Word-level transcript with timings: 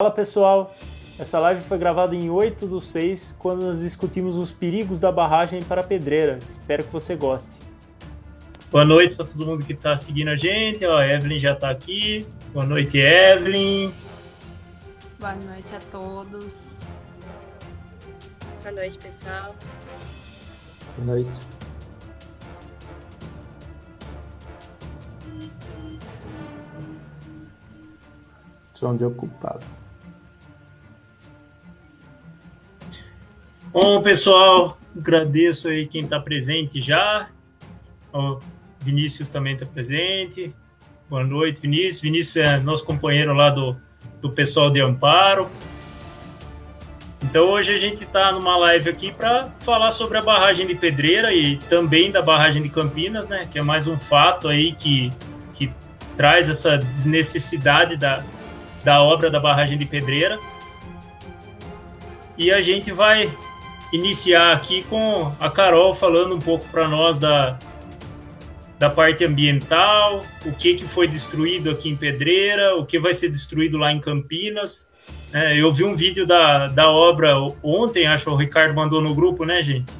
Fala 0.00 0.12
pessoal, 0.12 0.76
essa 1.18 1.40
live 1.40 1.60
foi 1.62 1.76
gravada 1.76 2.14
em 2.14 2.30
8 2.30 2.68
do 2.68 2.80
6, 2.80 3.34
quando 3.36 3.66
nós 3.66 3.80
discutimos 3.80 4.36
os 4.36 4.52
perigos 4.52 5.00
da 5.00 5.10
barragem 5.10 5.60
para 5.60 5.80
a 5.80 5.84
pedreira. 5.84 6.38
Espero 6.48 6.84
que 6.84 6.92
você 6.92 7.16
goste. 7.16 7.56
Boa 8.70 8.84
noite 8.84 9.16
para 9.16 9.26
todo 9.26 9.44
mundo 9.44 9.64
que 9.64 9.72
está 9.72 9.96
seguindo 9.96 10.28
a 10.28 10.36
gente. 10.36 10.86
Ó, 10.86 10.98
a 10.98 11.04
Evelyn 11.04 11.40
já 11.40 11.52
está 11.52 11.68
aqui. 11.68 12.24
Boa 12.52 12.64
noite, 12.64 12.96
Evelyn. 12.96 13.92
Boa 15.18 15.34
noite 15.34 15.74
a 15.74 15.80
todos. 15.90 16.94
Boa 18.62 18.74
noite, 18.76 18.98
pessoal. 18.98 19.52
Boa 20.96 21.06
noite. 21.16 21.40
Som 28.74 28.96
de 28.96 29.04
ocupado. 29.04 29.66
Bom, 33.70 34.00
pessoal, 34.00 34.78
agradeço 34.96 35.68
aí 35.68 35.86
quem 35.86 36.04
está 36.04 36.18
presente 36.18 36.80
já. 36.80 37.28
O 38.10 38.40
Vinícius 38.80 39.28
também 39.28 39.52
está 39.52 39.66
presente. 39.66 40.54
Boa 41.08 41.22
noite, 41.22 41.60
Vinícius. 41.60 42.00
Vinícius 42.00 42.36
é 42.36 42.56
nosso 42.58 42.82
companheiro 42.86 43.34
lá 43.34 43.50
do, 43.50 43.76
do 44.22 44.30
pessoal 44.30 44.70
de 44.70 44.80
Amparo. 44.80 45.50
Então 47.22 47.50
hoje 47.50 47.74
a 47.74 47.76
gente 47.76 48.04
está 48.04 48.32
numa 48.32 48.56
live 48.56 48.88
aqui 48.88 49.12
para 49.12 49.50
falar 49.60 49.92
sobre 49.92 50.16
a 50.16 50.22
barragem 50.22 50.66
de 50.66 50.74
Pedreira 50.74 51.34
e 51.34 51.58
também 51.58 52.10
da 52.10 52.22
barragem 52.22 52.62
de 52.62 52.70
Campinas, 52.70 53.28
né? 53.28 53.46
Que 53.52 53.58
é 53.58 53.62
mais 53.62 53.86
um 53.86 53.98
fato 53.98 54.48
aí 54.48 54.72
que, 54.72 55.10
que 55.52 55.70
traz 56.16 56.48
essa 56.48 56.78
desnecessidade 56.78 57.98
da, 57.98 58.24
da 58.82 59.02
obra 59.02 59.28
da 59.28 59.38
barragem 59.38 59.76
de 59.76 59.84
Pedreira. 59.84 60.38
E 62.38 62.50
a 62.50 62.62
gente 62.62 62.90
vai 62.92 63.30
iniciar 63.92 64.52
aqui 64.52 64.82
com 64.84 65.32
a 65.40 65.50
Carol 65.50 65.94
falando 65.94 66.34
um 66.34 66.38
pouco 66.38 66.66
para 66.68 66.86
nós 66.86 67.18
da, 67.18 67.58
da 68.78 68.88
parte 68.88 69.24
ambiental, 69.24 70.22
o 70.44 70.52
que, 70.52 70.74
que 70.74 70.84
foi 70.86 71.08
destruído 71.08 71.70
aqui 71.70 71.88
em 71.88 71.96
Pedreira, 71.96 72.76
o 72.76 72.86
que 72.86 72.98
vai 72.98 73.14
ser 73.14 73.28
destruído 73.28 73.76
lá 73.76 73.92
em 73.92 74.00
Campinas. 74.00 74.90
É, 75.32 75.56
eu 75.60 75.72
vi 75.72 75.84
um 75.84 75.96
vídeo 75.96 76.26
da, 76.26 76.68
da 76.68 76.90
obra 76.90 77.34
ontem, 77.62 78.06
acho 78.06 78.24
que 78.24 78.30
o 78.30 78.36
Ricardo 78.36 78.74
mandou 78.74 79.00
no 79.00 79.14
grupo, 79.14 79.44
né, 79.44 79.62
gente? 79.62 79.92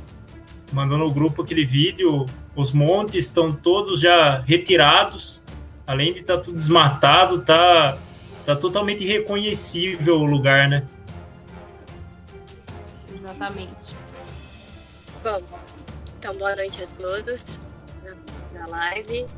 Mandou 0.72 0.98
no 0.98 1.10
grupo 1.10 1.42
aquele 1.42 1.64
vídeo. 1.64 2.24
Os 2.54 2.72
montes 2.72 3.26
estão 3.26 3.52
todos 3.52 4.00
já 4.00 4.40
retirados, 4.40 5.42
além 5.86 6.12
de 6.12 6.20
estar 6.20 6.36
tá 6.36 6.42
tudo 6.42 6.56
desmatado, 6.56 7.40
tá, 7.40 7.98
tá 8.44 8.54
totalmente 8.54 9.02
irreconhecível 9.02 10.20
o 10.20 10.24
lugar, 10.24 10.68
né? 10.68 10.84
Exatamente. 13.38 13.94
Bom, 15.22 15.42
então 16.18 16.36
boa 16.36 16.56
noite 16.56 16.82
a 16.82 16.86
todos 17.00 17.60
na 18.52 18.66
live. 18.66 19.28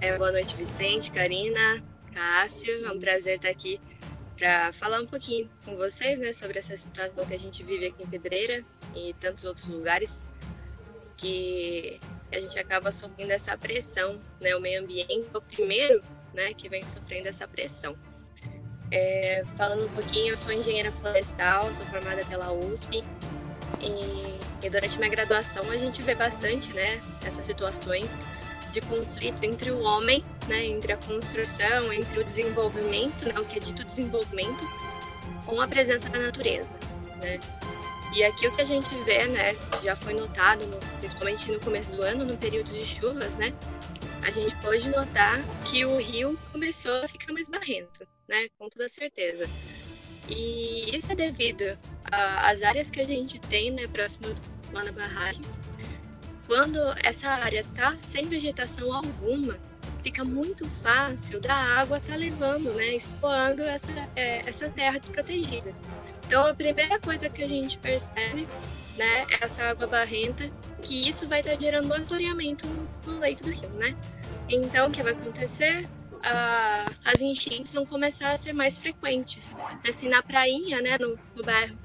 É, 0.00 0.16
boa 0.16 0.32
noite, 0.32 0.56
Vicente, 0.56 1.12
Karina, 1.12 1.84
Cássio. 2.14 2.86
É 2.86 2.90
um 2.90 2.98
prazer 2.98 3.36
estar 3.36 3.50
aqui 3.50 3.78
para 4.38 4.72
falar 4.72 5.00
um 5.02 5.06
pouquinho 5.06 5.50
com 5.66 5.76
vocês 5.76 6.18
né, 6.18 6.32
sobre 6.32 6.58
essa 6.58 6.74
situação 6.78 7.26
que 7.26 7.34
a 7.34 7.38
gente 7.38 7.62
vive 7.62 7.88
aqui 7.88 8.02
em 8.02 8.06
Pedreira 8.06 8.64
e 8.96 9.14
tantos 9.20 9.44
outros 9.44 9.66
lugares 9.66 10.22
que 11.18 12.00
a 12.32 12.40
gente 12.40 12.58
acaba 12.58 12.90
sofrendo 12.90 13.32
essa 13.32 13.54
pressão, 13.58 14.18
né? 14.40 14.56
O 14.56 14.60
meio 14.62 14.82
ambiente 14.82 15.28
é 15.32 15.36
o 15.36 15.42
primeiro, 15.42 16.02
né, 16.32 16.54
que 16.54 16.70
vem 16.70 16.88
sofrendo 16.88 17.28
essa 17.28 17.46
pressão. 17.46 17.94
É, 18.90 19.44
falando 19.56 19.84
um 19.84 19.94
pouquinho, 19.94 20.32
eu 20.32 20.38
sou 20.38 20.52
engenheira 20.52 20.90
florestal, 20.90 21.72
sou 21.72 21.84
formada 21.86 22.24
pela 22.26 22.50
USP 22.50 23.04
e, 23.80 24.66
e 24.66 24.70
durante 24.70 24.98
minha 24.98 25.10
graduação 25.10 25.70
a 25.70 25.76
gente 25.76 26.02
vê 26.02 26.14
bastante, 26.14 26.72
né, 26.72 27.00
essas 27.24 27.46
situações 27.46 28.20
de 28.70 28.80
conflito 28.80 29.44
entre 29.44 29.70
o 29.70 29.80
homem, 29.82 30.24
né, 30.48 30.64
entre 30.64 30.92
a 30.92 30.96
construção, 30.96 31.92
entre 31.92 32.20
o 32.20 32.24
desenvolvimento, 32.24 33.26
né, 33.26 33.34
o 33.38 33.44
que 33.44 33.58
é 33.58 33.60
dito 33.60 33.84
desenvolvimento, 33.84 34.64
com 35.46 35.60
a 35.60 35.66
presença 35.66 36.08
da 36.08 36.18
natureza, 36.18 36.78
né. 37.20 37.38
E 38.14 38.22
aqui 38.24 38.46
o 38.46 38.54
que 38.54 38.60
a 38.60 38.64
gente 38.64 38.94
vê, 39.04 39.26
né, 39.26 39.56
já 39.82 39.96
foi 39.96 40.12
notado, 40.12 40.66
no, 40.66 40.76
principalmente 40.98 41.50
no 41.50 41.60
começo 41.60 41.92
do 41.92 42.02
ano, 42.02 42.24
no 42.24 42.36
período 42.36 42.70
de 42.72 42.84
chuvas, 42.84 43.36
né, 43.36 43.52
a 44.22 44.30
gente 44.30 44.54
pode 44.56 44.88
notar 44.88 45.42
que 45.64 45.84
o 45.84 45.98
rio 45.98 46.38
começou 46.52 47.02
a 47.02 47.08
ficar 47.08 47.32
mais 47.32 47.48
barrento, 47.48 48.06
né, 48.28 48.48
com 48.58 48.68
toda 48.68 48.88
certeza. 48.88 49.48
E 50.28 50.96
isso 50.96 51.10
é 51.10 51.14
devido 51.14 51.76
às 52.12 52.62
áreas 52.62 52.90
que 52.90 53.00
a 53.00 53.06
gente 53.06 53.40
tem, 53.40 53.70
né, 53.70 53.86
próximo 53.86 54.34
lá 54.72 54.84
na 54.84 54.92
barragem, 54.92 55.42
quando 56.46 56.78
essa 57.02 57.28
área 57.28 57.64
tá 57.74 57.94
sem 57.98 58.28
vegetação 58.28 58.92
alguma, 58.92 59.56
fica 60.02 60.22
muito 60.22 60.68
fácil 60.68 61.40
da 61.40 61.54
água 61.54 61.96
estar 61.96 62.12
tá 62.12 62.18
levando, 62.18 62.72
né, 62.74 62.94
escoando 62.94 63.62
essa, 63.62 63.92
é, 64.14 64.40
essa 64.46 64.68
terra 64.68 64.98
desprotegida. 64.98 65.74
Então, 66.26 66.46
a 66.46 66.54
primeira 66.54 66.98
coisa 66.98 67.28
que 67.28 67.42
a 67.42 67.48
gente 67.48 67.78
percebe, 67.78 68.46
né, 68.96 69.26
é 69.30 69.44
essa 69.44 69.64
água 69.64 69.86
barrenta, 69.86 70.50
que 70.82 71.08
isso 71.08 71.26
vai 71.28 71.40
estar 71.40 71.52
tá 71.52 71.58
gerando 71.58 71.88
um 71.88 71.94
assoreamento 71.94 72.66
no 73.06 73.18
leito 73.18 73.44
do 73.44 73.50
rio, 73.50 73.70
né? 73.70 73.96
Então, 74.48 74.88
o 74.88 74.90
que 74.90 75.02
vai 75.02 75.12
acontecer? 75.12 75.88
Ah, 76.24 76.86
as 77.04 77.20
enchentes 77.20 77.72
vão 77.74 77.86
começar 77.86 78.32
a 78.32 78.36
ser 78.36 78.52
mais 78.52 78.78
frequentes. 78.78 79.56
Assim, 79.88 80.08
na 80.08 80.22
prainha, 80.22 80.80
né, 80.80 80.98
no, 80.98 81.18
no 81.34 81.42
bairro, 81.42 81.76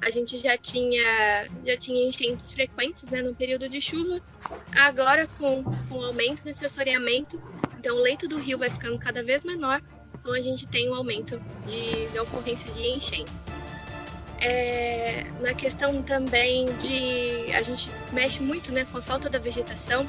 a 0.00 0.10
gente 0.10 0.38
já 0.38 0.56
tinha, 0.56 1.48
já 1.64 1.76
tinha 1.76 2.06
enchentes 2.06 2.52
frequentes 2.52 3.08
né, 3.10 3.22
no 3.22 3.34
período 3.34 3.68
de 3.68 3.80
chuva. 3.80 4.20
Agora, 4.72 5.26
com, 5.38 5.64
com 5.64 5.98
o 5.98 6.04
aumento 6.04 6.44
desse 6.44 6.64
assoreamento, 6.64 7.40
então 7.78 7.96
o 7.96 8.00
leito 8.00 8.28
do 8.28 8.38
rio 8.38 8.58
vai 8.58 8.70
ficando 8.70 8.98
cada 8.98 9.22
vez 9.22 9.44
menor, 9.44 9.82
então 10.18 10.32
a 10.32 10.40
gente 10.40 10.66
tem 10.66 10.90
um 10.90 10.94
aumento 10.94 11.40
de, 11.66 12.08
de 12.08 12.18
ocorrência 12.18 12.72
de 12.72 12.82
enchentes. 12.88 13.46
É, 14.38 15.24
na 15.40 15.54
questão 15.54 16.02
também 16.02 16.66
de. 16.76 17.52
A 17.54 17.62
gente 17.62 17.90
mexe 18.12 18.42
muito 18.42 18.70
né, 18.70 18.84
com 18.90 18.98
a 18.98 19.02
falta 19.02 19.30
da 19.30 19.38
vegetação, 19.38 20.06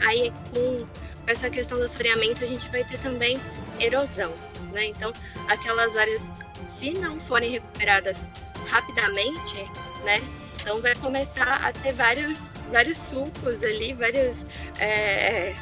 aí 0.00 0.32
com 0.52 0.86
essa 1.26 1.50
questão 1.50 1.78
do 1.78 1.84
assoreamento 1.84 2.44
a 2.44 2.46
gente 2.46 2.68
vai 2.68 2.84
ter 2.84 2.98
também 2.98 3.38
erosão. 3.78 4.32
Né? 4.72 4.86
Então, 4.86 5.12
aquelas 5.48 5.96
áreas, 5.96 6.32
se 6.66 6.92
não 6.92 7.18
forem 7.20 7.50
recuperadas 7.50 8.28
rapidamente, 8.68 9.56
né? 10.04 10.20
Então 10.60 10.80
vai 10.80 10.94
começar 10.94 11.64
a 11.64 11.72
ter 11.72 11.92
vários, 11.92 12.50
vários 12.70 12.96
sulcos 12.96 13.62
ali, 13.62 13.92
vários 13.92 14.46
é, 14.80 15.52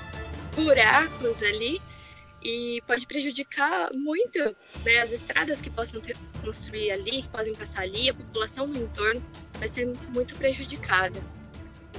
buracos 0.55 1.43
ali 1.43 1.83
e 2.45 2.83
pode 2.87 3.07
prejudicar 3.07 3.91
muito 3.95 4.39
né, 4.85 4.99
as 5.01 5.13
estradas 5.13 5.61
que 5.61 5.71
possam 5.71 6.01
ter, 6.01 6.17
construir 6.45 6.91
ali, 6.91 7.23
que 7.23 7.29
podem 7.29 7.55
passar 7.55 7.83
ali, 7.83 8.11
a 8.11 8.15
população 8.15 8.67
no 8.67 8.77
entorno 8.77 9.23
vai 9.59 9.69
ser 9.69 9.93
muito 10.13 10.34
prejudicada. 10.34 11.21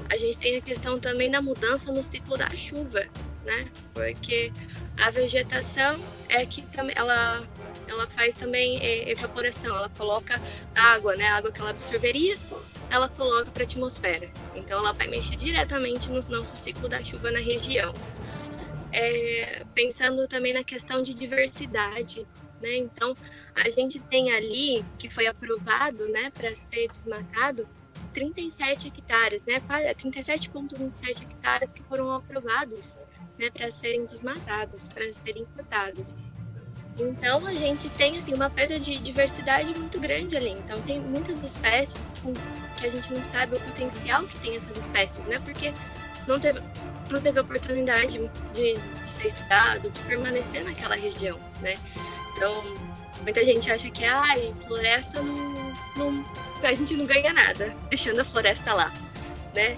A 0.10 0.18
gente 0.18 0.38
tem 0.38 0.58
a 0.58 0.62
questão 0.62 1.00
também 1.00 1.32
da 1.32 1.42
mudança 1.42 1.92
no 1.92 2.04
ciclo 2.04 2.38
da 2.38 2.50
chuva, 2.56 3.06
né? 3.46 3.72
Porque 3.94 4.52
a 4.98 5.10
vegetação 5.12 6.00
é 6.30 6.46
que 6.46 6.64
ela 6.96 7.48
ela 7.88 8.08
faz 8.08 8.36
também 8.36 8.80
é, 8.80 9.12
evaporação, 9.12 9.76
ela 9.76 9.90
coloca 9.90 10.42
água, 10.76 11.16
né? 11.16 11.28
A 11.28 11.38
água 11.38 11.52
que 11.52 11.60
ela 11.60 11.70
absorveria, 11.70 12.38
ela 12.90 13.10
coloca 13.10 13.52
para 13.52 13.64
a 13.64 13.66
atmosfera. 13.66 14.30
Então 14.56 14.80
ela 14.80 14.94
vai 14.94 15.08
mexer 15.08 15.36
diretamente 15.36 16.10
no 16.10 16.20
nosso 16.30 16.56
ciclo 16.56 16.88
da 16.88 17.04
chuva 17.04 17.32
na 17.32 17.40
região. 17.40 17.94
É, 18.92 19.64
pensando 19.74 20.28
também 20.28 20.54
na 20.54 20.64
questão 20.64 21.02
de 21.02 21.14
diversidade, 21.14 22.28
né? 22.62 22.78
Então 22.78 23.16
a 23.56 23.70
gente 23.70 24.00
tem 24.00 24.32
ali 24.32 24.86
que 24.98 25.10
foi 25.10 25.28
aprovado, 25.28 26.08
né, 26.10 26.32
para 26.32 26.56
ser 26.56 26.88
desmatado 26.90 27.68
37 28.14 28.88
hectares, 28.88 29.44
né? 29.46 29.60
37,27 29.60 31.24
hectares 31.24 31.74
que 31.74 31.84
foram 31.84 32.12
aprovados, 32.14 33.00
né, 33.38 33.50
para 33.50 33.70
serem 33.72 34.06
desmatados, 34.06 34.90
para 34.90 35.12
serem 35.12 35.46
cortados. 35.56 36.22
Então 36.98 37.46
a 37.46 37.54
gente 37.54 37.90
tem 37.90 38.18
assim 38.18 38.34
uma 38.34 38.50
perda 38.50 38.80
de 38.80 38.98
diversidade 38.98 39.74
muito 39.78 40.00
grande 40.00 40.38
ali. 40.38 40.52
Então 40.52 40.80
tem 40.82 41.00
muitas 41.00 41.42
espécies 41.42 42.14
com, 42.16 42.34
que 42.78 42.86
a 42.86 42.90
gente 42.90 43.12
não 43.12 43.26
sabe 43.26 43.56
o 43.56 43.60
potencial 43.60 44.24
que 44.24 44.38
tem 44.40 44.56
essas 44.56 44.78
espécies, 44.78 45.26
né? 45.26 45.40
Porque 45.44 45.74
não 46.28 46.40
teve, 46.40 46.62
não 47.10 47.20
teve 47.20 47.40
oportunidade 47.40 48.20
de, 48.54 48.74
de 48.74 49.10
ser 49.10 49.28
estudado, 49.28 49.90
de 49.90 50.00
permanecer 50.02 50.64
naquela 50.64 50.96
região, 50.96 51.40
né? 51.62 51.76
Então 52.36 52.64
muita 53.22 53.44
gente 53.44 53.72
acha 53.72 53.90
que 53.90 54.06
ai, 54.06 54.54
floresta 54.66 55.22
não, 55.22 55.74
não 55.96 56.26
a 56.64 56.74
gente 56.74 56.96
não 56.96 57.06
ganha 57.06 57.34
nada 57.34 57.76
deixando 57.90 58.20
a 58.20 58.24
floresta 58.24 58.74
lá, 58.74 58.94
né? 59.56 59.78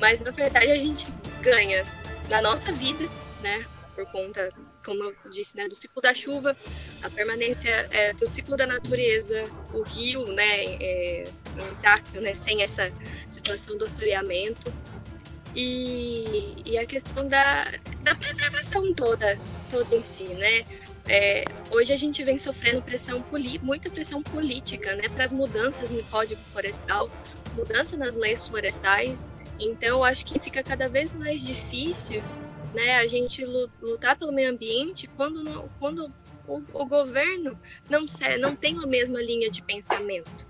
Mas 0.00 0.20
na 0.20 0.30
verdade 0.30 0.70
a 0.70 0.78
gente 0.78 1.06
ganha 1.40 1.84
na 2.30 2.40
nossa 2.40 2.70
vida, 2.72 3.08
né? 3.42 3.66
Por 3.94 4.06
conta 4.06 4.48
como 4.84 5.04
eu 5.04 5.14
disse, 5.30 5.56
né, 5.56 5.68
do 5.68 5.74
ciclo 5.74 6.02
da 6.02 6.14
chuva, 6.14 6.56
a 7.02 7.10
permanência 7.10 7.88
é, 7.90 8.12
do 8.12 8.30
ciclo 8.30 8.56
da 8.56 8.66
natureza, 8.66 9.44
o 9.72 9.82
rio, 9.82 10.26
né, 10.26 10.64
é, 10.80 11.24
intacto, 11.72 12.20
né, 12.20 12.34
sem 12.34 12.62
essa 12.62 12.92
situação 13.30 13.76
do 13.76 13.84
assoreamento 13.84 14.72
e, 15.54 16.54
e 16.64 16.78
a 16.78 16.86
questão 16.86 17.28
da, 17.28 17.70
da 18.02 18.14
preservação 18.14 18.92
toda, 18.94 19.38
toda 19.70 19.94
em 19.94 20.02
si, 20.02 20.24
né? 20.24 20.64
É, 21.08 21.44
hoje 21.70 21.92
a 21.92 21.96
gente 21.96 22.22
vem 22.22 22.38
sofrendo 22.38 22.80
pressão 22.80 23.24
muita 23.60 23.90
pressão 23.90 24.22
política, 24.22 24.94
né, 24.94 25.08
para 25.08 25.24
as 25.24 25.32
mudanças 25.32 25.90
no 25.90 26.02
Código 26.04 26.40
Florestal, 26.52 27.10
mudança 27.56 27.96
nas 27.96 28.14
leis 28.14 28.46
florestais. 28.46 29.28
Então, 29.58 30.02
acho 30.02 30.24
que 30.24 30.38
fica 30.38 30.62
cada 30.62 30.88
vez 30.88 31.12
mais 31.12 31.44
difícil, 31.44 32.22
né, 32.74 32.96
a 32.96 33.06
gente 33.06 33.44
lutar 33.80 34.16
pelo 34.16 34.32
meio 34.32 34.50
ambiente 34.50 35.06
quando 35.16 35.42
não, 35.44 35.68
quando 35.78 36.12
o, 36.46 36.62
o 36.72 36.86
governo 36.86 37.58
não 37.88 38.06
não 38.40 38.56
tem 38.56 38.78
a 38.78 38.86
mesma 38.86 39.20
linha 39.20 39.50
de 39.50 39.62
pensamento, 39.62 40.46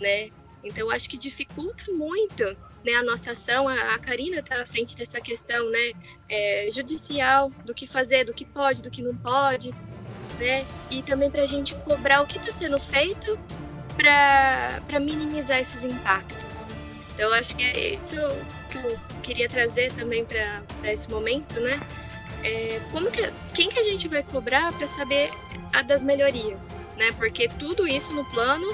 né? 0.00 0.30
Então, 0.62 0.90
acho 0.90 1.08
que 1.08 1.16
dificulta 1.16 1.92
muito 1.92 2.44
né, 2.84 2.94
a 2.94 3.02
nossa 3.02 3.32
ação, 3.32 3.68
a, 3.68 3.94
a 3.94 3.98
Karina 3.98 4.38
está 4.38 4.62
à 4.62 4.66
frente 4.66 4.96
dessa 4.96 5.20
questão 5.20 5.70
né, 5.70 5.92
é, 6.28 6.68
judicial, 6.70 7.50
do 7.64 7.74
que 7.74 7.86
fazer, 7.86 8.24
do 8.24 8.32
que 8.32 8.44
pode, 8.44 8.82
do 8.82 8.90
que 8.90 9.02
não 9.02 9.14
pode, 9.16 9.72
né, 10.38 10.64
e 10.90 11.02
também 11.02 11.30
para 11.30 11.42
a 11.42 11.46
gente 11.46 11.74
cobrar 11.76 12.22
o 12.22 12.26
que 12.26 12.38
está 12.38 12.52
sendo 12.52 12.80
feito 12.80 13.38
para 13.96 15.00
minimizar 15.00 15.58
esses 15.58 15.84
impactos. 15.84 16.66
Então, 17.14 17.32
acho 17.32 17.56
que 17.56 17.62
é 17.62 17.94
isso 17.94 18.16
que 18.66 18.78
eu 18.78 18.98
queria 19.22 19.48
trazer 19.48 19.92
também 19.92 20.24
para 20.24 20.62
esse 20.92 21.10
momento, 21.10 21.58
né? 21.60 21.80
É, 22.42 22.80
como 22.92 23.10
que, 23.10 23.32
quem 23.54 23.68
que 23.68 23.78
a 23.78 23.82
gente 23.82 24.06
vai 24.08 24.22
cobrar 24.22 24.72
para 24.72 24.86
saber 24.86 25.30
a 25.72 25.82
das 25.82 26.02
melhorias, 26.02 26.78
né? 26.96 27.12
Porque 27.12 27.48
tudo 27.48 27.86
isso 27.86 28.12
no 28.12 28.24
plano 28.26 28.66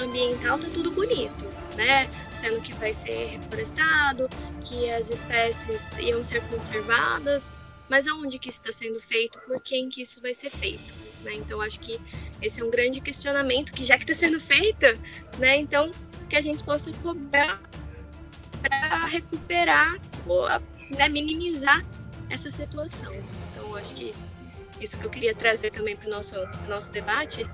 ambiental 0.00 0.58
tá 0.58 0.68
tudo 0.72 0.90
bonito, 0.90 1.44
né? 1.76 2.08
Sendo 2.34 2.60
que 2.60 2.72
vai 2.74 2.94
ser 2.94 3.30
reflorestado, 3.32 4.28
que 4.64 4.88
as 4.90 5.10
espécies 5.10 5.96
iam 5.98 6.22
ser 6.22 6.42
conservadas, 6.48 7.52
mas 7.88 8.06
aonde 8.06 8.38
que 8.38 8.48
isso 8.48 8.60
está 8.60 8.72
sendo 8.72 9.00
feito? 9.00 9.38
Por 9.40 9.60
quem 9.60 9.88
que 9.88 10.02
isso 10.02 10.20
vai 10.20 10.34
ser 10.34 10.50
feito? 10.50 10.94
Né? 11.22 11.34
Então 11.34 11.60
acho 11.60 11.80
que 11.80 12.00
esse 12.40 12.60
é 12.60 12.64
um 12.64 12.70
grande 12.70 13.00
questionamento 13.00 13.72
que 13.72 13.82
já 13.82 13.96
que 13.98 14.04
está 14.10 14.26
sendo 14.26 14.40
feita, 14.40 14.96
né? 15.38 15.56
Então 15.56 15.90
que 16.28 16.36
a 16.36 16.40
gente 16.40 16.62
possa 16.62 16.92
cobrar 17.02 17.60
para 18.62 19.06
recuperar 19.06 19.98
ou 20.26 20.48
né, 20.96 21.08
minimizar 21.08 21.84
essa 22.30 22.50
situação. 22.50 23.12
Então 23.50 23.74
acho 23.76 23.94
que 23.94 24.14
isso 24.80 24.96
que 24.98 25.04
eu 25.04 25.10
queria 25.10 25.34
trazer 25.34 25.70
também 25.70 25.96
para 25.96 26.08
o 26.08 26.10
nosso, 26.10 26.34
nosso 26.68 26.92
debate, 26.92 27.46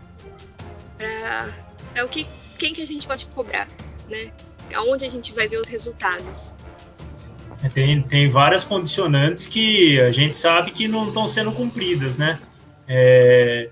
para 0.99 2.05
o 2.05 2.09
que 2.09 2.27
quem 2.59 2.73
que 2.73 2.83
a 2.83 2.87
gente 2.87 3.06
pode 3.06 3.27
cobrar, 3.27 3.69
né? 4.09 4.31
Aonde 4.75 5.05
a 5.05 5.09
gente 5.09 5.33
vai 5.33 5.49
ver 5.49 5.59
os 5.59 5.69
resultados? 5.69 6.55
É, 7.62 7.69
tem, 7.69 8.03
tem 8.03 8.29
várias 8.29 8.65
condicionantes 8.65 9.47
que 9.47 10.01
a 10.01 10.12
gente 10.12 10.37
sabe 10.37 10.71
que 10.71 10.87
não 10.87 11.09
estão 11.09 11.27
sendo 11.27 11.53
cumpridas, 11.53 12.17
né? 12.17 12.39
É, 12.87 13.71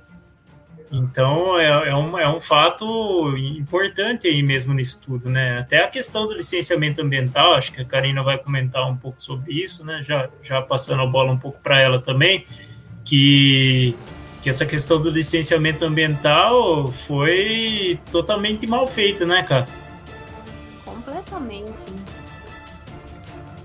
então 0.92 1.58
é, 1.58 1.88
é, 1.88 1.96
um, 1.96 2.18
é 2.18 2.28
um 2.28 2.38
fato 2.38 3.34
importante 3.38 4.28
aí 4.28 4.42
mesmo 4.42 4.74
no 4.74 4.80
estudo, 4.80 5.30
né? 5.30 5.60
Até 5.60 5.82
a 5.82 5.88
questão 5.88 6.26
do 6.26 6.34
licenciamento 6.34 7.00
ambiental, 7.00 7.54
acho 7.54 7.72
que 7.72 7.80
a 7.80 7.84
Karina 7.84 8.22
vai 8.22 8.36
comentar 8.36 8.86
um 8.88 8.96
pouco 8.96 9.20
sobre 9.22 9.54
isso, 9.54 9.84
né? 9.84 10.02
Já, 10.02 10.28
já 10.42 10.60
passando 10.60 11.02
a 11.02 11.06
bola 11.06 11.32
um 11.32 11.38
pouco 11.38 11.58
para 11.60 11.80
ela 11.80 11.98
também, 11.98 12.44
que 13.04 13.96
que 14.42 14.50
essa 14.50 14.66
questão 14.66 15.00
do 15.00 15.08
licenciamento 15.08 15.84
ambiental 15.84 16.88
foi 16.88 17.98
totalmente 18.10 18.66
mal 18.66 18.88
feita, 18.88 19.24
né, 19.24 19.44
cara? 19.44 19.68
Completamente. 20.84 21.94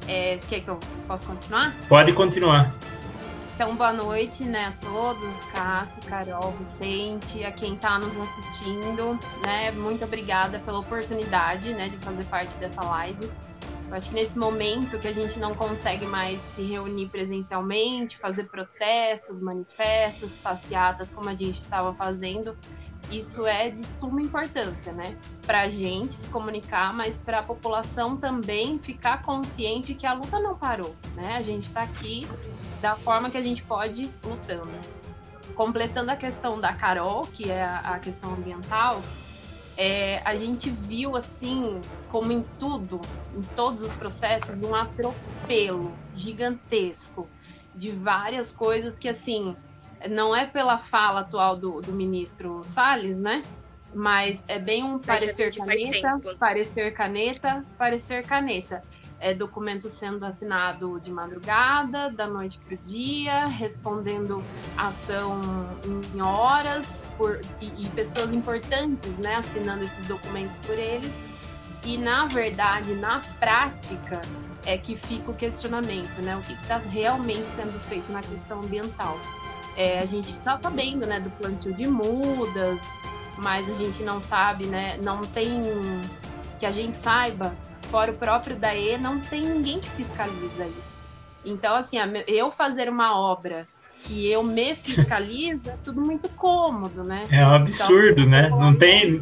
É, 0.07 0.37
quer 0.47 0.61
que 0.61 0.67
eu 0.67 0.79
possa 1.07 1.25
continuar? 1.25 1.75
Pode 1.89 2.13
continuar. 2.13 2.73
Então, 3.57 3.75
boa 3.75 3.91
noite, 3.91 4.43
né, 4.43 4.67
a 4.67 4.85
todos, 4.85 5.43
Cássio, 5.45 6.03
Carol, 6.03 6.51
Vicente, 6.59 7.43
a 7.43 7.51
quem 7.51 7.73
está 7.73 7.97
nos 7.97 8.15
assistindo, 8.15 9.19
né, 9.43 9.71
muito 9.71 10.05
obrigada 10.05 10.59
pela 10.59 10.77
oportunidade, 10.77 11.73
né, 11.73 11.89
de 11.89 11.97
fazer 11.97 12.23
parte 12.25 12.55
dessa 12.57 12.83
live. 12.83 13.27
Eu 13.89 13.95
acho 13.95 14.09
que 14.09 14.13
nesse 14.13 14.37
momento 14.37 14.99
que 14.99 15.07
a 15.07 15.11
gente 15.11 15.39
não 15.39 15.55
consegue 15.55 16.05
mais 16.05 16.39
se 16.55 16.61
reunir 16.61 17.07
presencialmente, 17.07 18.19
fazer 18.19 18.43
protestos, 18.43 19.41
manifestos, 19.41 20.37
passeatas 20.37 21.09
como 21.11 21.27
a 21.27 21.33
gente 21.33 21.57
estava 21.57 21.91
fazendo, 21.93 22.55
isso 23.11 23.45
é 23.45 23.69
de 23.69 23.83
suma 23.85 24.21
importância, 24.21 24.91
né? 24.91 25.17
Para 25.45 25.61
a 25.61 25.69
gente 25.69 26.15
se 26.15 26.29
comunicar, 26.29 26.93
mas 26.93 27.17
para 27.17 27.39
a 27.39 27.43
população 27.43 28.17
também 28.17 28.77
ficar 28.79 29.21
consciente 29.23 29.93
que 29.93 30.05
a 30.05 30.13
luta 30.13 30.39
não 30.39 30.57
parou, 30.57 30.95
né? 31.15 31.37
A 31.37 31.41
gente 31.41 31.67
está 31.67 31.81
aqui 31.81 32.27
da 32.81 32.95
forma 32.95 33.29
que 33.29 33.37
a 33.37 33.41
gente 33.41 33.63
pode 33.63 34.09
lutando. 34.23 34.69
Completando 35.55 36.11
a 36.11 36.15
questão 36.15 36.59
da 36.59 36.73
Carol, 36.73 37.21
que 37.25 37.49
é 37.49 37.63
a 37.63 37.97
questão 37.99 38.33
ambiental, 38.33 39.01
é, 39.77 40.21
a 40.25 40.35
gente 40.35 40.69
viu 40.69 41.15
assim, 41.15 41.79
como 42.09 42.31
em 42.31 42.43
tudo, 42.59 42.99
em 43.35 43.41
todos 43.55 43.83
os 43.83 43.93
processos, 43.93 44.61
um 44.61 44.75
atropelo 44.75 45.93
gigantesco 46.15 47.27
de 47.75 47.91
várias 47.91 48.51
coisas 48.51 48.97
que 48.97 49.07
assim 49.07 49.55
não 50.09 50.35
é 50.35 50.45
pela 50.45 50.77
fala 50.77 51.21
atual 51.21 51.55
do, 51.55 51.81
do 51.81 51.93
ministro 51.93 52.61
Salles, 52.63 53.19
né? 53.19 53.43
Mas 53.93 54.43
é 54.47 54.59
bem 54.59 54.83
um 54.83 54.99
parecer 54.99 55.55
caneta, 55.55 56.21
parecer 56.37 56.93
caneta, 56.93 57.65
parecer 57.77 58.25
caneta 58.25 58.83
é, 59.19 59.33
documento 59.33 59.87
sendo 59.87 60.25
assinado 60.25 60.99
de 60.99 61.11
madrugada, 61.11 62.09
da 62.11 62.27
noite 62.27 62.59
para 62.59 62.75
o 62.75 62.77
dia, 62.77 63.47
respondendo 63.47 64.43
ação 64.77 65.41
em 66.13 66.21
horas, 66.21 67.11
por, 67.17 67.41
e, 67.59 67.65
e, 67.77 67.89
pessoas 67.89 68.33
importantes 68.33 69.17
né, 69.17 69.35
assinando 69.35 69.83
esses 69.83 70.05
documentos 70.05 70.57
por 70.59 70.77
eles. 70.77 71.11
E, 71.83 71.97
na 71.97 72.27
verdade, 72.27 72.93
na 72.95 73.21
prática, 73.39 74.21
é 74.65 74.77
que 74.77 74.97
fica 74.97 75.31
o 75.31 75.33
questionamento, 75.33 76.21
né? 76.21 76.35
O 76.35 76.41
que 76.41 76.53
está 76.53 76.77
realmente 76.77 77.45
sendo 77.55 77.79
feito 77.87 78.11
na 78.11 78.21
questão 78.21 78.59
ambiental. 78.59 79.17
É, 79.77 79.99
a 79.99 80.05
gente 80.05 80.29
está 80.29 80.57
sabendo 80.57 81.05
né, 81.05 81.19
do 81.19 81.29
plantio 81.29 81.73
de 81.73 81.87
mudas, 81.87 82.79
mas 83.37 83.69
a 83.69 83.73
gente 83.75 84.01
não 84.01 84.19
sabe, 84.19 84.65
né? 84.65 84.97
Não 85.01 85.21
tem 85.21 85.61
que 86.59 86.65
a 86.65 86.71
gente 86.71 86.97
saiba 86.97 87.53
fora 87.91 88.11
o 88.11 88.15
próprio 88.15 88.55
DAE, 88.55 88.97
não 88.97 89.19
tem 89.19 89.41
ninguém 89.41 89.79
que 89.79 89.89
fiscaliza 89.91 90.65
isso. 90.79 91.05
Então, 91.45 91.75
assim, 91.75 91.97
eu 92.27 92.51
fazer 92.51 92.89
uma 92.89 93.17
obra 93.17 93.65
que 94.01 94.29
eu 94.29 94.43
me 94.43 94.75
fiscalizo 94.75 95.69
é 95.69 95.77
tudo 95.83 96.01
muito 96.01 96.27
cômodo, 96.29 97.03
né? 97.03 97.23
É 97.29 97.45
um 97.45 97.53
absurdo, 97.53 98.21
então, 98.21 98.29
né? 98.29 98.49
Não 98.49 98.75
tem. 98.75 99.21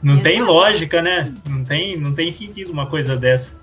Não 0.00 0.22
tem 0.22 0.40
lógica, 0.40 1.02
né? 1.02 1.34
Não 1.44 1.64
tem, 1.64 1.98
não 1.98 2.14
tem 2.14 2.30
sentido 2.30 2.70
uma 2.70 2.86
coisa 2.86 3.16
dessa. 3.16 3.58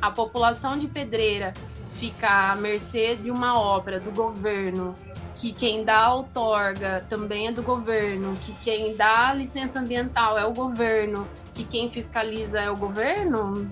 A 0.00 0.10
população 0.10 0.78
de 0.78 0.86
Pedreira 0.86 1.52
fica 1.98 2.52
à 2.52 2.56
mercê 2.56 3.16
de 3.16 3.30
uma 3.30 3.58
obra 3.58 3.98
do 3.98 4.10
governo, 4.10 4.96
que 5.36 5.52
quem 5.52 5.84
dá 5.84 6.06
a 6.06 6.14
outorga 6.14 7.04
também 7.08 7.48
é 7.48 7.52
do 7.52 7.62
governo, 7.62 8.36
que 8.36 8.52
quem 8.64 8.96
dá 8.96 9.28
a 9.28 9.34
licença 9.34 9.80
ambiental 9.80 10.38
é 10.38 10.44
o 10.44 10.52
governo, 10.52 11.26
que 11.54 11.64
quem 11.64 11.90
fiscaliza 11.90 12.60
é 12.60 12.70
o 12.70 12.76
governo, 12.76 13.70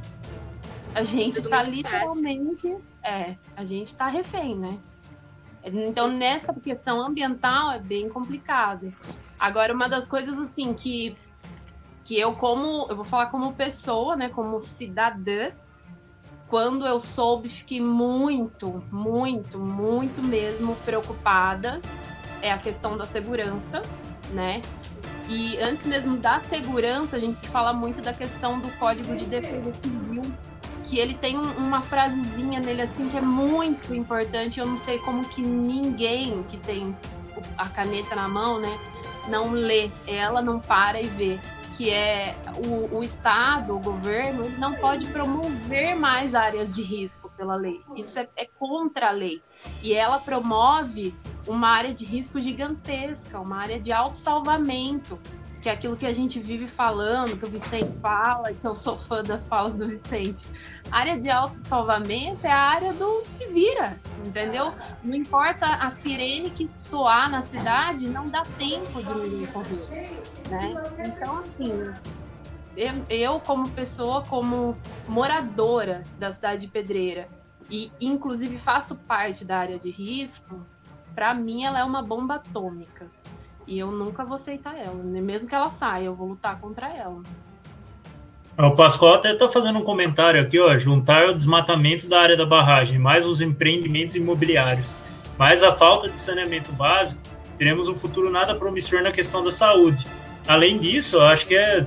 a 0.94 1.02
gente 1.02 1.38
está 1.38 1.62
literalmente. 1.62 2.62
Fácil. 2.62 2.82
É, 3.02 3.36
a 3.54 3.64
gente 3.64 3.88
está 3.88 4.08
refém, 4.08 4.56
né? 4.56 4.78
Então, 5.62 6.08
nessa 6.08 6.54
questão 6.54 7.04
ambiental 7.04 7.72
é 7.72 7.78
bem 7.78 8.08
complicado. 8.08 8.92
Agora, 9.38 9.74
uma 9.74 9.88
das 9.88 10.08
coisas 10.08 10.38
assim 10.38 10.72
que, 10.72 11.14
que 12.04 12.18
eu, 12.18 12.32
como. 12.34 12.86
Eu 12.88 12.96
vou 12.96 13.04
falar 13.04 13.26
como 13.26 13.52
pessoa, 13.52 14.16
né? 14.16 14.30
Como 14.30 14.58
cidadã, 14.58 15.50
quando 16.48 16.86
eu 16.86 17.00
soube, 17.00 17.48
fiquei 17.48 17.80
muito, 17.80 18.82
muito, 18.90 19.58
muito 19.58 20.24
mesmo 20.24 20.76
preocupada. 20.84 21.80
É 22.42 22.52
a 22.52 22.58
questão 22.58 22.96
da 22.96 23.04
segurança, 23.04 23.82
né? 24.32 24.62
E 25.28 25.58
antes 25.58 25.84
mesmo 25.86 26.16
da 26.18 26.38
segurança, 26.40 27.16
a 27.16 27.18
gente 27.18 27.48
fala 27.48 27.72
muito 27.72 28.00
da 28.00 28.12
questão 28.12 28.60
do 28.60 28.70
Código 28.78 29.16
de 29.16 29.24
Defesa 29.24 29.72
Civil, 29.82 30.22
que 30.84 30.98
ele 30.98 31.14
tem 31.14 31.36
um, 31.36 31.50
uma 31.58 31.82
frasezinha 31.82 32.60
nele 32.60 32.82
assim 32.82 33.08
que 33.08 33.16
é 33.16 33.20
muito 33.20 33.92
importante. 33.92 34.60
Eu 34.60 34.66
não 34.66 34.78
sei 34.78 34.98
como 35.00 35.28
que 35.28 35.42
ninguém 35.42 36.44
que 36.44 36.56
tem 36.58 36.96
a 37.58 37.68
caneta 37.68 38.14
na 38.14 38.28
mão, 38.28 38.60
né, 38.60 38.78
não 39.28 39.50
lê 39.50 39.90
ela, 40.06 40.40
não 40.40 40.60
para 40.60 41.00
e 41.00 41.06
vê. 41.08 41.38
Que 41.76 41.90
é 41.90 42.34
o, 42.56 42.96
o 42.96 43.04
Estado, 43.04 43.76
o 43.76 43.80
governo, 43.80 44.48
não 44.58 44.74
pode 44.74 45.06
promover 45.08 45.94
mais 45.94 46.34
áreas 46.34 46.74
de 46.74 46.82
risco 46.82 47.30
pela 47.36 47.54
lei. 47.54 47.82
Isso 47.94 48.18
é, 48.18 48.26
é 48.34 48.46
contra 48.58 49.08
a 49.08 49.10
lei. 49.10 49.42
E 49.82 49.92
ela 49.92 50.18
promove 50.18 51.14
uma 51.46 51.68
área 51.68 51.92
de 51.92 52.04
risco 52.04 52.40
gigantesca, 52.40 53.38
uma 53.38 53.58
área 53.58 53.78
de 53.78 53.92
autossalvamento, 53.92 55.18
que 55.62 55.68
é 55.68 55.72
aquilo 55.72 55.96
que 55.96 56.06
a 56.06 56.12
gente 56.12 56.38
vive 56.38 56.66
falando, 56.66 57.36
que 57.36 57.44
o 57.44 57.50
Vicente 57.50 57.90
fala, 58.00 58.52
que 58.52 58.64
eu 58.64 58.74
sou 58.74 58.98
fã 58.98 59.22
das 59.22 59.46
falas 59.46 59.76
do 59.76 59.88
Vicente. 59.88 60.46
A 60.90 60.98
área 60.98 61.20
de 61.20 61.28
autossalvamento 61.28 62.46
é 62.46 62.52
a 62.52 62.58
área 62.58 62.92
do 62.92 63.22
se 63.24 63.46
vira, 63.48 63.98
entendeu? 64.24 64.72
Não 65.02 65.14
importa 65.14 65.66
a 65.66 65.90
sirene 65.90 66.50
que 66.50 66.68
soar 66.68 67.30
na 67.30 67.42
cidade, 67.42 68.08
não 68.08 68.28
dá 68.28 68.42
tempo 68.58 69.02
de 69.02 69.14
ninguém 69.14 69.46
correr, 69.46 70.22
né? 70.50 70.74
Então, 71.04 71.38
assim, 71.38 71.92
eu 73.08 73.40
como 73.40 73.68
pessoa, 73.70 74.22
como 74.22 74.76
moradora 75.08 76.04
da 76.18 76.30
cidade 76.30 76.62
de 76.62 76.68
Pedreira, 76.68 77.28
e 77.68 77.90
inclusive 78.00 78.58
faço 78.58 78.94
parte 78.94 79.44
da 79.44 79.58
área 79.58 79.78
de 79.78 79.90
risco, 79.90 80.64
para 81.14 81.34
mim 81.34 81.64
ela 81.64 81.80
é 81.80 81.84
uma 81.84 82.02
bomba 82.02 82.36
atômica. 82.36 83.10
E 83.66 83.78
eu 83.78 83.90
nunca 83.90 84.24
vou 84.24 84.36
aceitar 84.36 84.76
ela. 84.76 84.94
Mesmo 84.94 85.48
que 85.48 85.54
ela 85.54 85.70
saia, 85.70 86.04
eu 86.04 86.14
vou 86.14 86.28
lutar 86.28 86.58
contra 86.60 86.88
ela. 86.88 87.22
O 88.58 88.70
Pascoal 88.70 89.14
até 89.14 89.32
está 89.32 89.48
fazendo 89.48 89.78
um 89.78 89.82
comentário 89.82 90.40
aqui, 90.40 90.58
ó. 90.58 90.78
Juntar 90.78 91.28
o 91.28 91.34
desmatamento 91.34 92.08
da 92.08 92.20
área 92.20 92.36
da 92.36 92.46
barragem, 92.46 92.98
mais 92.98 93.26
os 93.26 93.40
empreendimentos 93.40 94.14
imobiliários, 94.14 94.96
mais 95.36 95.62
a 95.62 95.72
falta 95.72 96.08
de 96.08 96.18
saneamento 96.18 96.72
básico, 96.72 97.20
teremos 97.58 97.86
um 97.88 97.94
futuro 97.94 98.30
nada 98.30 98.54
promissor 98.54 99.02
na 99.02 99.12
questão 99.12 99.44
da 99.44 99.50
saúde. 99.50 100.06
Além 100.46 100.78
disso, 100.78 101.20
acho 101.20 101.46
que 101.46 101.56
é. 101.56 101.86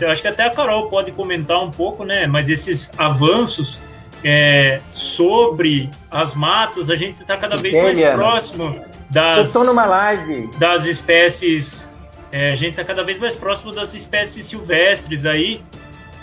Eu 0.00 0.10
acho 0.10 0.22
que 0.22 0.28
até 0.28 0.44
a 0.44 0.50
Carol 0.50 0.88
pode 0.88 1.12
comentar 1.12 1.62
um 1.62 1.70
pouco, 1.70 2.04
né? 2.04 2.26
Mas 2.26 2.48
esses 2.48 2.98
avanços 2.98 3.78
é, 4.24 4.80
sobre 4.90 5.90
as 6.10 6.34
matas, 6.34 6.88
a 6.88 6.96
gente 6.96 7.20
está 7.20 7.36
cada 7.36 7.58
vez 7.58 7.76
mais 7.76 8.00
próximo 8.00 8.80
das. 9.10 9.52
numa 9.64 9.84
live. 9.84 10.50
Das 10.58 10.86
espécies. 10.86 11.90
É, 12.32 12.50
a 12.50 12.56
gente 12.56 12.70
está 12.70 12.84
cada 12.84 13.04
vez 13.04 13.18
mais 13.18 13.36
próximo 13.36 13.70
das 13.70 13.94
espécies 13.94 14.46
silvestres 14.46 15.24
aí, 15.24 15.60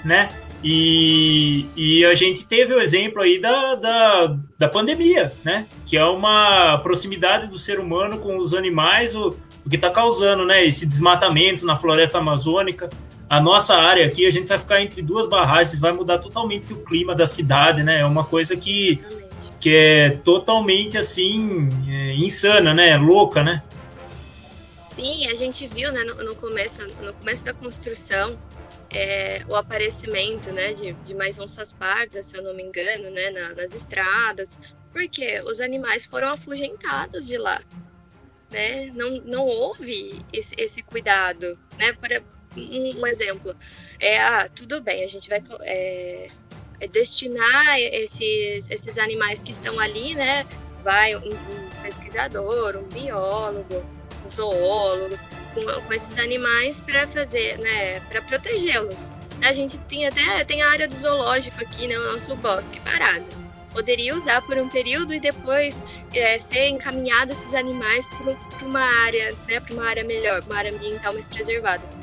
né? 0.03 0.29
E, 0.63 1.65
e 1.75 2.05
a 2.05 2.13
gente 2.13 2.46
teve 2.46 2.74
o 2.74 2.81
exemplo 2.81 3.22
aí 3.22 3.39
da, 3.39 3.75
da, 3.75 4.38
da 4.60 4.67
pandemia, 4.67 5.31
né? 5.43 5.65
Que 5.86 5.96
é 5.96 6.03
uma 6.03 6.77
proximidade 6.79 7.48
do 7.48 7.58
ser 7.58 7.79
humano 7.79 8.17
com 8.17 8.38
os 8.38 8.53
animais, 8.53 9.15
o, 9.15 9.36
o 9.65 9.70
que 9.70 9.77
está 9.77 9.89
causando, 9.89 10.46
né? 10.46 10.65
Esse 10.65 10.86
desmatamento 10.86 11.65
na 11.65 11.75
floresta 11.75 12.17
amazônica 12.17 12.89
a 13.32 13.40
nossa 13.40 13.78
área 13.78 14.06
aqui, 14.06 14.26
a 14.26 14.30
gente 14.30 14.46
vai 14.46 14.60
ficar 14.60 14.82
entre 14.82 15.02
duas 15.02 15.26
barragens, 15.26 15.80
vai 15.80 15.94
mudar 15.94 16.18
totalmente 16.18 16.74
o 16.74 16.84
clima 16.84 17.16
da 17.16 17.26
cidade, 17.26 17.82
né? 17.82 18.02
É 18.02 18.06
uma 18.06 18.26
coisa 18.26 18.58
que, 18.58 19.00
que 19.58 19.74
é 19.74 20.10
totalmente 20.18 20.98
assim, 20.98 21.70
é, 21.88 22.12
insana, 22.16 22.74
né? 22.74 22.98
Louca, 22.98 23.42
né? 23.42 23.64
Sim, 24.84 25.28
a 25.28 25.36
gente 25.36 25.66
viu 25.66 25.94
né, 25.94 26.04
no, 26.04 26.22
no 26.26 26.36
começo, 26.36 26.86
no 27.02 27.14
começo 27.14 27.46
da 27.46 27.54
construção 27.54 28.38
é, 28.90 29.46
o 29.48 29.56
aparecimento 29.56 30.52
né, 30.52 30.74
de, 30.74 30.92
de 30.92 31.16
mais 31.16 31.40
onças 31.40 31.72
pardas, 31.72 32.26
se 32.26 32.38
eu 32.38 32.44
não 32.44 32.54
me 32.54 32.64
engano, 32.64 33.10
né, 33.12 33.30
na, 33.30 33.56
nas 33.56 33.74
estradas, 33.74 34.60
porque 34.92 35.42
os 35.46 35.62
animais 35.62 36.06
foram 36.06 36.34
afugentados 36.34 37.28
de 37.28 37.38
lá. 37.38 37.62
Né? 38.52 38.92
Não, 38.94 39.22
não 39.24 39.46
houve 39.46 40.22
esse, 40.34 40.54
esse 40.58 40.84
cuidado. 40.84 41.58
Né? 41.80 41.94
Por, 41.94 42.10
um, 42.58 43.08
exemplo. 43.08 43.55
É, 44.00 44.20
ah, 44.20 44.50
tudo 44.53 44.81
bem, 44.81 45.03
a 45.03 45.08
gente 45.08 45.29
vai 45.29 45.41
é, 45.62 46.27
é 46.79 46.88
destinar 46.88 47.79
esses, 47.79 48.70
esses 48.70 48.98
animais 48.98 49.41
que 49.43 49.51
estão 49.51 49.79
ali, 49.79 50.15
né? 50.15 50.46
Vai 50.84 51.15
um, 51.15 51.29
um 51.29 51.70
pesquisador, 51.84 52.75
um 52.75 52.88
biólogo, 52.88 53.86
um 54.25 54.29
zoólogo, 54.29 55.17
com, 55.53 55.81
com 55.81 55.93
esses 55.93 56.17
animais 56.17 56.81
para 56.81 57.08
fazer, 57.08 57.58
né? 57.60 58.00
Para 58.01 58.22
protegê-los. 58.24 59.12
A 59.43 59.53
gente 59.53 59.79
tem 59.81 60.05
até 60.05 60.43
tem 60.43 60.62
a 60.62 60.70
área 60.70 60.88
do 60.88 60.93
zoológico 60.93 61.62
aqui, 61.62 61.88
né? 61.88 61.98
O 61.98 62.12
nosso 62.13 62.36
bosque 62.36 62.79
parado. 62.81 63.25
Poderia 63.72 64.13
usar 64.13 64.41
por 64.41 64.58
um 64.58 64.67
período 64.67 65.13
e 65.13 65.20
depois 65.20 65.81
é, 66.13 66.38
ser 66.38 66.67
encaminhado 66.67 67.31
esses 67.31 67.53
animais 67.53 68.05
para 68.10 68.65
uma 68.65 68.81
área, 68.81 69.34
né? 69.48 69.60
Para 69.62 69.74
uma 69.74 69.86
área 69.86 70.03
melhor, 70.03 70.43
uma 70.46 70.58
área 70.58 70.74
ambiental 70.74 71.13
mais 71.13 71.27
preservada 71.27 72.01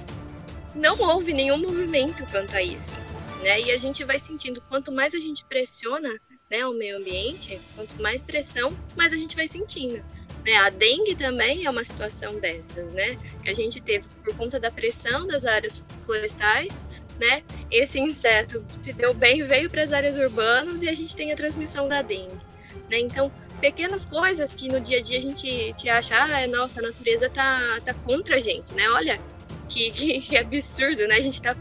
não 0.74 0.98
houve 1.00 1.32
nenhum 1.32 1.58
movimento 1.58 2.24
quanto 2.30 2.54
a 2.54 2.62
isso. 2.62 2.94
Né? 3.42 3.60
E 3.60 3.70
a 3.70 3.78
gente 3.78 4.04
vai 4.04 4.18
sentindo, 4.18 4.60
quanto 4.68 4.90
mais 4.90 5.14
a 5.14 5.18
gente 5.18 5.44
pressiona 5.44 6.18
né, 6.50 6.66
o 6.66 6.72
meio 6.72 6.96
ambiente, 6.96 7.60
quanto 7.74 8.00
mais 8.00 8.22
pressão, 8.22 8.76
mais 8.96 9.12
a 9.12 9.16
gente 9.16 9.36
vai 9.36 9.46
sentindo. 9.46 10.02
Né? 10.44 10.54
A 10.56 10.70
dengue 10.70 11.14
também 11.14 11.66
é 11.66 11.70
uma 11.70 11.84
situação 11.84 12.38
dessas, 12.38 12.90
né? 12.92 13.18
Que 13.42 13.50
a 13.50 13.54
gente 13.54 13.80
teve 13.80 14.06
por 14.24 14.34
conta 14.36 14.58
da 14.58 14.70
pressão 14.70 15.26
das 15.26 15.44
áreas 15.44 15.84
florestais, 16.04 16.82
né? 17.18 17.42
Esse 17.70 17.98
inseto 17.98 18.64
se 18.78 18.92
deu 18.92 19.12
bem, 19.12 19.42
veio 19.42 19.68
para 19.68 19.82
as 19.82 19.92
áreas 19.92 20.16
urbanas 20.16 20.82
e 20.82 20.88
a 20.88 20.94
gente 20.94 21.14
tem 21.14 21.32
a 21.32 21.36
transmissão 21.36 21.88
da 21.88 22.02
dengue. 22.02 22.40
Né? 22.88 22.98
Então, 23.00 23.30
pequenas 23.60 24.06
coisas 24.06 24.54
que 24.54 24.68
no 24.68 24.80
dia 24.80 24.98
a 24.98 25.02
dia 25.02 25.18
a 25.18 25.22
gente 25.22 25.72
te 25.74 25.88
acha, 25.88 26.14
ah, 26.16 26.46
nossa, 26.46 26.80
a 26.80 26.84
natureza 26.84 27.28
tá, 27.28 27.80
tá 27.84 27.92
contra 27.92 28.36
a 28.36 28.40
gente, 28.40 28.72
né? 28.74 28.88
Olha, 28.90 29.20
que, 29.68 29.90
que, 29.90 30.20
que 30.20 30.36
absurdo, 30.36 31.06
né? 31.06 31.16
A 31.16 31.20
gente 31.20 31.40
tá. 31.40 31.56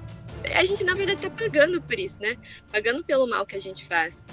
A 0.56 0.64
gente, 0.64 0.84
na 0.84 0.94
verdade, 0.94 1.22
tá 1.22 1.30
pagando 1.30 1.82
por 1.82 2.00
isso, 2.00 2.22
né? 2.22 2.38
Pagando 2.72 3.04
pelo 3.04 3.28
mal 3.28 3.46
que 3.46 3.56
a 3.56 3.60
gente 3.60 3.84
faz. 3.86 4.24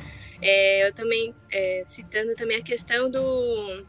É, 0.40 0.86
eu 0.86 0.92
também, 0.92 1.34
é, 1.50 1.82
citando 1.86 2.34
também 2.34 2.58
a 2.58 2.62
questão 2.62 3.10
do, 3.10 3.84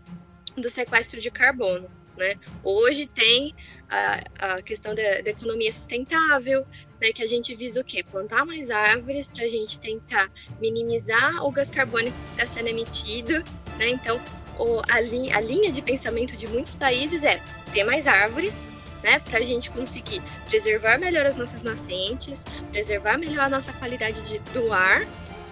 do 0.56 0.70
sequestro 0.70 1.20
de 1.20 1.30
carbono, 1.30 1.90
né? 2.18 2.36
Hoje 2.64 3.08
tem 3.08 3.54
a, 3.90 4.24
a 4.40 4.62
questão 4.62 4.96
da, 4.96 5.22
da, 5.22 5.30
economia 5.30 5.72
sustentável, 5.72 6.66
né, 7.00 7.12
que 7.12 7.22
a 7.22 7.28
gente 7.28 7.54
visa 7.56 7.82
o 7.82 7.84
quê? 7.84 8.04
Plantar 8.04 8.46
mais 8.46 8.72
árvores 8.72 9.28
para 9.28 9.44
a 9.44 9.48
gente 9.48 9.80
tentar 9.80 10.32
minimizar 10.60 11.46
o 11.46 11.52
gás 11.52 11.70
carbônico 11.70 12.18
que 12.18 12.32
está 12.32 12.48
sendo 12.48 12.70
emitido, 12.70 13.44
né? 13.78 13.90
Então, 13.90 14.20
o, 14.58 14.82
a, 14.90 15.00
li, 15.02 15.32
a 15.32 15.42
linha 15.42 15.72
de 15.72 15.82
pensamento 15.82 16.36
de 16.38 16.48
muitos 16.48 16.74
países 16.74 17.24
é 17.24 17.42
ter 17.74 17.84
mais 17.84 18.08
árvores 18.08 18.70
né, 19.06 19.20
para 19.20 19.38
a 19.38 19.44
gente 19.44 19.70
conseguir 19.70 20.20
preservar 20.50 20.98
melhor 20.98 21.28
as 21.28 21.38
nossas 21.38 21.62
nascentes, 21.62 22.44
preservar 22.72 23.20
melhor 23.20 23.46
a 23.46 23.50
nossa 23.50 23.72
qualidade 23.74 24.20
de, 24.24 24.40
do 24.52 24.74
ar, 24.74 25.06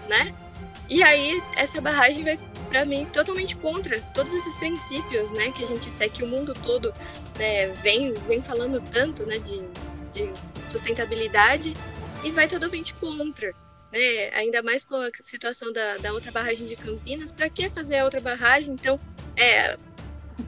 né? 0.08 0.34
E 0.90 1.04
aí 1.04 1.40
essa 1.56 1.80
barragem 1.80 2.24
vai 2.24 2.38
para 2.68 2.84
mim 2.84 3.06
totalmente 3.06 3.54
contra 3.54 4.00
todos 4.12 4.34
esses 4.34 4.56
princípios, 4.56 5.32
né, 5.32 5.52
que 5.52 5.62
a 5.62 5.66
gente 5.66 5.88
segue 5.88 6.14
que 6.14 6.24
o 6.24 6.26
mundo 6.26 6.52
todo 6.64 6.92
né, 7.38 7.68
vem 7.80 8.12
vem 8.26 8.42
falando 8.42 8.80
tanto, 8.90 9.24
né, 9.24 9.38
de, 9.38 9.62
de 10.12 10.32
sustentabilidade 10.68 11.74
e 12.24 12.32
vai 12.32 12.48
totalmente 12.48 12.92
contra. 12.94 13.54
Né? 13.92 14.30
Ainda 14.34 14.64
mais 14.64 14.84
com 14.84 14.96
a 14.96 15.10
situação 15.20 15.72
da, 15.72 15.98
da 15.98 16.12
outra 16.12 16.32
barragem 16.32 16.66
de 16.66 16.74
Campinas, 16.74 17.30
para 17.30 17.48
que 17.48 17.70
fazer 17.70 17.98
a 17.98 18.04
outra 18.04 18.20
barragem? 18.20 18.74
Então, 18.74 18.98
é, 19.36 19.78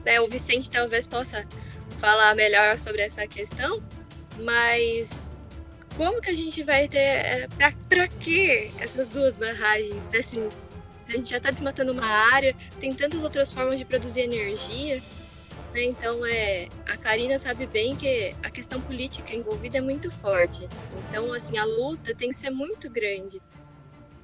né, 0.03 0.19
o 0.19 0.27
Vicente 0.27 0.69
talvez 0.69 1.07
possa 1.07 1.47
falar 1.97 2.35
melhor 2.35 2.77
sobre 2.79 3.01
essa 3.01 3.27
questão, 3.27 3.83
mas 4.39 5.29
como 5.97 6.21
que 6.21 6.29
a 6.29 6.35
gente 6.35 6.63
vai 6.63 6.87
ter. 6.87 6.99
É, 6.99 7.47
pra, 7.57 7.73
pra 7.89 8.07
que 8.07 8.71
essas 8.79 9.09
duas 9.09 9.35
barragens? 9.35 10.07
Né? 10.07 10.19
Assim, 10.19 10.47
a 11.07 11.11
gente 11.11 11.31
já 11.31 11.37
está 11.37 11.49
desmatando 11.49 11.91
uma 11.91 12.05
área, 12.05 12.55
tem 12.79 12.93
tantas 12.93 13.23
outras 13.23 13.51
formas 13.51 13.79
de 13.79 13.85
produzir 13.85 14.21
energia. 14.21 15.01
Né? 15.73 15.83
Então, 15.83 16.25
é, 16.25 16.67
a 16.87 16.95
Karina 16.97 17.39
sabe 17.39 17.65
bem 17.65 17.95
que 17.95 18.35
a 18.43 18.49
questão 18.49 18.79
política 18.79 19.35
envolvida 19.35 19.79
é 19.79 19.81
muito 19.81 20.11
forte. 20.11 20.67
Então, 21.09 21.33
assim, 21.33 21.57
a 21.57 21.65
luta 21.65 22.13
tem 22.13 22.29
que 22.29 22.35
ser 22.35 22.51
muito 22.51 22.89
grande. 22.89 23.41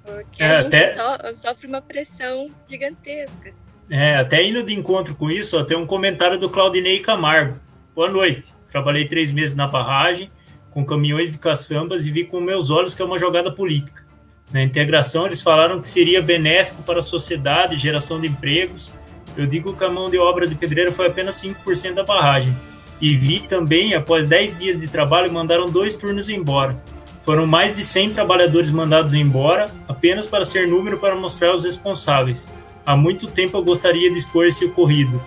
Porque 0.04 0.44
é, 0.44 0.48
a 0.48 0.62
gente 0.62 0.76
até... 0.76 0.90
so, 0.90 1.42
sofre 1.42 1.68
uma 1.68 1.82
pressão 1.82 2.48
gigantesca. 2.68 3.54
É, 3.90 4.16
até 4.16 4.44
indo 4.44 4.64
de 4.64 4.74
encontro 4.74 5.14
com 5.16 5.30
isso, 5.30 5.60
ó, 5.60 5.64
tem 5.64 5.78
um 5.78 5.86
comentário 5.86 6.40
do 6.40 6.50
Claudinei 6.50 7.00
Camargo. 7.00 7.60
Boa 7.96 8.10
noite. 8.10 8.54
Trabalhei 8.70 9.08
três 9.08 9.32
meses 9.32 9.56
na 9.56 9.68
barragem, 9.68 10.32
com 10.72 10.86
caminhões 10.86 11.32
de 11.32 11.38
caçambas, 11.38 12.08
e 12.08 12.12
vi 12.12 12.24
com 12.24 12.40
meus 12.40 12.70
olhos 12.70 12.96
que 12.96 13.02
é 13.02 13.06
uma 13.06 13.20
jogada 13.20 13.52
política. 13.52 14.04
Na 14.52 14.64
integração, 14.64 15.26
eles 15.26 15.42
falaram 15.42 15.82
que 15.82 15.88
seria 15.88 16.22
benéfico 16.22 16.82
para 16.84 17.00
a 17.00 17.04
sociedade, 17.04 17.78
geração 17.78 18.20
de 18.20 18.28
empregos. 18.28 18.92
Eu 19.36 19.46
digo 19.46 19.76
que 19.76 19.84
a 19.84 19.90
mão 19.90 20.10
de 20.10 20.18
obra 20.18 20.48
de 20.48 20.56
pedreiro 20.56 20.92
foi 20.92 21.08
apenas 21.08 21.36
5% 21.36 21.94
da 21.94 22.04
barragem. 22.04 22.56
E 23.02 23.16
vi 23.16 23.42
também, 23.42 23.94
após 23.94 24.28
10 24.28 24.58
dias 24.58 24.80
de 24.80 24.88
trabalho, 24.88 25.32
mandaram 25.32 25.66
dois 25.66 25.96
turnos 25.96 26.30
embora. 26.30 26.82
Foram 27.22 27.48
mais 27.48 27.76
de 27.76 27.84
100 27.84 28.12
trabalhadores 28.14 28.70
mandados 28.70 29.14
embora, 29.14 29.70
apenas 29.88 30.28
para 30.28 30.46
ser 30.46 30.68
número 30.68 30.98
para 30.98 31.16
mostrar 31.16 31.56
os 31.56 31.64
responsáveis. 31.64 32.50
Há 32.86 32.96
muito 32.96 33.28
tempo 33.28 33.58
eu 33.58 33.64
gostaria 33.64 34.12
de 34.12 34.18
expor 34.18 34.46
esse 34.46 34.66
ocorrido. 34.66 35.24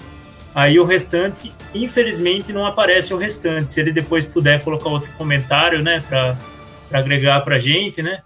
Aí 0.55 0.79
o 0.79 0.85
restante, 0.85 1.53
infelizmente, 1.75 2.53
não 2.53 2.65
aparece 2.65 3.13
o 3.13 3.19
restante. 3.19 3.75
Se 3.75 3.81
ele 3.81 3.93
depois 3.93 4.25
puder 4.25 4.63
colocar 4.63 4.89
outro 4.89 5.13
comentário, 5.13 5.83
né, 5.83 5.99
para 6.09 6.37
agregar 6.91 7.41
para 7.43 7.57
a 7.57 7.59
gente, 7.59 8.03
né? 8.03 8.23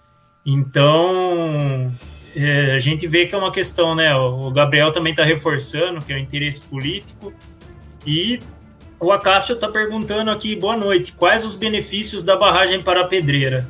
Então, 0.46 1.92
é, 2.36 2.72
a 2.72 2.78
gente 2.78 3.06
vê 3.06 3.26
que 3.26 3.34
é 3.34 3.38
uma 3.38 3.50
questão, 3.50 3.94
né? 3.94 4.14
O 4.14 4.50
Gabriel 4.50 4.92
também 4.92 5.12
está 5.12 5.24
reforçando 5.24 6.04
que 6.04 6.12
é 6.12 6.16
o 6.16 6.18
interesse 6.18 6.60
político. 6.60 7.32
E 8.06 8.40
o 8.98 9.10
Acácio 9.10 9.54
está 9.54 9.68
perguntando 9.68 10.30
aqui, 10.30 10.54
boa 10.54 10.76
noite, 10.76 11.12
quais 11.12 11.44
os 11.44 11.56
benefícios 11.56 12.22
da 12.22 12.36
barragem 12.36 12.82
para 12.82 13.00
a 13.00 13.06
pedreira? 13.06 13.66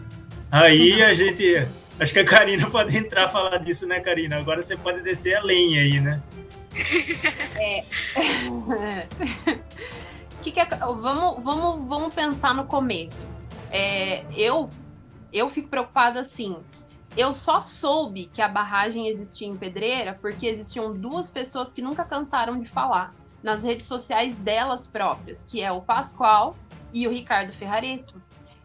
Aí 0.50 1.02
a 1.02 1.12
gente. 1.14 1.66
Acho 2.00 2.14
que 2.14 2.20
a 2.20 2.24
Karina 2.24 2.70
pode 2.70 2.96
entrar 2.96 3.26
e 3.26 3.28
falar 3.28 3.58
disso, 3.58 3.86
né, 3.86 4.00
Karina? 4.00 4.38
Agora 4.38 4.62
você 4.62 4.74
pode 4.74 5.02
descer 5.02 5.36
a 5.36 5.42
lenha 5.42 5.82
aí, 5.82 6.00
né? 6.00 6.22
É. 7.56 7.84
que 10.42 10.50
que 10.50 10.60
é... 10.60 10.64
vamos, 10.64 11.42
vamos, 11.42 11.86
vamos 11.86 12.14
pensar 12.14 12.54
no 12.54 12.64
começo. 12.64 13.28
É, 13.70 14.24
eu, 14.34 14.70
eu 15.30 15.50
fico 15.50 15.68
preocupada 15.68 16.20
assim. 16.20 16.56
Eu 17.14 17.34
só 17.34 17.60
soube 17.60 18.30
que 18.32 18.40
a 18.40 18.48
barragem 18.48 19.08
existia 19.08 19.46
em 19.46 19.56
Pedreira 19.56 20.16
porque 20.22 20.46
existiam 20.46 20.94
duas 20.94 21.30
pessoas 21.30 21.70
que 21.70 21.82
nunca 21.82 22.04
cansaram 22.04 22.58
de 22.58 22.66
falar 22.66 23.14
nas 23.42 23.62
redes 23.62 23.84
sociais 23.84 24.34
delas 24.36 24.86
próprias, 24.86 25.42
que 25.42 25.60
é 25.60 25.70
o 25.70 25.82
Pascoal 25.82 26.56
e 26.94 27.06
o 27.06 27.10
Ricardo 27.10 27.52
Ferrareto. 27.52 28.14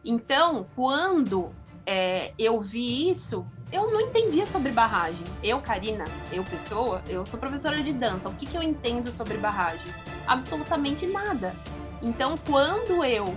Então, 0.06 0.68
quando 0.75 1.51
é, 1.86 2.32
eu 2.38 2.60
vi 2.60 3.10
isso, 3.10 3.46
eu 3.72 3.92
não 3.92 4.01
entendia 4.01 4.46
sobre 4.46 4.72
barragem. 4.72 5.24
Eu, 5.44 5.60
Karina, 5.60 6.06
eu, 6.32 6.44
pessoa, 6.44 7.01
eu 7.08 7.25
sou 7.25 7.39
professora 7.39 7.82
de 7.82 7.94
dança. 7.94 8.30
O 8.30 8.34
que, 8.34 8.46
que 8.46 8.58
eu 8.58 8.63
entendo 8.63 9.12
sobre 9.12 9.38
barragem? 9.38 9.94
Absolutamente 10.27 11.06
nada. 11.06 11.54
Então, 12.01 12.38
quando 12.48 13.04
eu 13.04 13.36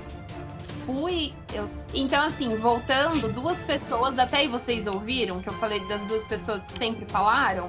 fui. 0.86 1.34
Eu... 1.52 1.68
Então, 1.94 2.22
assim, 2.22 2.56
voltando, 2.56 3.32
duas 3.32 3.58
pessoas, 3.60 4.18
até 4.18 4.38
aí 4.38 4.48
vocês 4.48 4.86
ouviram 4.86 5.40
que 5.40 5.48
eu 5.48 5.54
falei 5.54 5.80
das 5.86 6.00
duas 6.02 6.24
pessoas 6.24 6.64
que 6.64 6.78
sempre 6.78 7.04
falaram? 7.06 7.68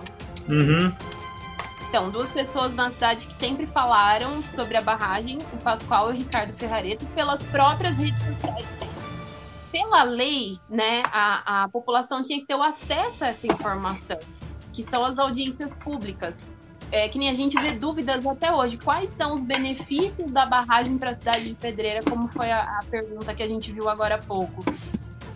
Uhum. 0.49 0.93
Então, 1.89 2.11
duas 2.11 2.27
pessoas 2.27 2.73
na 2.75 2.91
cidade 2.91 3.25
que 3.25 3.33
sempre 3.33 3.65
falaram 3.67 4.43
sobre 4.43 4.77
a 4.77 4.81
barragem, 4.81 5.39
o 5.51 5.57
Pascoal 5.57 6.11
e 6.11 6.15
o 6.15 6.17
Ricardo 6.19 6.53
Ferrareto, 6.53 7.05
pelas 7.07 7.41
próprias 7.43 7.97
redes 7.97 8.23
sociais. 8.23 8.88
Pela 9.71 10.03
lei, 10.03 10.59
né, 10.69 11.03
a, 11.11 11.63
a 11.63 11.69
população 11.69 12.23
tinha 12.23 12.39
que 12.39 12.45
ter 12.45 12.55
o 12.55 12.63
acesso 12.63 13.23
a 13.23 13.27
essa 13.27 13.47
informação, 13.47 14.17
que 14.73 14.83
são 14.83 15.03
as 15.05 15.17
audiências 15.19 15.75
públicas. 15.75 16.55
É, 16.91 17.07
que 17.07 17.19
nem 17.19 17.29
a 17.29 17.35
gente 17.35 17.55
vê 17.61 17.71
dúvidas 17.71 18.25
até 18.25 18.51
hoje. 18.51 18.75
Quais 18.75 19.11
são 19.11 19.35
os 19.35 19.43
benefícios 19.43 20.31
da 20.31 20.47
barragem 20.47 20.97
para 20.97 21.11
a 21.11 21.13
cidade 21.13 21.43
de 21.43 21.53
Pedreira, 21.53 21.99
como 22.09 22.27
foi 22.29 22.51
a, 22.51 22.61
a 22.61 22.79
pergunta 22.89 23.31
que 23.35 23.43
a 23.43 23.47
gente 23.47 23.71
viu 23.71 23.87
agora 23.87 24.15
há 24.15 24.17
pouco? 24.17 24.63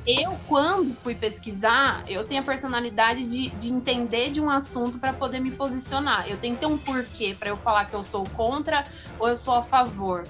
eu, 0.06 0.38
quando 0.48 0.94
fui 0.96 1.16
pesquisar, 1.16 2.04
eu 2.08 2.26
tenho 2.26 2.42
a 2.42 2.46
personalidade 2.46 3.26
de, 3.26 3.50
de 3.50 3.70
entender 3.70 4.32
de 4.32 4.42
um 4.42 4.50
assunto 4.50 5.00
para 5.00 5.14
poder 5.14 5.40
me 5.40 5.52
posicionar. 5.52 6.30
Eu 6.30 6.38
tenho 6.38 6.56
que 6.56 6.60
ter 6.60 6.66
um 6.66 6.78
porquê 6.78 7.36
para 7.38 7.50
eu 7.50 7.58
falar 7.58 7.86
que 7.86 7.96
eu 7.96 8.04
sou 8.04 8.26
contra 8.32 8.84
ou 9.18 9.30
eu 9.30 9.38
sou 9.38 9.56
a 9.56 9.64
favor. 9.64 10.24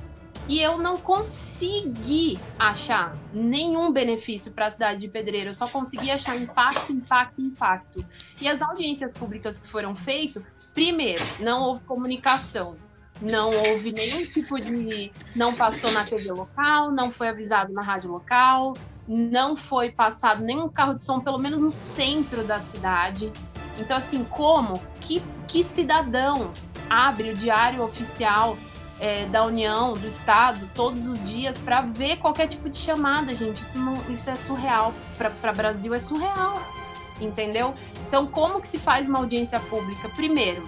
E 0.48 0.62
eu 0.62 0.78
não 0.78 0.98
consegui 0.98 2.38
achar 2.60 3.16
nenhum 3.34 3.92
benefício 3.92 4.52
para 4.52 4.68
a 4.68 4.72
cidade 4.72 5.00
de 5.00 5.08
Pedreira. 5.08 5.52
Eu 5.52 5.54
só 5.54 5.68
consegui 5.68 6.12
achar 6.12 6.36
impacto, 6.36 6.92
impacto, 6.92 7.42
impacto. 7.42 8.06
E 8.42 8.48
as 8.48 8.62
audiências 8.62 9.12
públicas 9.14 9.60
que 9.60 9.68
foram 9.70 9.96
feitas, 9.96 10.44
primeiro, 10.74 11.24
não 11.40 11.64
houve 11.64 11.84
comunicação 11.86 12.76
não 13.22 13.52
houve 13.52 13.92
nenhum 13.94 14.26
tipo 14.26 14.58
de. 14.58 15.12
Não 15.36 15.54
passou 15.54 15.92
na 15.92 16.04
TV 16.04 16.32
local, 16.32 16.92
não 16.92 17.12
foi 17.12 17.30
avisado 17.30 17.72
na 17.72 17.82
rádio 17.82 18.12
local, 18.12 18.74
não 19.08 19.56
foi 19.56 19.92
passado 19.92 20.44
nenhum 20.44 20.68
carro 20.68 20.96
de 20.96 21.04
som, 21.04 21.20
pelo 21.20 21.38
menos 21.38 21.62
no 21.62 21.72
centro 21.72 22.44
da 22.44 22.60
cidade. 22.60 23.32
Então, 23.80 23.98
assim, 23.98 24.24
como? 24.26 24.74
Que, 25.00 25.22
que 25.48 25.64
cidadão 25.64 26.52
abre 26.90 27.32
o 27.32 27.34
diário 27.34 27.84
oficial 27.84 28.58
é, 29.04 29.26
da 29.26 29.44
União, 29.44 29.96
do 29.96 30.08
Estado, 30.08 30.70
todos 30.74 31.06
os 31.06 31.22
dias 31.28 31.58
para 31.60 31.82
ver 31.82 32.20
qualquer 32.20 32.48
tipo 32.48 32.70
de 32.70 32.78
chamada, 32.78 33.36
gente? 33.36 33.62
Isso, 33.62 33.78
não, 33.78 33.96
isso 34.10 34.30
é 34.30 34.36
surreal. 34.36 34.94
Para 35.18 35.52
Brasil 35.52 35.94
é 35.94 36.00
surreal. 36.00 36.62
Entendeu? 37.20 37.74
Então, 38.08 38.26
como 38.26 38.62
que 38.62 38.68
se 38.68 38.80
faz 38.80 39.06
uma 39.06 39.20
audiência 39.20 39.60
pública? 39.60 40.08
Primeiro, 40.16 40.68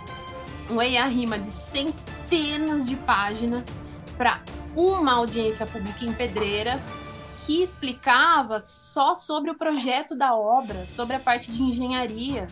um 0.69 0.81
EIA-RIMA 0.81 1.39
de 1.39 1.47
centenas 1.47 2.85
de 2.85 2.97
páginas 2.97 3.63
para 4.17 4.41
uma 4.75 5.13
audiência 5.13 5.65
pública 5.65 6.03
em 6.03 6.11
Pedreira 6.11 6.77
que 7.45 7.63
explicava 7.63 8.59
só 8.59 9.15
sobre 9.15 9.49
o 9.49 9.55
projeto 9.55 10.13
da 10.13 10.35
obra, 10.35 10.85
sobre 10.87 11.15
a 11.15 11.19
parte 11.21 11.49
de 11.49 11.63
engenharia. 11.63 12.47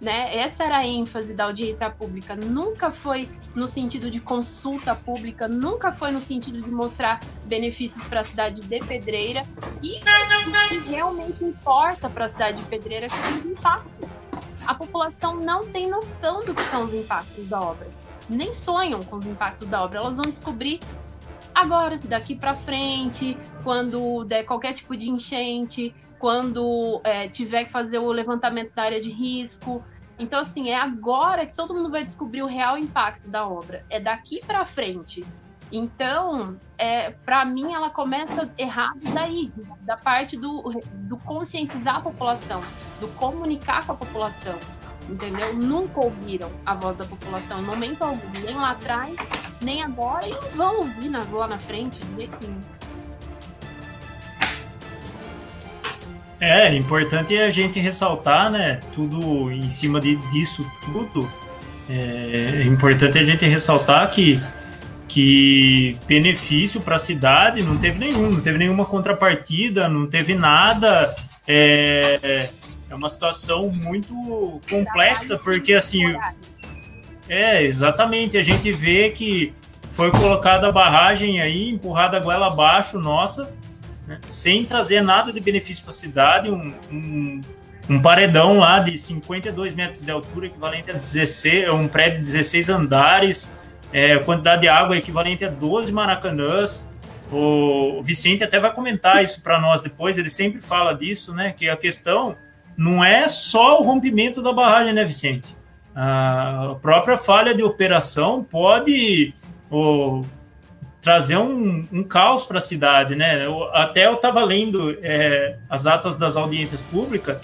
Né? 0.00 0.36
Essa 0.38 0.64
era 0.64 0.78
a 0.78 0.86
ênfase 0.86 1.34
da 1.34 1.44
audiência 1.44 1.90
pública. 1.90 2.36
Nunca 2.36 2.92
foi 2.92 3.28
no 3.54 3.66
sentido 3.66 4.10
de 4.10 4.20
consulta 4.20 4.94
pública, 4.94 5.48
nunca 5.48 5.90
foi 5.90 6.12
no 6.12 6.20
sentido 6.20 6.62
de 6.62 6.70
mostrar 6.70 7.18
benefícios 7.46 8.04
para 8.04 8.20
a 8.20 8.24
cidade 8.24 8.60
de 8.60 8.78
Pedreira. 8.78 9.40
E 9.82 9.98
o 9.98 10.68
que 10.68 10.88
realmente 10.88 11.44
importa 11.44 12.08
para 12.08 12.26
a 12.26 12.28
cidade 12.28 12.58
de 12.58 12.68
Pedreira 12.68 13.08
são 13.08 13.38
os 13.38 13.44
impactos. 13.46 14.08
A 14.64 14.74
população 14.74 15.36
não 15.36 15.66
tem 15.66 15.88
noção 15.88 16.44
do 16.44 16.54
que 16.54 16.62
são 16.64 16.84
os 16.84 16.94
impactos 16.94 17.48
da 17.48 17.60
obra. 17.60 17.88
Nem 18.28 18.54
sonham 18.54 19.00
com 19.00 19.16
os 19.16 19.26
impactos 19.26 19.66
da 19.66 19.82
obra. 19.82 19.98
Elas 19.98 20.16
vão 20.16 20.30
descobrir 20.30 20.78
agora, 21.54 21.96
daqui 22.04 22.34
para 22.36 22.54
frente, 22.54 23.36
quando 23.64 24.24
der 24.24 24.44
qualquer 24.44 24.74
tipo 24.74 24.96
de 24.96 25.10
enchente, 25.10 25.94
quando 26.18 27.00
é, 27.04 27.28
tiver 27.28 27.64
que 27.64 27.72
fazer 27.72 27.98
o 27.98 28.10
levantamento 28.10 28.74
da 28.74 28.82
área 28.82 29.00
de 29.00 29.10
risco. 29.10 29.82
Então, 30.18 30.40
assim, 30.40 30.68
é 30.68 30.76
agora 30.76 31.46
que 31.46 31.54
todo 31.54 31.74
mundo 31.74 31.90
vai 31.90 32.02
descobrir 32.02 32.42
o 32.42 32.46
real 32.46 32.76
impacto 32.76 33.28
da 33.28 33.46
obra. 33.46 33.84
É 33.88 34.00
daqui 34.00 34.40
para 34.44 34.66
frente. 34.66 35.24
Então, 35.70 36.56
é, 36.78 37.10
para 37.10 37.44
mim, 37.44 37.74
ela 37.74 37.90
começa 37.90 38.50
errado 38.56 39.00
daí, 39.12 39.52
da 39.82 39.96
parte 39.96 40.36
do, 40.36 40.72
do 40.94 41.16
conscientizar 41.18 41.96
a 41.96 42.00
população, 42.00 42.62
do 43.00 43.08
comunicar 43.08 43.84
com 43.84 43.92
a 43.92 43.94
população, 43.94 44.54
entendeu? 45.08 45.54
Nunca 45.54 46.00
ouviram 46.00 46.50
a 46.64 46.74
voz 46.74 46.96
da 46.96 47.04
população, 47.04 47.60
em 47.60 47.64
momento 47.64 48.02
algum, 48.02 48.30
nem 48.44 48.54
lá 48.54 48.70
atrás, 48.70 49.14
nem 49.60 49.82
agora, 49.82 50.26
e 50.26 50.32
não 50.32 50.56
vão 50.56 50.78
ouvir 50.78 51.10
lá 51.30 51.46
na 51.46 51.58
frente, 51.58 51.98
de 51.98 52.16
jeito 52.16 52.38
nenhum. 52.40 52.77
É, 56.40 56.72
importante 56.74 57.36
é 57.36 57.46
a 57.46 57.50
gente 57.50 57.80
ressaltar, 57.80 58.50
né? 58.50 58.80
Tudo 58.94 59.50
em 59.50 59.68
cima 59.68 60.00
de, 60.00 60.16
disso 60.32 60.64
tudo. 60.84 61.28
É, 61.90 62.62
é 62.62 62.64
importante 62.64 63.18
a 63.18 63.24
gente 63.24 63.44
ressaltar 63.44 64.08
que, 64.10 64.38
que 65.08 65.96
benefício 66.06 66.80
para 66.80 66.96
a 66.96 66.98
cidade 66.98 67.62
não 67.62 67.76
teve 67.76 67.98
nenhum, 67.98 68.30
não 68.30 68.40
teve 68.40 68.58
nenhuma 68.58 68.84
contrapartida, 68.84 69.88
não 69.88 70.06
teve 70.06 70.34
nada. 70.34 71.12
É, 71.48 72.48
é 72.88 72.94
uma 72.94 73.08
situação 73.08 73.70
muito 73.70 74.60
complexa, 74.70 75.38
porque 75.38 75.74
assim. 75.74 76.04
É, 77.28 77.62
exatamente. 77.62 78.38
A 78.38 78.42
gente 78.42 78.70
vê 78.70 79.10
que 79.10 79.52
foi 79.90 80.12
colocada 80.12 80.68
a 80.68 80.72
barragem 80.72 81.40
aí, 81.40 81.70
empurrada 81.70 82.16
a 82.16 82.20
goela 82.20 82.46
abaixo, 82.46 82.98
nossa, 82.98 83.52
né? 84.08 84.18
sem 84.26 84.64
trazer 84.64 85.02
nada 85.02 85.30
de 85.30 85.38
benefício 85.38 85.82
para 85.84 85.90
a 85.90 85.94
cidade, 85.94 86.50
um, 86.50 86.74
um, 86.90 87.40
um, 87.90 88.00
paredão 88.00 88.58
lá 88.58 88.80
de 88.80 88.96
52 88.96 89.74
metros 89.74 90.02
de 90.02 90.10
altura, 90.10 90.46
equivalente 90.46 90.90
a 90.90 90.94
16, 90.94 91.68
um 91.68 91.86
prédio 91.86 92.18
de 92.18 92.24
16 92.24 92.70
andares, 92.70 93.56
é, 93.92 94.18
quantidade 94.18 94.62
de 94.62 94.68
água 94.68 94.96
equivalente 94.96 95.44
a 95.44 95.50
12 95.50 95.92
maracanãs. 95.92 96.88
O 97.30 98.00
Vicente 98.02 98.42
até 98.42 98.58
vai 98.58 98.72
comentar 98.72 99.22
isso 99.22 99.42
para 99.42 99.60
nós 99.60 99.82
depois, 99.82 100.16
ele 100.16 100.30
sempre 100.30 100.62
fala 100.62 100.94
disso, 100.94 101.34
né? 101.34 101.52
Que 101.52 101.68
a 101.68 101.76
questão 101.76 102.34
não 102.74 103.04
é 103.04 103.28
só 103.28 103.78
o 103.78 103.84
rompimento 103.84 104.42
da 104.42 104.50
barragem, 104.50 104.94
né, 104.94 105.04
Vicente? 105.04 105.54
A 105.94 106.76
própria 106.80 107.18
falha 107.18 107.54
de 107.54 107.62
operação 107.62 108.42
pode 108.42 109.34
trazer 111.00 111.36
um, 111.36 111.86
um 111.92 112.02
caos 112.02 112.42
para 112.42 112.58
a 112.58 112.60
cidade, 112.60 113.14
né? 113.14 113.44
Eu, 113.44 113.64
até 113.74 114.06
eu 114.06 114.14
estava 114.14 114.42
lendo 114.44 114.96
é, 115.02 115.56
as 115.68 115.86
atas 115.86 116.16
das 116.16 116.36
audiências 116.36 116.82
públicas 116.82 117.38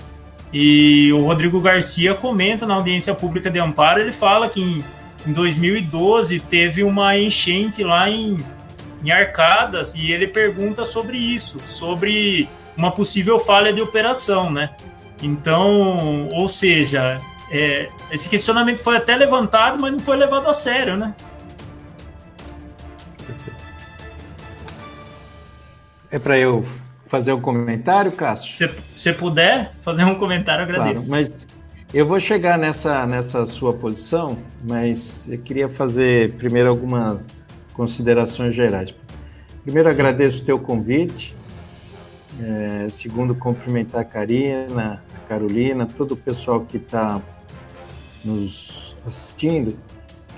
e 0.52 1.12
o 1.12 1.24
Rodrigo 1.24 1.60
Garcia 1.60 2.14
comenta 2.14 2.64
na 2.66 2.74
audiência 2.74 3.14
pública 3.14 3.50
de 3.50 3.58
Amparo, 3.58 4.00
ele 4.00 4.12
fala 4.12 4.48
que 4.48 4.60
em, 4.60 4.84
em 5.26 5.32
2012 5.32 6.38
teve 6.40 6.84
uma 6.84 7.18
enchente 7.18 7.82
lá 7.82 8.08
em, 8.08 8.38
em 9.02 9.10
Arcadas 9.10 9.94
e 9.94 10.12
ele 10.12 10.26
pergunta 10.26 10.84
sobre 10.84 11.16
isso, 11.16 11.58
sobre 11.66 12.48
uma 12.76 12.90
possível 12.90 13.38
falha 13.38 13.72
de 13.72 13.80
operação, 13.80 14.50
né? 14.50 14.70
Então, 15.22 16.28
ou 16.34 16.48
seja, 16.48 17.20
é, 17.50 17.88
esse 18.10 18.28
questionamento 18.28 18.78
foi 18.78 18.96
até 18.96 19.16
levantado, 19.16 19.80
mas 19.80 19.92
não 19.92 20.00
foi 20.00 20.16
levado 20.16 20.48
a 20.48 20.54
sério, 20.54 20.96
né? 20.96 21.14
É 26.14 26.18
para 26.20 26.38
eu 26.38 26.64
fazer 27.08 27.32
um 27.32 27.40
comentário, 27.40 28.14
Cássio? 28.14 28.48
Se 28.48 28.72
você 28.96 29.12
puder 29.12 29.74
fazer 29.80 30.04
um 30.04 30.14
comentário, 30.14 30.62
agradeço. 30.62 31.08
Claro, 31.08 31.28
mas 31.28 31.44
eu 31.92 32.06
vou 32.06 32.20
chegar 32.20 32.56
nessa, 32.56 33.04
nessa 33.04 33.44
sua 33.46 33.72
posição, 33.72 34.38
mas 34.62 35.26
eu 35.28 35.38
queria 35.38 35.68
fazer 35.68 36.30
primeiro 36.34 36.70
algumas 36.70 37.26
considerações 37.72 38.54
gerais. 38.54 38.94
Primeiro, 39.64 39.88
Sim. 39.88 39.94
agradeço 39.96 40.42
o 40.42 40.46
teu 40.46 40.56
convite. 40.56 41.34
É, 42.40 42.86
segundo, 42.90 43.34
cumprimentar 43.34 44.02
a 44.02 44.04
Karina, 44.04 45.02
a 45.16 45.28
Carolina, 45.28 45.84
todo 45.84 46.12
o 46.12 46.16
pessoal 46.16 46.60
que 46.60 46.76
está 46.76 47.20
nos 48.24 48.96
assistindo, 49.04 49.76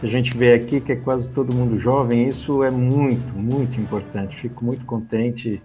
que 0.00 0.06
a 0.06 0.09
gente 0.09 0.37
vê 0.37 0.52
aqui, 0.52 0.80
que 0.80 0.92
é 0.92 0.96
quase 0.96 1.28
todo 1.28 1.54
mundo 1.54 1.78
jovem. 1.78 2.28
Isso 2.28 2.62
é 2.62 2.70
muito, 2.70 3.32
muito 3.35 3.80
importante. 3.80 4.37
Fico 4.37 4.64
muito 4.64 4.85
contente 4.85 5.62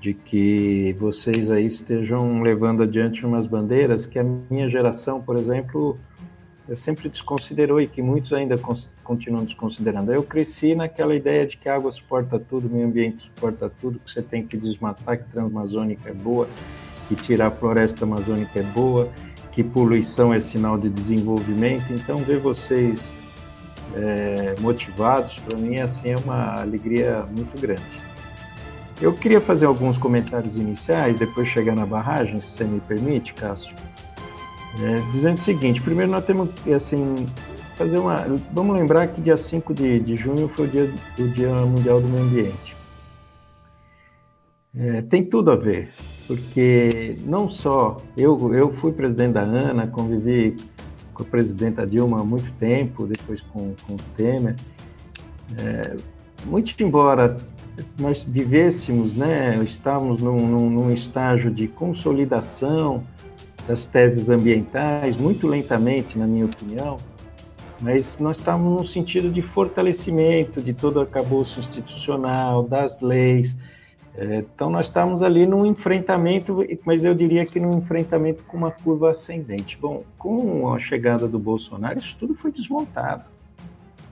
de 0.00 0.14
que 0.14 0.96
vocês 0.98 1.50
aí 1.50 1.66
estejam 1.66 2.42
levando 2.42 2.82
adiante 2.82 3.24
umas 3.24 3.46
bandeiras 3.46 4.06
que 4.06 4.18
a 4.18 4.24
minha 4.24 4.68
geração, 4.68 5.20
por 5.20 5.36
exemplo, 5.36 5.98
sempre 6.74 7.08
desconsiderou 7.08 7.80
e 7.80 7.86
que 7.86 8.02
muitos 8.02 8.32
ainda 8.32 8.58
continuam 9.04 9.44
desconsiderando. 9.44 10.12
Eu 10.12 10.22
cresci 10.22 10.74
naquela 10.74 11.14
ideia 11.14 11.46
de 11.46 11.56
que 11.56 11.68
a 11.68 11.74
água 11.74 11.90
suporta 11.90 12.38
tudo, 12.38 12.66
o 12.66 12.70
meio 12.70 12.86
ambiente 12.86 13.24
suporta 13.24 13.70
tudo, 13.80 14.00
que 14.00 14.10
você 14.10 14.22
tem 14.22 14.44
que 14.44 14.56
desmatar, 14.56 15.18
que 15.18 15.24
Transamazônica 15.30 16.10
é 16.10 16.14
boa, 16.14 16.48
que 17.08 17.16
tirar 17.16 17.48
a 17.48 17.50
floresta 17.50 18.04
amazônica 18.04 18.58
é 18.58 18.62
boa, 18.62 19.08
que 19.50 19.62
poluição 19.62 20.32
é 20.32 20.40
sinal 20.40 20.78
de 20.78 20.88
desenvolvimento. 20.88 21.92
Então, 21.92 22.18
ver 22.18 22.38
vocês 22.38 23.12
é, 23.94 24.54
motivados, 24.60 25.38
para 25.38 25.56
mim, 25.56 25.78
assim, 25.78 26.10
é 26.10 26.16
uma 26.16 26.60
alegria 26.60 27.24
muito 27.36 27.60
grande. 27.60 27.82
Eu 29.00 29.12
queria 29.12 29.40
fazer 29.40 29.66
alguns 29.66 29.98
comentários 29.98 30.56
iniciais, 30.56 31.18
depois 31.18 31.48
chegar 31.48 31.74
na 31.74 31.84
barragem, 31.84 32.40
se 32.40 32.48
você 32.48 32.64
me 32.64 32.80
permite, 32.80 33.34
Cássio. 33.34 33.74
É, 34.80 35.10
dizendo 35.10 35.38
o 35.38 35.40
seguinte: 35.40 35.82
primeiro, 35.82 36.10
nós 36.10 36.24
temos 36.24 36.48
assim, 36.74 37.26
fazer 37.76 37.98
uma. 37.98 38.24
Vamos 38.52 38.76
lembrar 38.76 39.08
que 39.08 39.20
dia 39.20 39.36
5 39.36 39.74
de, 39.74 40.00
de 40.00 40.16
junho 40.16 40.48
foi 40.48 40.66
o 40.66 40.68
dia, 40.68 40.94
o 41.18 41.28
dia 41.28 41.54
Mundial 41.66 42.00
do 42.00 42.08
Meio 42.08 42.24
Ambiente. 42.24 42.76
É, 44.74 45.02
tem 45.02 45.22
tudo 45.24 45.50
a 45.50 45.56
ver, 45.56 45.92
porque 46.26 47.18
não 47.24 47.48
só 47.48 47.98
eu, 48.16 48.54
eu 48.54 48.70
fui 48.70 48.92
presidente 48.92 49.32
da 49.32 49.42
ANA, 49.42 49.86
convivi 49.86 50.56
com 51.14 51.22
a 51.22 51.26
presidenta 51.26 51.86
Dilma 51.86 52.20
há 52.20 52.24
muito 52.24 52.52
tempo, 52.54 53.06
depois 53.06 53.40
com, 53.40 53.74
com 53.86 53.94
o 53.94 53.98
Temer. 54.16 54.56
É, 55.58 55.96
muito 56.44 56.74
embora 56.82 57.36
nós 57.98 58.24
vivêssemos, 58.24 59.14
né, 59.14 59.62
estávamos 59.64 60.20
num, 60.20 60.46
num, 60.46 60.70
num, 60.70 60.92
estágio 60.92 61.50
de 61.50 61.66
consolidação 61.68 63.02
das 63.66 63.86
teses 63.86 64.28
ambientais, 64.28 65.16
muito 65.16 65.46
lentamente, 65.46 66.18
na 66.18 66.26
minha 66.26 66.44
opinião, 66.44 66.98
mas 67.80 68.18
nós 68.18 68.38
estávamos 68.38 68.78
num 68.78 68.84
sentido 68.84 69.30
de 69.30 69.40
fortalecimento 69.40 70.60
de 70.60 70.72
todo 70.72 70.96
o 70.96 71.00
arcabouço 71.00 71.60
institucional, 71.60 72.62
das 72.62 73.00
leis. 73.00 73.56
É, 74.14 74.38
então, 74.38 74.68
nós 74.68 74.86
estávamos 74.86 75.22
ali 75.22 75.46
num 75.46 75.64
enfrentamento, 75.64 76.64
mas 76.84 77.04
eu 77.04 77.14
diria 77.14 77.46
que 77.46 77.58
num 77.58 77.78
enfrentamento 77.78 78.44
com 78.44 78.56
uma 78.56 78.70
curva 78.70 79.10
ascendente. 79.10 79.78
Bom, 79.78 80.04
com 80.18 80.72
a 80.72 80.78
chegada 80.78 81.26
do 81.26 81.38
Bolsonaro, 81.38 81.98
isso 81.98 82.16
tudo 82.18 82.34
foi 82.34 82.52
desmontado 82.52 83.24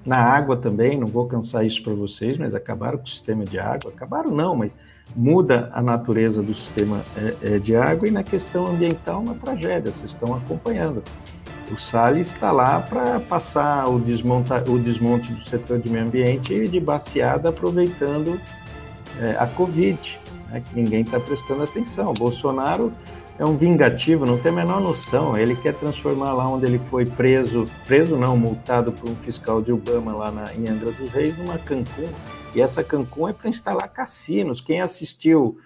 na 0.05 0.17
água 0.17 0.57
também, 0.57 0.99
não 0.99 1.07
vou 1.07 1.27
cansar 1.27 1.65
isso 1.65 1.83
para 1.83 1.93
vocês, 1.93 2.37
mas 2.39 2.55
acabaram 2.55 2.99
com 2.99 3.05
o 3.05 3.09
sistema 3.09 3.45
de 3.45 3.59
água. 3.59 3.91
Acabaram 3.91 4.31
não, 4.31 4.57
mas 4.57 4.75
muda 5.15 5.69
a 5.73 5.83
natureza 5.83 6.43
do 6.43 6.55
sistema 6.55 7.03
é, 7.17 7.55
é, 7.55 7.59
de 7.59 7.77
água 7.77 8.09
e 8.09 8.11
na 8.11 8.23
questão 8.23 8.67
ambiental 8.67 9.21
uma 9.21 9.35
tragédia, 9.35 9.93
vocês 9.93 10.11
estão 10.11 10.35
acompanhando. 10.35 11.03
O 11.71 11.77
Salles 11.79 12.33
está 12.33 12.51
lá 12.51 12.81
para 12.81 13.21
passar 13.21 13.89
o, 13.89 14.01
desmonta, 14.01 14.65
o 14.69 14.79
desmonte 14.79 15.33
do 15.33 15.45
setor 15.45 15.79
de 15.79 15.89
meio 15.89 16.05
ambiente 16.05 16.67
de 16.67 16.81
baseada 16.81 17.51
aproveitando 17.51 18.41
é, 19.21 19.37
a 19.39 19.47
Covid, 19.47 20.19
né, 20.51 20.63
que 20.67 20.75
ninguém 20.75 21.03
está 21.03 21.21
prestando 21.21 21.63
atenção. 21.63 22.11
O 22.11 22.15
Bolsonaro 22.15 22.93
é 23.39 23.45
um 23.45 23.57
vingativo, 23.57 24.27
não 24.27 24.39
tem 24.39 24.53
a 24.53 24.55
menor 24.55 24.81
noção. 24.81 25.37
Ele 25.37 25.55
quer 25.57 25.75
transformar 25.75 26.33
lá 26.33 26.49
onde 26.49 26.67
ele 26.67 26.79
foi 26.91 27.07
preso, 27.07 27.69
preso 27.87 28.17
não, 28.17 28.37
multado 28.37 28.93
por 28.93 29.09
um 29.09 29.17
fiscal 29.17 29.63
de 29.63 29.73
Obama 29.73 30.13
lá 30.13 30.31
na, 30.31 30.55
em 30.55 30.69
Angra 30.69 30.93
dos 30.93 31.11
Reis, 31.11 31.37
numa 31.39 31.59
Cancún. 31.59 32.09
E 32.55 32.61
essa 32.61 32.83
Cancún 32.83 33.29
é 33.29 33.33
para 33.33 33.49
instalar 33.49 33.89
cassinos. 33.89 34.61
Quem 34.61 34.81
assistiu 34.81 35.59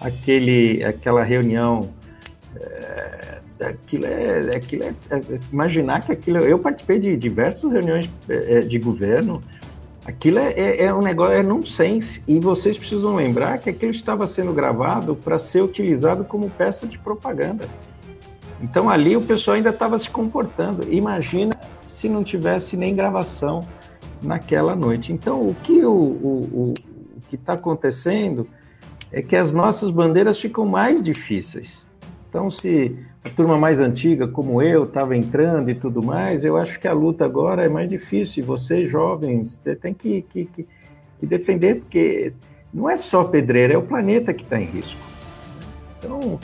aquele, 0.00 0.82
aquela 0.82 1.22
reunião, 1.22 1.90
é, 2.56 3.40
aquilo 3.60 4.06
é, 4.06 4.56
aquilo 4.56 4.82
é, 4.82 4.94
é, 5.10 5.22
imaginar 5.52 6.00
que 6.00 6.10
aquilo. 6.10 6.38
Eu 6.38 6.58
participei 6.58 6.98
de 6.98 7.16
diversas 7.16 7.70
reuniões 7.70 8.10
é, 8.28 8.60
de 8.60 8.78
governo 8.78 9.42
Aquilo 10.04 10.38
é, 10.38 10.52
é, 10.52 10.84
é, 10.84 10.94
um 10.94 11.02
negócio, 11.02 11.34
é 11.34 11.42
nonsense, 11.42 12.22
e 12.26 12.40
vocês 12.40 12.78
precisam 12.78 13.14
lembrar 13.14 13.58
que 13.58 13.68
aquilo 13.68 13.90
estava 13.90 14.26
sendo 14.26 14.52
gravado 14.52 15.14
para 15.14 15.38
ser 15.38 15.62
utilizado 15.62 16.24
como 16.24 16.48
peça 16.48 16.86
de 16.86 16.98
propaganda. 16.98 17.68
Então 18.62 18.88
ali 18.88 19.16
o 19.16 19.22
pessoal 19.22 19.56
ainda 19.56 19.70
estava 19.70 19.98
se 19.98 20.10
comportando. 20.10 20.86
Imagina 20.92 21.54
se 21.86 22.08
não 22.08 22.22
tivesse 22.22 22.76
nem 22.76 22.94
gravação 22.94 23.66
naquela 24.22 24.74
noite. 24.74 25.12
Então 25.12 25.40
o 25.40 25.54
que 25.54 25.84
o, 25.84 25.92
o, 25.92 26.74
o 27.16 27.20
que 27.28 27.36
está 27.36 27.54
acontecendo 27.54 28.48
é 29.12 29.22
que 29.22 29.36
as 29.36 29.52
nossas 29.52 29.90
bandeiras 29.90 30.38
ficam 30.40 30.66
mais 30.66 31.02
difíceis. 31.02 31.86
Então 32.28 32.50
se 32.50 32.98
a 33.24 33.28
turma 33.30 33.58
mais 33.58 33.80
antiga, 33.80 34.26
como 34.26 34.62
eu, 34.62 34.84
estava 34.84 35.16
entrando 35.16 35.70
e 35.70 35.74
tudo 35.74 36.02
mais, 36.02 36.44
eu 36.44 36.56
acho 36.56 36.80
que 36.80 36.88
a 36.88 36.92
luta 36.92 37.24
agora 37.24 37.64
é 37.64 37.68
mais 37.68 37.88
difícil. 37.88 38.44
Vocês, 38.44 38.90
jovens, 38.90 39.60
têm 39.80 39.92
que, 39.92 40.22
que, 40.22 40.44
que, 40.46 40.66
que 41.18 41.26
defender, 41.26 41.80
porque 41.80 42.32
não 42.72 42.88
é 42.88 42.96
só 42.96 43.24
pedreira, 43.24 43.74
é 43.74 43.76
o 43.76 43.82
planeta 43.82 44.32
que 44.32 44.42
está 44.42 44.58
em 44.58 44.64
risco. 44.64 45.00
Então, 45.98 46.40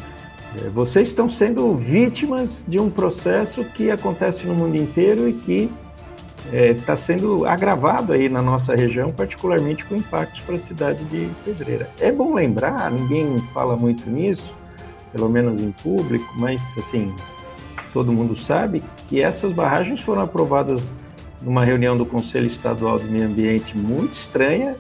é, 0.56 0.68
vocês 0.68 1.08
estão 1.08 1.28
sendo 1.28 1.74
vítimas 1.74 2.64
de 2.68 2.78
um 2.78 2.90
processo 2.90 3.64
que 3.64 3.90
acontece 3.90 4.46
no 4.46 4.54
mundo 4.54 4.76
inteiro 4.76 5.28
e 5.28 5.32
que 5.32 5.70
está 6.52 6.92
é, 6.92 6.96
sendo 6.96 7.46
agravado 7.46 8.12
aí 8.12 8.28
na 8.28 8.42
nossa 8.42 8.74
região, 8.74 9.12
particularmente 9.12 9.84
com 9.84 9.96
impactos 9.96 10.42
para 10.42 10.56
a 10.56 10.58
cidade 10.58 11.04
de 11.04 11.28
Pedreira. 11.44 11.88
É 11.98 12.12
bom 12.12 12.34
lembrar, 12.34 12.90
ninguém 12.90 13.38
fala 13.52 13.76
muito 13.76 14.08
nisso, 14.08 14.54
pelo 15.16 15.30
menos 15.30 15.62
em 15.62 15.72
público, 15.72 16.30
mas 16.36 16.60
assim, 16.76 17.12
todo 17.92 18.12
mundo 18.12 18.36
sabe 18.38 18.84
que 19.08 19.22
essas 19.22 19.50
barragens 19.50 20.02
foram 20.02 20.22
aprovadas 20.22 20.92
numa 21.40 21.64
reunião 21.64 21.96
do 21.96 22.04
Conselho 22.04 22.46
Estadual 22.46 22.98
do 22.98 23.06
Meio 23.06 23.26
Ambiente 23.26 23.76
muito 23.76 24.12
estranha, 24.12 24.76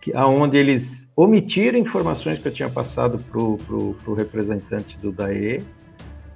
que, 0.00 0.14
aonde 0.14 0.56
eles 0.56 1.06
omitiram 1.14 1.78
informações 1.78 2.38
que 2.38 2.48
eu 2.48 2.52
tinha 2.52 2.70
passado 2.70 3.18
para 3.18 3.38
o 3.38 4.14
representante 4.14 4.96
do 4.96 5.12
DAE, 5.12 5.62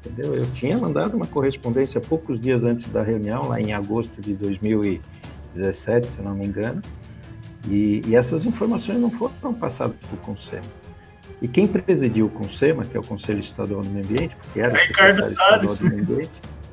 entendeu? 0.00 0.34
Eu 0.34 0.50
tinha 0.52 0.76
mandado 0.76 1.16
uma 1.16 1.26
correspondência 1.26 2.00
poucos 2.00 2.38
dias 2.38 2.64
antes 2.64 2.88
da 2.88 3.02
reunião, 3.02 3.48
lá 3.48 3.60
em 3.60 3.72
agosto 3.72 4.20
de 4.20 4.34
2017, 4.34 6.12
se 6.12 6.20
não 6.20 6.34
me 6.34 6.46
engano, 6.46 6.82
e, 7.66 8.02
e 8.06 8.14
essas 8.14 8.44
informações 8.44 8.98
não 8.98 9.10
foram 9.10 9.54
passadas 9.54 9.96
para 9.96 10.14
o 10.14 10.18
Conselho. 10.18 10.79
E 11.40 11.48
quem 11.48 11.66
presidiu 11.66 12.26
o 12.26 12.31
CONSEMA, 12.31 12.85
que 12.85 12.96
é 12.96 13.00
o 13.00 13.03
Conselho 13.03 13.40
Estadual 13.40 13.81
do 13.81 13.90
Meio 13.90 14.05
Ambiente, 14.05 14.37
porque 14.37 14.61
era 14.61 14.74
o 14.74 14.76
Ricardo 14.76 15.24
Salles. 15.24 15.85
Ambiente, 15.85 16.31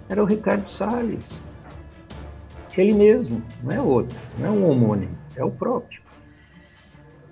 era 0.09 0.23
o 0.23 0.25
Ricardo 0.25 0.69
Salles. 0.69 1.41
Ele 2.77 2.93
mesmo, 2.93 3.41
não 3.63 3.71
é 3.71 3.81
outro, 3.81 4.15
não 4.37 4.45
é 4.45 4.51
um 4.51 4.69
homônimo, 4.69 5.17
é 5.35 5.43
o 5.43 5.49
próprio. 5.49 5.99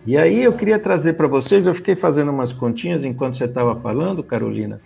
E 0.06 0.18
aí 0.18 0.44
eu 0.44 0.54
queria 0.54 0.80
trazer 0.80 1.14
para 1.14 1.28
vocês, 1.28 1.68
eu 1.68 1.74
fiquei 1.74 1.96
fazendo 1.96 2.32
umas 2.32 2.52
continhas 2.52 3.04
enquanto 3.04 3.38
você 3.38 3.46
estava 3.46 3.76
falando, 3.80 4.24
Carolina. 4.24 4.82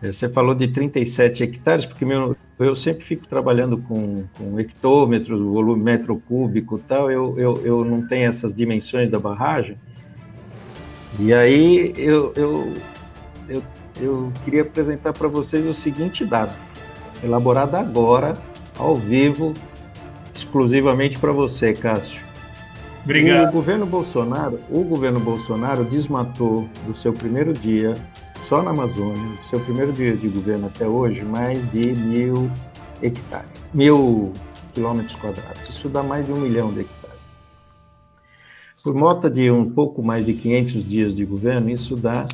É, 0.00 0.12
você 0.12 0.28
falou 0.28 0.54
de 0.54 0.68
37 0.68 1.44
hectares, 1.44 1.86
porque 1.86 2.04
meu, 2.04 2.36
eu 2.58 2.76
sempre 2.76 3.04
fico 3.04 3.26
trabalhando 3.26 3.78
com, 3.78 4.24
com 4.36 4.58
hectômetros, 4.58 5.40
volume 5.40 5.82
metro 5.82 6.16
cúbico 6.28 6.76
e 6.76 6.80
tal, 6.82 7.10
eu, 7.10 7.38
eu, 7.38 7.64
eu 7.64 7.84
não 7.84 8.06
tenho 8.06 8.28
essas 8.28 8.54
dimensões 8.54 9.10
da 9.10 9.18
barragem. 9.18 9.76
E 11.18 11.32
aí 11.32 11.92
eu, 11.96 12.32
eu, 12.36 12.74
eu, 13.48 13.62
eu 14.00 14.32
queria 14.44 14.62
apresentar 14.62 15.12
para 15.12 15.28
vocês 15.28 15.64
o 15.66 15.74
seguinte 15.74 16.24
dado, 16.24 16.52
elaborado 17.22 17.76
agora, 17.76 18.36
ao 18.78 18.96
vivo, 18.96 19.52
exclusivamente 20.34 21.18
para 21.18 21.32
você, 21.32 21.72
Cássio. 21.72 22.22
Obrigado. 23.04 23.48
O 23.48 23.52
governo 23.52 23.84
Bolsonaro, 23.84 24.60
o 24.70 24.82
governo 24.82 25.20
Bolsonaro 25.20 25.84
desmatou 25.84 26.68
do 26.86 26.94
seu 26.94 27.12
primeiro 27.12 27.52
dia, 27.52 27.94
só 28.48 28.62
na 28.62 28.70
Amazônia, 28.70 29.36
do 29.36 29.44
seu 29.44 29.60
primeiro 29.60 29.92
dia 29.92 30.14
de 30.14 30.28
governo 30.28 30.68
até 30.68 30.86
hoje, 30.86 31.22
mais 31.22 31.58
de 31.72 31.92
mil 31.92 32.50
hectares, 33.02 33.70
mil 33.74 34.32
quilômetros 34.72 35.16
quadrados. 35.16 35.68
Isso 35.68 35.88
dá 35.88 36.02
mais 36.02 36.24
de 36.24 36.32
um 36.32 36.36
milhão 36.36 36.72
de 36.72 36.80
hectares. 36.80 37.01
Por 38.82 38.94
volta 38.94 39.30
de 39.30 39.50
um 39.50 39.70
pouco 39.70 40.02
mais 40.02 40.26
de 40.26 40.34
500 40.34 40.88
dias 40.88 41.14
de 41.14 41.24
governo, 41.24 41.70
isso 41.70 41.94
dá 41.94 42.26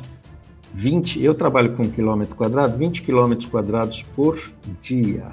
20, 0.73 1.21
eu 1.21 1.35
trabalho 1.35 1.75
com 1.75 1.89
quilômetro 1.89 2.35
quadrado, 2.35 2.77
20 2.77 3.01
quilômetros 3.03 3.47
quadrados 3.47 4.03
por 4.15 4.39
dia. 4.81 5.27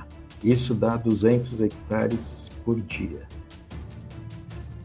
Isso 0.44 0.74
dá 0.74 0.96
200 0.96 1.60
hectares 1.62 2.50
por 2.64 2.80
dia. 2.80 3.22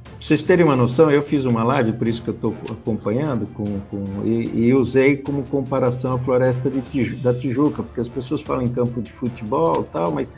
Pra 0.06 0.28
vocês 0.28 0.44
terem 0.44 0.64
uma 0.64 0.76
noção, 0.76 1.12
eu 1.12 1.22
fiz 1.24 1.46
uma 1.46 1.64
live, 1.64 1.94
por 1.94 2.08
isso 2.08 2.22
que 2.22 2.30
eu 2.30 2.34
estou 2.34 2.56
acompanhando, 2.70 3.48
com, 3.54 3.66
com 3.90 4.26
e, 4.26 4.68
e, 4.68 4.74
usei 4.74 5.18
como 5.18 5.44
comparação 5.44 6.14
a 6.16 6.20
floresta 6.20 6.70
de, 6.70 7.16
da 7.16 7.34
Tijuca, 7.34 7.84
porque 7.84 8.00
as 8.00 8.08
pessoas 8.08 8.42
falam 8.42 8.64
em 8.64 8.70
campo 8.70 9.02
de 9.02 9.12
futebol 9.12 9.84
tal, 9.92 10.12
mas 10.12 10.32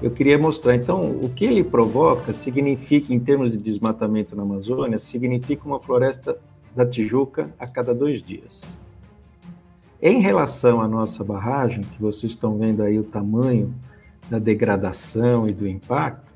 eu 0.00 0.10
queria 0.10 0.38
mostrar. 0.38 0.74
Então, 0.74 1.00
o 1.22 1.28
que 1.28 1.44
ele 1.44 1.64
provoca 1.64 2.32
significa, 2.32 3.12
em 3.12 3.18
termos 3.18 3.50
de 3.50 3.58
desmatamento 3.58 4.36
na 4.36 4.42
Amazônia, 4.42 4.98
significa 4.98 5.66
uma 5.66 5.80
floresta 5.80 6.38
da 6.74 6.86
Tijuca 6.86 7.50
a 7.58 7.66
cada 7.66 7.94
dois 7.94 8.22
dias. 8.22 8.78
Em 10.00 10.20
relação 10.20 10.80
à 10.80 10.86
nossa 10.86 11.24
barragem, 11.24 11.82
que 11.82 12.00
vocês 12.00 12.32
estão 12.32 12.56
vendo 12.56 12.82
aí 12.82 12.98
o 12.98 13.04
tamanho 13.04 13.74
da 14.30 14.38
degradação 14.38 15.46
e 15.46 15.52
do 15.52 15.66
impacto, 15.66 16.28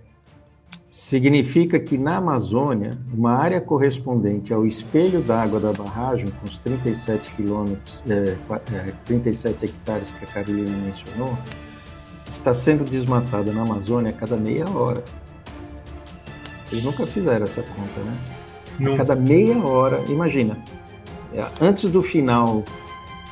significa 0.91 1.79
que 1.79 1.97
na 1.97 2.17
Amazônia, 2.17 2.91
uma 3.15 3.33
área 3.33 3.61
correspondente 3.61 4.53
ao 4.53 4.67
espelho 4.67 5.23
d'água 5.23 5.61
da 5.61 5.73
barragem, 5.73 6.27
com 6.27 6.45
os 6.45 6.59
37 6.59 7.35
quilômetros, 7.37 8.03
é, 8.09 8.37
é, 8.75 8.93
37 9.05 9.65
hectares 9.65 10.11
que 10.11 10.25
a 10.25 10.29
Carolina 10.29 10.77
mencionou, 10.85 11.39
está 12.33 12.55
sendo 12.55 12.85
desmatada 12.85 13.53
na 13.53 13.63
Amazônia 13.63 14.11
a 14.11 14.13
cada 14.13 14.37
meia 14.37 14.69
hora. 14.69 15.05
Vocês 16.67 16.83
nunca 16.83 17.07
fizeram 17.07 17.45
essa 17.45 17.63
conta, 17.63 18.01
né? 18.01 18.19
Não. 18.79 18.95
A 18.95 18.97
cada 18.97 19.15
meia 19.15 19.57
hora, 19.59 20.01
imagina, 20.09 20.57
é, 21.35 21.47
antes 21.61 21.91
do 21.91 22.03
final 22.03 22.65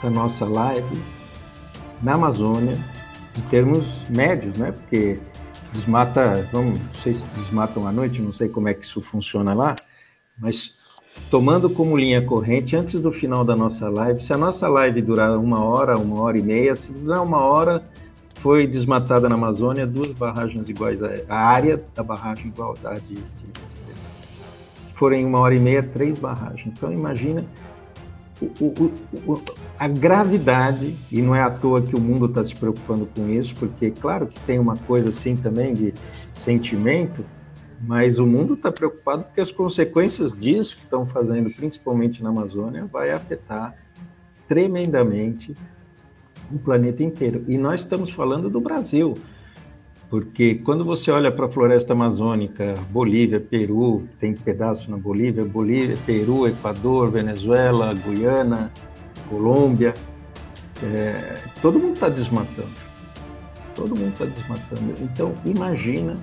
da 0.03 0.11
nossa 0.11 0.45
live, 0.45 1.01
na 2.03 2.15
Amazônia, 2.15 2.79
em 3.37 3.41
termos 3.49 4.07
médios, 4.11 4.57
né? 4.57 4.73
Porque 4.73 5.19
desmata, 5.73 6.47
vamos, 6.53 6.79
não 6.79 6.95
sei 6.95 7.15
se 7.15 7.27
desmatam 7.29 7.87
à 7.87 7.93
noite, 7.93 8.21
não 8.21 8.33
sei 8.33 8.49
como 8.49 8.69
é 8.69 8.75
que 8.75 8.85
isso 8.85 9.01
funciona 9.01 9.55
lá, 9.55 9.75
mas 10.39 10.75
tomando 11.31 11.71
como 11.71 11.97
linha 11.97 12.23
corrente, 12.23 12.77
antes 12.77 13.01
do 13.01 13.11
final 13.11 13.45
da 13.45 13.57
nossa 13.57 13.89
live, 13.89 14.21
se 14.21 14.33
a 14.33 14.37
nossa 14.37 14.69
live 14.69 15.01
durar 15.01 15.39
uma 15.39 15.65
hora, 15.65 15.97
uma 15.97 16.21
hora 16.21 16.39
e 16.39 16.43
meia, 16.43 16.77
se 16.77 16.93
durar 16.93 17.23
uma 17.23 17.39
hora, 17.39 17.83
foi 18.41 18.67
desmatada 18.67 19.29
na 19.29 19.35
Amazônia 19.35 19.87
duas 19.87 20.09
barragens 20.09 20.69
iguais 20.69 21.01
a, 21.29 21.37
área 21.37 21.83
da 21.95 22.03
barragem 22.03 22.47
igualdade. 22.47 23.15
De, 23.15 23.23
se 24.87 24.95
forem 24.95 25.25
uma 25.25 25.41
hora 25.41 25.55
e 25.55 25.61
meia, 25.61 25.83
três 25.83 26.19
barragens. 26.19 26.67
Então 26.67 26.91
imagina 26.91 27.45
o, 28.41 28.47
o, 28.65 29.33
o, 29.33 29.43
a 29.79 29.87
gravidade, 29.87 30.97
e 31.13 31.21
não 31.21 31.35
é 31.35 31.43
à 31.43 31.51
toa 31.51 31.83
que 31.83 31.95
o 31.95 32.01
mundo 32.01 32.27
está 32.27 32.43
se 32.43 32.57
preocupando 32.57 33.07
com 33.15 33.29
isso, 33.29 33.55
porque 33.57 33.91
claro 33.91 34.27
que 34.27 34.41
tem 34.41 34.59
uma 34.59 34.77
coisa 34.77 35.11
assim 35.11 35.37
também 35.37 35.75
de 35.75 35.93
sentimento, 36.33 37.25
mas 37.83 38.19
o 38.19 38.27
mundo 38.27 38.55
está 38.55 38.73
preocupado 38.73 39.25
porque 39.25 39.41
as 39.41 39.53
consequências 39.53 40.33
disso 40.33 40.77
que 40.79 40.85
estão 40.85 41.05
fazendo, 41.05 41.51
principalmente 41.51 42.23
na 42.23 42.31
Amazônia, 42.31 42.87
vai 42.91 43.11
afetar 43.11 43.75
tremendamente 44.49 45.55
o 46.53 46.59
planeta 46.59 47.03
inteiro. 47.03 47.45
E 47.49 47.57
nós 47.57 47.81
estamos 47.81 48.11
falando 48.11 48.51
do 48.51 48.61
Brasil, 48.61 49.17
porque 50.09 50.57
quando 50.57 50.85
você 50.85 51.11
olha 51.11 51.31
para 51.31 51.47
a 51.47 51.49
floresta 51.49 51.93
amazônica, 51.93 52.75
Bolívia, 52.91 53.41
Peru, 53.41 54.09
tem 54.19 54.35
pedaço 54.35 54.91
na 54.91 54.97
Bolívia, 54.97 55.45
Bolívia, 55.45 55.97
Peru, 56.05 56.49
Equador, 56.49 57.11
Venezuela, 57.11 57.95
Guiana, 57.95 58.73
Colômbia, 59.29 59.95
é, 60.83 61.35
todo 61.63 61.79
mundo 61.79 61.95
está 61.95 62.09
desmatando. 62.09 62.91
Todo 63.75 63.97
mundo 63.97 64.13
está 64.13 64.25
desmatando. 64.25 64.95
Então, 65.01 65.33
imagina 65.45 66.17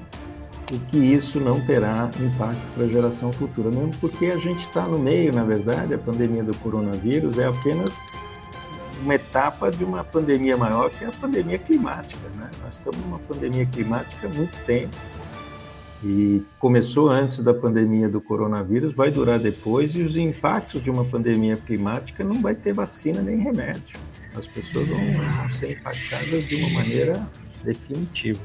o 0.72 0.80
que 0.88 0.98
isso 0.98 1.40
não 1.40 1.62
terá 1.62 2.12
impacto 2.20 2.74
para 2.74 2.84
a 2.84 2.88
geração 2.88 3.32
futura, 3.32 3.70
mesmo 3.70 3.92
porque 4.02 4.26
a 4.26 4.36
gente 4.36 4.60
está 4.60 4.86
no 4.86 5.00
meio, 5.00 5.34
na 5.34 5.44
verdade, 5.44 5.96
a 5.96 5.98
pandemia 5.98 6.44
do 6.44 6.56
coronavírus 6.58 7.38
é 7.38 7.46
apenas 7.46 7.94
uma 9.02 9.16
etapa 9.16 9.72
de 9.72 9.84
uma 9.84 10.04
pandemia 10.04 10.58
maior, 10.58 10.90
que 10.90 11.04
é 11.04 11.08
a 11.08 11.12
pandemia 11.12 11.58
climática. 11.58 12.28
Né? 12.36 12.50
Nós 12.64 12.76
estamos 12.76 13.00
numa 13.00 13.20
pandemia 13.20 13.66
climática 13.66 14.28
há 14.28 14.30
muito 14.30 14.58
tempo 14.66 14.96
e 16.04 16.44
começou 16.60 17.10
antes 17.10 17.40
da 17.40 17.54
pandemia 17.54 18.08
do 18.08 18.22
coronavírus, 18.22 18.94
vai 18.94 19.10
durar 19.10 19.40
depois 19.40 19.96
e 19.96 20.02
os 20.02 20.16
impactos 20.16 20.84
de 20.84 20.90
uma 20.90 21.04
pandemia 21.04 21.58
climática 21.58 22.24
não 22.24 22.42
vai 22.42 22.54
ter 22.54 22.74
vacina 22.74 23.22
nem 23.22 23.38
remédio. 23.38 24.00
As 24.36 24.46
pessoas 24.46 24.88
vão, 24.88 25.00
vão 25.00 25.50
ser 25.50 25.72
impactadas 25.72 26.46
de 26.46 26.56
uma 26.56 26.70
maneira 26.70 27.28
definitiva. 27.64 28.40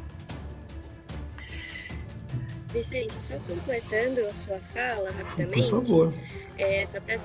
Vicente, 2.73 3.23
só 3.23 3.39
completando 3.41 4.23
a 4.23 4.33
sua 4.33 4.59
fala 4.75 5.11
rapidamente. 5.11 5.69
Por 5.69 5.85
favor. 5.85 6.15
É, 6.57 6.85
só 6.87 7.01
para 7.01 7.19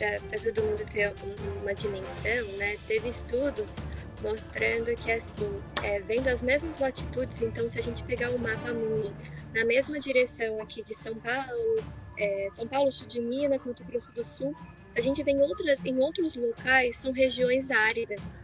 para 0.00 0.38
todo 0.38 0.62
mundo 0.62 0.84
ter 0.90 1.12
uma 1.60 1.74
dimensão, 1.74 2.46
né? 2.56 2.76
Teve 2.88 3.10
estudos 3.10 3.76
mostrando 4.22 4.94
que 4.96 5.12
assim, 5.12 5.60
é, 5.82 6.00
vendo 6.00 6.28
as 6.28 6.42
mesmas 6.42 6.78
latitudes, 6.78 7.40
então 7.42 7.68
se 7.68 7.78
a 7.78 7.82
gente 7.82 8.02
pegar 8.04 8.30
o 8.30 8.38
mapa 8.38 8.72
mundi 8.72 9.12
na 9.54 9.64
mesma 9.64 9.98
direção 9.98 10.60
aqui 10.60 10.82
de 10.82 10.94
São 10.94 11.14
Paulo, 11.16 11.84
é, 12.18 12.48
São 12.50 12.66
Paulo, 12.66 12.90
sul 12.92 13.06
de 13.06 13.20
Minas, 13.20 13.64
Mato 13.64 13.84
Grosso 13.84 14.12
do 14.12 14.24
Sul, 14.24 14.54
se 14.90 14.98
a 14.98 15.02
gente 15.02 15.22
vê 15.22 15.32
em 15.32 15.40
outras, 15.40 15.84
em 15.84 15.98
outros 15.98 16.36
locais, 16.36 16.96
são 16.96 17.12
regiões 17.12 17.70
áridas. 17.70 18.42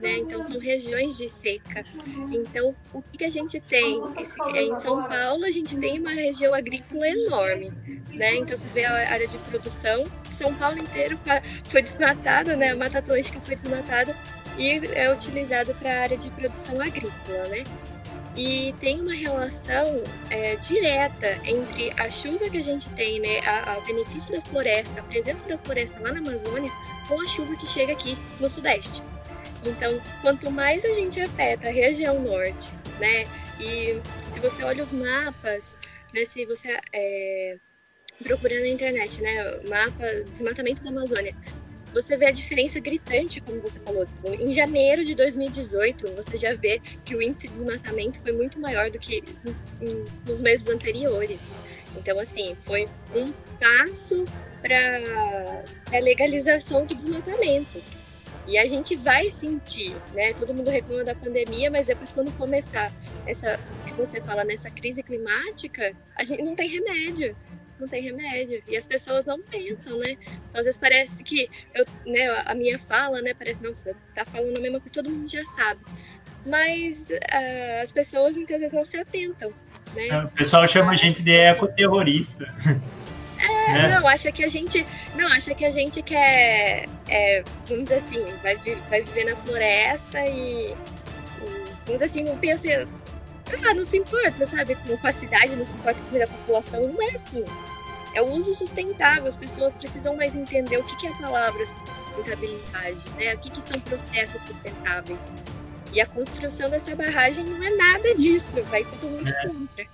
Né? 0.00 0.18
Então 0.18 0.42
são 0.42 0.58
regiões 0.58 1.16
de 1.16 1.28
seca. 1.28 1.84
Então 2.32 2.74
o 2.92 3.02
que, 3.02 3.24
a 3.24 3.30
gente 3.30 3.60
tem? 3.60 4.00
Em 4.56 4.74
São 4.76 5.08
Paulo 5.08 5.44
a 5.44 5.50
gente 5.50 5.76
tem 5.76 5.98
uma 6.00 6.12
região 6.12 6.54
agrícola 6.54 7.08
enorme, 7.08 7.72
né? 8.12 8.36
Então 8.36 8.56
você 8.56 8.68
vê 8.68 8.84
a 8.84 9.10
área 9.10 9.26
de 9.26 9.38
produção, 9.38 10.04
São 10.28 10.54
Paulo 10.54 10.78
inteiro 10.78 11.18
foi 11.68 11.82
desmatada, 11.82 12.56
né? 12.56 12.70
A 12.70 12.76
Mata 12.76 12.98
Atlântica 12.98 13.40
foi 13.40 13.56
desmatada 13.56 14.14
e 14.58 14.80
é 14.94 15.12
utilizado 15.12 15.74
para 15.74 15.90
a 15.90 16.02
área 16.02 16.16
de 16.16 16.30
produção 16.30 16.80
agrícola, 16.80 17.48
né? 17.48 17.64
E 18.36 18.72
tem 18.78 19.00
uma 19.00 19.14
relação 19.14 20.02
é, 20.30 20.54
direta 20.56 21.40
entre 21.44 21.92
a 21.96 22.08
chuva 22.08 22.48
que 22.48 22.58
a 22.58 22.62
gente 22.62 22.88
tem, 22.90 23.18
né, 23.18 23.40
o 23.76 23.84
benefício 23.84 24.30
da 24.30 24.40
floresta, 24.40 25.00
a 25.00 25.02
presença 25.02 25.44
da 25.48 25.58
floresta 25.58 25.98
lá 25.98 26.12
na 26.12 26.20
Amazônia, 26.20 26.70
com 27.08 27.20
a 27.20 27.26
chuva 27.26 27.56
que 27.56 27.66
chega 27.66 27.92
aqui 27.92 28.16
no 28.38 28.48
Sudeste. 28.48 29.02
Então, 29.64 30.00
quanto 30.22 30.50
mais 30.50 30.84
a 30.84 30.92
gente 30.92 31.20
afeta 31.20 31.68
a 31.68 31.72
região 31.72 32.20
norte, 32.20 32.68
né? 32.98 33.26
E 33.60 34.00
se 34.30 34.40
você 34.40 34.62
olha 34.62 34.82
os 34.82 34.92
mapas, 34.92 35.78
né? 36.14 36.24
Se 36.24 36.44
você 36.46 36.78
é, 36.92 37.56
procurando 38.22 38.60
na 38.60 38.68
internet, 38.68 39.20
né? 39.20 39.60
Mapa 39.68 40.06
desmatamento 40.28 40.82
da 40.82 40.90
Amazônia, 40.90 41.34
você 41.92 42.16
vê 42.16 42.26
a 42.26 42.30
diferença 42.30 42.78
gritante, 42.80 43.40
como 43.40 43.60
você 43.60 43.80
falou. 43.80 44.06
Em 44.24 44.52
janeiro 44.52 45.04
de 45.04 45.14
2018, 45.14 46.14
você 46.14 46.38
já 46.38 46.54
vê 46.54 46.80
que 47.04 47.14
o 47.14 47.22
índice 47.22 47.48
de 47.48 47.54
desmatamento 47.54 48.20
foi 48.20 48.32
muito 48.32 48.60
maior 48.60 48.90
do 48.90 48.98
que 48.98 49.22
nos 50.26 50.42
meses 50.42 50.68
anteriores. 50.68 51.56
Então, 51.96 52.18
assim, 52.18 52.56
foi 52.64 52.86
um 53.14 53.32
passo 53.58 54.24
para 54.60 55.00
a 55.92 55.98
legalização 55.98 56.84
do 56.84 56.94
desmatamento. 56.94 57.82
E 58.48 58.56
a 58.56 58.66
gente 58.66 58.96
vai 58.96 59.28
sentir, 59.28 59.94
né? 60.14 60.32
Todo 60.32 60.54
mundo 60.54 60.70
reclama 60.70 61.04
da 61.04 61.14
pandemia, 61.14 61.70
mas 61.70 61.86
depois 61.86 62.10
quando 62.10 62.32
começar 62.38 62.90
essa, 63.26 63.60
que 63.84 63.92
você 63.92 64.22
fala 64.22 64.42
nessa 64.42 64.70
crise 64.70 65.02
climática, 65.02 65.92
a 66.16 66.24
gente 66.24 66.42
não 66.42 66.56
tem 66.56 66.66
remédio, 66.66 67.36
não 67.78 67.86
tem 67.86 68.02
remédio. 68.02 68.62
E 68.66 68.74
as 68.74 68.86
pessoas 68.86 69.26
não 69.26 69.38
pensam, 69.42 69.98
né? 69.98 70.16
Então 70.48 70.60
às 70.60 70.64
vezes 70.64 70.78
parece 70.78 71.22
que 71.22 71.50
eu, 71.74 71.84
né, 72.06 72.42
a 72.46 72.54
minha 72.54 72.78
fala, 72.78 73.20
né, 73.20 73.34
parece 73.34 73.62
não, 73.62 73.74
você 73.74 73.94
tá 74.14 74.24
falando 74.24 74.56
a 74.56 74.62
mesma 74.62 74.80
coisa 74.80 74.94
todo 74.94 75.10
mundo 75.10 75.28
já 75.30 75.44
sabe. 75.44 75.82
Mas 76.46 77.10
uh, 77.10 77.82
as 77.82 77.92
pessoas 77.92 78.34
muitas 78.34 78.60
vezes 78.60 78.72
não 78.72 78.86
se 78.86 78.96
atentam, 78.96 79.52
né? 79.94 80.08
É, 80.08 80.18
o 80.24 80.28
pessoal 80.30 80.66
chama 80.66 80.92
a 80.92 80.94
gente 80.94 81.22
de 81.22 81.32
ecoterrorista. 81.32 82.50
É, 83.68 83.72
né? 83.72 83.88
não, 83.88 84.08
acha 84.08 84.32
que 84.32 84.42
a 84.42 84.48
gente. 84.48 84.86
Não, 85.14 85.26
acha 85.28 85.54
que 85.54 85.64
a 85.64 85.70
gente 85.70 86.00
quer. 86.02 86.88
É, 87.08 87.42
vamos 87.66 87.84
dizer 87.84 87.96
assim, 87.96 88.24
vai, 88.42 88.56
vai 88.88 89.02
viver 89.02 89.24
na 89.24 89.36
floresta 89.36 90.24
e, 90.24 90.70
e. 90.70 90.76
Vamos 91.84 92.00
dizer 92.00 92.04
assim, 92.04 92.24
não 92.24 92.38
pensa. 92.38 92.88
Ah, 93.66 93.74
não 93.74 93.84
se 93.84 93.98
importa, 93.98 94.46
sabe? 94.46 94.74
Com 94.74 95.06
a 95.06 95.12
cidade, 95.12 95.56
não 95.56 95.64
se 95.64 95.74
importa 95.74 96.00
com 96.10 96.22
a 96.22 96.26
população. 96.26 96.88
Não 96.88 97.02
é 97.02 97.10
assim. 97.10 97.44
É 98.14 98.22
o 98.22 98.30
uso 98.32 98.54
sustentável. 98.54 99.26
As 99.26 99.36
pessoas 99.36 99.74
precisam 99.74 100.16
mais 100.16 100.34
entender 100.34 100.78
o 100.78 100.84
que, 100.84 100.96
que 100.96 101.06
é 101.06 101.10
a 101.10 101.16
palavra 101.16 101.64
sustentabilidade, 101.66 103.04
né? 103.18 103.34
O 103.34 103.38
que, 103.38 103.50
que 103.50 103.62
são 103.62 103.78
processos 103.82 104.42
sustentáveis. 104.42 105.32
E 105.92 106.00
a 106.00 106.06
construção 106.06 106.68
dessa 106.68 106.94
barragem 106.94 107.44
não 107.44 107.62
é 107.62 107.70
nada 107.70 108.14
disso. 108.14 108.62
Vai 108.64 108.84
todo 108.84 109.08
mundo 109.08 109.30
é. 109.30 109.46
contra. 109.46 109.86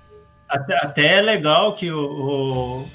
Até, 0.49 0.77
até 0.77 1.19
é 1.19 1.21
legal 1.21 1.75
que 1.75 1.91
o, 1.91 2.81
o 2.81 2.89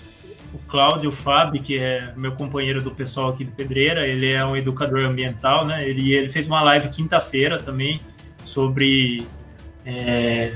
Cláudio 0.69 1.11
Fábio, 1.11 1.61
que 1.61 1.77
é 1.77 2.13
meu 2.15 2.31
companheiro 2.33 2.81
do 2.81 2.91
pessoal 2.91 3.29
aqui 3.29 3.43
do 3.43 3.51
Pedreira, 3.51 4.07
ele 4.07 4.33
é 4.33 4.45
um 4.45 4.55
educador 4.55 5.01
ambiental, 5.01 5.65
né? 5.65 5.87
Ele, 5.87 6.13
ele 6.13 6.29
fez 6.29 6.47
uma 6.47 6.61
live 6.61 6.89
quinta-feira 6.89 7.57
também 7.57 7.99
sobre 8.45 9.25
é, 9.85 10.53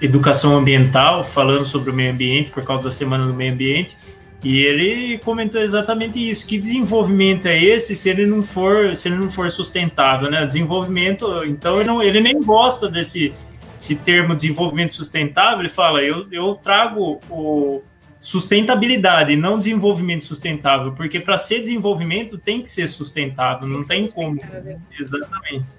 educação 0.00 0.56
ambiental, 0.56 1.22
falando 1.22 1.66
sobre 1.66 1.90
o 1.90 1.94
meio 1.94 2.12
ambiente 2.12 2.50
por 2.50 2.64
causa 2.64 2.84
da 2.84 2.90
Semana 2.90 3.26
do 3.26 3.34
Meio 3.34 3.52
Ambiente. 3.52 3.96
E 4.42 4.58
ele 4.58 5.18
comentou 5.18 5.60
exatamente 5.60 6.18
isso. 6.18 6.46
Que 6.46 6.58
desenvolvimento 6.58 7.46
é 7.46 7.62
esse 7.62 7.94
se 7.94 8.08
ele 8.08 8.26
não 8.26 8.42
for, 8.42 8.96
se 8.96 9.08
ele 9.08 9.16
não 9.16 9.30
for 9.30 9.50
sustentável, 9.50 10.30
né? 10.30 10.44
Desenvolvimento, 10.46 11.44
então 11.44 11.76
ele, 11.76 11.86
não, 11.86 12.02
ele 12.02 12.20
nem 12.20 12.40
gosta 12.42 12.88
desse 12.88 13.32
esse 13.78 13.96
termo 13.96 14.34
desenvolvimento 14.34 14.94
sustentável. 14.94 15.60
Ele 15.60 15.68
fala, 15.68 16.02
eu, 16.02 16.26
eu 16.30 16.54
trago 16.54 17.20
o 17.28 17.82
sustentabilidade, 18.22 19.34
não 19.34 19.58
desenvolvimento 19.58 20.24
sustentável, 20.24 20.92
porque 20.92 21.18
para 21.18 21.36
ser 21.36 21.60
desenvolvimento 21.60 22.38
tem 22.38 22.62
que 22.62 22.70
ser 22.70 22.86
sustentável, 22.86 23.66
não 23.66 23.82
tem 23.82 24.08
como. 24.08 24.40
Exatamente. 24.96 25.74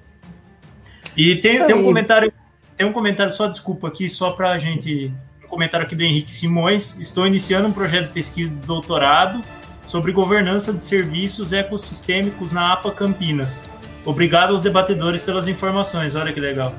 E 1.15 1.36
tem, 1.38 1.65
tem 1.65 1.75
um 1.75 1.84
comentário, 1.84 2.34
tem 2.75 2.86
um 2.86 2.91
comentário 2.91 3.32
só 3.32 3.47
desculpa 3.47 3.88
aqui, 3.88 4.10
só 4.10 4.32
para 4.32 4.51
a 4.51 4.58
gente 4.58 5.13
comentário 5.53 5.86
aqui 5.86 5.95
do 5.95 6.01
Henrique 6.01 6.32
Simões. 6.32 6.97
Estou 6.99 7.27
iniciando 7.27 7.67
um 7.67 7.71
projeto 7.71 8.08
de 8.08 8.13
pesquisa 8.13 8.51
de 8.51 8.65
doutorado 8.65 9.41
sobre 9.86 10.12
governança 10.12 10.73
de 10.73 10.84
serviços 10.84 11.53
ecossistêmicos 11.53 12.51
na 12.51 12.73
APA 12.73 12.91
Campinas. 12.91 13.69
Obrigado 14.03 14.49
aos 14.49 14.62
debatedores 14.62 15.21
pelas 15.21 15.47
informações. 15.47 16.15
Olha 16.15 16.34
que 16.34 16.39
legal. 16.39 16.73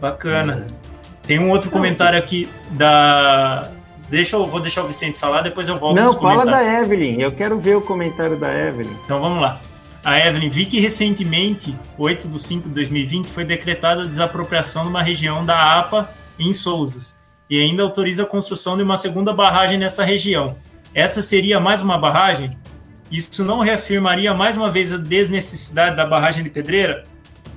Bacana. 0.00 0.66
Tem 1.26 1.38
um 1.38 1.50
outro 1.50 1.70
comentário 1.70 2.18
aqui 2.18 2.48
da. 2.70 3.70
Deixa 4.14 4.36
eu 4.36 4.46
vou 4.46 4.60
deixar 4.60 4.84
o 4.84 4.86
Vicente 4.86 5.18
falar, 5.18 5.42
depois 5.42 5.66
eu 5.66 5.76
volto. 5.76 5.96
Não, 5.96 6.12
fala 6.12 6.46
da 6.46 6.62
Evelyn. 6.62 7.20
Eu 7.20 7.32
quero 7.32 7.58
ver 7.58 7.76
o 7.76 7.80
comentário 7.80 8.38
da 8.38 8.48
Evelyn. 8.48 8.92
Então 9.04 9.20
vamos 9.20 9.42
lá. 9.42 9.60
A 10.04 10.16
Evelyn, 10.20 10.50
vi 10.50 10.66
que 10.66 10.78
recentemente, 10.78 11.76
8 11.98 12.28
de 12.28 12.38
5 12.40 12.68
de 12.68 12.74
2020, 12.76 13.26
foi 13.26 13.44
decretada 13.44 14.02
a 14.02 14.06
desapropriação 14.06 14.84
de 14.84 14.90
uma 14.90 15.02
região 15.02 15.44
da 15.44 15.80
APA 15.80 16.08
em 16.38 16.52
Souzas 16.52 17.16
e 17.50 17.60
ainda 17.60 17.82
autoriza 17.82 18.22
a 18.22 18.26
construção 18.26 18.76
de 18.76 18.84
uma 18.84 18.96
segunda 18.96 19.32
barragem 19.32 19.78
nessa 19.78 20.04
região. 20.04 20.56
Essa 20.94 21.20
seria 21.20 21.58
mais 21.58 21.82
uma 21.82 21.98
barragem? 21.98 22.56
Isso 23.10 23.44
não 23.44 23.58
reafirmaria 23.58 24.32
mais 24.32 24.56
uma 24.56 24.70
vez 24.70 24.92
a 24.92 24.96
desnecessidade 24.96 25.96
da 25.96 26.06
barragem 26.06 26.44
de 26.44 26.50
Pedreira? 26.50 27.02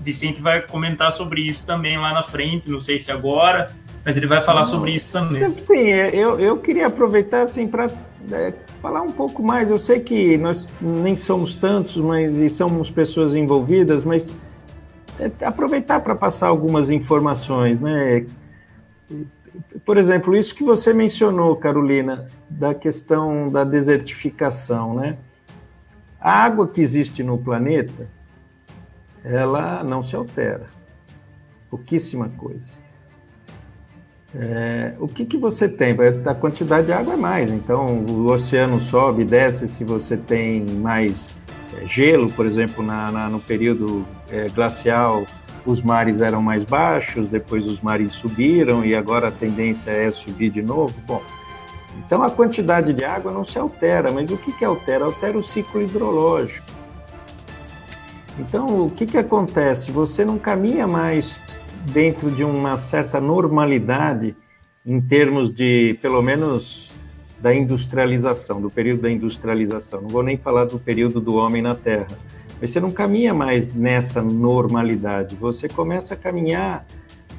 Vicente 0.01 0.41
vai 0.41 0.61
comentar 0.61 1.11
sobre 1.11 1.41
isso 1.41 1.67
também 1.67 1.99
lá 1.99 2.15
na 2.15 2.23
frente, 2.23 2.67
não 2.67 2.81
sei 2.81 2.97
se 2.97 3.11
agora, 3.11 3.67
mas 4.07 4.15
ele 4.15 4.25
vai 4.25 4.39
falar 4.39 4.63
sobre 4.63 4.91
isso 4.91 5.11
também. 5.11 5.53
Sim, 5.65 5.89
eu, 6.13 6.39
eu 6.39 6.57
queria 6.59 6.87
aproveitar 6.87 7.41
assim 7.41 7.67
para 7.67 7.91
é, 8.31 8.53
falar 8.81 9.01
um 9.01 9.11
pouco 9.11 9.43
mais. 9.43 9.69
Eu 9.69 9.77
sei 9.77 9.99
que 9.99 10.37
nós 10.37 10.69
nem 10.79 11.17
somos 11.17 11.57
tantos, 11.57 11.97
mas 11.97 12.37
e 12.37 12.47
somos 12.47 12.89
pessoas 12.89 13.35
envolvidas, 13.35 14.05
mas 14.05 14.33
é, 15.19 15.29
aproveitar 15.41 15.99
para 15.99 16.15
passar 16.15 16.47
algumas 16.47 16.89
informações, 16.89 17.81
né? 17.81 18.25
por 19.83 19.97
exemplo, 19.97 20.37
isso 20.37 20.55
que 20.55 20.63
você 20.63 20.93
mencionou, 20.93 21.57
Carolina, 21.57 22.29
da 22.49 22.73
questão 22.73 23.49
da 23.49 23.65
desertificação, 23.65 24.95
né? 24.95 25.17
A 26.17 26.45
água 26.45 26.65
que 26.65 26.79
existe 26.79 27.23
no 27.23 27.37
planeta, 27.37 28.07
ela 29.21 29.83
não 29.83 30.01
se 30.01 30.15
altera. 30.15 30.67
Pouquíssima 31.69 32.29
coisa. 32.29 32.86
É, 34.35 34.93
o 34.99 35.07
que, 35.07 35.25
que 35.25 35.37
você 35.37 35.69
tem? 35.69 35.95
A 36.25 36.35
quantidade 36.35 36.87
de 36.87 36.93
água 36.93 37.13
é 37.13 37.17
mais, 37.17 37.51
então 37.51 38.03
o 38.09 38.29
oceano 38.29 38.81
sobe, 38.81 39.23
desce 39.23 39.67
se 39.67 39.85
você 39.85 40.17
tem 40.17 40.65
mais 40.65 41.29
é, 41.81 41.87
gelo, 41.87 42.29
por 42.31 42.45
exemplo, 42.45 42.83
na, 42.83 43.11
na 43.11 43.29
no 43.29 43.39
período 43.39 44.05
é, 44.29 44.47
glacial, 44.49 45.25
os 45.65 45.81
mares 45.81 46.21
eram 46.21 46.41
mais 46.41 46.63
baixos, 46.63 47.29
depois 47.29 47.65
os 47.65 47.81
mares 47.81 48.13
subiram 48.13 48.85
e 48.85 48.93
agora 48.95 49.29
a 49.29 49.31
tendência 49.31 49.91
é 49.91 50.11
subir 50.11 50.49
de 50.49 50.61
novo. 50.61 50.93
Bom, 51.05 51.21
então 52.05 52.21
a 52.21 52.29
quantidade 52.29 52.93
de 52.93 53.05
água 53.05 53.31
não 53.31 53.45
se 53.45 53.57
altera, 53.57 54.11
mas 54.11 54.29
o 54.29 54.37
que, 54.37 54.51
que 54.51 54.65
altera? 54.65 55.05
Altera 55.05 55.37
o 55.37 55.43
ciclo 55.43 55.81
hidrológico. 55.81 56.65
Então, 58.39 58.85
o 58.85 58.89
que, 58.89 59.05
que 59.05 59.17
acontece? 59.17 59.91
Você 59.91 60.23
não 60.23 60.37
caminha 60.37 60.85
mais 60.85 61.41
dentro 61.91 62.29
de 62.29 62.43
uma 62.43 62.77
certa 62.77 63.19
normalidade 63.19 64.35
em 64.85 65.01
termos 65.01 65.53
de, 65.53 65.97
pelo 66.01 66.21
menos, 66.21 66.91
da 67.39 67.53
industrialização, 67.53 68.61
do 68.61 68.69
período 68.69 69.01
da 69.01 69.11
industrialização. 69.11 70.01
Não 70.01 70.09
vou 70.09 70.23
nem 70.23 70.37
falar 70.37 70.65
do 70.65 70.79
período 70.79 71.19
do 71.19 71.35
homem 71.35 71.61
na 71.61 71.75
Terra 71.75 72.07
mas 72.59 72.71
você 72.71 72.79
não 72.79 72.91
caminha 72.91 73.33
mais 73.33 73.71
nessa 73.73 74.21
normalidade, 74.21 75.35
você 75.35 75.67
começa 75.67 76.15
a 76.15 76.17
caminhar 76.17 76.85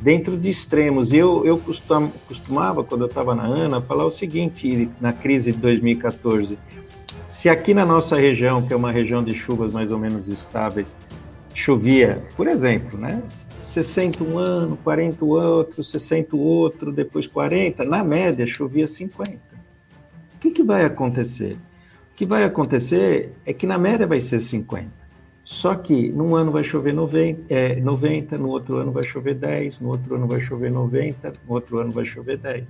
dentro 0.01 0.37
de 0.37 0.49
extremos. 0.49 1.13
Eu, 1.13 1.45
eu 1.45 1.59
costum, 1.59 2.11
costumava, 2.27 2.85
quando 2.85 3.03
eu 3.03 3.09
estava 3.09 3.35
na 3.35 3.43
ANA, 3.43 3.83
falar 3.83 4.05
o 4.05 4.11
seguinte, 4.11 4.89
na 5.01 5.13
crise 5.13 5.53
de 5.53 5.59
2014, 5.59 6.57
se 7.27 7.49
aqui 7.49 7.75
na 7.75 7.85
nossa 7.85 8.17
região, 8.17 8.63
que 8.63 8.73
é 8.73 8.77
uma 8.77 8.93
região 8.93 9.23
de 9.23 9.35
chuvas 9.35 9.73
mais 9.73 9.91
ou 9.91 9.99
menos 9.99 10.29
estáveis, 10.29 10.97
chovia, 11.59 12.23
por 12.37 12.47
exemplo, 12.47 12.97
né, 12.97 13.21
60 13.61 14.23
um 14.23 14.39
ano, 14.39 14.79
40 14.85 15.25
o 15.25 15.31
outro, 15.31 15.83
60 15.83 16.37
o 16.37 16.39
outro, 16.39 16.93
depois 16.93 17.27
40, 17.27 17.85
na 17.85 18.05
média 18.05 18.47
chovia 18.47 18.87
50. 18.87 19.33
O 20.37 20.39
que, 20.39 20.53
que 20.53 20.63
vai 20.63 20.85
acontecer? 20.85 21.55
O 22.13 22.15
que 22.15 22.25
vai 22.25 22.45
acontecer 22.45 23.33
é 23.45 23.53
que 23.53 23.67
na 23.67 23.77
média 23.77 24.07
vai 24.07 24.21
ser 24.21 24.39
50. 24.39 24.89
Só 25.45 25.75
que 25.75 26.13
num 26.13 26.37
ano 26.37 26.53
vai 26.53 26.63
chover 26.63 26.95
90, 26.95 27.53
é, 27.53 27.75
90, 27.81 28.39
no 28.39 28.51
outro 28.51 28.77
ano 28.77 28.93
vai 28.93 29.03
chover 29.03 29.35
10, 29.35 29.81
no 29.81 29.89
outro 29.89 30.15
ano 30.15 30.29
vai 30.29 30.41
chover 30.41 30.71
90, 30.71 31.33
no 31.49 31.55
outro 31.55 31.79
ano 31.79 31.91
vai 31.91 32.05
chover 32.05 32.39
10. 32.39 32.67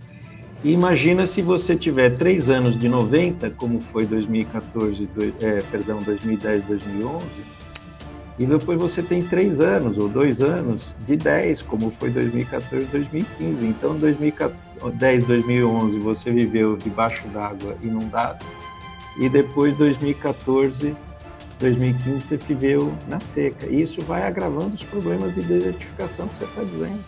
E 0.64 0.72
imagina 0.72 1.27
se 1.27 1.42
você 1.42 1.77
tiver 1.77 2.16
três 2.16 2.48
anos 2.48 2.79
de 2.79 2.88
90, 2.88 3.51
como 3.51 3.81
foi 3.81 4.07
2014, 4.07 5.09
é, 5.42 5.61
perdão, 5.70 6.01
2010, 6.03 6.64
2011, 6.64 7.58
e 8.38 8.46
depois 8.46 8.79
você 8.79 9.03
tem 9.03 9.22
três 9.22 9.61
anos 9.61 9.98
ou 9.98 10.09
dois 10.09 10.40
anos 10.40 10.96
de 11.05 11.16
10, 11.16 11.62
como 11.62 11.90
foi 11.90 12.11
2014, 12.11 12.87
2015. 12.87 13.66
Então, 13.66 13.96
2010, 13.96 15.27
2011 15.27 15.98
você 15.98 16.31
viveu 16.31 16.77
debaixo 16.77 17.27
d'água 17.29 17.77
inundado, 17.83 18.44
e 19.18 19.29
depois 19.29 19.77
2014 19.77 20.94
2015 21.59 22.20
você 22.20 22.37
viveu 22.37 22.94
na 23.09 23.20
seca. 23.20 23.66
E 23.66 23.81
isso 23.83 24.01
vai 24.03 24.22
agravando 24.22 24.74
os 24.74 24.83
problemas 24.83 25.35
de 25.35 25.42
desertificação 25.42 26.29
que 26.29 26.37
você 26.37 26.44
está 26.44 26.62
dizendo. 26.62 27.05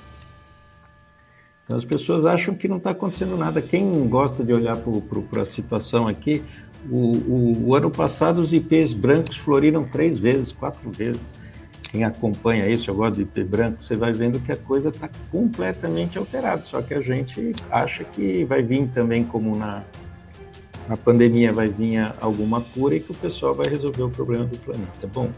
Então 1.65 1.77
as 1.77 1.85
pessoas 1.85 2.27
acham 2.27 2.55
que 2.55 2.67
não 2.67 2.79
está 2.79 2.91
acontecendo 2.91 3.37
nada. 3.37 3.63
Quem 3.63 4.09
gosta 4.09 4.43
de 4.43 4.53
olhar 4.53 4.77
para 4.77 5.43
a 5.43 5.47
situação 5.47 6.09
aqui, 6.09 6.43
o, 6.89 7.17
o, 7.17 7.67
o, 7.67 7.75
ano 7.75 7.91
passado 7.91 8.41
os 8.41 8.53
IPs 8.53 8.93
brancos 8.93 9.37
floriram 9.37 9.85
três 9.85 10.19
vezes, 10.19 10.53
quatro 10.53 10.91
vezes. 10.91 11.35
Quem 11.91 12.05
acompanha 12.05 12.69
isso, 12.69 12.89
eu 12.89 12.95
gosto 12.95 13.17
de 13.17 13.23
IP 13.23 13.43
branco, 13.43 13.83
você 13.83 13.97
vai 13.97 14.13
vendo 14.13 14.39
que 14.39 14.53
a 14.53 14.57
coisa 14.57 14.91
está 14.91 15.11
completamente 15.31 16.17
alterada. 16.17 16.63
Só 16.65 16.81
que 16.81 16.95
a 16.95 17.01
gente 17.01 17.53
acha 17.71 18.05
que 18.05 18.45
vai 18.45 18.63
vir 18.63 18.87
também 18.95 19.25
como 19.25 19.57
na, 19.57 19.83
na 20.89 20.97
pandemia 20.97 21.53
vai 21.53 21.69
vir 21.69 21.99
alguma 22.21 22.61
cura 22.61 22.95
e 22.95 23.01
que 23.01 23.11
o 23.11 23.15
pessoal 23.15 23.55
vai 23.55 23.67
resolver 23.69 24.05
o 24.05 24.11
problema 24.11 24.45
do 24.45 24.57
planeta. 24.59 25.09
Bom, 25.13 25.31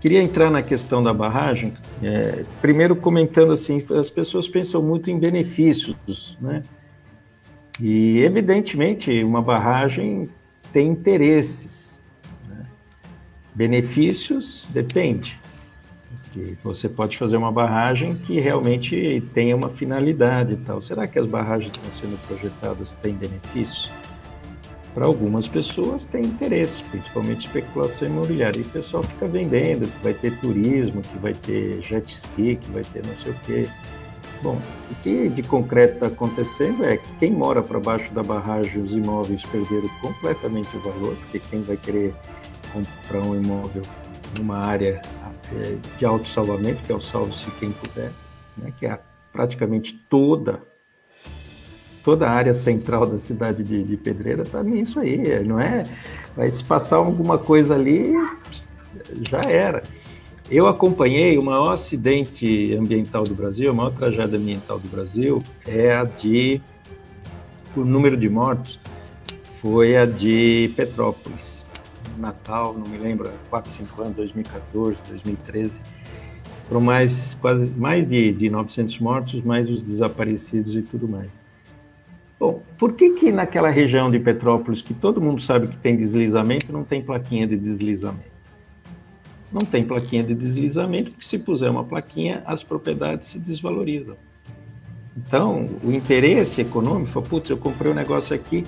queria 0.00 0.22
entrar 0.22 0.50
na 0.50 0.62
questão 0.62 1.02
da 1.02 1.14
barragem, 1.14 1.72
é, 2.02 2.44
primeiro 2.60 2.94
comentando 2.94 3.52
assim, 3.52 3.82
as 3.98 4.10
pessoas 4.10 4.46
pensam 4.46 4.82
muito 4.82 5.10
em 5.10 5.18
benefícios, 5.18 6.36
né? 6.40 6.62
E 7.80 8.20
evidentemente 8.20 9.24
uma 9.24 9.40
barragem 9.40 10.28
tem 10.72 10.88
interesses. 10.88 12.00
Né? 12.48 12.66
Benefícios 13.54 14.66
depende. 14.70 15.40
Porque 16.22 16.54
você 16.62 16.88
pode 16.88 17.18
fazer 17.18 17.36
uma 17.36 17.50
barragem 17.50 18.14
que 18.14 18.38
realmente 18.38 19.22
tenha 19.34 19.56
uma 19.56 19.68
finalidade 19.68 20.54
e 20.54 20.56
tal. 20.56 20.80
Será 20.80 21.06
que 21.06 21.18
as 21.18 21.26
barragens 21.26 21.72
que 21.72 21.78
estão 21.78 22.00
sendo 22.00 22.18
projetadas 22.26 22.92
têm 22.94 23.14
benefícios? 23.14 23.90
para 24.94 25.06
algumas 25.06 25.46
pessoas 25.46 26.04
tem 26.04 26.22
interesse, 26.22 26.82
principalmente 26.84 27.46
especulação 27.46 28.08
imobiliária. 28.08 28.58
E 28.58 28.62
o 28.62 28.68
pessoal 28.68 29.02
fica 29.02 29.26
vendendo 29.26 29.88
que 29.88 30.02
vai 30.02 30.14
ter 30.14 30.36
turismo, 30.38 31.00
que 31.00 31.18
vai 31.18 31.32
ter 31.32 31.80
jet 31.82 32.10
ski, 32.12 32.56
que 32.56 32.70
vai 32.70 32.82
ter 32.82 33.04
não 33.06 33.16
sei 33.16 33.32
o 33.32 33.36
quê. 33.46 33.68
Bom, 34.42 34.58
o 34.90 34.94
que 35.02 35.28
de 35.28 35.42
concreto 35.42 35.94
está 35.94 36.06
acontecendo 36.06 36.84
é 36.84 36.96
que 36.96 37.12
quem 37.18 37.30
mora 37.30 37.62
para 37.62 37.78
baixo 37.78 38.12
da 38.14 38.22
barragem, 38.22 38.82
os 38.82 38.92
imóveis 38.92 39.42
perderam 39.42 39.88
completamente 40.00 40.74
o 40.76 40.80
valor, 40.80 41.14
porque 41.16 41.38
quem 41.50 41.62
vai 41.62 41.76
querer 41.76 42.14
comprar 42.72 43.20
um 43.20 43.34
imóvel 43.34 43.82
numa 44.38 44.58
área 44.58 45.02
é, 45.52 45.76
de 45.98 46.04
alto 46.06 46.26
salvamento, 46.26 46.82
que 46.82 46.90
é 46.90 46.94
o 46.94 47.00
salve-se 47.00 47.50
quem 47.52 47.70
puder, 47.70 48.12
né, 48.56 48.72
que 48.78 48.86
é 48.86 48.98
praticamente 49.30 49.94
toda 50.08 50.62
toda 52.02 52.26
a 52.26 52.30
área 52.30 52.54
central 52.54 53.06
da 53.06 53.18
cidade 53.18 53.62
de, 53.62 53.84
de 53.84 53.96
Pedreira 53.96 54.42
está 54.42 54.62
nisso 54.62 55.00
aí, 55.00 55.44
não 55.44 55.60
é? 55.60 55.84
Vai 56.34 56.50
se 56.50 56.64
passar 56.64 56.96
alguma 56.96 57.36
coisa 57.36 57.74
ali, 57.74 58.14
já 59.28 59.40
era. 59.46 59.82
Eu 60.50 60.66
acompanhei 60.66 61.38
o 61.38 61.44
maior 61.44 61.74
acidente 61.74 62.74
ambiental 62.74 63.22
do 63.22 63.36
Brasil, 63.36 63.70
a 63.70 63.72
maior 63.72 63.92
tragédia 63.92 64.36
ambiental 64.36 64.80
do 64.80 64.88
Brasil 64.88 65.38
é 65.64 65.94
a 65.94 66.02
de. 66.02 66.60
O 67.76 67.84
número 67.84 68.16
de 68.16 68.28
mortos 68.28 68.80
foi 69.60 69.96
a 69.96 70.04
de 70.04 70.72
Petrópolis. 70.74 71.64
Natal, 72.18 72.74
não 72.74 72.84
me 72.84 72.98
lembro, 72.98 73.30
4, 73.48 73.70
5 73.70 74.02
anos, 74.02 74.16
2014, 74.16 74.96
2013. 75.08 75.70
Foram 76.66 76.80
mais, 76.80 77.38
quase, 77.40 77.70
mais 77.76 78.08
de, 78.08 78.32
de 78.32 78.50
900 78.50 78.98
mortos, 78.98 79.42
mais 79.44 79.70
os 79.70 79.80
desaparecidos 79.80 80.74
e 80.74 80.82
tudo 80.82 81.06
mais. 81.06 81.30
Bom, 82.40 82.60
por 82.76 82.94
que 82.94 83.10
que 83.10 83.30
naquela 83.30 83.70
região 83.70 84.10
de 84.10 84.18
Petrópolis, 84.18 84.82
que 84.82 84.94
todo 84.94 85.20
mundo 85.20 85.40
sabe 85.40 85.68
que 85.68 85.76
tem 85.76 85.96
deslizamento, 85.96 86.72
não 86.72 86.82
tem 86.82 87.00
plaquinha 87.00 87.46
de 87.46 87.56
deslizamento? 87.56 88.29
Não 89.52 89.62
tem 89.62 89.84
plaquinha 89.84 90.22
de 90.22 90.34
deslizamento, 90.34 91.10
porque 91.10 91.26
se 91.26 91.38
puser 91.38 91.70
uma 91.70 91.84
plaquinha, 91.84 92.42
as 92.46 92.62
propriedades 92.62 93.28
se 93.28 93.38
desvalorizam. 93.38 94.16
Então, 95.16 95.68
o 95.84 95.90
interesse 95.90 96.60
econômico 96.60 97.08
foi, 97.08 97.22
putz, 97.22 97.50
eu 97.50 97.56
comprei 97.56 97.90
um 97.90 97.94
negócio 97.94 98.34
aqui 98.34 98.64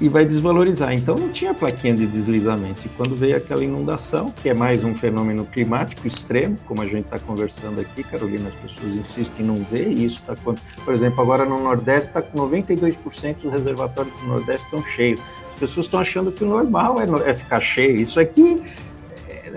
e 0.00 0.08
vai 0.08 0.24
desvalorizar. 0.24 0.92
Então, 0.92 1.14
não 1.16 1.28
tinha 1.30 1.52
plaquinha 1.52 1.94
de 1.94 2.06
deslizamento. 2.06 2.80
E 2.84 2.88
quando 2.90 3.14
veio 3.14 3.36
aquela 3.36 3.64
inundação, 3.64 4.30
que 4.30 4.48
é 4.48 4.54
mais 4.54 4.84
um 4.84 4.94
fenômeno 4.94 5.44
climático 5.44 6.06
extremo, 6.06 6.56
como 6.66 6.80
a 6.80 6.86
gente 6.86 7.04
está 7.04 7.18
conversando 7.18 7.80
aqui, 7.80 8.04
Carolina, 8.04 8.48
as 8.48 8.54
pessoas 8.54 8.94
insistem 8.94 9.44
em 9.44 9.48
não 9.48 9.56
ver, 9.64 9.88
e 9.88 10.04
isso 10.04 10.20
está, 10.20 10.34
por 10.36 10.94
exemplo, 10.94 11.20
agora 11.20 11.44
no 11.44 11.60
Nordeste 11.62 12.08
está 12.08 12.22
com 12.22 12.38
92% 12.38 13.42
dos 13.42 13.52
reservatórios 13.52 14.14
do 14.14 14.26
Nordeste 14.26 14.64
estão 14.64 14.82
cheios. 14.84 15.20
As 15.54 15.60
pessoas 15.60 15.86
estão 15.86 16.00
achando 16.00 16.32
que 16.32 16.42
o 16.42 16.46
normal 16.48 16.96
é, 17.00 17.30
é 17.30 17.34
ficar 17.34 17.60
cheio. 17.60 18.00
Isso 18.00 18.18
aqui 18.18 18.60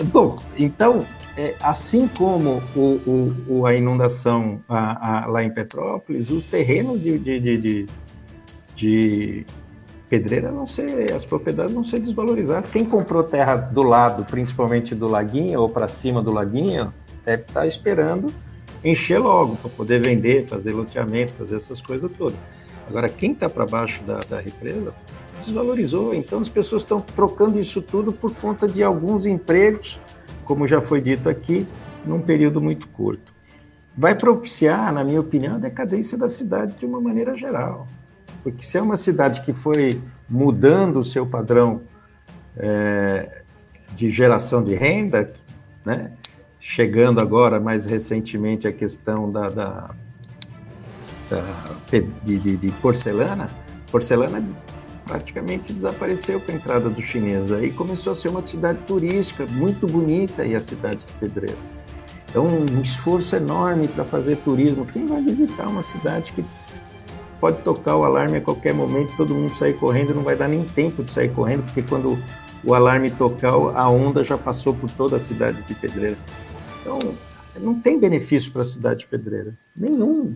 Bom, 0.03 0.35
então, 0.57 1.05
é, 1.37 1.55
assim 1.61 2.07
como 2.07 2.61
o, 2.75 3.33
o, 3.47 3.65
a 3.65 3.73
inundação 3.73 4.61
a, 4.67 5.23
a, 5.23 5.27
lá 5.27 5.43
em 5.43 5.49
Petrópolis, 5.49 6.29
os 6.29 6.45
terrenos 6.45 7.01
de, 7.01 7.17
de, 7.17 7.39
de, 7.39 7.57
de, 7.57 7.85
de 8.75 9.45
pedreira 10.09 10.51
não 10.51 10.65
ser, 10.65 11.11
as 11.13 11.25
propriedades 11.25 11.73
não 11.73 11.83
ser 11.83 11.99
desvalorizadas. 11.99 12.69
Quem 12.69 12.85
comprou 12.85 13.23
terra 13.23 13.55
do 13.55 13.83
lado, 13.83 14.25
principalmente 14.25 14.93
do 14.95 15.07
laguinho 15.07 15.61
ou 15.61 15.69
para 15.69 15.87
cima 15.87 16.21
do 16.21 16.31
laguinho, 16.31 16.93
deve 17.23 17.43
estar 17.43 17.61
tá 17.61 17.67
esperando 17.67 18.33
encher 18.83 19.17
logo 19.17 19.55
para 19.55 19.69
poder 19.71 20.01
vender, 20.01 20.45
fazer 20.45 20.71
loteamento, 20.71 21.33
fazer 21.33 21.55
essas 21.55 21.81
coisas 21.81 22.09
todas. 22.15 22.37
Agora, 22.87 23.09
quem 23.09 23.31
está 23.31 23.49
para 23.49 23.65
baixo 23.65 24.03
da, 24.03 24.19
da 24.29 24.39
represa 24.39 24.93
desvalorizou. 25.45 26.13
Então 26.13 26.39
as 26.39 26.49
pessoas 26.49 26.81
estão 26.81 26.99
trocando 26.99 27.59
isso 27.59 27.81
tudo 27.81 28.11
por 28.11 28.33
conta 28.35 28.67
de 28.67 28.83
alguns 28.83 29.25
empregos, 29.25 29.99
como 30.43 30.67
já 30.67 30.81
foi 30.81 31.01
dito 31.01 31.29
aqui, 31.29 31.65
num 32.05 32.21
período 32.21 32.61
muito 32.61 32.87
curto. 32.89 33.33
Vai 33.97 34.15
propiciar, 34.15 34.91
na 34.93 35.03
minha 35.03 35.21
opinião, 35.21 35.55
a 35.55 35.59
decadência 35.59 36.17
da 36.17 36.27
cidade 36.27 36.73
de 36.77 36.85
uma 36.85 36.99
maneira 36.99 37.37
geral. 37.37 37.87
Porque 38.43 38.63
se 38.63 38.77
é 38.77 38.81
uma 38.81 38.97
cidade 38.97 39.41
que 39.41 39.53
foi 39.53 40.01
mudando 40.29 40.99
o 40.99 41.03
seu 41.03 41.25
padrão 41.25 41.81
é, 42.57 43.41
de 43.95 44.11
geração 44.11 44.63
de 44.63 44.75
renda, 44.75 45.33
né? 45.83 46.11
chegando 46.59 47.21
agora 47.21 47.59
mais 47.59 47.85
recentemente 47.85 48.67
a 48.67 48.73
questão 48.73 49.31
da, 49.31 49.49
da, 49.49 49.89
da 51.29 51.43
de, 52.23 52.57
de, 52.57 52.71
porcelana, 52.81 53.47
porcelana 53.91 54.43
praticamente 55.05 55.71
desapareceu 55.71 56.39
com 56.41 56.51
a 56.51 56.55
entrada 56.55 56.89
dos 56.89 57.05
chineses. 57.05 57.51
Aí 57.51 57.71
começou 57.71 58.11
a 58.11 58.15
ser 58.15 58.29
uma 58.29 58.45
cidade 58.45 58.79
turística 58.87 59.45
muito 59.45 59.87
bonita 59.87 60.45
e 60.45 60.55
a 60.55 60.59
cidade 60.59 60.97
de 60.97 61.13
Pedreira. 61.19 61.57
Então, 62.29 62.47
um 62.47 62.81
esforço 62.81 63.35
enorme 63.35 63.87
para 63.87 64.03
fazer 64.03 64.37
turismo. 64.37 64.85
Quem 64.85 65.05
vai 65.05 65.21
visitar 65.21 65.67
uma 65.67 65.81
cidade 65.81 66.33
que 66.33 66.43
pode 67.39 67.61
tocar 67.61 67.95
o 67.95 68.03
alarme 68.03 68.37
a 68.37 68.41
qualquer 68.41 68.73
momento, 68.73 69.15
todo 69.15 69.33
mundo 69.33 69.55
sair 69.55 69.73
correndo, 69.73 70.13
não 70.13 70.23
vai 70.23 70.35
dar 70.35 70.47
nem 70.47 70.63
tempo 70.63 71.03
de 71.03 71.11
sair 71.11 71.29
correndo, 71.29 71.63
porque 71.63 71.81
quando 71.81 72.17
o 72.63 72.73
alarme 72.73 73.09
tocar, 73.11 73.51
a 73.51 73.89
onda 73.89 74.23
já 74.23 74.37
passou 74.37 74.73
por 74.73 74.89
toda 74.89 75.17
a 75.17 75.19
cidade 75.19 75.61
de 75.61 75.75
Pedreira. 75.75 76.17
Então, 76.81 76.99
não 77.61 77.79
tem 77.79 77.99
benefício 77.99 78.51
para 78.51 78.63
a 78.63 78.65
cidade 78.65 79.01
de 79.01 79.07
Pedreira. 79.07 79.53
Nenhum 79.75 80.35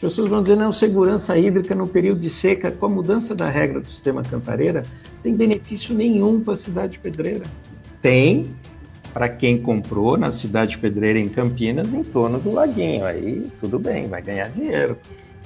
pessoas 0.00 0.28
vão 0.28 0.42
dizer, 0.42 0.56
não, 0.56 0.72
segurança 0.72 1.36
hídrica 1.36 1.74
no 1.74 1.86
período 1.86 2.20
de 2.20 2.30
seca, 2.30 2.70
com 2.70 2.86
a 2.86 2.88
mudança 2.88 3.34
da 3.34 3.48
regra 3.48 3.80
do 3.80 3.88
sistema 3.88 4.22
Cantareira, 4.22 4.82
tem 5.22 5.34
benefício 5.34 5.94
nenhum 5.94 6.40
para 6.40 6.54
a 6.54 6.56
cidade 6.56 6.92
de 6.92 6.98
Pedreira. 6.98 7.44
Tem 8.00 8.54
para 9.12 9.28
quem 9.28 9.60
comprou 9.60 10.16
na 10.16 10.30
cidade 10.30 10.72
de 10.72 10.78
Pedreira, 10.78 11.18
em 11.18 11.28
Campinas, 11.28 11.92
em 11.92 12.02
torno 12.02 12.38
do 12.38 12.52
laguinho. 12.52 13.04
Aí 13.04 13.50
tudo 13.60 13.78
bem, 13.78 14.08
vai 14.08 14.22
ganhar 14.22 14.48
dinheiro, 14.48 14.96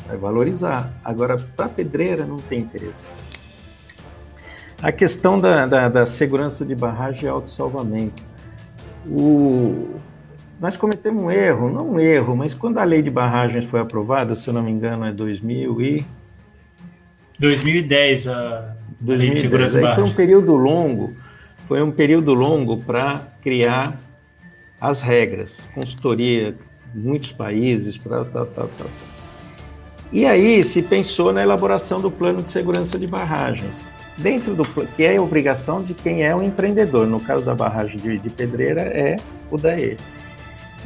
vai 0.07 0.17
valorizar. 0.17 0.93
Agora, 1.05 1.37
para 1.57 1.69
Pedreira 1.69 2.25
não 2.25 2.37
tem 2.37 2.61
interesse. 2.61 3.09
A 4.81 4.93
questão 4.93 5.41
da, 5.41 5.67
da, 5.67 5.89
da 5.89 6.07
segurança 6.07 6.65
de 6.65 6.75
barragem 6.75 7.25
e 7.25 7.29
autossalvamento. 7.29 8.23
O, 9.07 9.97
nós 10.61 10.77
cometemos 10.77 11.23
um 11.23 11.31
erro, 11.31 11.71
não 11.71 11.93
um 11.93 12.01
erro, 12.01 12.37
mas 12.37 12.55
quando 12.55 12.79
a 12.79 12.85
lei 12.85 13.03
de 13.03 13.11
barragens 13.11 13.65
foi 13.65 13.81
aprovada, 13.81 14.35
se 14.35 14.49
eu 14.49 14.55
não 14.55 14.63
me 14.63 14.71
engano, 14.71 15.05
é 15.05 15.13
2000 15.13 15.81
e 15.83 16.07
2010 17.39 18.29
a 18.29 18.77
2010. 19.01 19.19
lei 19.19 19.31
de 19.31 19.41
segurança 19.41 19.79
Aí 19.79 19.95
foi 19.95 20.05
um 20.05 20.15
período 20.15 20.55
longo, 20.55 21.13
foi 21.67 21.83
um 21.83 21.91
período 21.91 22.33
longo 22.33 22.79
para 22.79 23.21
criar 23.43 24.01
as 24.81 25.03
regras, 25.03 25.61
consultoria 25.75 26.55
muitos 26.95 27.33
países 27.33 27.97
para 27.97 28.25
tal, 28.25 28.47
tal, 28.47 28.71
tal. 28.77 28.87
E 30.13 30.25
aí 30.25 30.63
se 30.63 30.81
pensou 30.83 31.33
na 31.33 31.43
elaboração 31.43 32.01
do 32.01 32.11
plano 32.11 32.43
de 32.43 32.53
segurança 32.53 32.99
de 32.99 33.07
barragens, 33.07 33.89
dentro 34.17 34.55
do 34.55 34.65
que 34.65 35.03
é 35.03 35.17
a 35.17 35.23
obrigação 35.23 35.83
de 35.83 35.93
quem 35.93 36.25
é 36.25 36.35
um 36.35 36.43
empreendedor. 36.43 37.07
No 37.07 37.19
caso 37.19 37.45
da 37.45 37.55
barragem 37.55 37.97
de, 37.97 38.19
de 38.19 38.31
Pedreira 38.31 38.83
é 38.83 39.17
o 39.51 39.57
DAE. 39.57 39.97
E 39.97 40.24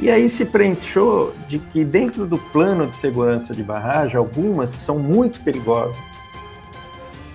aí 0.07 0.29
se 0.29 0.45
preencheu 0.45 1.33
de 1.47 1.57
que 1.57 1.83
dentro 1.83 2.27
do 2.27 2.37
plano 2.37 2.87
de 2.87 2.95
segurança 2.95 3.53
de 3.53 3.63
barragem, 3.63 4.15
algumas 4.15 4.73
que 4.73 4.81
são 4.81 4.99
muito 4.99 5.41
perigosas, 5.41 5.97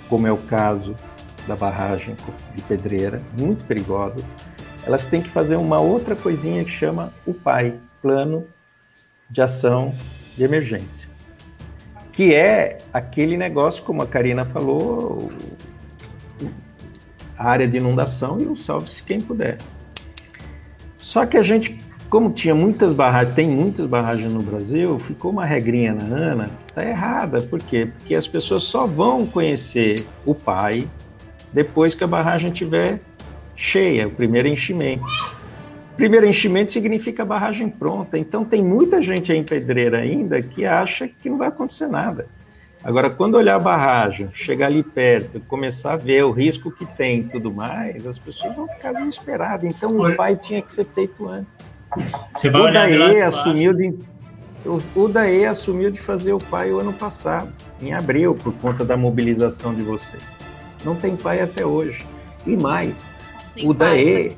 como 0.09 0.27
é 0.27 0.33
o 0.33 0.39
caso 0.39 0.95
da 1.47 1.55
barragem 1.55 2.17
de 2.55 2.63
Pedreira, 2.63 3.21
muito 3.37 3.65
perigosas, 3.65 4.25
elas 4.87 5.05
têm 5.05 5.21
que 5.21 5.29
fazer 5.29 5.57
uma 5.57 5.81
outra 5.81 6.17
coisinha 6.17 6.65
que 6.65 6.71
chama 6.71 7.13
o 7.27 7.35
PAI, 7.35 7.75
Plano 8.01 8.47
de 9.29 9.43
Ação 9.43 9.95
de 10.37 10.45
Emergência, 10.45 11.09
que 12.13 12.35
é 12.35 12.79
aquele 12.93 13.37
negócio, 13.37 13.83
como 13.83 14.03
a 14.03 14.07
Karina 14.07 14.47
falou, 14.47 15.31
a 17.37 17.51
área 17.51 17.67
de 17.67 17.77
inundação 17.77 18.41
e 18.41 18.47
o 18.47 18.57
salve-se 18.57 19.03
quem 19.03 19.21
puder. 19.21 19.59
Só 20.97 21.27
que 21.27 21.37
a 21.37 21.43
gente 21.43 21.84
como 22.15 22.31
tinha 22.31 22.55
muitas 22.55 22.95
barragens, 22.95 23.35
tem 23.35 23.49
muitas 23.49 23.87
barragens 23.87 24.31
no 24.33 24.41
Brasil, 24.41 24.97
ficou 25.01 25.33
uma 25.33 25.45
regrinha 25.45 25.93
na 25.93 26.05
ANA, 26.05 26.51
está 26.65 26.89
errada. 26.89 27.41
Por 27.41 27.61
quê? 27.61 27.87
Porque 27.87 28.15
as 28.15 28.25
pessoas 28.25 28.63
só 28.63 28.87
vão 28.87 29.27
conhecer 29.27 29.97
o 30.25 30.33
pai 30.33 30.87
depois 31.53 31.93
que 31.93 32.05
a 32.05 32.07
barragem 32.07 32.53
estiver 32.53 33.01
cheia, 33.57 34.07
o 34.07 34.13
primeiro 34.13 34.47
enchimento. 34.47 35.03
Primeiro 35.97 36.25
enchimento 36.25 36.71
significa 36.71 37.25
barragem 37.25 37.69
pronta. 37.69 38.17
Então 38.17 38.45
tem 38.45 38.63
muita 38.63 39.03
gente 39.03 39.33
aí 39.33 39.39
em 39.39 39.45
Pedreira 39.45 39.99
ainda 39.99 40.41
que 40.41 40.65
acha 40.65 41.09
que 41.09 41.29
não 41.29 41.37
vai 41.37 41.49
acontecer 41.49 41.89
nada. 41.89 42.29
Agora, 42.85 43.11
quando 43.11 43.35
olhar 43.35 43.57
a 43.57 43.59
barragem, 43.59 44.29
chegar 44.33 44.67
ali 44.67 44.85
perto, 44.85 45.41
começar 45.49 45.95
a 45.95 45.97
ver 45.97 46.25
o 46.25 46.31
risco 46.31 46.71
que 46.71 46.87
tem 46.87 47.23
e 47.23 47.25
tudo 47.25 47.53
mais, 47.53 48.07
as 48.07 48.21
pessoas 48.21 48.55
vão 48.55 48.69
ficar 48.69 48.93
desesperadas. 48.93 49.65
Então 49.65 49.99
o 49.99 50.15
pai 50.15 50.37
tinha 50.37 50.63
que 50.63 50.71
ser 50.71 50.87
feito 50.95 51.29
antes. 51.29 51.74
Você 52.33 52.51
vai 52.51 52.61
o 52.61 52.65
olhar 52.65 52.89
Daê 52.89 53.23
assumiu 53.23 53.73
de, 53.73 53.95
o, 54.65 54.81
o 54.97 55.09
Daê 55.09 55.47
assumiu 55.47 55.91
de 55.91 56.01
fazer 56.01 56.33
o 56.33 56.39
pai 56.39 56.73
o 56.73 56.81
ano 56.81 56.93
passado, 56.93 57.53
em 57.81 57.93
abril, 57.93 58.35
por 58.35 58.53
conta 58.55 58.85
da 58.85 58.97
mobilização 58.97 59.75
de 59.75 59.83
vocês. 59.83 60.23
Não 60.85 60.97
tem 60.97 61.17
pai 61.17 61.41
até 61.41 61.65
hoje. 61.65 62.07
E 62.47 62.57
mais, 62.57 63.07
o 63.63 63.73
Daê 63.73 64.31
né? 64.31 64.37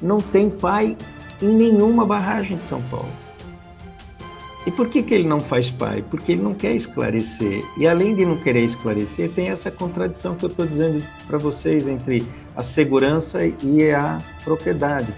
não 0.00 0.18
tem 0.18 0.48
pai 0.48 0.96
em 1.42 1.48
nenhuma 1.48 2.06
barragem 2.06 2.56
de 2.56 2.66
São 2.66 2.80
Paulo. 2.82 3.08
E 4.66 4.70
por 4.70 4.88
que, 4.88 5.02
que 5.02 5.12
ele 5.12 5.28
não 5.28 5.40
faz 5.40 5.70
pai? 5.70 6.02
Porque 6.08 6.32
ele 6.32 6.42
não 6.42 6.54
quer 6.54 6.72
esclarecer. 6.72 7.62
E 7.76 7.86
além 7.86 8.14
de 8.14 8.24
não 8.24 8.36
querer 8.36 8.62
esclarecer, 8.62 9.30
tem 9.30 9.50
essa 9.50 9.70
contradição 9.70 10.34
que 10.34 10.44
eu 10.44 10.48
estou 10.48 10.66
dizendo 10.66 11.04
para 11.26 11.36
vocês 11.36 11.86
entre 11.86 12.26
a 12.56 12.62
segurança 12.62 13.40
e 13.44 13.90
a 13.90 14.22
propriedade. 14.42 15.12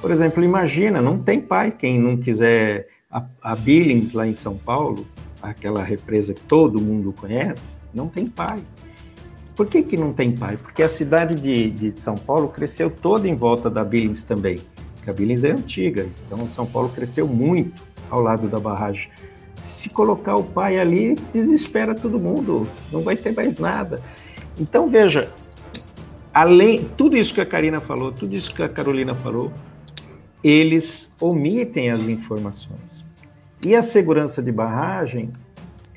Por 0.00 0.10
exemplo, 0.10 0.42
imagina, 0.42 1.02
não 1.02 1.18
tem 1.18 1.40
pai 1.40 1.70
quem 1.70 2.00
não 2.00 2.16
quiser 2.16 2.88
a, 3.10 3.24
a 3.42 3.54
Billings 3.54 4.14
lá 4.14 4.26
em 4.26 4.34
São 4.34 4.56
Paulo, 4.56 5.06
aquela 5.42 5.82
represa 5.82 6.32
que 6.32 6.40
todo 6.40 6.80
mundo 6.80 7.12
conhece, 7.12 7.78
não 7.92 8.08
tem 8.08 8.26
pai. 8.26 8.62
Por 9.54 9.66
que, 9.66 9.82
que 9.82 9.96
não 9.96 10.12
tem 10.12 10.32
pai? 10.32 10.56
Porque 10.56 10.82
a 10.82 10.88
cidade 10.88 11.34
de, 11.34 11.70
de 11.70 12.00
São 12.00 12.14
Paulo 12.14 12.48
cresceu 12.48 12.90
toda 12.90 13.28
em 13.28 13.34
volta 13.34 13.68
da 13.68 13.84
Billings 13.84 14.22
também. 14.22 14.58
Porque 14.94 15.10
a 15.10 15.12
Billings 15.12 15.44
é 15.44 15.50
antiga, 15.50 16.06
então 16.26 16.48
São 16.48 16.64
Paulo 16.64 16.88
cresceu 16.88 17.26
muito 17.26 17.82
ao 18.08 18.22
lado 18.22 18.48
da 18.48 18.58
barragem. 18.58 19.10
Se 19.56 19.90
colocar 19.90 20.36
o 20.36 20.44
pai 20.44 20.78
ali, 20.78 21.14
desespera 21.30 21.94
todo 21.94 22.18
mundo, 22.18 22.66
não 22.90 23.02
vai 23.02 23.16
ter 23.16 23.34
mais 23.34 23.58
nada. 23.58 24.00
Então 24.58 24.88
veja, 24.88 25.30
além 26.32 26.84
tudo 26.96 27.16
isso 27.16 27.34
que 27.34 27.40
a 27.40 27.46
Karina 27.46 27.80
falou, 27.80 28.12
tudo 28.12 28.34
isso 28.34 28.54
que 28.54 28.62
a 28.62 28.68
Carolina 28.68 29.14
falou, 29.14 29.52
eles 30.42 31.12
omitem 31.20 31.90
as 31.90 32.02
informações. 32.08 33.04
E 33.64 33.74
a 33.74 33.82
segurança 33.82 34.42
de 34.42 34.50
barragem, 34.50 35.30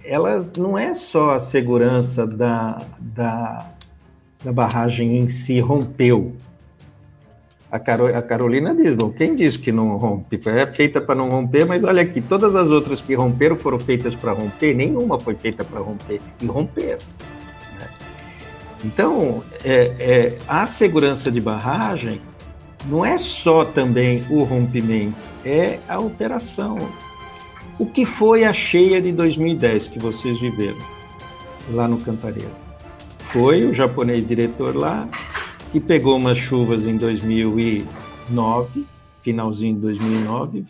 ela 0.04 0.46
não 0.58 0.78
é 0.78 0.94
só 0.94 1.36
a 1.36 1.40
segurança 1.40 2.28
da, 2.28 2.82
da, 3.00 3.72
da 4.44 4.52
barragem 4.52 5.18
em 5.18 5.30
si 5.30 5.60
rompeu. 5.60 6.34
A, 7.72 7.80
Caro, 7.80 8.16
a 8.16 8.22
Carolina 8.22 8.76
diz, 8.76 8.94
bom, 8.94 9.12
quem 9.12 9.36
disse 9.36 9.58
que 9.58 9.72
não 9.72 9.96
rompe? 9.98 10.40
É 10.46 10.68
feita 10.68 11.02
para 11.02 11.16
não 11.16 11.30
romper, 11.30 11.66
mas 11.66 11.84
olha 11.84 12.04
aqui, 12.04 12.22
todas 12.22 12.56
as 12.56 12.70
outras 12.70 13.02
que 13.02 13.16
romperam 13.16 13.56
foram 13.56 13.80
feitas 13.80 14.14
para 14.14 14.32
romper, 14.32 14.76
nenhuma 14.76 15.20
foi 15.20 15.34
feita 15.34 15.64
para 15.64 15.80
romper, 15.80 16.22
e 16.40 16.46
romperam. 16.46 17.00
Então, 18.84 19.42
é, 19.64 19.94
é, 19.98 20.38
a 20.48 20.68
segurança 20.68 21.32
de 21.32 21.40
barragem 21.40 22.22
não 22.86 23.06
é 23.06 23.18
só 23.18 23.64
também 23.64 24.24
o 24.30 24.44
rompimento, 24.44 25.16
é 25.46 25.80
a 25.88 26.00
operação. 26.00 26.78
O 27.80 27.86
que 27.86 28.06
foi 28.06 28.44
a 28.44 28.54
cheia 28.54 29.02
de 29.02 29.12
2010 29.12 29.88
que 29.88 30.00
vocês 30.00 30.40
viveram 30.40 30.78
lá 31.72 31.88
no 31.88 31.98
Cantareira? 31.98 32.52
Foi 33.20 33.66
o 33.66 33.74
japonês 33.74 34.28
diretor 34.28 34.76
lá 34.76 35.08
que 35.72 35.80
pegou 35.80 36.18
umas 36.18 36.38
chuvas 36.38 36.86
em 36.86 36.96
2009, 36.98 38.86
finalzinho 39.24 39.76
de 39.76 39.82
2009, 39.82 40.66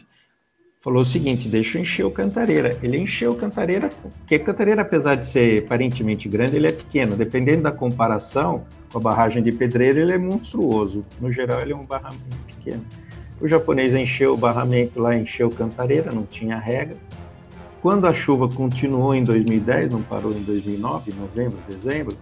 falou 0.84 1.02
o 1.02 1.06
seguinte: 1.06 1.48
deixa 1.48 1.78
eu 1.78 1.82
encher 1.82 2.06
o 2.06 2.12
Cantareira. 2.12 2.78
Ele 2.84 2.98
encheu 2.98 3.32
o 3.32 3.36
Cantareira, 3.36 3.90
porque 4.20 4.38
Cantareira, 4.38 4.82
apesar 4.82 5.16
de 5.16 5.26
ser 5.26 5.64
aparentemente 5.64 6.28
grande, 6.28 6.58
ele 6.58 6.68
é 6.68 6.72
pequeno. 6.72 7.16
Dependendo 7.16 7.64
da 7.64 7.72
comparação 7.72 8.66
com 8.92 8.98
a 9.00 9.02
barragem 9.02 9.42
de 9.42 9.52
Pedreira, 9.52 10.00
ele 10.00 10.12
é 10.12 10.18
monstruoso. 10.18 11.06
No 11.20 11.32
geral, 11.32 11.62
ele 11.62 11.72
é 11.72 11.76
um 11.76 11.86
barramento 11.86 12.38
pequeno. 12.46 12.84
O 13.42 13.48
japonês 13.48 13.96
encheu 13.96 14.34
o 14.34 14.38
barramento 14.38 15.02
lá, 15.02 15.16
encheu 15.16 15.50
Cantareira, 15.50 16.12
não 16.12 16.24
tinha 16.24 16.58
regra. 16.58 16.98
Quando 17.82 18.06
a 18.06 18.14
chuva 18.14 18.48
continuou 18.48 19.14
em 19.16 19.24
2010, 19.24 19.92
não 19.92 20.02
parou 20.02 20.32
em 20.32 20.42
2009, 20.44 21.14
novembro, 21.20 21.58
dezembro, 21.68 22.16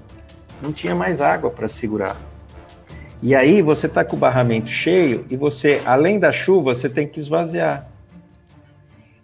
não 0.64 0.72
tinha 0.72 0.96
mais 0.96 1.22
água 1.22 1.52
para 1.52 1.68
segurar. 1.68 2.18
E 3.22 3.36
aí 3.36 3.62
você 3.62 3.86
está 3.86 4.04
com 4.04 4.16
o 4.16 4.20
barramento 4.20 4.72
cheio 4.72 5.24
e 5.30 5.38
você, 5.38 5.80
além 5.86 6.18
da 6.18 6.32
chuva, 6.32 6.74
você 6.74 6.90
tem 6.90 7.08
que 7.08 7.20
esvaziar. 7.20 7.91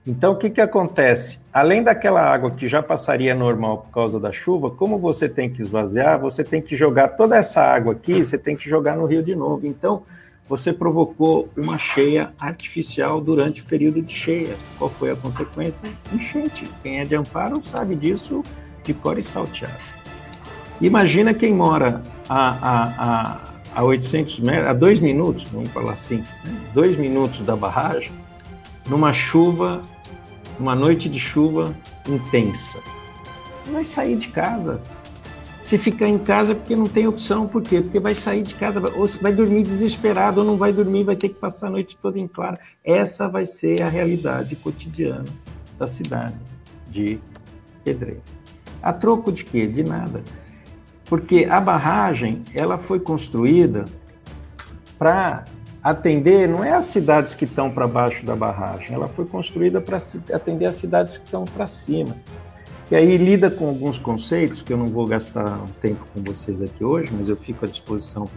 Então, 0.08 0.32
o 0.32 0.38
que, 0.38 0.50
que 0.50 0.62
acontece? 0.62 1.40
Além 1.52 1.84
daquela 1.84 2.22
água 2.22 2.50
que 2.50 2.66
já 2.66 2.82
passaria 2.82 3.36
normal 3.36 3.80
por 3.80 3.92
causa 3.92 4.18
da 4.18 4.32
chuva, 4.32 4.72
como 4.72 4.98
você 4.98 5.28
tem 5.28 5.50
que 5.50 5.62
esvaziar, 5.62 6.18
você 6.18 6.46
tem 6.46 6.62
que 6.62 6.78
jogar 6.78 7.10
toda 7.10 7.36
essa 7.36 7.62
água 7.62 7.92
aqui, 7.92 8.24
você 8.24 8.38
tem 8.38 8.56
que 8.56 8.70
jogar 8.70 8.96
no 8.96 9.06
rio 9.06 9.22
de 9.22 9.36
novo. 9.36 9.68
Então, 9.68 10.04
você 10.48 10.72
provocou 10.72 11.50
uma 11.58 11.78
cheia 11.78 12.32
artificial 12.40 13.20
durante 13.20 13.62
o 13.62 13.66
período 13.66 14.02
de 14.02 14.14
cheia. 14.14 14.54
Qual 14.78 14.90
foi 14.90 15.12
a 15.12 15.16
consequência? 15.18 15.90
Enchente. 16.14 16.72
Quem 16.82 17.02
é 17.02 17.06
de 17.06 17.14
Amparo 17.14 17.62
sabe 17.66 17.94
disso 17.94 18.42
de 18.86 18.94
cor 18.94 19.20
e 19.20 19.24
salteado. 19.24 19.76
Imagina 20.80 21.34
quem 21.34 21.54
mora 21.54 22.02
a, 22.30 22.50
a, 22.50 22.94
a, 22.98 23.40
a 23.76 23.84
800 23.84 24.40
metros, 24.40 24.68
a 24.70 24.74
dois 24.74 25.02
minutos, 25.02 25.44
vamos 25.52 25.70
falar 25.70 25.92
assim, 25.92 26.24
né? 26.46 26.58
dois 26.74 26.96
minutos 26.96 27.42
da 27.42 27.58
barragem, 27.58 28.14
numa 28.88 29.12
chuva, 29.12 29.82
uma 30.60 30.76
noite 30.76 31.10
de 31.10 31.20
chuva 31.20 31.74
intensa. 32.08 32.80
Vai 33.72 33.84
sair 33.84 34.16
de 34.16 34.30
casa, 34.30 34.82
se 35.68 35.78
ficar 35.78 36.08
em 36.08 36.18
casa 36.18 36.56
porque 36.56 36.78
não 36.78 36.86
tem 36.86 37.06
opção, 37.08 37.46
por 37.46 37.62
quê? 37.62 37.82
Porque 37.82 38.00
vai 38.00 38.16
sair 38.16 38.42
de 38.42 38.56
casa, 38.56 38.80
ou 38.96 39.06
vai 39.22 39.34
dormir 39.34 39.64
desesperado, 39.64 40.40
ou 40.40 40.48
não 40.48 40.56
vai 40.56 40.72
dormir, 40.72 41.04
vai 41.04 41.18
ter 41.18 41.28
que 41.28 41.36
passar 41.36 41.68
a 41.68 41.70
noite 41.70 41.98
toda 42.02 42.18
em 42.18 42.26
claro. 42.26 42.58
Essa 42.82 43.28
vai 43.28 43.46
ser 43.46 43.82
a 43.82 43.90
realidade 43.90 44.56
cotidiana 44.56 45.26
da 45.78 45.86
cidade 45.86 46.38
de 46.90 47.20
Pedreira. 47.84 48.22
A 48.82 48.94
troco 48.94 49.30
de 49.30 49.44
quê? 49.44 49.68
De 49.68 49.84
nada. 49.84 50.24
Porque 51.04 51.46
a 51.50 51.60
barragem, 51.60 52.44
ela 52.56 52.78
foi 52.78 53.02
construída 53.02 53.84
para 54.98 55.44
atender, 55.90 56.50
não 56.50 56.64
é 56.64 56.74
as 56.74 56.86
cidades 56.86 57.34
que 57.34 57.46
estão 57.46 57.72
para 57.72 57.88
baixo 57.88 58.26
da 58.26 58.36
barragem, 58.36 58.94
ela 58.94 59.08
foi 59.08 59.26
construída 59.26 59.80
para 59.80 59.98
atender 60.34 60.66
as 60.66 60.76
cidades 60.76 61.18
que 61.18 61.26
estão 61.26 61.46
para 61.46 61.66
cima. 61.68 62.16
E 62.90 62.96
aí 62.96 63.18
lida 63.18 63.50
com 63.52 63.68
alguns 63.68 63.98
conceitos 63.98 64.62
que 64.62 64.72
eu 64.72 64.78
não 64.78 64.88
vou 64.88 65.06
gastar 65.06 65.60
tempo 65.82 66.06
com 66.14 66.22
vocês 66.24 66.62
aqui 66.62 66.84
hoje, 66.84 67.12
mas 67.16 67.30
eu 67.30 67.38
fico 67.38 67.66
à 67.66 67.68
disposição 67.68 68.30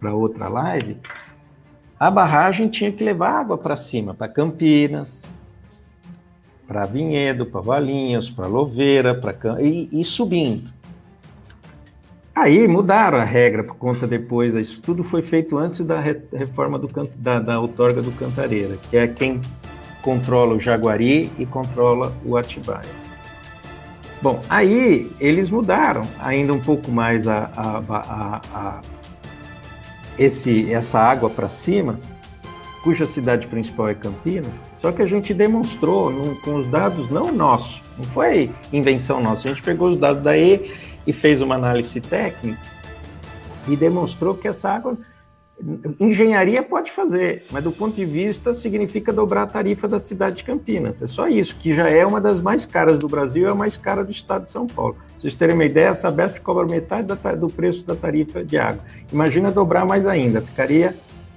para 0.00 0.14
outra 0.14 0.48
live. 0.48 0.98
A 1.98 2.10
barragem 2.10 2.68
tinha 2.68 2.90
que 2.90 3.04
levar 3.04 3.30
água 3.30 3.56
para 3.56 3.76
cima, 3.76 4.14
para 4.14 4.28
Campinas, 4.28 5.36
para 6.66 6.86
Vinhedo, 6.86 7.46
para 7.46 7.60
Valinhos, 7.60 8.30
para 8.30 8.46
Louveira, 8.46 9.14
para 9.14 9.62
e, 9.62 10.00
e 10.00 10.04
subindo. 10.04 10.73
Aí 12.34 12.66
mudaram 12.66 13.18
a 13.18 13.24
regra 13.24 13.62
por 13.62 13.76
conta 13.76 14.08
depois, 14.08 14.56
isso 14.56 14.82
tudo 14.82 15.04
foi 15.04 15.22
feito 15.22 15.56
antes 15.56 15.82
da 15.82 16.00
reforma 16.00 16.78
do, 16.78 16.88
da, 17.16 17.38
da 17.38 17.60
outorga 17.60 18.02
do 18.02 18.12
Cantareira, 18.14 18.76
que 18.90 18.96
é 18.96 19.06
quem 19.06 19.40
controla 20.02 20.54
o 20.54 20.60
Jaguari 20.60 21.30
e 21.38 21.46
controla 21.46 22.12
o 22.24 22.36
Atibaia. 22.36 23.04
Bom, 24.20 24.42
aí 24.48 25.12
eles 25.20 25.48
mudaram 25.48 26.02
ainda 26.20 26.52
um 26.52 26.58
pouco 26.58 26.90
mais 26.90 27.28
a, 27.28 27.50
a, 27.56 27.82
a, 27.88 28.40
a 28.52 28.80
esse, 30.18 30.72
essa 30.72 30.98
água 30.98 31.30
para 31.30 31.48
cima, 31.48 32.00
cuja 32.82 33.06
cidade 33.06 33.46
principal 33.46 33.90
é 33.90 33.94
Campinas, 33.94 34.50
só 34.76 34.90
que 34.90 35.02
a 35.02 35.06
gente 35.06 35.32
demonstrou 35.32 36.10
num, 36.10 36.34
com 36.36 36.56
os 36.56 36.66
dados 36.66 37.08
não 37.10 37.32
nossos, 37.32 37.80
não 37.96 38.04
foi 38.04 38.50
invenção 38.72 39.20
nossa, 39.20 39.48
a 39.48 39.52
gente 39.52 39.62
pegou 39.62 39.88
os 39.88 39.96
dados 39.96 40.22
daí 40.22 40.54
e 40.54 40.93
fez 41.12 41.40
uma 41.40 41.54
análise 41.54 42.00
técnica 42.00 42.60
e 43.68 43.76
demonstrou 43.76 44.34
que 44.34 44.48
essa 44.48 44.70
água 44.70 44.96
Engenharia 46.00 46.62
pode 46.62 46.90
fazer, 46.90 47.44
mas 47.52 47.62
do 47.62 47.70
ponto 47.70 47.94
de 47.94 48.04
vista 48.04 48.52
significa 48.52 49.12
dobrar 49.12 49.42
a 49.42 49.46
tarifa 49.46 49.86
da 49.86 50.00
cidade 50.00 50.36
de 50.36 50.44
Campinas. 50.44 51.00
É 51.00 51.06
só 51.06 51.28
isso, 51.28 51.56
que 51.56 51.72
já 51.72 51.88
é 51.88 52.04
uma 52.04 52.20
das 52.20 52.40
mais 52.40 52.66
caras 52.66 52.98
do 52.98 53.08
Brasil, 53.08 53.46
é 53.46 53.50
a 53.52 53.54
mais 53.54 53.76
cara 53.76 54.02
do 54.02 54.10
estado 54.10 54.44
de 54.44 54.50
São 54.50 54.66
Paulo. 54.66 54.94
Pra 54.94 55.04
vocês 55.16 55.34
terem 55.36 55.54
uma 55.54 55.64
ideia, 55.64 55.90
a 55.90 55.94
Sabesp 55.94 56.40
cobra 56.40 56.66
metade 56.66 57.06
do 57.38 57.48
preço 57.48 57.86
da 57.86 57.94
tarifa 57.94 58.44
de 58.44 58.58
água. 58.58 58.82
Imagina 59.12 59.52
dobrar 59.52 59.86
mais 59.86 60.06
ainda, 60.08 60.42
ficaria 60.42 60.96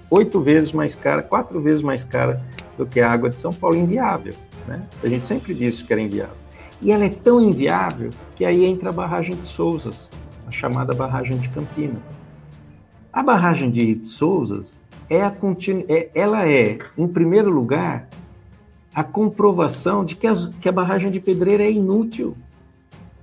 oito 0.09 0.41
vezes 0.41 0.71
mais 0.71 0.95
cara, 0.95 1.21
quatro 1.21 1.61
vezes 1.61 1.83
mais 1.83 2.03
cara 2.03 2.41
do 2.75 2.87
que 2.87 2.99
a 2.99 3.11
água 3.11 3.29
de 3.29 3.37
São 3.37 3.53
Paulo, 3.53 3.77
inviável. 3.77 4.33
Né? 4.67 4.81
A 5.03 5.07
gente 5.07 5.27
sempre 5.27 5.53
disse 5.53 5.83
que 5.83 5.93
era 5.93 6.01
inviável. 6.01 6.46
E 6.81 6.91
ela 6.91 7.05
é 7.05 7.09
tão 7.09 7.41
inviável 7.41 8.09
que 8.35 8.45
aí 8.45 8.65
entra 8.65 8.89
a 8.89 8.93
barragem 8.93 9.35
de 9.35 9.47
Souzas, 9.47 10.09
a 10.47 10.51
chamada 10.51 10.95
barragem 10.95 11.37
de 11.37 11.49
Campinas. 11.49 12.01
A 13.11 13.23
barragem 13.23 13.71
de 13.71 14.05
Souzas 14.05 14.79
é 15.09 15.23
a 15.23 15.31
continu... 15.31 15.85
é, 15.89 16.09
ela 16.13 16.47
é, 16.47 16.77
em 16.97 17.07
primeiro 17.07 17.49
lugar, 17.49 18.07
a 18.93 19.03
comprovação 19.03 20.03
de 20.03 20.15
que, 20.15 20.27
as, 20.27 20.49
que 20.61 20.69
a 20.69 20.71
barragem 20.71 21.11
de 21.11 21.19
Pedreira 21.19 21.63
é 21.63 21.71
inútil. 21.71 22.35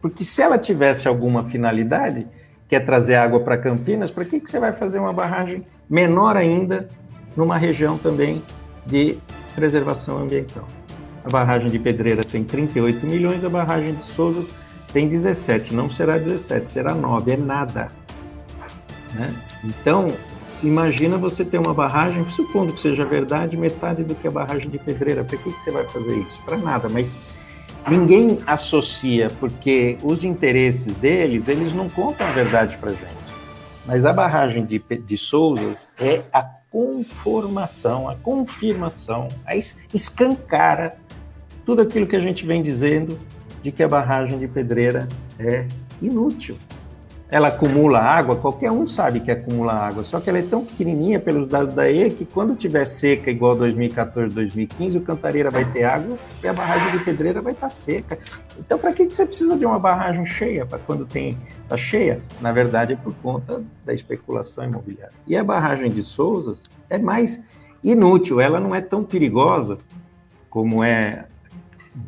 Porque 0.01 0.25
se 0.25 0.43
ela 0.43 0.59
tivesse 0.59 1.09
alguma 1.09 1.45
finalidade, 1.45 2.27
que 2.69 2.77
é 2.77 2.81
trazer 2.81 3.15
água 3.15 3.41
para 3.41 3.57
Campinas, 3.57 4.11
para 4.11 4.25
que, 4.25 4.41
que 4.41 4.51
você 4.51 4.59
vai 4.59 4.73
fazer 4.73 4.99
uma 4.99 5.13
barragem 5.13 5.65
menor 5.89 6.37
ainda 6.37 6.89
numa 7.37 7.57
região 7.57 7.99
também 7.99 8.43
de 8.87 9.17
preservação 9.55 10.19
ambiental? 10.19 10.67
A 11.25 11.29
barragem 11.31 11.71
de 11.71 11.79
Pedreira 11.79 12.23
tem 12.23 12.45
38 12.45 13.07
milhões, 13.07 13.43
a 13.45 13.49
barragem 13.49 13.95
de 13.95 14.05
Souzas 14.05 14.47
tem 14.93 15.09
17. 15.09 15.75
Não 15.75 15.89
será 15.89 16.19
17, 16.19 16.71
será 16.71 16.95
9, 16.95 17.33
é 17.33 17.37
nada. 17.37 17.91
Né? 19.15 19.35
Então, 19.65 20.09
imagina 20.63 21.17
você 21.17 21.45
ter 21.45 21.59
uma 21.59 21.73
barragem, 21.73 22.29
supondo 22.29 22.75
que 22.75 22.81
seja 22.81 23.05
verdade, 23.07 23.57
metade 23.57 24.05
do 24.05 24.15
que 24.15 24.29
a 24.29 24.31
barragem 24.31 24.71
de 24.71 24.79
pedreira. 24.79 25.25
Para 25.25 25.39
que, 25.39 25.51
que 25.51 25.61
você 25.63 25.71
vai 25.71 25.85
fazer 25.85 26.15
isso? 26.15 26.43
Para 26.43 26.59
nada, 26.59 26.91
mas 26.91 27.19
ninguém 27.89 28.39
associa, 28.47 29.29
porque 29.41 29.97
os 30.03 30.25
interesses 30.25 30.93
deles, 30.95 31.49
eles 31.49 31.73
não 31.73 31.89
contam 31.89 32.27
a 32.27 32.31
verdade 32.33 32.77
para 32.77 32.91
gente. 32.91 33.25
Mas 33.87 34.05
a 34.05 34.13
barragem 34.13 34.65
de, 34.67 34.79
de 34.79 35.17
Souzas 35.17 35.87
é 35.99 36.23
a 36.33 36.43
conformação, 36.71 38.09
a 38.09 38.17
confirmação, 38.17 39.29
a 39.47 39.55
escancara 39.55 40.97
tudo 41.65 41.83
aquilo 41.83 42.07
que 42.07 42.17
a 42.17 42.21
gente 42.21 42.47
vem 42.47 42.63
dizendo 42.63 43.19
de 43.63 43.73
que 43.73 43.83
a 43.83 43.89
barragem 43.89 44.39
de 44.39 44.47
Pedreira 44.47 45.09
é 45.39 45.67
inútil. 46.01 46.57
Ela 47.31 47.49
acumula 47.49 47.99
água, 47.99 48.37
qualquer 48.37 48.71
um 48.71 48.87
sabe 48.87 49.19
que 49.19 49.31
acumula 49.31 49.73
água, 49.73 50.05
só 50.05 50.21
que 50.21 50.29
ela 50.29 50.39
é 50.39 50.43
tão 50.43 50.65
pequenininha 50.65 51.19
pelos 51.19 51.49
dados 51.49 51.75
da 51.75 51.91
E 51.91 52.11
que 52.11 52.25
quando 52.25 52.55
tiver 52.55 52.85
seca 52.85 53.31
igual 53.31 53.57
2014, 53.57 54.35
2015, 54.35 54.99
o 54.99 55.01
Cantareira 55.01 55.51
vai 55.51 55.65
ter 55.65 55.85
água 55.85 56.17
e 56.43 56.47
a 56.47 56.53
barragem 56.53 56.93
de 56.93 57.05
Pedreira 57.05 57.41
vai 57.41 57.55
estar 57.55 57.67
tá 57.67 57.73
seca. 57.73 58.19
Então, 58.59 58.79
para 58.79 58.93
que 58.93 59.05
você 59.05 59.25
precisa 59.25 59.57
de 59.57 59.65
uma 59.65 59.79
barragem 59.79 60.27
cheia 60.27 60.67
para 60.67 60.79
quando 60.79 61.07
tem 61.07 61.37
está 61.63 61.77
cheia? 61.77 62.21
Na 62.41 62.53
verdade, 62.53 62.93
é 62.93 62.97
por 62.97 63.15
conta 63.17 63.65
da 63.85 63.93
especulação 63.93 64.63
imobiliária. 64.63 65.15
E 65.27 65.35
a 65.37 65.43
barragem 65.43 65.91
de 65.91 66.03
Souza 66.03 66.57
é 66.89 66.99
mais 66.99 67.43
inútil, 67.83 68.41
ela 68.41 68.61
não 68.61 68.75
é 68.75 68.81
tão 68.81 69.03
perigosa 69.03 69.79
como 70.51 70.85
é 70.85 71.25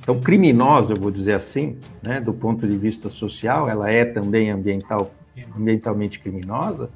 tão 0.04 0.20
criminosa, 0.20 0.94
eu 0.94 1.00
vou 1.00 1.10
dizer 1.10 1.34
assim, 1.34 1.78
né, 2.04 2.20
do 2.20 2.32
ponto 2.32 2.66
de 2.66 2.76
vista 2.76 3.08
social, 3.08 3.68
ela 3.68 3.90
é 3.90 4.04
também 4.04 4.50
ambiental, 4.50 5.10
ambientalmente 5.56 6.18
criminosa, 6.18 6.90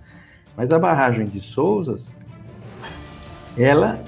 mas 0.56 0.72
a 0.72 0.78
barragem 0.78 1.26
de 1.26 1.40
Souzas, 1.40 2.10
ela, 3.56 4.02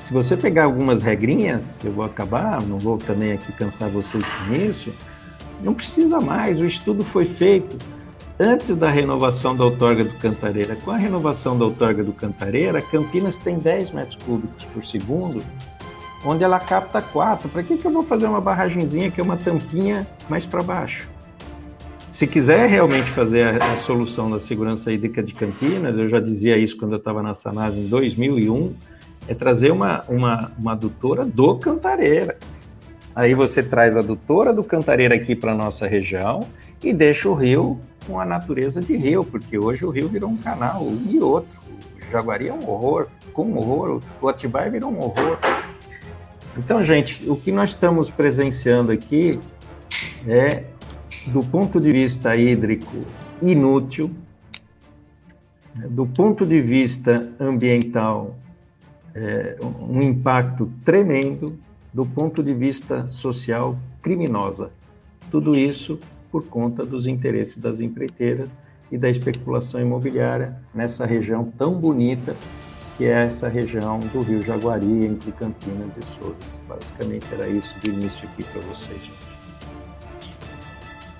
se 0.00 0.12
você 0.12 0.36
pegar 0.36 0.64
algumas 0.64 1.02
regrinhas, 1.02 1.84
eu 1.84 1.92
vou 1.92 2.04
acabar, 2.04 2.62
não 2.62 2.78
vou 2.78 2.98
também 2.98 3.32
aqui 3.32 3.52
cansar 3.52 3.88
vocês 3.90 4.24
com 4.24 4.54
isso, 4.54 4.92
não 5.62 5.74
precisa 5.74 6.20
mais, 6.20 6.58
o 6.60 6.64
estudo 6.64 7.04
foi 7.04 7.24
feito 7.24 7.76
antes 8.38 8.74
da 8.74 8.90
renovação 8.90 9.56
da 9.56 9.64
outorga 9.64 10.04
do 10.04 10.14
Cantareira. 10.18 10.76
Com 10.76 10.90
a 10.90 10.96
renovação 10.96 11.56
da 11.56 11.64
outorga 11.64 12.02
do 12.02 12.12
Cantareira, 12.12 12.82
Campinas 12.82 13.36
tem 13.36 13.58
10 13.58 13.92
metros 13.92 14.16
cúbicos 14.16 14.64
por 14.66 14.84
segundo, 14.84 15.42
onde 16.24 16.42
ela 16.42 16.58
capta 16.58 17.00
4. 17.02 17.48
Para 17.48 17.62
que, 17.62 17.76
que 17.76 17.84
eu 17.84 17.90
vou 17.90 18.02
fazer 18.02 18.26
uma 18.26 18.40
barragenzinha 18.40 19.10
que 19.10 19.20
é 19.20 19.24
uma 19.24 19.36
tampinha 19.36 20.06
mais 20.28 20.46
para 20.46 20.62
baixo? 20.62 21.08
Se 22.12 22.26
quiser 22.26 22.68
realmente 22.68 23.10
fazer 23.10 23.60
a, 23.60 23.72
a, 23.72 23.76
solução 23.76 24.30
da 24.30 24.38
segurança 24.38 24.92
hídrica 24.92 25.20
de 25.22 25.34
Campinas, 25.34 25.98
eu 25.98 26.08
já 26.08 26.20
dizia 26.20 26.56
isso 26.56 26.76
quando 26.76 26.92
eu 26.92 26.98
estava 26.98 27.22
na 27.22 27.34
Sanasa 27.34 27.76
em 27.76 27.88
2001, 27.88 28.72
é 29.26 29.34
trazer 29.34 29.72
uma, 29.72 30.04
uma, 30.08 30.52
uma 30.56 30.72
adutora 30.72 31.24
do 31.24 31.56
Cantareira. 31.56 32.38
Aí 33.16 33.34
você 33.34 33.62
traz 33.62 33.96
a 33.96 34.00
adutora 34.00 34.52
do 34.52 34.62
Cantareira 34.62 35.14
aqui 35.14 35.34
para 35.34 35.54
nossa 35.54 35.86
região 35.88 36.46
e 36.82 36.92
deixa 36.92 37.28
o 37.28 37.34
rio 37.34 37.80
com 38.06 38.20
a 38.20 38.24
natureza 38.24 38.80
de 38.80 38.96
rio, 38.96 39.24
porque 39.24 39.58
hoje 39.58 39.84
o 39.84 39.90
rio 39.90 40.08
virou 40.08 40.30
um 40.30 40.36
canal, 40.36 40.86
e 41.08 41.18
outro. 41.18 41.60
O 42.06 42.12
Jaguari 42.12 42.48
é 42.48 42.52
um 42.52 42.68
horror, 42.68 43.08
com 43.32 43.44
um 43.44 43.56
horror, 43.56 44.00
o 44.20 44.28
Atibaia 44.28 44.70
virou 44.70 44.90
um 44.90 44.98
horror. 44.98 45.38
Então, 46.56 46.82
gente, 46.82 47.28
o 47.28 47.36
que 47.36 47.50
nós 47.50 47.70
estamos 47.70 48.10
presenciando 48.10 48.92
aqui 48.92 49.40
é, 50.26 50.64
do 51.26 51.40
ponto 51.40 51.80
de 51.80 51.90
vista 51.90 52.36
hídrico, 52.36 53.04
inútil, 53.42 54.10
né, 55.74 55.86
do 55.88 56.06
ponto 56.06 56.46
de 56.46 56.60
vista 56.60 57.28
ambiental, 57.40 58.36
é, 59.14 59.56
um 59.80 60.00
impacto 60.00 60.70
tremendo, 60.84 61.58
do 61.92 62.06
ponto 62.06 62.42
de 62.42 62.54
vista 62.54 63.08
social, 63.08 63.76
criminosa. 64.00 64.70
Tudo 65.30 65.56
isso 65.56 65.98
por 66.30 66.44
conta 66.46 66.84
dos 66.84 67.06
interesses 67.06 67.58
das 67.58 67.80
empreiteiras 67.80 68.48
e 68.90 68.98
da 68.98 69.08
especulação 69.08 69.80
imobiliária 69.80 70.56
nessa 70.74 71.06
região 71.06 71.44
tão 71.56 71.74
bonita 71.74 72.36
que 72.96 73.04
é 73.04 73.24
essa 73.24 73.48
região 73.48 73.98
do 73.98 74.22
Rio 74.22 74.42
Jaguari, 74.42 75.06
entre 75.06 75.32
Campinas 75.32 75.96
e 75.96 76.02
Souzas. 76.02 76.60
Basicamente 76.68 77.26
era 77.32 77.48
isso 77.48 77.74
de 77.80 77.90
início 77.90 78.28
aqui 78.28 78.44
para 78.44 78.62
vocês. 78.62 79.00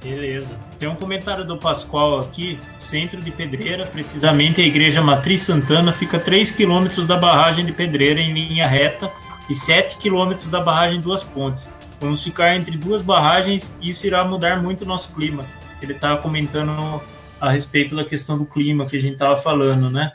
Beleza. 0.02 0.60
Tem 0.78 0.86
um 0.86 0.94
comentário 0.94 1.46
do 1.46 1.56
Pascoal 1.56 2.18
aqui. 2.18 2.58
Centro 2.78 3.22
de 3.22 3.30
Pedreira, 3.30 3.86
precisamente 3.86 4.60
a 4.60 4.64
Igreja 4.64 5.00
Matriz 5.00 5.42
Santana, 5.42 5.92
fica 5.92 6.18
3 6.18 6.50
quilômetros 6.50 7.06
da 7.06 7.16
barragem 7.16 7.64
de 7.64 7.72
Pedreira 7.72 8.20
em 8.20 8.34
linha 8.34 8.66
reta 8.66 9.10
e 9.48 9.54
7 9.54 9.96
quilômetros 9.96 10.50
da 10.50 10.60
barragem 10.60 11.00
Duas 11.00 11.24
Pontes. 11.24 11.72
Vamos 12.00 12.22
ficar 12.22 12.54
entre 12.54 12.76
duas 12.76 13.00
barragens 13.00 13.74
e 13.80 13.88
isso 13.88 14.06
irá 14.06 14.22
mudar 14.24 14.62
muito 14.62 14.82
o 14.82 14.86
nosso 14.86 15.14
clima. 15.14 15.46
Ele 15.80 15.92
estava 15.92 16.20
comentando 16.20 17.02
a 17.40 17.50
respeito 17.50 17.96
da 17.96 18.04
questão 18.04 18.36
do 18.36 18.44
clima 18.44 18.84
que 18.84 18.98
a 18.98 19.00
gente 19.00 19.14
estava 19.14 19.38
falando, 19.38 19.88
né? 19.90 20.12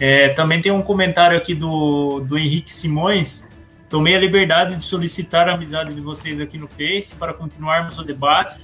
É, 0.00 0.30
também 0.30 0.60
tem 0.60 0.72
um 0.72 0.82
comentário 0.82 1.36
aqui 1.36 1.54
do, 1.54 2.20
do 2.20 2.38
Henrique 2.38 2.72
Simões. 2.72 3.48
Tomei 3.88 4.16
a 4.16 4.18
liberdade 4.18 4.76
de 4.76 4.82
solicitar 4.82 5.48
a 5.48 5.54
amizade 5.54 5.94
de 5.94 6.00
vocês 6.00 6.40
aqui 6.40 6.56
no 6.56 6.66
Face 6.66 7.14
para 7.14 7.34
continuarmos 7.34 7.98
o 7.98 8.04
debate. 8.04 8.60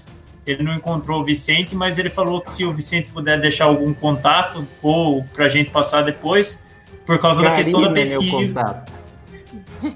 Ele 0.46 0.62
não 0.62 0.74
encontrou 0.74 1.20
o 1.20 1.24
Vicente, 1.24 1.76
mas 1.76 1.98
ele 1.98 2.08
falou 2.08 2.40
que 2.40 2.50
se 2.50 2.64
o 2.64 2.72
Vicente 2.72 3.10
puder 3.10 3.38
deixar 3.38 3.66
algum 3.66 3.92
contato 3.92 4.66
ou 4.82 5.22
para 5.24 5.44
a 5.44 5.48
gente 5.48 5.70
passar 5.70 6.02
depois, 6.02 6.64
por 7.04 7.18
causa 7.18 7.42
Karina, 7.42 7.56
da 7.56 7.62
questão 7.62 7.82
da 7.82 7.90
pesquisa. 7.90 8.84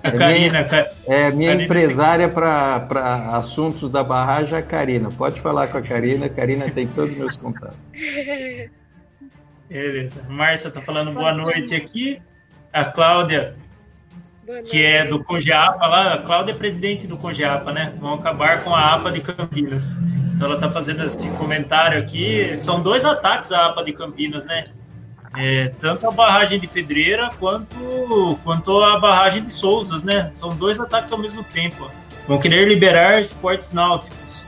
A 0.02 0.12
Karina, 0.12 0.58
é 0.58 0.62
minha, 0.62 0.86
é 1.06 1.30
minha 1.30 1.50
Karina 1.50 1.64
empresária 1.64 2.28
para 2.28 3.30
assuntos 3.32 3.90
da 3.90 4.04
barragem, 4.04 4.54
a 4.54 4.62
Karina. 4.62 5.08
Pode 5.08 5.40
falar 5.40 5.68
com 5.68 5.78
a 5.78 5.82
Karina, 5.82 6.26
a 6.26 6.28
Karina 6.28 6.70
tem 6.70 6.86
todos 6.86 7.12
os 7.12 7.18
meus 7.18 7.36
contatos. 7.36 7.78
Beleza. 9.72 10.20
Márcia 10.28 10.70
tá 10.70 10.82
falando 10.82 11.12
boa 11.12 11.32
noite 11.32 11.74
aqui. 11.74 12.20
A 12.70 12.84
Cláudia, 12.84 13.56
que 14.70 14.84
é 14.84 15.06
do 15.06 15.24
Congeapa 15.24 15.86
lá, 15.86 16.12
a 16.12 16.18
Cláudia 16.18 16.52
é 16.52 16.54
presidente 16.54 17.06
do 17.06 17.16
Congeapa, 17.16 17.72
né? 17.72 17.94
Vão 17.98 18.12
acabar 18.12 18.62
com 18.62 18.74
a 18.74 18.94
APA 18.94 19.10
de 19.10 19.22
Campinas. 19.22 19.96
Então 20.34 20.50
ela 20.50 20.60
tá 20.60 20.70
fazendo 20.70 21.02
esse 21.02 21.30
comentário 21.32 21.98
aqui. 21.98 22.54
São 22.58 22.82
dois 22.82 23.02
ataques 23.02 23.50
à 23.50 23.66
APA 23.66 23.82
de 23.82 23.94
Campinas, 23.94 24.44
né? 24.44 24.66
É, 25.38 25.68
tanto 25.78 26.06
a 26.06 26.10
barragem 26.10 26.60
de 26.60 26.66
Pedreira 26.66 27.30
quanto, 27.40 28.38
quanto 28.44 28.78
a 28.82 28.98
barragem 28.98 29.42
de 29.42 29.50
Souzas, 29.50 30.02
né? 30.02 30.30
São 30.34 30.54
dois 30.54 30.78
ataques 30.78 31.10
ao 31.12 31.18
mesmo 31.18 31.42
tempo. 31.44 31.90
Vão 32.28 32.38
querer 32.38 32.68
liberar 32.68 33.22
esportes 33.22 33.72
náuticos. 33.72 34.46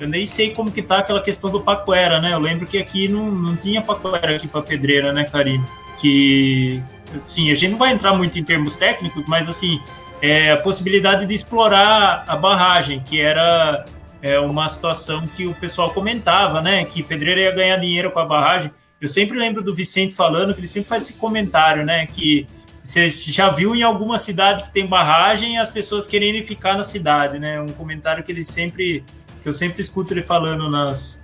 Eu 0.00 0.08
nem 0.08 0.26
sei 0.26 0.54
como 0.54 0.70
que 0.70 0.82
tá 0.82 0.98
aquela 0.98 1.20
questão 1.20 1.50
do 1.50 1.60
Paquera, 1.60 2.20
né? 2.20 2.32
Eu 2.32 2.38
lembro 2.38 2.66
que 2.66 2.78
aqui 2.78 3.08
não, 3.08 3.30
não 3.30 3.56
tinha 3.56 3.82
Paquera 3.82 4.36
aqui 4.36 4.46
para 4.46 4.62
Pedreira, 4.62 5.12
né, 5.12 5.24
Karine? 5.24 5.64
Que, 6.00 6.82
sim, 7.26 7.50
a 7.50 7.54
gente 7.54 7.72
não 7.72 7.78
vai 7.78 7.92
entrar 7.92 8.14
muito 8.14 8.38
em 8.38 8.44
termos 8.44 8.76
técnicos, 8.76 9.24
mas 9.26 9.48
assim, 9.48 9.80
é 10.22 10.52
a 10.52 10.56
possibilidade 10.56 11.26
de 11.26 11.34
explorar 11.34 12.24
a 12.26 12.36
barragem, 12.36 13.00
que 13.00 13.20
era 13.20 13.84
é, 14.22 14.38
uma 14.38 14.68
situação 14.68 15.26
que 15.26 15.46
o 15.46 15.54
pessoal 15.54 15.90
comentava, 15.90 16.60
né? 16.60 16.84
Que 16.84 17.02
Pedreira 17.02 17.40
ia 17.40 17.52
ganhar 17.52 17.76
dinheiro 17.76 18.10
com 18.10 18.18
a 18.18 18.24
barragem. 18.24 18.70
Eu 19.00 19.08
sempre 19.08 19.38
lembro 19.38 19.62
do 19.62 19.74
Vicente 19.74 20.14
falando 20.14 20.52
que 20.52 20.60
ele 20.60 20.66
sempre 20.66 20.88
faz 20.88 21.04
esse 21.04 21.14
comentário, 21.14 21.84
né? 21.84 22.06
Que 22.06 22.46
você 22.82 23.08
já 23.10 23.50
viu 23.50 23.74
em 23.74 23.82
alguma 23.82 24.18
cidade 24.18 24.64
que 24.64 24.70
tem 24.70 24.86
barragem 24.86 25.58
as 25.58 25.70
pessoas 25.70 26.06
querendo 26.06 26.42
ficar 26.44 26.74
na 26.74 26.82
cidade, 26.82 27.38
né? 27.38 27.60
Um 27.60 27.68
comentário 27.68 28.24
que 28.24 28.32
ele 28.32 28.42
sempre 28.42 29.04
que 29.42 29.48
eu 29.48 29.54
sempre 29.54 29.80
escuto 29.80 30.12
ele 30.12 30.22
falando 30.22 30.68
nas. 30.70 31.22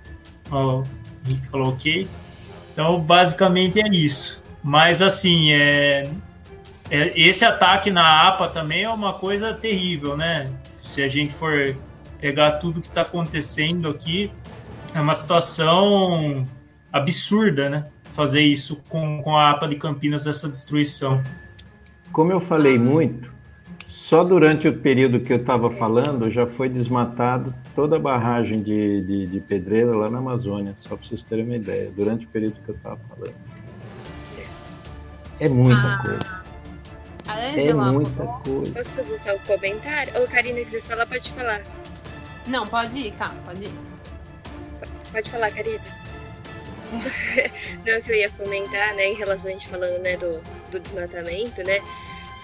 Ó, 0.49 0.79
o 0.79 0.85
Henrique 1.25 1.47
falou 1.47 1.69
ok. 1.69 2.07
Então, 2.73 2.99
basicamente 2.99 3.79
é 3.79 3.87
isso. 3.87 4.43
Mas, 4.63 5.01
assim, 5.01 5.51
é, 5.51 6.09
é, 6.89 7.19
esse 7.19 7.45
ataque 7.45 7.89
na 7.89 8.27
APA 8.27 8.47
também 8.47 8.83
é 8.83 8.89
uma 8.89 9.13
coisa 9.13 9.53
terrível, 9.53 10.17
né? 10.17 10.49
Se 10.81 11.01
a 11.01 11.07
gente 11.07 11.33
for 11.33 11.75
pegar 12.19 12.53
tudo 12.53 12.81
que 12.81 12.87
está 12.87 13.01
acontecendo 13.01 13.89
aqui, 13.89 14.31
é 14.93 14.99
uma 14.99 15.13
situação 15.13 16.47
absurda, 16.91 17.69
né? 17.69 17.85
Fazer 18.11 18.41
isso 18.41 18.81
com, 18.87 19.21
com 19.21 19.35
a 19.35 19.51
APA 19.51 19.67
de 19.67 19.75
Campinas, 19.75 20.25
essa 20.25 20.47
destruição. 20.47 21.21
Como 22.11 22.31
eu 22.31 22.39
falei 22.39 22.77
muito, 22.79 23.34
só 24.05 24.23
durante 24.23 24.67
o 24.67 24.77
período 24.81 25.19
que 25.19 25.33
eu 25.33 25.37
estava 25.37 25.71
falando, 25.71 26.29
já 26.29 26.45
foi 26.45 26.69
desmatado 26.69 27.55
toda 27.73 27.95
a 27.95 27.99
barragem 27.99 28.61
de, 28.61 29.01
de, 29.01 29.25
de 29.25 29.39
pedreira 29.39 29.97
lá 29.97 30.07
na 30.11 30.19
Amazônia, 30.19 30.75
só 30.77 30.89
para 30.89 31.07
vocês 31.07 31.23
terem 31.23 31.43
uma 31.43 31.55
ideia, 31.55 31.89
durante 31.89 32.23
o 32.23 32.29
período 32.29 32.53
que 32.63 32.69
eu 32.69 32.75
estava 32.75 32.99
falando. 33.09 33.33
É 35.39 35.49
muita 35.49 35.81
ah. 35.81 36.01
coisa. 36.03 36.43
é 37.59 37.73
muita 37.73 38.25
coisa. 38.47 38.73
Posso 38.73 38.93
fazer 38.95 39.17
só 39.17 39.35
um 39.35 39.39
comentário? 39.39 40.13
Ô, 40.21 40.27
Karina, 40.27 40.59
quiser 40.59 40.83
falar, 40.83 41.07
pode 41.07 41.31
falar. 41.31 41.63
Não, 42.45 42.67
pode 42.67 42.99
ir, 42.99 43.11
cá, 43.13 43.33
pode 43.43 43.63
ir. 43.63 43.73
Pode 45.11 45.31
falar, 45.31 45.49
Karina. 45.49 45.81
Não, 47.83 48.01
que 48.03 48.11
eu 48.11 48.15
ia 48.15 48.29
comentar, 48.29 48.93
né, 48.93 49.07
em 49.07 49.15
relação 49.15 49.49
a 49.49 49.53
gente 49.53 49.67
falando, 49.67 49.99
né, 50.03 50.15
do, 50.15 50.39
do 50.69 50.79
desmatamento, 50.79 51.63
né, 51.63 51.79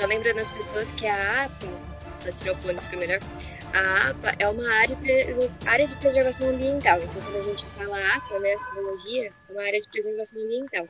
só 0.01 0.07
lembrando 0.07 0.39
as 0.39 0.49
pessoas 0.49 0.91
que 0.91 1.05
a 1.05 1.43
APA, 1.45 1.67
só 2.17 2.31
tirar 2.31 2.53
o 2.53 2.55
fone 2.55 2.81
fica 2.81 2.97
melhor, 2.97 3.19
a 3.71 4.09
APA 4.09 4.35
é 4.39 4.47
uma 4.47 4.67
área 4.79 4.97
área 5.67 5.87
de 5.87 5.95
preservação 5.97 6.49
ambiental. 6.49 6.99
Então, 7.03 7.21
quando 7.21 7.37
a 7.37 7.43
gente 7.43 7.63
fala 7.77 8.15
APA, 8.15 8.39
né, 8.39 8.57
simbologia, 8.57 9.27
é 9.27 9.51
uma 9.51 9.61
área 9.61 9.79
de 9.79 9.87
preservação 9.87 10.41
ambiental. 10.41 10.87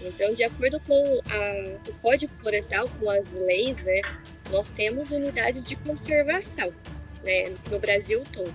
Então, 0.00 0.32
de 0.32 0.44
acordo 0.44 0.80
com 0.80 0.94
a, 0.94 1.90
o 1.90 1.94
Código 2.00 2.34
Florestal, 2.36 2.88
com 2.98 3.10
as 3.10 3.34
leis, 3.34 3.82
né, 3.82 4.00
nós 4.50 4.70
temos 4.70 5.12
unidades 5.12 5.62
de 5.62 5.76
conservação. 5.76 6.72
né, 7.22 7.54
no 7.70 7.78
Brasil 7.78 8.22
todo. 8.32 8.54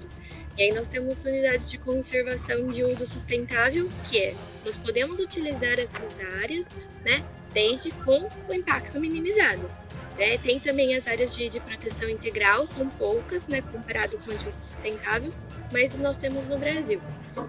E 0.57 0.63
aí 0.63 0.73
nós 0.73 0.87
temos 0.87 1.23
unidades 1.23 1.69
de 1.69 1.77
conservação 1.77 2.67
de 2.67 2.83
uso 2.83 3.05
sustentável, 3.05 3.89
que 4.07 4.19
é 4.19 4.35
nós 4.65 4.75
podemos 4.75 5.19
utilizar 5.19 5.79
essas 5.79 6.19
áreas, 6.19 6.75
né, 7.05 7.23
desde 7.53 7.91
com 7.91 8.27
o 8.47 8.53
impacto 8.53 8.99
minimizado. 8.99 9.69
Né? 10.17 10.37
Tem 10.37 10.59
também 10.59 10.95
as 10.95 11.07
áreas 11.07 11.35
de, 11.35 11.49
de, 11.49 11.59
proteção 11.59 12.09
integral, 12.09 12.65
são 12.65 12.89
poucas, 12.89 13.47
né, 13.47 13.61
comparado 13.61 14.17
com 14.17 14.31
o 14.31 14.37
de 14.37 14.47
uso 14.47 14.61
sustentável, 14.61 15.31
mas 15.71 15.95
nós 15.95 16.17
temos 16.17 16.47
no 16.47 16.57
Brasil. 16.57 17.01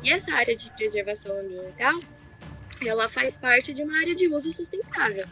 E 0.02 0.12
essa 0.12 0.32
área 0.32 0.54
de 0.54 0.70
preservação 0.70 1.36
ambiental, 1.38 2.00
ela 2.86 3.08
faz 3.08 3.36
parte 3.36 3.74
de 3.74 3.82
uma 3.82 3.98
área 3.98 4.14
de 4.14 4.28
uso 4.28 4.52
sustentável. 4.52 5.26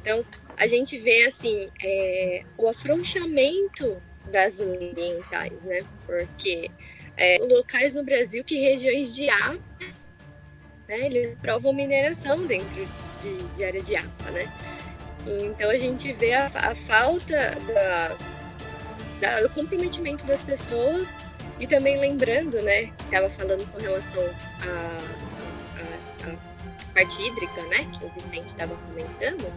Então, 0.00 0.24
a 0.56 0.66
gente 0.66 0.96
vê 0.98 1.24
assim 1.24 1.68
é, 1.84 2.42
o 2.56 2.68
afrouxamento 2.68 4.00
das 4.32 4.60
ambientais, 4.60 5.64
né? 5.64 5.80
Porque 6.06 6.70
é, 7.16 7.38
locais 7.38 7.94
no 7.94 8.02
Brasil 8.02 8.42
que 8.44 8.58
regiões 8.58 9.14
de 9.14 9.28
água, 9.28 9.60
né, 10.88 11.06
eles 11.06 11.36
provam 11.40 11.72
mineração 11.72 12.46
dentro 12.46 12.88
de, 13.20 13.36
de, 13.54 13.64
área 13.64 13.82
de 13.82 13.96
água, 13.96 14.30
né? 14.32 14.52
Então 15.26 15.70
a 15.70 15.78
gente 15.78 16.12
vê 16.12 16.32
a, 16.32 16.46
a 16.46 16.74
falta 16.74 17.56
da, 17.74 18.16
da, 19.20 19.40
do 19.42 19.50
comprometimento 19.50 20.24
das 20.24 20.42
pessoas 20.42 21.18
e 21.58 21.66
também 21.66 21.98
lembrando, 21.98 22.62
né, 22.62 22.92
estava 23.04 23.28
falando 23.28 23.66
com 23.72 23.78
relação 23.82 24.22
à 24.62 25.28
parte 26.98 27.22
hídrica, 27.22 27.62
né, 27.62 27.88
que 27.92 28.04
o 28.04 28.08
Vicente 28.10 28.48
estava 28.48 28.74
comentando, 28.88 29.52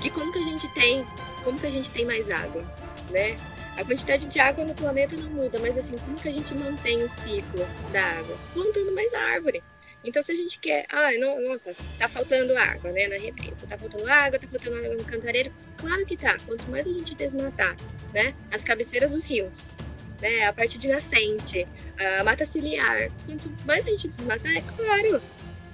que 0.00 0.10
como 0.10 0.30
que 0.30 0.38
a 0.38 0.42
gente 0.42 0.68
tem, 0.74 1.06
como 1.42 1.58
que 1.58 1.66
a 1.66 1.70
gente 1.70 1.90
tem 1.90 2.04
mais 2.04 2.30
água, 2.30 2.62
né? 3.10 3.36
A 3.78 3.84
quantidade 3.84 4.26
de 4.26 4.38
água 4.40 4.64
no 4.64 4.74
planeta 4.74 5.16
não 5.16 5.30
muda, 5.30 5.58
mas 5.58 5.76
assim, 5.76 5.96
como 5.98 6.16
que 6.16 6.28
a 6.28 6.32
gente 6.32 6.54
mantém 6.54 7.02
o 7.02 7.10
ciclo 7.10 7.66
da 7.92 8.02
água? 8.02 8.36
Plantando 8.54 8.94
mais 8.94 9.12
árvore. 9.14 9.62
Então, 10.06 10.22
se 10.22 10.30
a 10.30 10.36
gente 10.36 10.60
quer, 10.60 10.86
ah, 10.88 11.10
não, 11.18 11.42
nossa, 11.42 11.74
tá 11.98 12.08
faltando 12.08 12.56
água, 12.56 12.92
né, 12.92 13.08
na 13.08 13.16
represa, 13.16 13.66
tá 13.68 13.76
faltando 13.76 14.08
água, 14.08 14.38
tá 14.38 14.46
faltando 14.46 14.76
água 14.76 14.94
no 14.94 15.04
cantareiro, 15.04 15.52
claro 15.76 16.06
que 16.06 16.16
tá. 16.16 16.36
Quanto 16.46 16.70
mais 16.70 16.86
a 16.86 16.92
gente 16.92 17.14
desmatar, 17.16 17.76
né, 18.14 18.32
as 18.52 18.62
cabeceiras 18.62 19.12
dos 19.12 19.26
rios, 19.26 19.74
né, 20.22 20.46
a 20.46 20.52
parte 20.52 20.78
de 20.78 20.88
nascente, 20.88 21.66
a 21.98 22.22
mata 22.22 22.44
ciliar, 22.44 23.10
quanto 23.26 23.50
mais 23.66 23.84
a 23.84 23.90
gente 23.90 24.06
desmatar, 24.06 24.54
é 24.54 24.60
claro, 24.60 25.20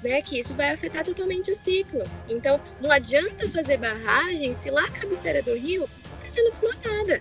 né, 0.03 0.23
que 0.23 0.41
isso 0.41 0.55
vai 0.55 0.71
afetar 0.71 1.05
totalmente 1.05 1.51
o 1.51 1.55
ciclo. 1.55 2.03
Então, 2.27 2.59
não 2.81 2.91
adianta 2.91 3.47
fazer 3.51 3.77
barragem 3.77 4.55
se 4.55 4.71
lá 4.71 4.85
a 4.85 4.91
cabeceira 4.91 5.43
do 5.43 5.55
rio 5.55 5.87
está 6.19 6.31
sendo 6.31 6.51
desmatada. 6.51 7.21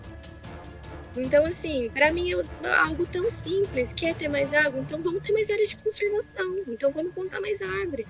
Então, 1.15 1.45
assim, 1.45 1.89
para 1.93 2.11
mim 2.11 2.31
é 2.31 2.73
algo 2.77 3.05
tão 3.05 3.29
simples, 3.29 3.91
que 3.91 4.05
é 4.05 4.13
ter 4.13 4.29
mais 4.29 4.53
água, 4.53 4.79
então 4.79 5.01
vamos 5.01 5.21
ter 5.21 5.33
mais 5.33 5.49
áreas 5.49 5.69
de 5.69 5.77
conservação, 5.77 6.59
então 6.67 6.91
vamos 6.91 7.13
plantar 7.13 7.41
mais 7.41 7.61
árvore, 7.61 8.07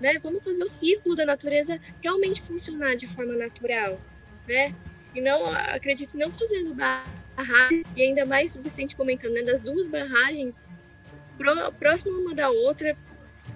né? 0.00 0.18
Vamos 0.18 0.44
fazer 0.44 0.62
o 0.62 0.68
ciclo 0.68 1.16
da 1.16 1.24
natureza 1.24 1.80
realmente 2.02 2.42
funcionar 2.42 2.94
de 2.94 3.06
forma 3.06 3.34
natural, 3.34 3.98
né? 4.46 4.74
E 5.14 5.20
não, 5.20 5.50
acredito, 5.50 6.16
não 6.16 6.30
fazendo 6.30 6.74
barragem, 6.74 7.84
e 7.96 8.02
ainda 8.02 8.26
mais 8.26 8.54
o 8.54 8.60
Vicente 8.60 8.94
comentando, 8.94 9.32
né, 9.32 9.42
das 9.42 9.62
duas 9.62 9.88
barragens 9.88 10.66
próxima 11.78 12.16
uma 12.18 12.34
da 12.34 12.50
outra, 12.50 12.96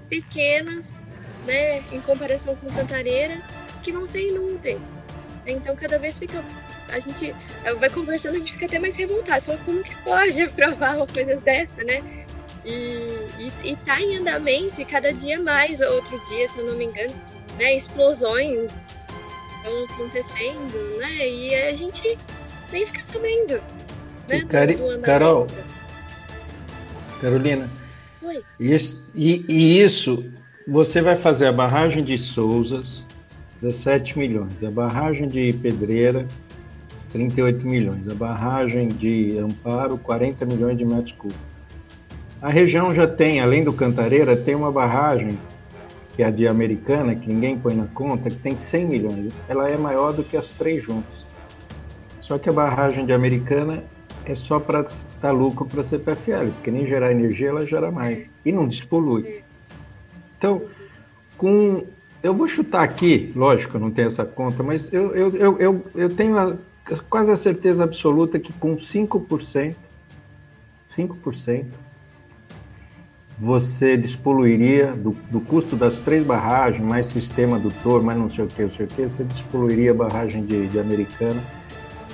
pequenas, 0.08 1.00
né, 1.46 1.78
em 1.92 2.00
comparação 2.00 2.56
com 2.56 2.66
Cantareira, 2.68 3.40
que 3.82 3.92
vão 3.92 4.04
ser 4.06 4.28
inúteis. 4.28 5.02
Então, 5.46 5.76
cada 5.76 5.98
vez 5.98 6.18
fica. 6.18 6.42
A 6.90 6.98
gente 6.98 7.34
vai 7.78 7.90
conversando, 7.90 8.36
a 8.36 8.38
gente 8.38 8.52
fica 8.52 8.66
até 8.66 8.78
mais 8.78 8.96
revoltado. 8.96 9.44
Fala, 9.44 9.58
como 9.64 9.82
que 9.82 9.94
pode 10.02 10.40
aprovar 10.42 10.96
uma 10.96 11.06
coisa 11.06 11.36
dessa, 11.36 11.82
né? 11.84 12.02
E, 12.64 12.70
e, 13.38 13.52
e 13.64 13.76
tá 13.84 14.00
em 14.00 14.16
andamento, 14.16 14.80
e 14.80 14.84
cada 14.84 15.12
dia 15.12 15.40
mais, 15.40 15.80
outro 15.80 16.20
dia, 16.28 16.48
se 16.48 16.58
eu 16.58 16.66
não 16.66 16.74
me 16.74 16.86
engano, 16.86 17.14
né, 17.58 17.76
explosões 17.76 18.82
estão 19.56 19.84
acontecendo, 19.84 20.98
né? 20.98 21.28
E 21.28 21.54
a 21.54 21.74
gente 21.74 22.18
nem 22.72 22.84
fica 22.86 23.02
sabendo, 23.02 23.62
né? 24.28 24.40
Do, 24.40 24.46
Cari 24.46 24.74
do 24.74 25.00
Carol, 25.00 25.46
Carolina, 27.20 27.68
Oi. 28.22 28.42
Isso, 28.58 29.04
e, 29.14 29.44
e, 29.48 29.80
isso, 29.80 30.24
você 30.66 31.00
vai 31.00 31.14
fazer 31.14 31.46
a 31.46 31.52
barragem 31.52 32.02
de 32.02 32.18
Souzas, 32.18 33.04
17 33.62 34.18
milhões, 34.18 34.64
a 34.64 34.70
barragem 34.70 35.28
de 35.28 35.52
Pedreira, 35.52 36.26
38 37.16 37.66
milhões, 37.66 38.06
a 38.10 38.14
barragem 38.14 38.88
de 38.88 39.38
Amparo, 39.38 39.96
40 39.96 40.44
milhões 40.44 40.76
de 40.76 40.84
metros 40.84 41.12
cúbicos. 41.12 41.40
A 42.42 42.50
região 42.50 42.94
já 42.94 43.06
tem, 43.06 43.40
além 43.40 43.64
do 43.64 43.72
Cantareira, 43.72 44.36
tem 44.36 44.54
uma 44.54 44.70
barragem, 44.70 45.38
que 46.14 46.22
é 46.22 46.26
a 46.26 46.30
de 46.30 46.46
Americana, 46.46 47.14
que 47.14 47.26
ninguém 47.26 47.58
põe 47.58 47.74
na 47.74 47.86
conta, 47.86 48.28
que 48.28 48.36
tem 48.36 48.58
100 48.58 48.86
milhões. 48.86 49.32
Ela 49.48 49.66
é 49.66 49.78
maior 49.78 50.12
do 50.12 50.22
que 50.22 50.36
as 50.36 50.50
três 50.50 50.84
juntas. 50.84 51.24
Só 52.20 52.36
que 52.36 52.50
a 52.50 52.52
barragem 52.52 53.06
de 53.06 53.14
Americana 53.14 53.82
é 54.26 54.34
só 54.34 54.60
para 54.60 54.84
dar 55.22 55.32
lucro 55.32 55.64
para 55.64 55.80
a 55.80 55.84
CPFL, 55.84 56.50
porque 56.54 56.70
nem 56.70 56.86
gerar 56.86 57.12
energia 57.12 57.48
ela 57.48 57.64
gera 57.64 57.90
mais 57.90 58.30
e 58.44 58.52
não 58.52 58.68
despolui. 58.68 59.42
Então, 60.36 60.64
com 61.38 61.82
eu 62.22 62.34
vou 62.34 62.48
chutar 62.48 62.82
aqui, 62.82 63.32
lógico, 63.36 63.76
eu 63.76 63.80
não 63.80 63.90
tenho 63.90 64.08
essa 64.08 64.24
conta, 64.24 64.62
mas 64.62 64.92
eu, 64.92 65.14
eu, 65.14 65.58
eu, 65.58 65.82
eu, 65.94 66.14
tenho 66.14 66.58
quase 67.08 67.30
a 67.30 67.36
certeza 67.36 67.84
absoluta 67.84 68.38
que 68.38 68.52
com 68.52 68.76
5%, 68.76 69.74
5%, 70.88 71.64
você 73.38 73.96
despoluiria 73.96 74.92
do, 74.92 75.10
do 75.30 75.40
custo 75.40 75.76
das 75.76 75.98
três 75.98 76.24
barragens, 76.24 76.82
mais 76.82 77.08
sistema 77.08 77.56
adutor, 77.56 78.02
mais 78.02 78.18
não 78.18 78.30
sei 78.30 78.44
o 78.44 78.46
que, 78.46 78.62
não 78.62 78.70
sei 78.70 78.86
o 78.86 78.88
que, 78.88 79.02
você 79.02 79.24
despoluiria 79.24 79.90
a 79.90 79.94
barragem 79.94 80.44
de, 80.44 80.68
de 80.68 80.78
Americana 80.78 81.42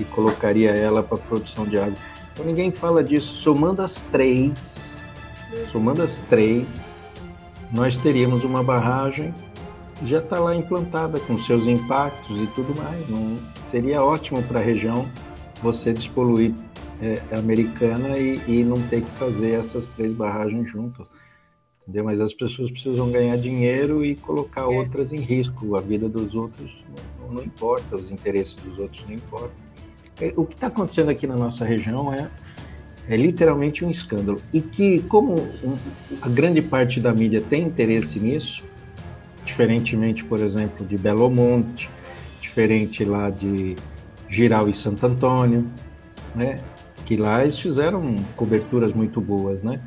e 0.00 0.04
colocaria 0.04 0.70
ela 0.70 1.02
para 1.02 1.18
produção 1.18 1.64
de 1.64 1.78
água. 1.78 1.94
Então 2.32 2.44
ninguém 2.44 2.72
fala 2.72 3.04
disso. 3.04 3.36
Somando 3.36 3.82
as 3.82 4.00
três, 4.00 5.00
somando 5.70 6.02
as 6.02 6.18
três, 6.18 6.66
nós 7.70 7.96
teríamos 7.96 8.42
uma 8.42 8.62
barragem 8.64 9.32
já 10.04 10.18
está 10.18 10.38
lá 10.38 10.54
implantada 10.54 11.18
com 11.20 11.38
seus 11.38 11.66
impactos 11.66 12.40
e 12.40 12.46
tudo 12.48 12.76
mais. 12.76 13.08
Não, 13.08 13.38
seria 13.70 14.02
ótimo 14.02 14.42
para 14.42 14.60
a 14.60 14.62
região 14.62 15.08
você 15.62 15.92
despoluir 15.92 16.52
é, 17.00 17.20
americana 17.36 18.18
e, 18.18 18.40
e, 18.48 18.64
não 18.64 18.76
ter 18.88 19.02
que 19.02 19.10
fazer 19.12 19.52
essas 19.52 19.88
três 19.88 20.12
barragens 20.12 20.70
juntas. 20.70 21.06
Entendeu? 21.82 22.04
Mas 22.04 22.20
as 22.20 22.32
pessoas 22.32 22.70
precisam 22.70 23.10
ganhar 23.10 23.36
dinheiro 23.36 24.04
e 24.04 24.14
colocar 24.14 24.62
é. 24.62 24.64
outras 24.64 25.12
em 25.12 25.20
risco. 25.20 25.76
A 25.76 25.80
vida 25.80 26.08
dos 26.08 26.34
outros 26.34 26.84
não, 27.20 27.34
não 27.34 27.42
importa, 27.42 27.96
os 27.96 28.10
interesses 28.10 28.54
dos 28.54 28.78
outros 28.78 29.04
não 29.06 29.14
importam. 29.14 29.50
É, 30.20 30.32
o 30.36 30.44
que 30.44 30.54
está 30.54 30.68
acontecendo 30.68 31.10
aqui 31.10 31.26
na 31.26 31.36
nossa 31.36 31.64
região 31.64 32.12
é, 32.12 32.30
é 33.08 33.16
literalmente 33.16 33.84
um 33.84 33.90
escândalo. 33.90 34.40
E 34.52 34.60
que, 34.60 35.00
como 35.02 35.34
um, 35.34 35.76
a 36.20 36.28
grande 36.28 36.62
parte 36.62 37.00
da 37.00 37.12
mídia 37.12 37.40
tem 37.40 37.64
interesse 37.64 38.20
nisso, 38.20 38.62
diferentemente, 39.44 40.24
por 40.24 40.40
exemplo, 40.40 40.86
de 40.86 40.96
Belo 40.96 41.30
Monte, 41.30 41.90
diferente 42.40 43.04
lá 43.04 43.30
de 43.30 43.76
Giral 44.28 44.68
e 44.68 44.74
Santo 44.74 45.06
Antônio, 45.06 45.66
né? 46.34 46.60
que 47.04 47.16
lá 47.16 47.42
eles 47.42 47.58
fizeram 47.58 48.14
coberturas 48.36 48.92
muito 48.92 49.20
boas, 49.20 49.62
né? 49.62 49.80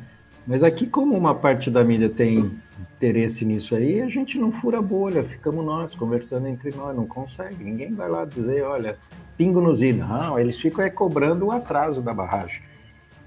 Mas 0.46 0.62
aqui, 0.62 0.86
como 0.86 1.16
uma 1.16 1.34
parte 1.34 1.70
da 1.70 1.82
mídia 1.82 2.08
tem 2.08 2.52
interesse 2.96 3.44
nisso 3.44 3.74
aí, 3.74 4.00
a 4.00 4.08
gente 4.08 4.38
não 4.38 4.52
fura 4.52 4.80
bolha, 4.80 5.24
ficamos 5.24 5.64
nós 5.64 5.94
conversando 5.94 6.46
entre 6.46 6.70
nós, 6.76 6.94
não 6.94 7.04
consegue. 7.04 7.64
Ninguém 7.64 7.92
vai 7.92 8.08
lá 8.08 8.24
dizer, 8.24 8.62
olha, 8.62 8.96
pingo 9.36 9.60
nos 9.60 9.82
i. 9.82 9.92
Não, 9.92 10.38
eles 10.38 10.60
ficam 10.60 10.84
é, 10.84 10.90
cobrando 10.90 11.46
o 11.46 11.50
atraso 11.50 12.00
da 12.00 12.14
barragem. 12.14 12.62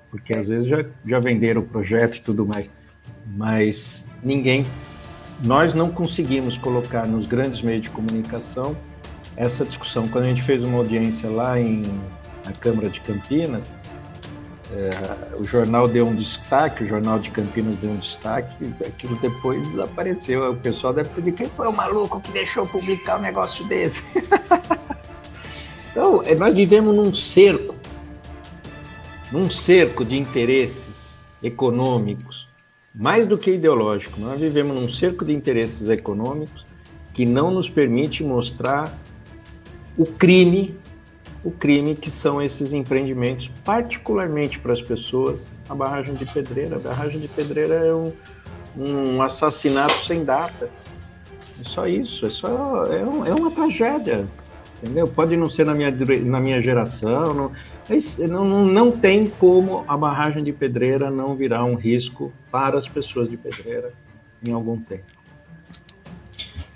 Porque 0.10 0.36
às 0.36 0.48
vezes 0.48 0.68
já, 0.68 0.86
já 1.06 1.20
venderam 1.20 1.62
o 1.62 1.66
projeto 1.66 2.16
e 2.16 2.22
tudo 2.22 2.48
mais. 2.48 2.74
Mas 3.36 4.08
ninguém. 4.24 4.66
Nós 5.44 5.74
não 5.74 5.90
conseguimos 5.90 6.58
colocar 6.58 7.08
nos 7.08 7.26
grandes 7.26 7.62
meios 7.62 7.84
de 7.84 7.90
comunicação 7.90 8.76
essa 9.38 9.64
discussão. 9.64 10.06
Quando 10.08 10.26
a 10.26 10.28
gente 10.28 10.42
fez 10.42 10.62
uma 10.64 10.78
audiência 10.78 11.30
lá 11.30 11.58
em, 11.58 11.84
na 12.46 12.52
Câmara 12.52 12.90
de 12.90 13.00
Campinas, 13.00 13.64
é, 14.72 15.38
o 15.38 15.46
jornal 15.46 15.88
deu 15.88 16.06
um 16.06 16.14
destaque, 16.14 16.84
o 16.84 16.88
Jornal 16.88 17.20
de 17.20 17.32
Campinas 17.32 17.78
deu 17.78 17.90
um 17.90 17.98
destaque, 17.98 18.54
aquilo 18.86 19.16
depois 19.16 19.66
desapareceu. 19.70 20.52
O 20.52 20.58
pessoal 20.58 20.94
deve 20.94 21.10
pedir 21.10 21.32
quem 21.32 21.50
foi 21.50 21.68
o 21.68 21.74
maluco 21.74 22.20
que 22.20 22.32
deixou 22.32 22.68
publicar 22.68 23.18
um 23.18 23.22
negócio 23.22 23.66
desse? 23.66 24.04
então, 25.90 26.22
é, 26.24 26.36
nós 26.36 26.54
vivemos 26.54 26.96
num 26.96 27.16
cerco, 27.16 27.76
num 29.32 29.50
cerco 29.50 30.04
de 30.04 30.18
interesses 30.18 30.84
econômicos, 31.42 32.49
mais 32.94 33.28
do 33.28 33.38
que 33.38 33.52
ideológico. 33.52 34.20
Nós 34.20 34.40
vivemos 34.40 34.76
num 34.76 34.90
cerco 34.90 35.26
de 35.26 35.34
interesses 35.34 35.88
econômicos 35.90 36.66
que 37.14 37.26
não 37.26 37.52
nos 37.52 37.70
permite 37.70 38.24
mostrar 38.24 38.98
o 39.98 40.06
crime 40.06 40.78
o 41.44 41.52
crime 41.52 41.96
que 41.96 42.12
são 42.12 42.42
esses 42.42 42.74
empreendimentos, 42.74 43.50
particularmente 43.64 44.60
para 44.60 44.74
as 44.74 44.82
pessoas, 44.82 45.46
a 45.70 45.76
barragem 45.76 46.14
de 46.14 46.26
pedreira. 46.26 46.76
A 46.76 46.80
barragem 46.80 47.20
de 47.20 47.28
pedreira 47.28 47.76
é 47.76 47.94
um, 47.94 48.12
um 48.76 49.22
assassinato 49.22 49.94
sem 50.06 50.26
data. 50.26 50.70
É 51.60 51.64
só 51.64 51.88
isso, 51.88 52.26
é 52.26 52.30
só 52.30 52.86
é, 52.86 53.04
um, 53.04 53.26
é 53.26 53.34
uma 53.34 53.52
tragédia. 53.52 54.28
Entendeu? 54.82 55.08
Pode 55.08 55.36
não 55.36 55.50
ser 55.50 55.66
na 55.66 55.74
minha, 55.74 55.92
na 55.92 56.40
minha 56.40 56.62
geração, 56.62 57.52
não, 58.30 58.46
não, 58.46 58.66
não 58.66 58.92
tem 58.92 59.28
como 59.28 59.84
a 59.88 59.98
barragem 59.98 60.42
de 60.42 60.54
pedreira 60.54 61.12
não 61.12 61.36
virar 61.36 61.66
um 61.66 61.76
risco 61.76 62.32
para 62.50 62.78
as 62.78 62.88
pessoas 62.88 63.30
de 63.30 63.36
pedreira 63.36 63.92
em 64.46 64.54
algum 64.54 64.80
tempo. 64.80 65.04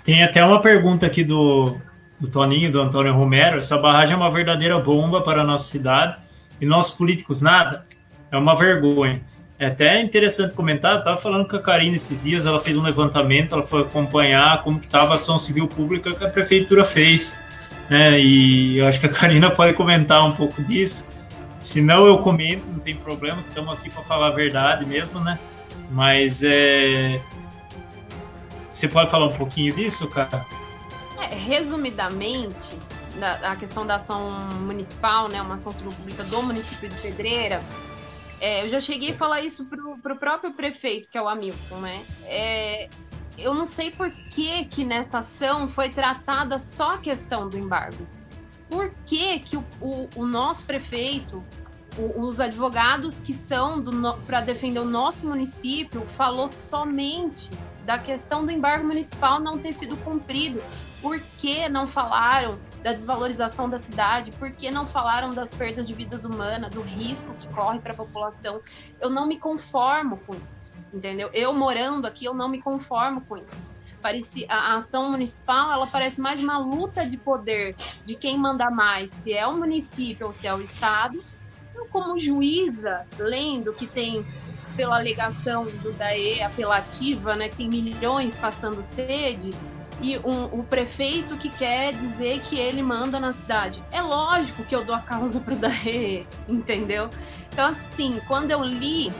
Tem 0.04 0.22
até 0.22 0.44
uma 0.44 0.60
pergunta 0.60 1.06
aqui 1.06 1.24
do, 1.24 1.76
do 2.20 2.28
Toninho, 2.28 2.70
do 2.70 2.78
Antônio 2.78 3.14
Romero. 3.14 3.56
Essa 3.56 3.78
barragem 3.78 4.12
é 4.12 4.16
uma 4.16 4.30
verdadeira 4.30 4.78
bomba 4.78 5.22
para 5.22 5.40
a 5.40 5.44
nossa 5.44 5.64
cidade 5.64 6.18
e 6.60 6.66
nossos 6.66 6.94
políticos 6.94 7.40
nada. 7.40 7.86
É 8.30 8.36
uma 8.36 8.54
vergonha. 8.54 9.22
É 9.58 9.66
até 9.66 10.02
interessante 10.02 10.52
comentar, 10.52 10.98
estava 10.98 11.16
falando 11.16 11.48
com 11.48 11.56
a 11.56 11.62
Karine 11.62 11.96
esses 11.96 12.20
dias, 12.20 12.44
ela 12.44 12.60
fez 12.60 12.76
um 12.76 12.82
levantamento, 12.82 13.54
ela 13.54 13.62
foi 13.62 13.82
acompanhar 13.82 14.62
como 14.62 14.78
estava 14.80 15.12
a 15.12 15.14
ação 15.14 15.38
civil 15.38 15.68
pública 15.68 16.12
que 16.12 16.24
a 16.24 16.28
prefeitura 16.28 16.84
fez 16.84 17.38
né? 17.88 18.18
E 18.20 18.78
eu 18.78 18.86
acho 18.86 19.00
que 19.00 19.06
a 19.06 19.08
Karina 19.12 19.50
pode 19.50 19.74
comentar 19.74 20.24
um 20.24 20.32
pouco 20.32 20.62
disso. 20.62 21.08
Se 21.60 21.80
não, 21.80 22.06
eu 22.06 22.18
comento, 22.18 22.66
não 22.66 22.78
tem 22.78 22.94
problema, 22.94 23.42
estamos 23.48 23.72
aqui 23.72 23.88
para 23.88 24.02
falar 24.02 24.28
a 24.28 24.30
verdade 24.30 24.84
mesmo, 24.84 25.20
né? 25.20 25.38
Mas 25.90 26.42
é. 26.42 27.20
Você 28.70 28.88
pode 28.88 29.10
falar 29.10 29.26
um 29.26 29.32
pouquinho 29.32 29.72
disso, 29.74 30.08
cara? 30.10 30.44
É, 31.18 31.34
resumidamente, 31.34 32.76
a 33.42 33.56
questão 33.56 33.86
da 33.86 33.96
ação 33.96 34.30
municipal, 34.60 35.28
né? 35.28 35.40
Uma 35.40 35.54
ação 35.54 35.72
civil 35.72 35.92
pública 35.92 36.24
do 36.24 36.42
município 36.42 36.88
de 36.88 36.96
Pedreira. 36.96 37.62
É, 38.40 38.64
eu 38.66 38.68
já 38.68 38.80
cheguei 38.80 39.12
a 39.12 39.16
falar 39.16 39.40
isso 39.40 39.64
para 39.64 40.12
o 40.12 40.18
próprio 40.18 40.52
prefeito, 40.52 41.08
que 41.08 41.16
é 41.16 41.22
o 41.22 41.28
Hamilton, 41.28 41.76
né? 41.76 42.04
É, 42.26 42.88
eu 43.36 43.52
não 43.52 43.66
sei 43.66 43.90
por 43.90 44.10
que 44.10 44.64
que 44.66 44.84
nessa 44.84 45.18
ação 45.18 45.68
foi 45.68 45.90
tratada 45.90 46.58
só 46.58 46.92
a 46.92 46.98
questão 46.98 47.48
do 47.48 47.58
embargo. 47.58 48.06
Por 48.68 48.90
que 49.04 49.40
que 49.40 49.56
o, 49.56 49.64
o, 49.80 50.08
o 50.16 50.26
nosso 50.26 50.64
prefeito, 50.64 51.42
o, 51.98 52.22
os 52.22 52.40
advogados 52.40 53.20
que 53.20 53.34
são 53.34 53.82
para 54.26 54.40
defender 54.40 54.78
o 54.78 54.84
nosso 54.84 55.26
município, 55.26 56.02
falou 56.16 56.48
somente 56.48 57.50
da 57.84 57.98
questão 57.98 58.44
do 58.44 58.50
embargo 58.50 58.86
municipal 58.86 59.40
não 59.40 59.58
ter 59.58 59.72
sido 59.72 59.96
cumprido? 59.98 60.62
Por 61.02 61.20
que 61.38 61.68
não 61.68 61.86
falaram 61.86 62.58
da 62.82 62.92
desvalorização 62.92 63.68
da 63.68 63.78
cidade? 63.78 64.30
Por 64.32 64.50
que 64.52 64.70
não 64.70 64.86
falaram 64.86 65.30
das 65.30 65.52
perdas 65.52 65.86
de 65.86 65.92
vidas 65.92 66.24
humanas, 66.24 66.72
do 66.72 66.80
risco 66.80 67.34
que 67.34 67.48
corre 67.48 67.78
para 67.80 67.92
a 67.92 67.96
população? 67.96 68.60
Eu 69.00 69.10
não 69.10 69.26
me 69.26 69.38
conformo 69.38 70.16
com 70.18 70.34
isso 70.34 70.63
entendeu? 70.94 71.28
Eu 71.32 71.52
morando 71.52 72.06
aqui, 72.06 72.24
eu 72.24 72.32
não 72.32 72.48
me 72.48 72.62
conformo 72.62 73.20
com 73.22 73.36
isso. 73.36 73.74
Parece, 74.00 74.46
a 74.48 74.76
ação 74.76 75.10
municipal, 75.10 75.72
ela 75.72 75.86
parece 75.86 76.20
mais 76.20 76.42
uma 76.42 76.58
luta 76.58 77.06
de 77.06 77.16
poder 77.16 77.74
de 78.04 78.14
quem 78.14 78.38
manda 78.38 78.70
mais, 78.70 79.10
se 79.10 79.32
é 79.32 79.46
o 79.46 79.54
município 79.54 80.26
ou 80.26 80.32
se 80.32 80.46
é 80.46 80.54
o 80.54 80.60
estado. 80.60 81.22
Eu, 81.74 81.86
como 81.86 82.20
juíza, 82.20 83.06
lendo 83.18 83.72
que 83.72 83.86
tem 83.86 84.24
pela 84.76 84.96
alegação 84.96 85.64
do 85.64 85.92
DAE 85.92 86.42
apelativa, 86.42 87.34
né, 87.34 87.48
tem 87.48 87.68
milhões 87.68 88.36
passando 88.36 88.82
sede, 88.82 89.50
e 90.00 90.18
um, 90.18 90.44
o 90.46 90.64
prefeito 90.64 91.36
que 91.36 91.48
quer 91.48 91.92
dizer 91.92 92.40
que 92.40 92.58
ele 92.58 92.82
manda 92.82 93.18
na 93.18 93.32
cidade. 93.32 93.82
É 93.90 94.02
lógico 94.02 94.64
que 94.64 94.74
eu 94.74 94.84
dou 94.84 94.94
a 94.94 95.00
causa 95.00 95.40
para 95.40 95.54
o 95.54 95.56
DAE, 95.56 96.26
entendeu? 96.48 97.08
Então, 97.52 97.68
assim, 97.68 98.20
quando 98.26 98.50
eu 98.50 98.62
li 98.62 99.12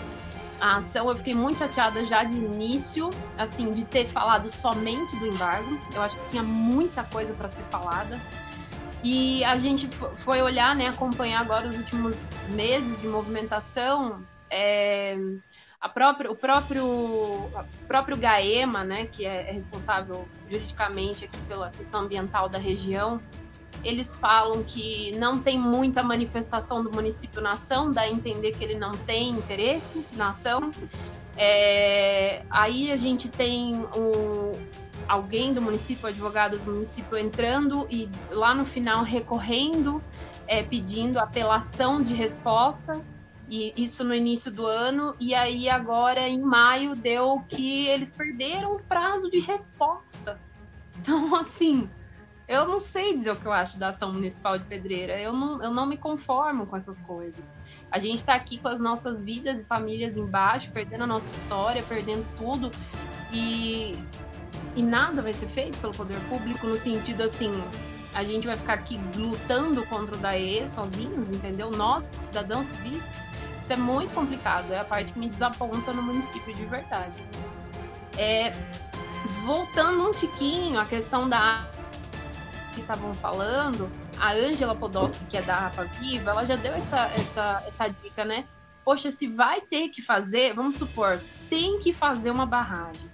a 0.60 0.76
ação, 0.76 1.08
eu 1.08 1.16
fiquei 1.16 1.34
muito 1.34 1.58
chateada 1.58 2.04
já 2.06 2.24
de 2.24 2.36
início, 2.36 3.10
assim, 3.36 3.72
de 3.72 3.84
ter 3.84 4.06
falado 4.06 4.50
somente 4.50 5.16
do 5.16 5.26
embargo. 5.26 5.78
Eu 5.94 6.02
acho 6.02 6.18
que 6.20 6.30
tinha 6.30 6.42
muita 6.42 7.04
coisa 7.04 7.32
para 7.34 7.48
ser 7.48 7.62
falada. 7.70 8.18
E 9.02 9.44
a 9.44 9.58
gente 9.58 9.88
foi 10.24 10.40
olhar, 10.40 10.74
né, 10.74 10.88
acompanhar 10.88 11.40
agora 11.40 11.68
os 11.68 11.76
últimos 11.76 12.40
meses 12.50 13.00
de 13.00 13.06
movimentação. 13.06 14.24
É, 14.50 15.16
a 15.78 15.88
própria, 15.90 16.30
o 16.30 16.34
próprio, 16.34 16.86
o 16.86 17.66
próprio 17.86 18.16
GAEMA, 18.16 18.82
né, 18.82 19.06
que 19.06 19.26
é 19.26 19.52
responsável 19.52 20.26
juridicamente 20.50 21.26
aqui 21.26 21.38
pela 21.46 21.70
questão 21.70 22.00
ambiental 22.02 22.48
da 22.48 22.58
região, 22.58 23.20
eles 23.84 24.16
falam 24.16 24.62
que 24.64 25.16
não 25.16 25.38
tem 25.38 25.58
muita 25.58 26.02
manifestação 26.02 26.82
do 26.82 26.90
município 26.90 27.40
na 27.42 27.50
ação, 27.50 27.92
dá 27.92 28.02
a 28.02 28.10
entender 28.10 28.52
que 28.52 28.64
ele 28.64 28.76
não 28.76 28.92
tem 28.92 29.30
interesse 29.30 30.04
na 30.14 30.30
ação. 30.30 30.70
É, 31.36 32.42
aí 32.48 32.90
a 32.90 32.96
gente 32.96 33.28
tem 33.28 33.74
um, 33.96 34.52
alguém 35.08 35.52
do 35.52 35.60
município, 35.60 36.08
advogado 36.08 36.58
do 36.58 36.72
município, 36.72 37.18
entrando 37.18 37.86
e 37.90 38.08
lá 38.30 38.54
no 38.54 38.64
final 38.64 39.02
recorrendo, 39.02 40.02
é, 40.46 40.62
pedindo 40.62 41.18
apelação 41.18 42.02
de 42.02 42.14
resposta. 42.14 43.00
E 43.46 43.74
isso 43.76 44.02
no 44.02 44.14
início 44.14 44.50
do 44.50 44.66
ano, 44.66 45.14
e 45.20 45.34
aí 45.34 45.68
agora 45.68 46.26
em 46.26 46.40
maio 46.40 46.96
deu 46.96 47.44
que 47.46 47.86
eles 47.88 48.10
perderam 48.10 48.76
o 48.76 48.82
prazo 48.82 49.30
de 49.30 49.38
resposta. 49.38 50.40
Então, 50.96 51.34
assim, 51.36 51.90
eu 52.46 52.66
não 52.66 52.78
sei 52.78 53.16
dizer 53.16 53.30
o 53.30 53.36
que 53.36 53.46
eu 53.46 53.52
acho 53.52 53.78
da 53.78 53.88
ação 53.88 54.12
municipal 54.12 54.58
de 54.58 54.64
pedreira. 54.64 55.18
Eu 55.18 55.32
não, 55.32 55.62
eu 55.62 55.70
não 55.70 55.86
me 55.86 55.96
conformo 55.96 56.66
com 56.66 56.76
essas 56.76 57.00
coisas. 57.00 57.54
A 57.90 57.98
gente 57.98 58.20
está 58.20 58.34
aqui 58.34 58.58
com 58.58 58.68
as 58.68 58.80
nossas 58.80 59.22
vidas 59.22 59.62
e 59.62 59.64
famílias 59.64 60.16
embaixo, 60.16 60.70
perdendo 60.70 61.04
a 61.04 61.06
nossa 61.06 61.30
história, 61.30 61.82
perdendo 61.84 62.26
tudo. 62.36 62.70
E, 63.32 63.98
e 64.76 64.82
nada 64.82 65.22
vai 65.22 65.32
ser 65.32 65.46
feito 65.46 65.78
pelo 65.78 65.94
poder 65.94 66.18
público 66.28 66.66
no 66.66 66.76
sentido 66.76 67.22
assim, 67.22 67.52
a 68.14 68.22
gente 68.22 68.46
vai 68.46 68.56
ficar 68.56 68.74
aqui 68.74 69.00
lutando 69.16 69.84
contra 69.86 70.14
o 70.14 70.18
DAE 70.18 70.68
sozinhos, 70.68 71.32
entendeu? 71.32 71.70
Nós, 71.70 72.04
cidadãos 72.18 72.68
civis. 72.68 73.02
Isso 73.60 73.72
é 73.72 73.76
muito 73.76 74.14
complicado, 74.14 74.70
é 74.72 74.78
a 74.78 74.84
parte 74.84 75.12
que 75.12 75.18
me 75.18 75.28
desaponta 75.28 75.92
no 75.92 76.02
município 76.02 76.54
de 76.54 76.66
verdade. 76.66 77.24
É, 78.18 78.52
voltando 79.46 80.06
um 80.06 80.10
tiquinho 80.12 80.78
à 80.78 80.84
questão 80.84 81.28
da 81.28 81.66
que 82.74 82.80
estavam 82.80 83.14
falando, 83.14 83.90
a 84.18 84.32
Ângela 84.32 84.74
Podolski, 84.74 85.24
que 85.26 85.36
é 85.36 85.42
da 85.42 85.54
Rafa 85.54 85.84
Viva, 85.84 86.30
ela 86.30 86.44
já 86.44 86.56
deu 86.56 86.74
essa, 86.74 87.10
essa, 87.14 87.64
essa 87.66 87.88
dica, 87.88 88.24
né? 88.24 88.44
Poxa, 88.84 89.10
se 89.10 89.26
vai 89.26 89.60
ter 89.62 89.88
que 89.88 90.02
fazer, 90.02 90.54
vamos 90.54 90.76
supor, 90.76 91.18
tem 91.48 91.78
que 91.78 91.92
fazer 91.92 92.30
uma 92.30 92.44
barragem. 92.44 93.10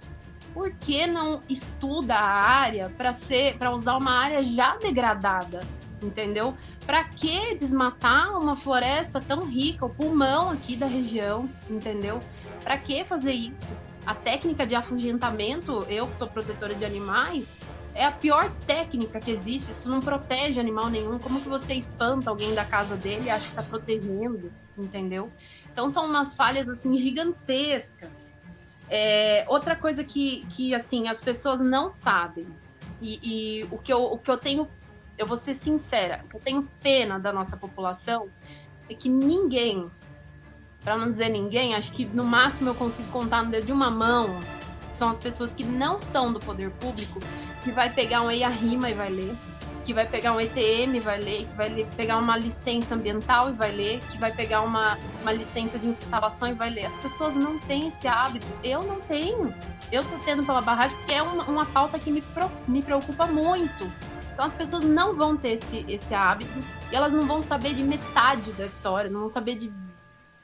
Por 0.53 0.71
que 0.71 1.07
não 1.07 1.41
estuda 1.47 2.15
a 2.15 2.43
área 2.43 2.89
para 2.97 3.13
ser 3.13 3.57
para 3.57 3.71
usar 3.71 3.95
uma 3.95 4.11
área 4.11 4.41
já 4.41 4.75
degradada? 4.77 5.61
Entendeu? 6.01 6.53
Para 6.85 7.05
que 7.05 7.55
desmatar 7.55 8.37
uma 8.37 8.57
floresta 8.57 9.21
tão 9.21 9.41
rica, 9.41 9.85
o 9.85 9.89
pulmão 9.89 10.49
aqui 10.49 10.75
da 10.75 10.87
região, 10.87 11.49
entendeu? 11.69 12.19
Para 12.63 12.77
que 12.77 13.05
fazer 13.05 13.31
isso? 13.31 13.73
A 14.05 14.15
técnica 14.15 14.65
de 14.65 14.75
afugentamento, 14.75 15.85
eu 15.87 16.07
que 16.07 16.15
sou 16.15 16.27
protetora 16.27 16.73
de 16.73 16.83
animais, 16.83 17.47
é 17.93 18.05
a 18.05 18.11
pior 18.11 18.51
técnica 18.65 19.19
que 19.19 19.31
existe. 19.31 19.71
Isso 19.71 19.89
não 19.89 19.99
protege 19.99 20.59
animal 20.59 20.89
nenhum. 20.89 21.19
Como 21.19 21.41
que 21.41 21.49
você 21.49 21.73
espanta 21.73 22.29
alguém 22.29 22.53
da 22.53 22.65
casa 22.65 22.95
dele 22.95 23.25
e 23.25 23.29
acha 23.29 23.41
que 23.41 23.47
está 23.47 23.63
protegendo, 23.63 24.51
entendeu? 24.77 25.31
Então 25.71 25.89
são 25.89 26.05
umas 26.05 26.33
falhas 26.33 26.67
assim 26.69 26.97
gigantescas. 26.97 28.35
É, 28.89 29.45
outra 29.47 29.75
coisa 29.75 30.03
que, 30.03 30.45
que 30.49 30.75
assim 30.75 31.07
as 31.07 31.21
pessoas 31.21 31.61
não 31.61 31.89
sabem 31.89 32.45
e, 33.01 33.19
e, 33.23 33.63
o 33.71 33.77
que 33.77 33.91
eu 33.91 34.03
o 34.03 34.17
que 34.17 34.29
eu 34.29 34.37
tenho, 34.37 34.67
eu 35.17 35.25
vou 35.25 35.37
ser 35.37 35.53
sincera, 35.53 36.25
eu 36.33 36.39
tenho 36.39 36.67
pena 36.81 37.17
da 37.17 37.31
nossa 37.31 37.55
população 37.55 38.29
é 38.89 38.93
que 38.93 39.07
ninguém, 39.07 39.89
para 40.83 40.97
não 40.97 41.09
dizer 41.09 41.29
ninguém, 41.29 41.73
acho 41.73 41.91
que 41.91 42.05
no 42.05 42.25
máximo 42.25 42.69
eu 42.69 42.75
consigo 42.75 43.09
contar 43.09 43.43
no 43.43 43.51
dedo 43.51 43.65
de 43.65 43.71
uma 43.71 43.89
mão 43.89 44.39
são 45.01 45.09
as 45.09 45.17
pessoas 45.17 45.55
que 45.55 45.63
não 45.63 45.99
são 45.99 46.31
do 46.31 46.39
poder 46.39 46.69
público, 46.73 47.19
que 47.63 47.71
vai 47.71 47.89
pegar 47.89 48.21
um 48.21 48.29
EIA-RIMA 48.29 48.91
e 48.91 48.93
vai 48.93 49.09
ler, 49.09 49.35
que 49.83 49.95
vai 49.95 50.05
pegar 50.05 50.31
um 50.31 50.39
ETM 50.39 50.95
e 50.95 50.99
vai 50.99 51.19
ler, 51.19 51.47
que 51.47 51.55
vai 51.55 51.87
pegar 51.97 52.17
uma 52.17 52.37
licença 52.37 52.93
ambiental 52.93 53.49
e 53.49 53.53
vai 53.53 53.71
ler, 53.71 53.99
que 54.11 54.19
vai 54.19 54.31
pegar 54.31 54.61
uma, 54.61 54.99
uma 55.23 55.31
licença 55.31 55.79
de 55.79 55.87
instalação 55.87 56.49
e 56.49 56.53
vai 56.53 56.69
ler. 56.69 56.85
As 56.85 56.95
pessoas 56.97 57.33
não 57.33 57.57
têm 57.57 57.87
esse 57.87 58.07
hábito. 58.07 58.45
Eu 58.63 58.83
não 58.83 59.01
tenho. 59.01 59.51
Eu 59.91 60.03
tô 60.03 60.19
tendo 60.23 60.43
pela 60.43 60.61
barragem 60.61 60.95
porque 60.97 61.13
é 61.13 61.23
uma, 61.23 61.45
uma 61.45 61.65
pauta 61.65 61.97
que 61.97 62.11
me, 62.11 62.23
me 62.67 62.83
preocupa 62.83 63.25
muito. 63.25 63.91
Então 64.33 64.45
as 64.45 64.53
pessoas 64.53 64.85
não 64.85 65.15
vão 65.15 65.35
ter 65.35 65.53
esse, 65.53 65.83
esse 65.87 66.13
hábito 66.13 66.59
e 66.91 66.95
elas 66.95 67.11
não 67.11 67.23
vão 67.25 67.41
saber 67.41 67.73
de 67.73 67.81
metade 67.81 68.51
da 68.51 68.67
história, 68.67 69.09
não 69.09 69.21
vão 69.21 69.29
saber 69.31 69.55
de 69.55 69.73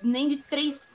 nem 0.08 0.28
de 0.28 0.38
três, 0.38 0.88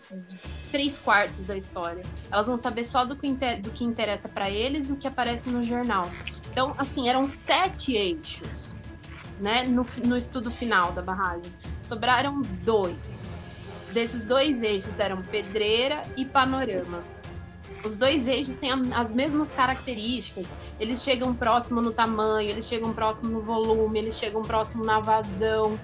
três 0.70 0.98
quartos 0.98 1.42
da 1.42 1.56
história. 1.56 2.02
Elas 2.30 2.46
vão 2.46 2.56
saber 2.56 2.84
só 2.84 3.04
do 3.04 3.14
que, 3.16 3.30
do 3.56 3.70
que 3.70 3.84
interessa 3.84 4.28
para 4.28 4.50
eles 4.50 4.88
e 4.88 4.92
o 4.92 4.96
que 4.96 5.06
aparece 5.06 5.48
no 5.50 5.64
jornal. 5.64 6.10
Então, 6.50 6.74
assim, 6.78 7.08
eram 7.08 7.24
sete 7.24 7.94
eixos 7.94 8.74
né, 9.40 9.64
no, 9.64 9.86
no 10.06 10.16
estudo 10.16 10.50
final 10.50 10.92
da 10.92 11.02
barragem. 11.02 11.52
Sobraram 11.82 12.40
dois. 12.64 13.22
Desses 13.92 14.22
dois 14.22 14.62
eixos 14.62 14.98
eram 14.98 15.22
pedreira 15.22 16.02
e 16.16 16.24
panorama. 16.24 17.02
Os 17.84 17.96
dois 17.96 18.28
eixos 18.28 18.54
têm 18.54 18.70
as 18.94 19.12
mesmas 19.12 19.48
características. 19.50 20.46
Eles 20.78 21.02
chegam 21.02 21.34
próximo 21.34 21.80
no 21.80 21.92
tamanho, 21.92 22.48
eles 22.48 22.66
chegam 22.66 22.92
próximo 22.92 23.30
no 23.30 23.40
volume, 23.40 23.98
eles 23.98 24.16
chegam 24.16 24.42
próximo 24.42 24.84
na 24.84 25.00
vazão. 25.00 25.78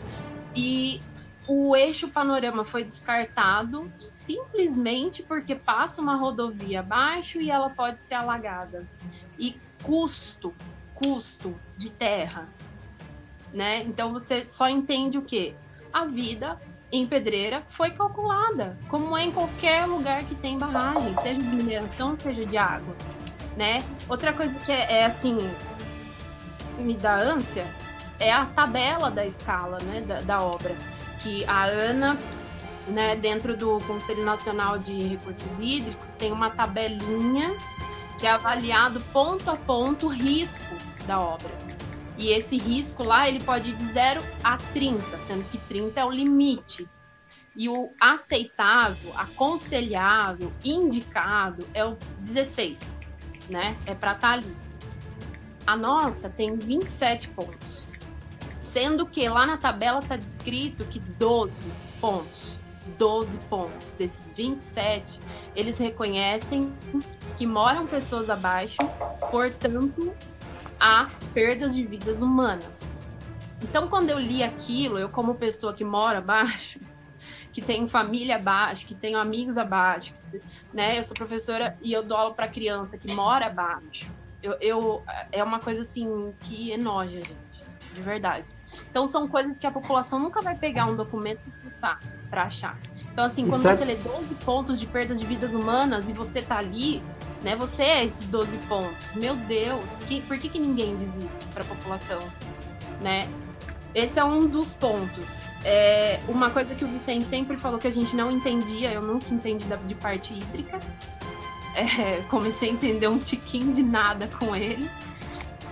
E 0.55 1.01
o 1.49 1.75
eixo 1.75 2.09
panorama 2.09 2.63
foi 2.63 2.85
descartado 2.85 3.91
simplesmente 3.99 5.23
porque 5.23 5.55
passa 5.55 6.03
uma 6.03 6.15
rodovia 6.15 6.81
abaixo 6.81 7.41
e 7.41 7.51
ela 7.51 7.71
pode 7.71 8.01
ser 8.01 8.15
alagada. 8.15 8.87
E 9.39 9.59
custo, 9.83 10.55
custo 10.95 11.59
de 11.79 11.89
terra, 11.89 12.47
né? 13.53 13.83
Então 13.85 14.13
você 14.13 14.45
só 14.45 14.69
entende 14.69 15.17
o 15.17 15.23
que 15.23 15.57
a 15.91 16.05
vida 16.05 16.61
em 16.93 17.07
Pedreira 17.07 17.63
foi 17.71 17.93
calculada, 17.93 18.79
como 18.89 19.17
é 19.17 19.25
em 19.25 19.33
qualquer 19.33 19.87
lugar 19.87 20.25
que 20.25 20.35
tem 20.35 20.59
barragem, 20.59 21.15
seja 21.23 21.41
de 21.41 21.57
mineração, 21.57 22.15
seja 22.15 22.45
de 22.45 22.59
água, 22.59 22.95
né? 23.57 23.79
Outra 24.07 24.35
coisa 24.35 24.55
que 24.61 24.71
é, 24.71 25.01
é 25.01 25.05
assim 25.07 25.39
me 26.79 26.95
dá 26.95 27.17
ânsia 27.17 27.65
é 28.21 28.31
a 28.31 28.45
tabela 28.45 29.11
da 29.11 29.25
escala, 29.25 29.79
né, 29.85 30.01
da, 30.03 30.21
da 30.21 30.43
obra 30.43 30.75
que 31.23 31.45
a 31.47 31.64
Ana, 31.64 32.19
né, 32.87 33.16
dentro 33.16 33.57
do 33.57 33.79
Conselho 33.81 34.25
Nacional 34.25 34.79
de 34.79 35.09
Recursos 35.09 35.59
Hídricos, 35.59 36.12
tem 36.14 36.33
uma 36.33 36.51
tabelinha 36.51 37.55
que 38.19 38.27
é 38.27 38.31
avaliado 38.31 39.01
ponto 39.12 39.51
a 39.51 39.57
ponto 39.57 40.07
o 40.07 40.09
risco 40.09 40.75
da 41.07 41.21
obra. 41.21 41.51
E 42.19 42.31
esse 42.31 42.59
risco 42.59 43.05
lá, 43.05 43.29
ele 43.29 43.41
pode 43.43 43.71
ir 43.71 43.77
de 43.77 43.85
0 43.87 44.21
a 44.43 44.57
30, 44.57 45.19
sendo 45.27 45.45
que 45.51 45.59
30 45.59 46.01
é 46.01 46.05
o 46.05 46.11
limite. 46.11 46.89
E 47.55 47.69
o 47.69 47.91
aceitável, 48.01 49.12
aconselhável, 49.16 50.53
indicado 50.64 51.66
é 51.73 51.85
o 51.85 51.97
16, 52.19 52.99
né? 53.49 53.77
É 53.87 53.95
para 53.95 54.12
estar 54.12 54.29
tá 54.29 54.35
ali. 54.35 54.57
A 55.66 55.77
nossa 55.77 56.29
tem 56.29 56.57
27 56.57 57.29
pontos. 57.29 57.88
Sendo 58.79 59.05
que 59.07 59.29
lá 59.29 59.45
na 59.45 59.57
tabela 59.57 59.99
está 59.99 60.16
descrito 60.16 60.85
que 60.85 61.01
12 61.01 61.68
pontos, 62.01 62.57
12 62.97 63.37
pontos 63.51 63.91
desses 63.99 64.33
27, 64.37 65.18
eles 65.57 65.79
reconhecem 65.79 66.72
que 67.37 67.45
moram 67.45 67.89
pessoas 67.89 68.31
abaixo, 68.31 68.76
portanto, 69.33 70.14
há 70.79 71.11
perdas 71.35 71.74
de 71.74 71.85
vidas 71.85 72.22
humanas. 72.22 72.89
Então, 73.64 73.89
quando 73.89 74.11
eu 74.11 74.18
li 74.20 74.45
aquilo, 74.45 74.97
eu 74.97 75.09
como 75.09 75.35
pessoa 75.35 75.74
que 75.74 75.83
mora 75.83 76.18
abaixo, 76.18 76.79
que 77.53 77.61
tenho 77.61 77.89
família 77.89 78.37
abaixo, 78.37 78.87
que 78.87 78.95
tenho 78.95 79.18
amigos 79.18 79.59
abaixo, 79.59 80.14
né? 80.72 80.97
Eu 80.97 81.03
sou 81.03 81.16
professora 81.16 81.76
e 81.83 81.93
eu 81.93 82.05
dou 82.05 82.16
aula 82.16 82.33
para 82.33 82.47
criança 82.47 82.97
que 82.97 83.12
mora 83.12 83.47
abaixo. 83.47 84.09
Eu, 84.41 84.57
eu, 84.61 85.03
é 85.33 85.43
uma 85.43 85.59
coisa 85.59 85.83
assim 85.83 86.33
que 86.43 86.70
enoja, 86.70 87.16
gente, 87.16 87.35
de 87.93 88.03
verdade. 88.03 88.47
Então 88.91 89.07
são 89.07 89.28
coisas 89.28 89.59
que 89.59 89.66
a 89.66 89.70
população 89.70 90.18
nunca 90.18 90.41
vai 90.41 90.57
pegar 90.57 90.86
um 90.86 90.97
documento 90.97 91.41
e 91.47 91.51
pulsar 91.62 92.01
para 92.30 92.45
achar. 92.45 92.78
Então, 93.12 93.26
assim, 93.26 93.49
quando 93.49 93.62
você 93.62 93.84
lê 93.84 93.97
12 93.97 94.34
pontos 94.45 94.78
de 94.78 94.86
perdas 94.86 95.18
de 95.18 95.26
vidas 95.26 95.53
humanas 95.53 96.09
e 96.09 96.12
você 96.12 96.41
tá 96.41 96.59
ali, 96.59 97.03
né? 97.43 97.57
Você 97.57 97.82
é 97.82 98.05
esses 98.05 98.28
12 98.28 98.57
pontos. 98.68 99.12
Meu 99.16 99.34
Deus, 99.34 99.99
que, 100.07 100.20
por 100.22 100.39
que, 100.39 100.49
que 100.49 100.61
ninguém 100.61 100.97
diz 100.99 101.16
isso 101.16 101.47
para 101.53 101.64
a 101.64 101.66
população? 101.66 102.20
Né? 103.01 103.28
Esse 103.93 104.20
é 104.20 104.24
um 104.24 104.47
dos 104.47 104.72
pontos. 104.72 105.49
É, 105.64 106.20
uma 106.28 106.51
coisa 106.51 106.74
que 106.76 106.84
o 106.84 106.89
Vicente 106.89 107.24
sempre 107.24 107.57
falou 107.57 107.78
que 107.78 107.89
a 107.89 107.91
gente 107.91 108.14
não 108.14 108.30
entendia, 108.30 108.93
eu 108.93 109.03
nunca 109.03 109.34
entendi 109.34 109.66
de 109.66 109.95
parte 109.97 110.34
hídrica. 110.34 110.78
É, 111.74 112.22
comecei 112.28 112.70
a 112.70 112.72
entender 112.72 113.09
um 113.09 113.18
tiquinho 113.18 113.72
de 113.72 113.82
nada 113.82 114.28
com 114.39 114.55
ele. 114.55 114.89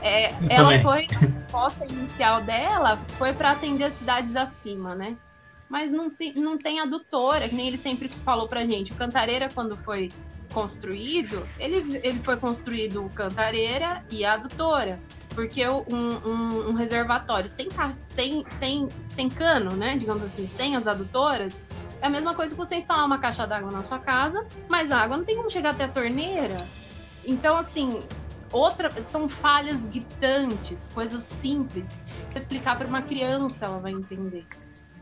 É, 0.03 0.28
ela 0.49 0.80
foi, 0.80 1.07
a 1.14 1.18
resposta 1.18 1.84
inicial 1.86 2.42
dela 2.42 2.99
foi 3.18 3.32
para 3.32 3.53
atender 3.53 3.84
as 3.84 3.94
cidades 3.94 4.34
acima, 4.36 4.94
né? 4.94 5.16
Mas 5.68 5.90
não 5.90 6.09
tem, 6.09 6.34
não 6.34 6.57
tem 6.57 6.80
adutora, 6.80 7.49
que 7.49 7.55
nem 7.55 7.68
ele 7.68 7.78
sempre 7.78 8.09
falou 8.09 8.47
pra 8.47 8.64
gente. 8.64 8.92
O 8.92 8.94
Cantareira, 8.94 9.49
quando 9.53 9.76
foi 9.78 10.11
construído, 10.53 11.47
ele, 11.59 12.01
ele 12.03 12.20
foi 12.22 12.36
construído 12.36 13.11
Cantareira 13.14 14.05
e 14.11 14.24
a 14.24 14.34
adutora. 14.34 15.01
Porque 15.34 15.66
um, 15.68 15.84
um, 15.92 16.68
um 16.70 16.72
reservatório 16.72 17.49
sem, 17.49 17.68
sem, 18.01 18.44
sem, 18.49 18.88
sem 19.03 19.28
cano, 19.28 19.72
né? 19.72 19.97
Digamos 19.99 20.24
assim, 20.24 20.47
sem 20.47 20.76
as 20.76 20.86
adutoras, 20.86 21.61
é 22.01 22.07
a 22.07 22.11
mesma 22.11 22.34
coisa 22.34 22.55
que 22.55 22.59
você 22.59 22.76
instalar 22.76 23.05
uma 23.05 23.18
caixa 23.18 23.47
d'água 23.47 23.70
na 23.70 23.82
sua 23.82 23.99
casa, 23.99 24.47
mas 24.68 24.90
a 24.90 25.01
água 25.01 25.16
não 25.16 25.24
tem 25.24 25.36
como 25.36 25.51
chegar 25.51 25.70
até 25.70 25.84
a 25.84 25.88
torneira. 25.88 26.57
Então, 27.24 27.57
assim, 27.57 28.01
outra 28.57 28.90
são 29.04 29.28
falhas 29.28 29.84
gritantes, 29.84 30.90
coisas 30.94 31.22
simples. 31.22 31.98
Se 32.30 32.38
explicar 32.38 32.76
para 32.76 32.86
uma 32.86 33.02
criança, 33.02 33.66
ela 33.66 33.78
vai 33.78 33.92
entender. 33.92 34.46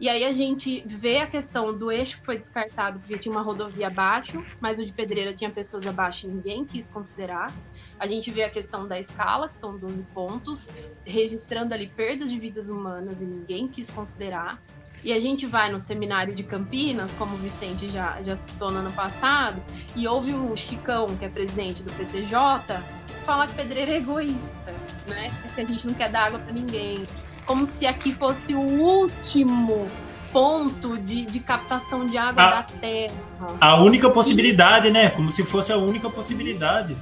E 0.01 0.09
aí 0.09 0.25
a 0.25 0.33
gente 0.33 0.83
vê 0.87 1.19
a 1.19 1.27
questão 1.27 1.73
do 1.73 1.91
eixo 1.91 2.19
que 2.19 2.27
foi 2.27 2.37
descartado 2.37 2.99
porque 2.99 3.17
tinha 3.17 3.33
uma 3.33 3.43
rodovia 3.43 3.87
abaixo, 3.87 4.45
mas 4.61 4.79
o 4.79 4.85
de 4.85 4.93
Pedreira 4.93 5.33
tinha 5.33 5.51
pessoas 5.51 5.87
abaixo 5.87 6.27
e 6.27 6.31
ninguém 6.31 6.65
quis 6.65 6.89
considerar. 6.89 7.53
A 7.99 8.07
gente 8.07 8.31
vê 8.31 8.43
a 8.43 8.51
questão 8.51 8.89
da 8.89 8.99
escala, 8.99 9.49
que 9.49 9.55
são 9.55 9.79
12 9.79 10.03
pontos, 10.13 10.69
registrando 11.05 11.73
ali 11.73 11.87
perdas 11.87 12.29
de 12.29 12.39
vidas 12.39 12.69
humanas 12.69 13.23
e 13.23 13.25
ninguém 13.25 13.69
quis 13.69 13.89
considerar. 13.89 14.61
E 15.05 15.13
a 15.13 15.21
gente 15.21 15.45
vai 15.45 15.71
no 15.71 15.79
seminário 15.79 16.35
de 16.35 16.43
Campinas, 16.43 17.13
como 17.13 17.35
o 17.35 17.39
Vicente 17.39 17.89
já, 17.89 18.19
já 18.25 18.39
citou 18.47 18.71
no 18.73 18.79
ano 18.79 18.93
passado, 18.93 19.63
e 19.95 20.09
ouve 20.09 20.33
o 20.33 20.57
Chicão, 20.57 21.07
que 21.19 21.27
é 21.27 21.29
presidente 21.29 21.83
do 21.83 21.93
PCJ, 21.93 22.81
falar 23.27 23.47
que 23.49 23.53
pedreiro 23.53 23.93
é 23.93 23.97
egoísta, 23.97 24.75
né? 25.07 25.31
Que 25.55 25.61
a 25.61 25.65
gente 25.65 25.87
não 25.87 25.93
quer 25.93 26.11
dar 26.11 26.29
água 26.29 26.39
para 26.39 26.53
ninguém. 26.55 27.07
Como 27.45 27.67
se 27.67 27.87
aqui 27.87 28.13
fosse 28.13 28.55
o 28.55 28.61
último 28.61 29.87
ponto 30.33 30.97
de, 30.99 31.27
de 31.27 31.39
captação 31.39 32.07
de 32.07 32.17
água 32.17 32.43
a, 32.43 32.51
da 32.51 32.63
terra. 32.63 33.15
A 33.61 33.83
única 33.83 34.09
possibilidade, 34.09 34.91
né? 34.91 35.11
Como 35.11 35.31
se 35.31 35.45
fosse 35.45 35.71
a 35.71 35.77
única 35.77 36.09
possibilidade. 36.09 36.97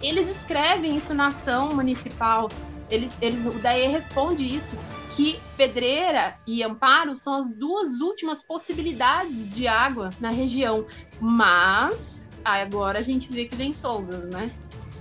Eles 0.00 0.28
escrevem 0.28 0.96
isso 0.96 1.12
na 1.12 1.26
ação 1.26 1.74
municipal. 1.74 2.48
Eles, 2.90 3.16
eles, 3.20 3.46
o 3.46 3.58
DAE 3.58 3.88
responde 3.88 4.44
isso, 4.44 4.76
que 5.14 5.40
Pedreira 5.56 6.36
e 6.46 6.62
Amparo 6.62 7.14
são 7.14 7.34
as 7.34 7.52
duas 7.52 8.00
últimas 8.00 8.42
possibilidades 8.42 9.54
de 9.54 9.66
água 9.66 10.10
na 10.20 10.30
região. 10.30 10.86
Mas 11.20 12.28
agora 12.44 13.00
a 13.00 13.02
gente 13.02 13.30
vê 13.32 13.46
que 13.46 13.56
vem 13.56 13.72
Souzas, 13.72 14.30
né? 14.30 14.52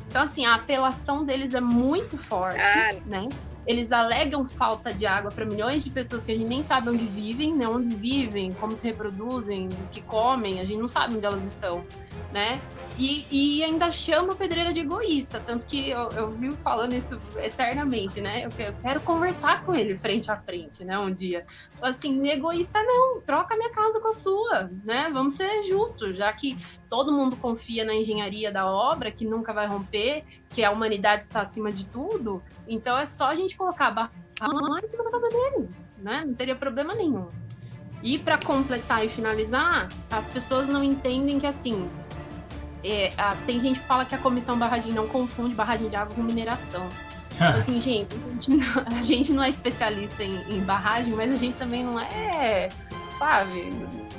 Então, 0.07 0.23
assim, 0.23 0.45
a 0.45 0.55
apelação 0.55 1.25
deles 1.25 1.53
é 1.53 1.61
muito 1.61 2.17
forte, 2.17 2.59
ah. 2.59 2.95
né? 3.05 3.27
Eles 3.65 3.91
alegam 3.91 4.45
falta 4.45 4.93
de 4.93 5.05
água 5.05 5.31
para 5.31 5.45
milhões 5.45 5.83
de 5.83 5.89
pessoas 5.89 6.23
que 6.23 6.31
a 6.31 6.35
gente 6.35 6.47
nem 6.47 6.61
sabe 6.61 6.89
onde 6.89 7.05
vivem, 7.05 7.53
né? 7.53 7.67
Onde 7.67 7.95
vivem, 7.95 8.51
como 8.53 8.75
se 8.75 8.87
reproduzem, 8.87 9.67
o 9.67 9.87
que 9.91 10.01
comem, 10.01 10.59
a 10.59 10.65
gente 10.65 10.77
não 10.77 10.87
sabe 10.87 11.15
onde 11.15 11.25
elas 11.25 11.43
estão, 11.43 11.83
né? 12.31 12.59
E, 12.97 13.25
e 13.31 13.63
ainda 13.63 13.91
chama 13.91 14.33
a 14.33 14.35
pedreira 14.35 14.71
de 14.71 14.81
egoísta, 14.81 15.41
tanto 15.45 15.65
que 15.65 15.89
eu, 15.89 16.09
eu 16.11 16.31
vivo 16.31 16.55
falando 16.57 16.93
isso 16.93 17.19
eternamente, 17.37 18.21
né? 18.21 18.45
Eu 18.45 18.49
quero, 18.49 18.73
eu 18.73 18.81
quero, 18.81 19.01
conversar 19.01 19.63
com 19.65 19.73
ele 19.75 19.97
frente 19.97 20.31
a 20.31 20.37
frente, 20.37 20.83
né? 20.83 20.97
Um 20.97 21.11
dia. 21.11 21.45
Assim, 21.81 22.27
egoísta 22.29 22.81
não, 22.83 23.21
troca 23.21 23.55
minha 23.57 23.71
casa 23.71 23.99
com 23.99 24.07
a 24.09 24.13
sua, 24.13 24.69
né? 24.83 25.09
Vamos 25.11 25.35
ser 25.35 25.63
justos, 25.63 26.17
já 26.17 26.31
que 26.31 26.57
todo 26.89 27.11
mundo 27.11 27.35
confia 27.35 27.83
na 27.83 27.93
engenharia 27.93 28.51
da 28.51 28.65
obra, 28.65 29.11
que 29.11 29.25
nunca 29.25 29.53
vai 29.53 29.67
romper, 29.67 30.23
que 30.49 30.63
a 30.63 30.71
humanidade 30.71 31.23
está 31.23 31.41
acima 31.41 31.71
de 31.71 31.85
tudo, 31.85 32.41
então 32.67 32.97
é 32.97 33.05
só 33.05 33.27
a 33.27 33.35
gente 33.35 33.55
colocar 33.55 33.87
a 33.87 33.91
barra 33.91 34.11
em 34.83 34.87
cima 34.87 35.03
da 35.03 35.11
casa 35.11 35.29
dele, 35.29 35.69
né? 35.97 36.23
Não 36.25 36.33
teria 36.33 36.55
problema 36.55 36.93
nenhum. 36.93 37.27
E 38.03 38.19
para 38.19 38.37
completar 38.37 39.03
e 39.05 39.09
finalizar, 39.09 39.87
as 40.11 40.25
pessoas 40.27 40.67
não 40.67 40.83
entendem 40.83 41.39
que 41.39 41.47
assim. 41.47 41.89
É, 42.83 43.11
a, 43.17 43.35
tem 43.47 43.59
gente 43.59 43.79
que 43.79 43.85
fala 43.87 44.05
que 44.05 44.13
a 44.13 44.17
comissão 44.19 44.59
barragem 44.59 44.91
não 44.91 45.07
confunde 45.07 45.55
barragem 45.55 45.89
de 45.89 45.95
água 45.95 46.13
com 46.13 46.21
mineração. 46.21 46.87
Então, 47.33 47.47
assim, 47.57 47.81
gente, 47.81 48.15
a 48.15 48.31
gente, 48.33 48.51
não, 48.51 48.99
a 48.99 49.01
gente 49.01 49.33
não 49.33 49.43
é 49.43 49.49
especialista 49.49 50.23
em, 50.23 50.35
em, 50.55 50.59
barragem, 50.61 51.13
mas 51.15 51.33
a 51.33 51.37
gente 51.37 51.55
também 51.55 51.83
não 51.83 51.99
é, 51.99 52.69
sabe, 53.17 53.73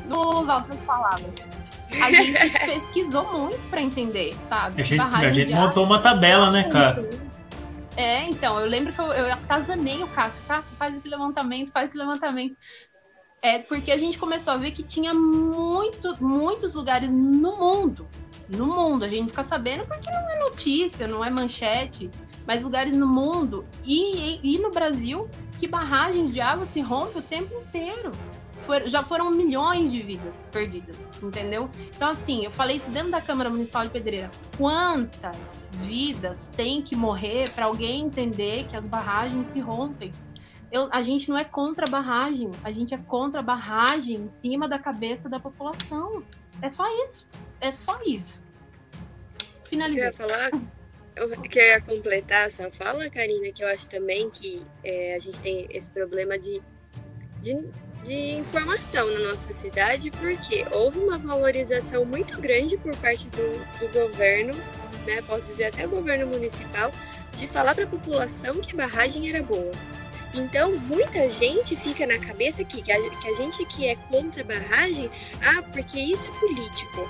não 0.06 0.40
usar 0.40 0.56
outras 0.56 0.80
palavras 0.80 1.55
a 1.90 2.10
gente 2.10 2.58
pesquisou 2.66 3.32
muito 3.32 3.70
para 3.70 3.80
entender, 3.80 4.34
sabe? 4.48 4.80
A 4.80 4.84
gente, 4.84 5.00
a 5.00 5.30
gente 5.30 5.54
montou 5.54 5.84
uma 5.84 5.98
tabela, 5.98 6.50
né, 6.50 6.64
cara? 6.64 7.08
É, 7.96 8.24
então, 8.24 8.60
eu 8.60 8.66
lembro 8.66 8.92
que 8.92 9.00
eu, 9.00 9.06
eu 9.06 9.32
atazanei 9.32 10.02
o 10.02 10.08
Cássio. 10.08 10.44
Cássio, 10.46 10.76
faz 10.76 10.94
esse 10.94 11.08
levantamento, 11.08 11.72
faz 11.72 11.88
esse 11.88 11.98
levantamento. 11.98 12.56
É 13.40 13.58
porque 13.58 13.90
a 13.90 13.96
gente 13.96 14.18
começou 14.18 14.52
a 14.52 14.56
ver 14.56 14.72
que 14.72 14.82
tinha 14.82 15.14
muito, 15.14 16.22
muitos 16.22 16.74
lugares 16.74 17.12
no 17.12 17.56
mundo. 17.56 18.06
No 18.48 18.66
mundo. 18.66 19.04
A 19.04 19.08
gente 19.08 19.28
fica 19.28 19.44
sabendo 19.44 19.86
porque 19.86 20.10
não 20.10 20.30
é 20.30 20.38
notícia, 20.40 21.06
não 21.06 21.24
é 21.24 21.30
manchete. 21.30 22.10
Mas 22.46 22.62
lugares 22.62 22.96
no 22.96 23.06
mundo 23.06 23.64
e, 23.84 24.40
e 24.42 24.58
no 24.58 24.70
Brasil 24.70 25.28
que 25.58 25.66
barragens 25.66 26.32
de 26.32 26.40
água 26.40 26.66
se 26.66 26.80
rompem 26.80 27.20
o 27.20 27.22
tempo 27.22 27.54
inteiro. 27.60 28.12
For, 28.66 28.88
já 28.88 29.04
foram 29.04 29.30
milhões 29.30 29.92
de 29.92 30.02
vidas 30.02 30.44
perdidas, 30.50 31.10
entendeu? 31.22 31.70
Então, 31.94 32.10
assim, 32.10 32.44
eu 32.44 32.50
falei 32.50 32.76
isso 32.76 32.90
dentro 32.90 33.12
da 33.12 33.20
Câmara 33.20 33.48
Municipal 33.48 33.84
de 33.84 33.90
Pedreira. 33.90 34.28
Quantas 34.58 35.68
vidas 35.82 36.50
tem 36.56 36.82
que 36.82 36.96
morrer 36.96 37.48
para 37.54 37.66
alguém 37.66 38.02
entender 38.02 38.66
que 38.68 38.76
as 38.76 38.84
barragens 38.86 39.46
se 39.46 39.60
rompem? 39.60 40.12
Eu, 40.70 40.88
a 40.90 41.00
gente 41.00 41.28
não 41.28 41.38
é 41.38 41.44
contra 41.44 41.84
a 41.86 41.90
barragem, 41.90 42.50
a 42.64 42.72
gente 42.72 42.92
é 42.92 42.98
contra 42.98 43.38
a 43.38 43.42
barragem 43.42 44.16
em 44.16 44.28
cima 44.28 44.68
da 44.68 44.80
cabeça 44.80 45.28
da 45.28 45.38
população. 45.38 46.24
É 46.60 46.68
só 46.68 46.84
isso. 47.06 47.24
É 47.60 47.70
só 47.70 48.00
isso. 48.04 48.42
Finalizei. 49.68 50.02
Ia 50.02 50.12
falar, 50.12 50.50
eu 51.14 51.30
queria 51.40 51.80
completar 51.80 52.46
a 52.46 52.50
sua 52.50 52.70
fala, 52.72 53.08
Karina, 53.08 53.52
que 53.52 53.62
eu 53.62 53.68
acho 53.68 53.88
também 53.88 54.28
que 54.28 54.62
é, 54.82 55.14
a 55.14 55.18
gente 55.18 55.40
tem 55.40 55.66
esse 55.70 55.88
problema 55.90 56.36
de, 56.36 56.60
de, 57.40 57.64
de, 58.04 58.36
informação 58.36 59.10
na 59.10 59.18
nossa 59.20 59.52
cidade, 59.52 60.10
porque 60.10 60.66
houve 60.72 60.98
uma 60.98 61.18
valorização 61.18 62.04
muito 62.04 62.40
grande 62.40 62.76
por 62.78 62.94
parte 62.96 63.26
do, 63.28 63.78
do 63.78 63.92
governo, 63.92 64.52
né, 65.06 65.22
posso 65.26 65.46
dizer 65.46 65.66
até 65.66 65.86
o 65.86 65.90
governo 65.90 66.26
municipal, 66.26 66.92
de 67.34 67.46
falar 67.46 67.74
para 67.74 67.84
a 67.84 67.88
população 67.88 68.54
que 68.54 68.72
a 68.72 68.86
barragem 68.86 69.28
era 69.28 69.42
boa. 69.42 69.72
Então, 70.34 70.76
muita 70.80 71.28
gente 71.30 71.76
fica 71.76 72.06
na 72.06 72.18
cabeça 72.18 72.62
que, 72.64 72.82
que, 72.82 72.92
a, 72.92 72.96
que 72.96 73.28
a 73.28 73.34
gente 73.34 73.64
que 73.66 73.88
é 73.88 73.96
contra 74.10 74.42
a 74.42 74.44
barragem, 74.44 75.10
ah, 75.40 75.62
porque 75.62 75.98
isso 75.98 76.26
é 76.26 76.40
político. 76.40 77.08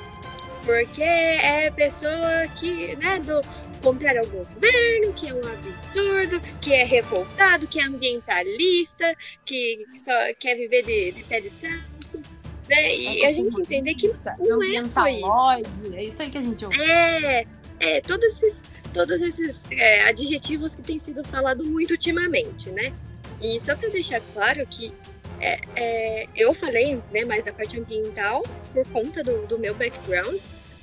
Porque 0.66 1.02
é 1.02 1.70
pessoa 1.70 2.48
que, 2.56 2.96
né, 2.96 3.20
do 3.20 3.40
contrário 3.80 4.20
ao 4.20 4.26
governo, 4.26 5.12
que 5.14 5.28
é 5.28 5.32
um 5.32 5.46
absurdo, 5.46 6.40
que 6.60 6.74
é 6.74 6.82
revoltado, 6.82 7.68
que 7.68 7.78
é 7.78 7.84
ambientalista, 7.84 9.14
que 9.44 9.86
só 9.94 10.12
quer 10.38 10.56
viver 10.56 10.82
de, 10.82 11.12
de 11.12 11.22
pé 11.22 11.40
descalço. 11.40 12.20
Né? 12.68 12.96
E 12.96 13.22
é 13.22 13.28
a 13.28 13.32
gente 13.32 13.58
entender 13.60 13.94
que 13.94 14.12
não 14.40 14.60
é 14.60 14.82
só 14.82 15.06
isso. 15.06 15.94
É 15.94 16.02
isso 16.02 16.20
aí 16.20 16.30
que 16.30 16.38
a 16.38 16.42
gente 16.42 16.64
ouve. 16.64 16.80
É, 16.82 17.46
é 17.78 18.00
todos 18.00 18.24
esses, 18.24 18.64
todos 18.92 19.22
esses 19.22 19.70
é, 19.70 20.02
adjetivos 20.08 20.74
que 20.74 20.82
têm 20.82 20.98
sido 20.98 21.22
falados 21.22 21.64
muito 21.64 21.92
ultimamente, 21.92 22.70
né? 22.70 22.92
E 23.40 23.60
só 23.60 23.76
para 23.76 23.88
deixar 23.90 24.20
claro 24.34 24.66
que 24.66 24.92
é, 25.40 25.60
é, 25.76 26.28
eu 26.34 26.52
falei 26.54 27.00
né, 27.12 27.24
mais 27.24 27.44
da 27.44 27.52
parte 27.52 27.78
ambiental 27.78 28.42
por 28.72 28.86
conta 28.88 29.22
do, 29.22 29.46
do 29.46 29.58
meu 29.58 29.74
background, 29.74 30.40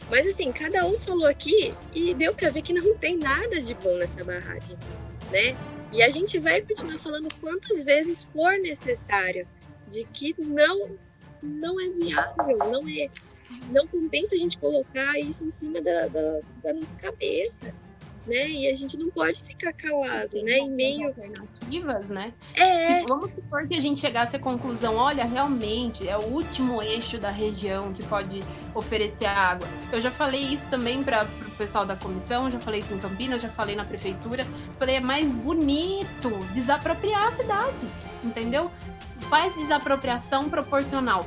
mas 0.09 0.27
assim, 0.27 0.51
cada 0.51 0.85
um 0.85 0.99
falou 0.99 1.27
aqui 1.27 1.73
e 1.93 2.13
deu 2.13 2.33
para 2.33 2.49
ver 2.49 2.61
que 2.61 2.73
não 2.73 2.95
tem 2.97 3.17
nada 3.17 3.61
de 3.61 3.73
bom 3.75 3.97
nessa 3.97 4.23
barragem, 4.23 4.77
né? 5.31 5.55
E 5.91 6.01
a 6.01 6.09
gente 6.09 6.39
vai 6.39 6.61
continuar 6.61 6.97
falando 6.97 7.27
quantas 7.39 7.81
vezes 7.83 8.23
for 8.23 8.53
necessário 8.59 9.47
de 9.87 10.03
que 10.05 10.35
não 10.39 10.97
não 11.41 11.79
é 11.79 11.89
viável, 11.89 12.57
não 12.57 12.87
é 12.87 13.09
não 13.69 13.85
compensa 13.87 14.35
a 14.35 14.37
gente 14.37 14.57
colocar 14.57 15.19
isso 15.19 15.45
em 15.45 15.51
cima 15.51 15.81
da, 15.81 16.07
da, 16.07 16.39
da 16.63 16.73
nossa 16.73 16.95
cabeça 16.95 17.73
né? 18.25 18.49
E 18.49 18.69
a 18.69 18.73
gente 18.73 18.97
não 18.97 19.09
pode 19.09 19.41
ficar 19.41 19.73
calado, 19.73 20.41
né? 20.43 20.59
Em 20.59 20.69
meio 20.69 21.07
alternativas, 21.07 22.09
né? 22.09 22.33
É. 22.55 22.99
Se, 22.99 23.05
vamos 23.07 23.31
supor 23.33 23.67
que 23.67 23.75
a 23.75 23.81
gente 23.81 23.99
chegasse 23.99 24.35
à 24.35 24.39
conclusão, 24.39 24.95
olha, 24.95 25.25
realmente 25.25 26.07
é 26.07 26.17
o 26.17 26.23
último 26.25 26.81
eixo 26.81 27.17
da 27.17 27.29
região 27.29 27.93
que 27.93 28.03
pode 28.05 28.41
oferecer 28.73 29.25
água. 29.25 29.67
Eu 29.91 30.01
já 30.01 30.11
falei 30.11 30.41
isso 30.41 30.69
também 30.69 31.03
para 31.03 31.25
o 31.25 31.51
pessoal 31.51 31.85
da 31.85 31.95
comissão, 31.95 32.49
já 32.49 32.59
falei 32.59 32.79
isso 32.79 32.93
em 32.93 32.99
Campinas, 32.99 33.41
já 33.41 33.49
falei 33.49 33.75
na 33.75 33.83
prefeitura. 33.83 34.45
Falei, 34.79 34.95
é 34.95 35.01
mais 35.01 35.29
bonito 35.29 36.29
desapropriar 36.53 37.27
a 37.27 37.31
cidade, 37.33 37.87
entendeu? 38.23 38.71
Faz 39.29 39.53
desapropriação 39.55 40.49
proporcional. 40.49 41.25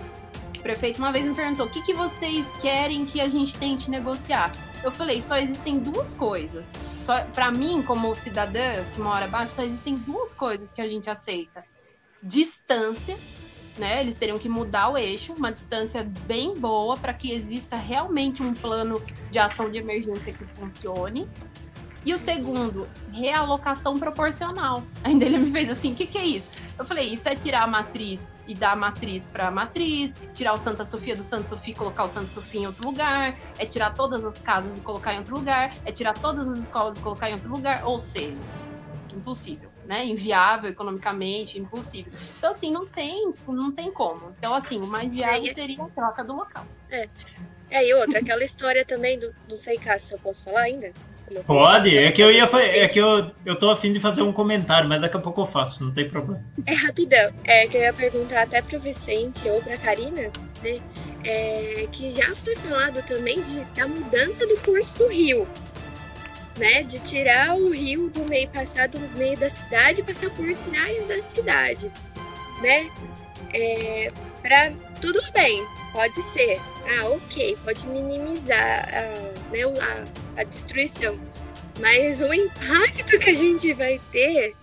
O 0.57 0.61
prefeito 0.61 0.99
uma 0.99 1.13
vez 1.13 1.25
me 1.25 1.35
perguntou: 1.35 1.67
o 1.67 1.71
que, 1.71 1.83
que 1.83 1.95
vocês 1.95 2.47
querem 2.61 3.07
que 3.07 3.21
a 3.21 3.29
gente 3.29 3.57
tente 3.57 3.91
negociar? 3.91 4.51
Eu 4.83 4.91
falei, 4.91 5.21
só 5.21 5.37
existem 5.37 5.79
duas 5.79 6.15
coisas. 6.15 6.67
Só 6.67 7.23
para 7.25 7.51
mim, 7.51 7.83
como 7.83 8.15
cidadã 8.15 8.83
que 8.95 9.01
mora 9.01 9.25
abaixo, 9.25 9.55
só 9.55 9.63
existem 9.63 9.97
duas 9.97 10.35
coisas 10.35 10.69
que 10.71 10.81
a 10.81 10.89
gente 10.89 11.09
aceita: 11.09 11.65
distância, 12.23 13.17
né? 13.79 14.01
Eles 14.01 14.17
teriam 14.17 14.39
que 14.39 14.49
mudar 14.49 14.89
o 14.89 14.99
eixo, 14.99 15.33
uma 15.33 15.53
distância 15.53 16.05
bem 16.27 16.55
boa 16.55 16.97
para 16.97 17.15
que 17.15 17.33
exista 17.33 17.77
realmente 17.77 18.43
um 18.43 18.55
plano 18.55 19.03
de 19.31 19.39
ação 19.39 19.71
de 19.71 19.79
emergência 19.79 20.33
que 20.33 20.45
funcione. 20.45 21.29
E 22.05 22.15
o 22.15 22.19
segundo, 22.19 22.87
realocação 23.13 23.99
proporcional. 23.99 24.85
Ainda 25.03 25.25
ele 25.25 25.39
me 25.39 25.51
fez 25.51 25.71
assim: 25.71 25.93
o 25.93 25.97
que, 25.97 26.07
que 26.07 26.19
é 26.19 26.25
isso? 26.25 26.53
Eu 26.79 26.85
falei: 26.85 27.13
isso 27.13 27.29
é 27.29 27.35
tirar 27.35 27.65
a 27.65 27.67
matriz 27.67 28.31
e 28.47 28.55
dar 28.55 28.73
a 28.73 28.77
matriz 28.77 29.27
para 29.33 29.51
matriz, 29.51 30.15
tirar 30.35 30.55
o 30.55 30.57
Santa 30.57 30.85
Sofia 30.85 31.17
do 31.17 31.23
Santa 31.23 31.49
Sofia 31.49 31.73
e 31.73 31.77
colocar 31.77 32.05
o 32.05 32.09
Santa 32.09 32.29
Sofia 32.29 32.63
em 32.63 32.67
outro 32.67 32.87
lugar, 32.87 33.37
é 33.59 33.67
tirar 33.67 33.95
todas 33.95 34.25
as 34.25 34.39
casas 34.39 34.79
e 34.79 34.81
colocar 34.81 35.15
em 35.15 35.19
outro 35.19 35.37
lugar, 35.37 35.75
é 35.85 35.93
tirar 35.93 36.15
todas 36.15 36.49
as 36.49 36.61
escolas 36.61 36.99
e 36.99 37.03
colocar 37.03 37.31
em 37.31 37.35
outro 37.35 37.51
lugar, 37.51 37.85
ou 37.85 37.99
seja, 37.99 38.37
impossível, 39.15 39.71
né? 39.87 40.05
Inviável 40.05 40.71
economicamente, 40.71 41.59
impossível. 41.59 42.13
Então 42.39 42.53
assim, 42.53 42.71
não 42.71 42.87
tem, 42.87 43.33
não 43.49 43.73
tem 43.73 43.91
como. 43.91 44.35
Então 44.39 44.55
assim, 44.55 44.79
o 44.79 44.87
mais 44.87 45.13
viável 45.13 45.51
é, 45.51 45.55
seria 45.55 45.83
a 45.83 45.89
troca 45.89 46.25
do 46.25 46.35
local. 46.35 46.67
É. 46.91 47.09
É, 47.69 47.85
e 47.85 47.93
outra, 47.95 48.21
aquela 48.21 48.45
história 48.45 48.85
também 48.85 49.19
do, 49.19 49.35
não 49.49 49.57
sei, 49.57 49.77
Cássio, 49.77 50.09
se 50.09 50.15
eu 50.15 50.19
posso 50.21 50.45
falar 50.45 50.63
ainda? 50.63 50.93
Pode, 51.47 51.97
é 51.97 52.11
que 52.13 52.23
eu 52.23 52.31
ia 52.31 52.49
é 52.53 52.87
que 52.87 52.99
eu, 52.99 53.31
eu 53.45 53.57
tô 53.57 53.71
afim 53.71 53.93
de 53.93 53.99
fazer 53.99 54.23
um 54.23 54.33
comentário, 54.33 54.89
mas 54.89 55.01
daqui 55.01 55.17
a 55.17 55.21
pouco 55.21 55.41
eu 55.41 55.47
faço, 55.47 55.85
não 55.85 55.93
tem 55.93 56.09
problema. 56.09 56.43
É 56.65 56.75
rapidão, 56.75 57.33
é 57.45 57.67
que 57.67 57.77
eu 57.77 57.83
ia 57.83 57.93
perguntar 57.93 58.43
até 58.43 58.63
pro 58.63 58.79
Vicente 58.79 59.49
ou 59.49 59.61
pra 59.61 59.77
Karina, 59.77 60.31
né? 60.63 60.81
É, 61.25 61.89
que 61.91 62.11
já 62.11 62.35
foi 62.35 62.55
falado 62.57 63.03
também 63.07 63.43
de, 63.43 63.65
da 63.75 63.89
mudança 63.89 64.47
do 64.47 64.57
curso 64.59 64.95
do 64.97 65.09
rio, 65.09 65.49
né? 66.59 66.85
De 66.85 67.01
tirar 67.01 67.57
o 67.57 67.71
rio 67.71 68.09
do 68.11 68.25
meio, 68.25 68.49
passar 68.49 68.89
do 68.89 68.99
meio 69.17 69.37
da 69.37 69.51
cidade 69.51 70.01
e 70.01 70.05
passar 70.05 70.31
por 70.31 70.47
trás 70.71 71.09
da 71.09 71.21
cidade, 71.21 71.91
né? 72.63 72.89
É, 73.53 74.09
pra, 74.43 74.73
tudo 75.01 75.21
bem, 75.33 75.63
pode 75.97 76.23
ser. 76.23 76.61
Ah, 76.87 77.09
ok, 77.09 77.57
pode 77.65 77.87
minimizar 77.87 78.87
a, 78.87 79.51
né, 79.51 79.63
a, 79.81 80.41
a 80.41 80.45
destruição. 80.45 81.19
Mas 81.81 82.21
o 82.21 82.33
impacto 82.35 83.19
que 83.19 83.31
a 83.31 83.35
gente 83.35 83.73
vai 83.73 83.99
ter 84.13 84.55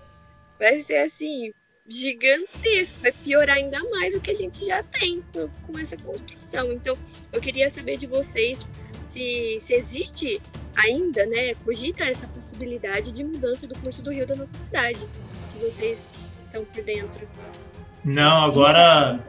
vai 0.60 0.80
ser 0.80 0.98
assim 0.98 1.52
gigantesco, 1.88 3.00
vai 3.02 3.12
piorar 3.12 3.58
ainda 3.58 3.84
mais 3.90 4.14
o 4.14 4.22
que 4.22 4.30
a 4.30 4.36
gente 4.36 4.64
já 4.64 4.84
tem 4.84 5.24
com, 5.34 5.50
com 5.66 5.80
essa 5.80 5.98
construção. 5.98 6.72
Então, 6.72 6.96
eu 7.32 7.42
queria 7.42 7.68
saber 7.68 7.98
de 7.98 8.06
vocês 8.06 8.70
se, 9.02 9.58
se 9.60 9.74
existe 9.74 10.40
ainda, 10.76 11.26
né, 11.26 11.56
cogita 11.66 12.04
essa 12.04 12.28
possibilidade 12.28 13.12
de 13.12 13.24
mudança 13.24 13.68
do 13.68 13.78
curso 13.80 14.04
do 14.04 14.12
rio 14.12 14.28
da 14.28 14.36
nossa 14.36 14.56
cidade, 14.56 15.06
que 15.52 15.58
vocês 15.58 16.14
estão 16.46 16.64
por 16.64 16.84
dentro. 16.84 17.28
Não, 18.04 18.46
agora. 18.46 19.20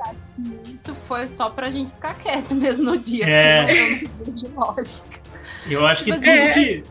Isso 0.75 0.95
foi 1.07 1.27
só 1.27 1.49
pra 1.51 1.71
gente 1.71 1.91
ficar 1.93 2.15
quieto 2.15 2.55
mesmo 2.55 2.85
no 2.85 2.99
dia. 2.99 3.25
É. 3.27 3.65
De 3.67 4.49
lógica. 4.49 5.21
Eu 5.67 5.87
acho 5.87 6.05
que 6.05 6.13
tudo 6.13 6.29
é. 6.29 6.51
que. 6.51 6.83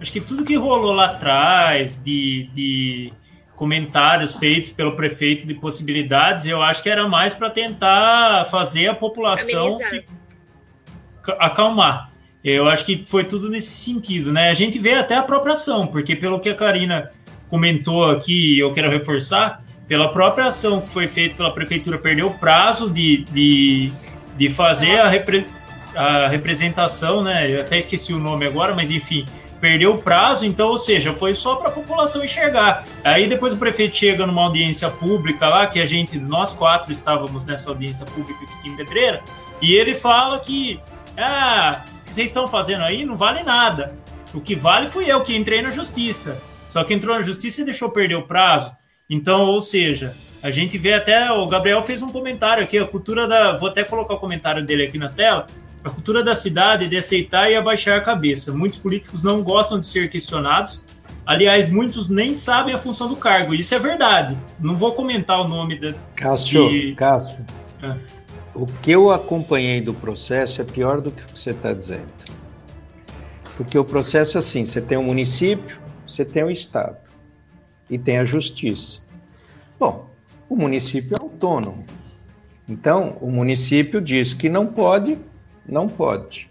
Acho 0.00 0.12
que 0.12 0.20
tudo 0.20 0.44
que 0.44 0.56
rolou 0.56 0.92
lá 0.92 1.06
atrás 1.06 2.02
de, 2.02 2.50
de 2.52 3.12
comentários 3.56 4.34
feitos 4.34 4.70
pelo 4.70 4.94
prefeito 4.94 5.46
de 5.46 5.54
possibilidades, 5.54 6.44
eu 6.44 6.62
acho 6.62 6.82
que 6.82 6.90
era 6.90 7.08
mais 7.08 7.32
para 7.32 7.48
tentar 7.48 8.44
fazer 8.50 8.88
a 8.88 8.94
população 8.94 9.78
acalmar. 11.38 12.12
Eu 12.44 12.68
acho 12.68 12.84
que 12.84 13.04
foi 13.06 13.24
tudo 13.24 13.48
nesse 13.48 13.70
sentido, 13.70 14.32
né? 14.32 14.50
A 14.50 14.54
gente 14.54 14.78
vê 14.78 14.92
até 14.92 15.16
a 15.16 15.22
própria 15.22 15.54
ação, 15.54 15.86
porque 15.86 16.14
pelo 16.14 16.38
que 16.38 16.48
a 16.48 16.54
Karina 16.54 17.10
comentou 17.48 18.08
aqui, 18.10 18.58
eu 18.58 18.72
quero 18.72 18.90
reforçar, 18.90 19.64
pela 19.88 20.12
própria 20.12 20.46
ação 20.46 20.80
que 20.80 20.90
foi 20.90 21.06
feita 21.06 21.36
pela 21.36 21.52
prefeitura, 21.52 21.98
perdeu 21.98 22.26
o 22.26 22.34
prazo 22.38 22.90
de, 22.90 23.24
de, 23.24 23.92
de 24.36 24.50
fazer 24.50 24.98
a, 24.98 25.08
repre, 25.08 25.46
a 25.94 26.28
representação, 26.28 27.22
né? 27.22 27.50
Eu 27.50 27.60
até 27.60 27.78
esqueci 27.78 28.12
o 28.12 28.18
nome 28.18 28.46
agora, 28.46 28.74
mas 28.74 28.90
enfim, 28.90 29.24
perdeu 29.60 29.94
o 29.94 30.02
prazo, 30.02 30.44
então, 30.44 30.68
ou 30.68 30.78
seja, 30.78 31.12
foi 31.12 31.34
só 31.34 31.56
para 31.56 31.68
a 31.68 31.72
população 31.72 32.24
enxergar. 32.24 32.84
Aí 33.04 33.28
depois 33.28 33.52
o 33.52 33.56
prefeito 33.56 33.96
chega 33.96 34.26
numa 34.26 34.42
audiência 34.42 34.90
pública 34.90 35.48
lá, 35.48 35.66
que 35.66 35.80
a 35.80 35.86
gente, 35.86 36.18
nós 36.18 36.52
quatro 36.52 36.92
estávamos 36.92 37.44
nessa 37.44 37.70
audiência 37.70 38.04
pública 38.06 38.38
aqui 38.44 38.68
em 38.68 38.76
Pedreira, 38.76 39.22
e 39.60 39.72
ele 39.74 39.94
fala 39.94 40.38
que, 40.38 40.80
ah, 41.16 41.82
o 42.00 42.04
que 42.04 42.12
vocês 42.12 42.28
estão 42.28 42.46
fazendo 42.46 42.82
aí 42.82 43.04
não 43.04 43.16
vale 43.16 43.42
nada. 43.42 43.94
O 44.34 44.40
que 44.40 44.54
vale 44.54 44.88
fui 44.88 45.10
eu 45.10 45.22
que 45.22 45.34
entrei 45.34 45.62
na 45.62 45.70
justiça. 45.70 46.42
Só 46.68 46.84
que 46.84 46.92
entrou 46.92 47.16
na 47.16 47.22
justiça 47.22 47.62
e 47.62 47.64
deixou 47.64 47.90
perder 47.90 48.16
o 48.16 48.26
prazo. 48.26 48.70
Então, 49.08 49.46
ou 49.46 49.60
seja, 49.60 50.14
a 50.42 50.50
gente 50.50 50.76
vê 50.78 50.94
até. 50.94 51.30
O 51.30 51.46
Gabriel 51.46 51.82
fez 51.82 52.02
um 52.02 52.08
comentário 52.08 52.62
aqui, 52.62 52.78
a 52.78 52.86
cultura 52.86 53.26
da. 53.26 53.56
Vou 53.56 53.68
até 53.68 53.84
colocar 53.84 54.14
o 54.14 54.18
comentário 54.18 54.64
dele 54.64 54.84
aqui 54.84 54.98
na 54.98 55.08
tela. 55.08 55.46
A 55.84 55.90
cultura 55.90 56.24
da 56.24 56.34
cidade 56.34 56.84
é 56.84 56.88
de 56.88 56.96
aceitar 56.96 57.50
e 57.50 57.54
abaixar 57.54 57.96
a 57.96 58.00
cabeça. 58.00 58.52
Muitos 58.52 58.78
políticos 58.78 59.22
não 59.22 59.42
gostam 59.42 59.78
de 59.78 59.86
ser 59.86 60.10
questionados 60.10 60.84
Aliás, 61.26 61.68
muitos 61.68 62.08
nem 62.08 62.32
sabem 62.34 62.72
a 62.72 62.78
função 62.78 63.08
do 63.08 63.16
cargo. 63.16 63.52
Isso 63.52 63.74
é 63.74 63.80
verdade. 63.80 64.38
Não 64.60 64.76
vou 64.76 64.92
comentar 64.92 65.40
o 65.40 65.48
nome 65.48 65.76
da. 65.76 65.92
Cássio, 66.14 66.68
de... 66.68 66.94
Cássio. 66.94 67.44
Ah. 67.82 67.96
O 68.54 68.64
que 68.64 68.92
eu 68.92 69.10
acompanhei 69.10 69.80
do 69.80 69.92
processo 69.92 70.62
é 70.62 70.64
pior 70.64 71.00
do 71.00 71.10
que 71.10 71.20
o 71.20 71.26
que 71.26 71.38
você 71.38 71.50
está 71.50 71.72
dizendo. 71.72 72.06
Porque 73.56 73.76
o 73.76 73.84
processo 73.84 74.38
é 74.38 74.38
assim: 74.38 74.64
você 74.64 74.80
tem 74.80 74.96
o 74.96 75.00
um 75.00 75.04
município, 75.04 75.80
você 76.06 76.24
tem 76.24 76.44
o 76.44 76.46
um 76.46 76.50
Estado 76.50 76.96
e 77.88 77.98
tem 77.98 78.18
a 78.18 78.24
justiça. 78.24 79.00
Bom, 79.78 80.08
o 80.48 80.56
município 80.56 81.16
é 81.16 81.22
autônomo. 81.22 81.84
Então, 82.68 83.16
o 83.20 83.30
município 83.30 84.00
diz 84.00 84.34
que 84.34 84.48
não 84.48 84.66
pode, 84.66 85.18
não 85.68 85.88
pode 85.88 86.48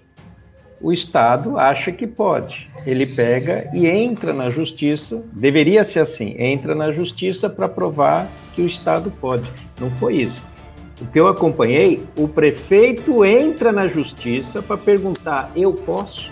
o 0.86 0.92
Estado 0.92 1.58
acha 1.58 1.92
que 1.92 2.06
pode. 2.06 2.70
Ele 2.86 3.06
pega 3.06 3.70
e 3.74 3.88
entra 3.88 4.34
na 4.34 4.50
justiça, 4.50 5.24
deveria 5.34 5.84
ser 5.84 6.00
assim, 6.00 6.36
entra 6.38 6.76
na 6.76 6.92
justiça 6.92 7.50
para 7.50 7.68
provar 7.68 8.30
que 8.54 8.62
o 8.62 8.68
Estado 8.68 9.12
pode. 9.20 9.50
Não 9.80 9.90
foi 9.90 10.18
isso. 10.18 10.44
O 11.02 11.08
que 11.08 11.20
eu 11.20 11.28
acompanhei, 11.28 12.04
o 12.16 12.28
prefeito 12.28 13.26
entra 13.26 13.72
na 13.72 13.88
justiça 13.88 14.62
para 14.62 14.78
perguntar: 14.78 15.52
eu 15.56 15.74
posso? 15.74 16.32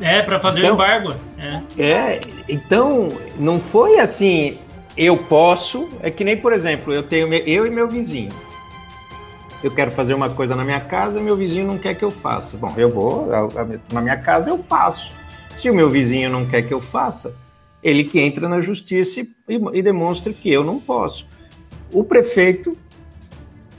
É, 0.00 0.22
para 0.22 0.38
fazer 0.38 0.60
então, 0.60 0.72
o 0.72 0.74
embargo. 0.74 1.14
É. 1.38 1.82
é, 1.82 2.20
então 2.48 3.08
não 3.38 3.58
foi 3.58 3.98
assim, 3.98 4.58
eu 4.96 5.16
posso, 5.16 5.88
é 6.00 6.10
que 6.10 6.22
nem, 6.24 6.36
por 6.36 6.52
exemplo, 6.52 6.92
eu 6.92 7.02
tenho 7.02 7.32
eu 7.32 7.66
e 7.66 7.70
meu 7.70 7.88
vizinho 7.88 8.32
eu 9.62 9.70
quero 9.70 9.90
fazer 9.90 10.14
uma 10.14 10.30
coisa 10.30 10.54
na 10.54 10.64
minha 10.64 10.80
casa, 10.80 11.20
meu 11.20 11.36
vizinho 11.36 11.66
não 11.66 11.78
quer 11.78 11.94
que 11.94 12.04
eu 12.04 12.10
faça. 12.10 12.56
Bom, 12.56 12.72
eu 12.76 12.90
vou, 12.90 13.28
na 13.92 14.00
minha 14.00 14.16
casa 14.16 14.50
eu 14.50 14.58
faço. 14.58 15.12
Se 15.56 15.68
o 15.68 15.74
meu 15.74 15.90
vizinho 15.90 16.30
não 16.30 16.46
quer 16.46 16.62
que 16.62 16.72
eu 16.72 16.80
faça, 16.80 17.34
ele 17.82 18.04
que 18.04 18.20
entra 18.20 18.48
na 18.48 18.60
justiça 18.60 19.20
e, 19.20 19.28
e 19.72 19.82
demonstra 19.82 20.32
que 20.32 20.50
eu 20.50 20.62
não 20.62 20.78
posso. 20.78 21.26
O 21.92 22.04
prefeito 22.04 22.76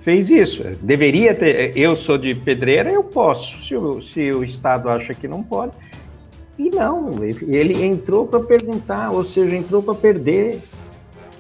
fez 0.02 0.30
isso. 0.30 0.64
Deveria 0.82 1.34
ter. 1.34 1.78
Eu 1.78 1.96
sou 1.96 2.18
de 2.18 2.36
pedreira, 2.36 2.92
eu 2.92 3.04
posso. 3.04 3.64
Se 3.66 3.76
o, 3.76 4.02
se 4.02 4.32
o 4.34 4.44
Estado 4.44 4.90
acha 4.90 5.14
que 5.14 5.28
não 5.28 5.42
pode. 5.42 5.72
E 6.60 6.70
não, 6.70 7.16
ele 7.24 7.86
entrou 7.86 8.28
para 8.28 8.42
perguntar, 8.42 9.12
ou 9.12 9.24
seja, 9.24 9.56
entrou 9.56 9.82
para 9.82 9.96
perder. 9.96 10.60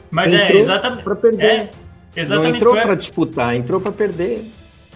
Mas 0.09 0.31
é 0.31 0.45
entrou 0.45 0.57
é 0.57 0.61
exatamente. 0.61 1.03
Para 1.03 1.15
perder. 1.17 1.45
É 1.45 1.69
Exatamente. 2.15 2.51
Não 2.51 2.57
entrou 2.57 2.73
para 2.73 2.95
disputar, 2.95 3.55
entrou 3.55 3.81
para 3.81 3.91
perder. 3.91 4.43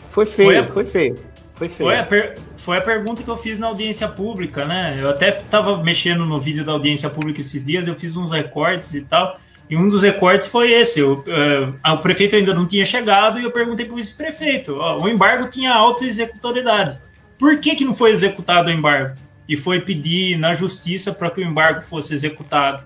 Foi 0.10 0.26
feio, 0.26 0.50
foi, 0.50 0.58
a... 0.58 0.68
foi 0.68 0.86
feio. 0.86 1.20
Foi, 1.56 1.68
feio. 1.70 1.90
Foi, 1.90 2.00
a 2.00 2.04
per... 2.04 2.38
foi 2.56 2.78
a 2.78 2.82
pergunta 2.82 3.22
que 3.22 3.30
eu 3.30 3.38
fiz 3.38 3.60
na 3.60 3.68
audiência 3.68 4.08
pública, 4.08 4.66
né? 4.66 4.98
Eu 5.00 5.10
até 5.10 5.30
estava 5.30 5.84
mexendo 5.84 6.26
no 6.26 6.40
vídeo 6.40 6.64
da 6.64 6.72
audiência 6.72 7.10
pública 7.10 7.42
esses 7.42 7.64
dias, 7.64 7.86
eu 7.86 7.96
fiz 7.96 8.16
uns 8.16 8.32
recortes 8.32 8.94
e 8.94 9.02
tal. 9.02 9.38
E 9.70 9.78
um 9.78 9.88
dos 9.88 10.04
recortes 10.04 10.48
foi 10.48 10.72
esse. 10.72 11.00
Eu, 11.00 11.24
uh, 11.86 11.94
o 11.94 11.98
prefeito 11.98 12.36
ainda 12.36 12.54
não 12.54 12.66
tinha 12.66 12.86
chegado 12.86 13.40
e 13.40 13.44
eu 13.44 13.52
perguntei 13.52 13.86
para 13.86 13.94
o 13.94 13.98
vice-prefeito: 13.98 14.76
o 14.76 15.08
embargo 15.08 15.50
tinha 15.50 15.74
auto-executoriedade. 15.74 17.00
Por 17.38 17.58
que, 17.58 17.76
que 17.76 17.86
não 17.86 17.94
foi 17.94 18.12
executado 18.12 18.70
o 18.70 18.72
embargo? 18.72 19.16
E 19.54 19.58
foi 19.58 19.82
pedir 19.82 20.38
na 20.40 20.56
justiça 20.56 21.14
para 21.14 21.30
que 21.30 21.40
o 21.40 21.44
embargo 21.44 21.82
fosse 21.82 22.12
executado. 22.12 22.84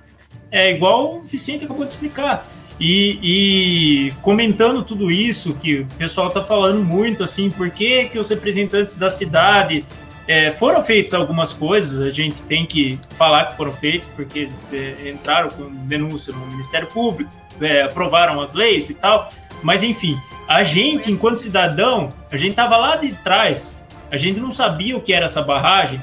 É 0.52 0.70
igual 0.70 1.16
o 1.16 1.24
Vicente 1.24 1.64
acabou 1.64 1.86
de 1.86 1.94
explicar. 1.94 2.46
E, 2.78 3.20
e, 3.24 4.12
comentando 4.22 4.84
tudo 4.84 5.10
isso, 5.10 5.56
que 5.56 5.80
o 5.80 5.86
pessoal 5.98 6.28
está 6.28 6.44
falando 6.44 6.84
muito, 6.84 7.24
assim, 7.24 7.50
por 7.50 7.70
que, 7.70 8.06
que 8.06 8.20
os 8.20 8.30
representantes 8.30 8.98
da 8.98 9.10
cidade 9.10 9.86
é, 10.28 10.52
foram 10.52 10.84
feitas 10.84 11.14
algumas 11.14 11.54
coisas, 11.54 12.02
a 12.02 12.12
gente 12.12 12.44
tem 12.44 12.66
que 12.66 13.00
falar 13.12 13.46
que 13.46 13.56
foram 13.56 13.72
feitas, 13.72 14.10
porque 14.10 14.40
eles 14.40 14.72
é, 14.74 15.10
entraram 15.10 15.50
com 15.50 15.70
denúncia 15.86 16.34
no 16.34 16.46
Ministério 16.48 16.88
Público, 16.88 17.32
é, 17.62 17.84
aprovaram 17.84 18.42
as 18.42 18.54
leis 18.54 18.90
e 18.90 18.94
tal, 18.94 19.30
mas 19.64 19.82
enfim, 19.84 20.20
a 20.48 20.64
gente, 20.64 21.10
enquanto 21.10 21.38
cidadão, 21.38 22.10
a 22.30 22.36
gente 22.36 22.52
estava 22.52 22.76
lá 22.76 22.98
de 22.98 23.14
trás, 23.24 23.82
a 24.12 24.18
gente 24.18 24.40
não 24.40 24.52
sabia 24.52 24.98
o 24.98 25.02
que 25.02 25.14
era 25.14 25.26
essa 25.26 25.42
barragem, 25.42 26.00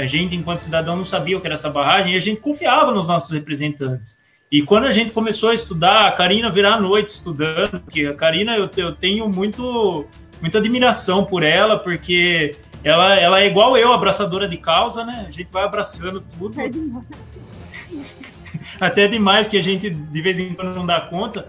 a 0.00 0.06
gente, 0.06 0.36
enquanto 0.36 0.60
cidadão, 0.60 0.96
não 0.96 1.04
sabia 1.04 1.36
o 1.36 1.40
que 1.40 1.46
era 1.46 1.54
essa 1.54 1.70
barragem 1.70 2.12
e 2.12 2.16
a 2.16 2.20
gente 2.20 2.40
confiava 2.40 2.92
nos 2.92 3.08
nossos 3.08 3.30
representantes. 3.30 4.18
E 4.50 4.62
quando 4.62 4.84
a 4.84 4.92
gente 4.92 5.12
começou 5.12 5.50
a 5.50 5.54
estudar, 5.54 6.06
a 6.06 6.12
Karina 6.12 6.50
virar 6.50 6.74
a 6.74 6.80
noite 6.80 7.08
estudando, 7.08 7.80
porque 7.80 8.06
a 8.06 8.14
Karina 8.14 8.56
eu, 8.56 8.70
eu 8.76 8.94
tenho 8.94 9.28
muito, 9.28 10.06
muita 10.40 10.58
admiração 10.58 11.24
por 11.24 11.42
ela, 11.42 11.78
porque 11.78 12.56
ela, 12.82 13.14
ela 13.16 13.40
é 13.40 13.46
igual 13.46 13.76
eu, 13.76 13.92
abraçadora 13.92 14.48
de 14.48 14.56
causa, 14.56 15.04
né? 15.04 15.26
A 15.28 15.30
gente 15.30 15.52
vai 15.52 15.64
abraçando 15.64 16.24
tudo. 16.38 16.58
É 16.60 16.68
demais. 16.68 17.04
Até 18.80 19.06
demais 19.06 19.48
que 19.48 19.58
a 19.58 19.62
gente 19.62 19.90
de 19.90 20.22
vez 20.22 20.38
em 20.38 20.54
quando 20.54 20.74
não 20.74 20.86
dá 20.86 21.00
conta. 21.00 21.48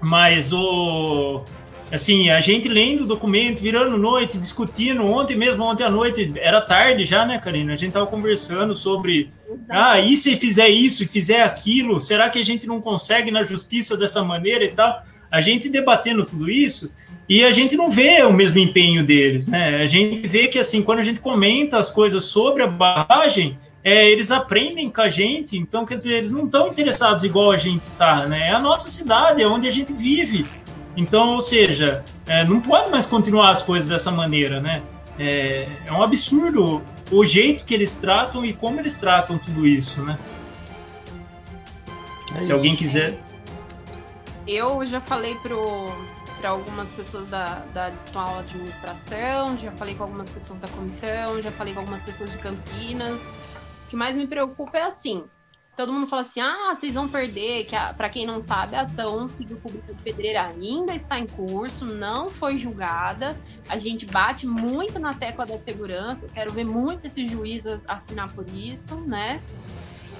Mas 0.00 0.52
o 0.52 1.44
assim, 1.92 2.30
a 2.30 2.40
gente 2.40 2.68
lendo 2.68 3.02
o 3.02 3.06
documento, 3.06 3.60
virando 3.60 3.98
noite, 3.98 4.38
discutindo, 4.38 5.04
ontem 5.04 5.36
mesmo, 5.36 5.62
ontem 5.62 5.84
à 5.84 5.90
noite, 5.90 6.32
era 6.36 6.60
tarde 6.60 7.04
já, 7.04 7.26
né, 7.26 7.38
Karina? 7.38 7.74
A 7.74 7.76
gente 7.76 7.92
tava 7.92 8.06
conversando 8.06 8.74
sobre, 8.74 9.30
ah, 9.68 10.00
e 10.00 10.16
se 10.16 10.36
fizer 10.36 10.68
isso 10.68 11.02
e 11.02 11.06
fizer 11.06 11.42
aquilo, 11.42 12.00
será 12.00 12.30
que 12.30 12.38
a 12.38 12.44
gente 12.44 12.66
não 12.66 12.80
consegue 12.80 13.30
na 13.30 13.44
justiça 13.44 13.96
dessa 13.96 14.24
maneira 14.24 14.64
e 14.64 14.68
tal? 14.68 15.02
A 15.30 15.40
gente 15.40 15.68
debatendo 15.68 16.24
tudo 16.24 16.50
isso 16.50 16.92
e 17.28 17.44
a 17.44 17.50
gente 17.50 17.76
não 17.76 17.90
vê 17.90 18.22
o 18.22 18.32
mesmo 18.32 18.58
empenho 18.58 19.04
deles, 19.04 19.48
né? 19.48 19.82
A 19.82 19.86
gente 19.86 20.26
vê 20.26 20.48
que, 20.48 20.58
assim, 20.58 20.82
quando 20.82 20.98
a 20.98 21.02
gente 21.02 21.20
comenta 21.20 21.78
as 21.78 21.90
coisas 21.90 22.24
sobre 22.24 22.62
a 22.62 22.66
barragem, 22.66 23.56
é, 23.84 24.08
eles 24.10 24.30
aprendem 24.30 24.90
com 24.90 25.00
a 25.00 25.08
gente, 25.08 25.56
então, 25.56 25.84
quer 25.84 25.96
dizer, 25.96 26.14
eles 26.14 26.30
não 26.30 26.44
estão 26.44 26.68
interessados 26.68 27.24
igual 27.24 27.50
a 27.50 27.56
gente 27.56 27.84
tá, 27.98 28.26
né? 28.26 28.48
É 28.48 28.52
a 28.52 28.58
nossa 28.60 28.88
cidade, 28.88 29.42
é 29.42 29.46
onde 29.46 29.66
a 29.66 29.72
gente 29.72 29.92
vive. 29.92 30.46
Então, 30.96 31.34
ou 31.34 31.40
seja, 31.40 32.04
é, 32.26 32.44
não 32.44 32.60
pode 32.60 32.90
mais 32.90 33.06
continuar 33.06 33.50
as 33.50 33.62
coisas 33.62 33.88
dessa 33.88 34.10
maneira, 34.10 34.60
né? 34.60 34.82
É, 35.18 35.68
é, 35.86 35.92
um 35.92 36.02
absurdo 36.02 36.82
o 37.10 37.24
jeito 37.24 37.64
que 37.64 37.74
eles 37.74 37.96
tratam 37.96 38.44
e 38.44 38.52
como 38.52 38.80
eles 38.80 38.96
tratam 38.98 39.38
tudo 39.38 39.66
isso, 39.66 40.02
né? 40.02 40.18
É 42.34 42.38
Se 42.38 42.42
isso. 42.44 42.52
alguém 42.52 42.74
quiser. 42.74 43.18
Eu 44.46 44.84
já 44.86 45.00
falei 45.00 45.36
para 45.36 46.48
algumas 46.48 46.88
pessoas 46.90 47.28
da, 47.28 47.62
da 47.74 47.86
atual 47.86 48.38
administração, 48.40 49.56
já 49.58 49.70
falei 49.72 49.94
com 49.94 50.04
algumas 50.04 50.28
pessoas 50.30 50.58
da 50.58 50.68
comissão, 50.68 51.42
já 51.42 51.52
falei 51.52 51.74
com 51.74 51.80
algumas 51.80 52.02
pessoas 52.02 52.30
de 52.30 52.38
Campinas. 52.38 53.20
O 53.20 53.90
que 53.90 53.96
mais 53.96 54.16
me 54.16 54.26
preocupa 54.26 54.78
é 54.78 54.82
assim: 54.82 55.24
todo 55.76 55.92
mundo 55.92 56.06
fala 56.06 56.22
assim: 56.22 56.40
ah, 56.40 56.74
vocês 56.74 56.94
vão 56.94 57.08
perder. 57.08 57.64
Que 57.64 57.76
para 57.96 58.08
quem 58.08 58.26
não 58.26 58.40
sabe, 58.40 58.76
a 58.76 58.82
ação 58.82 59.28
civil 59.28 59.56
pública 59.56 59.92
de 59.92 60.02
Pedreira 60.02 60.46
ainda 60.46 60.94
está 60.94 61.18
em 61.18 61.26
curso, 61.26 61.84
não 61.84 62.28
foi 62.28 62.58
julgada. 62.58 63.36
A 63.68 63.78
gente 63.78 64.06
bate 64.06 64.46
muito 64.46 64.98
na 64.98 65.14
tecla 65.14 65.46
da 65.46 65.58
segurança. 65.58 66.28
Quero 66.32 66.52
ver 66.52 66.64
muito 66.64 67.06
esse 67.06 67.26
juiz 67.26 67.64
assinar 67.88 68.32
por 68.32 68.46
isso, 68.48 68.96
né? 68.96 69.42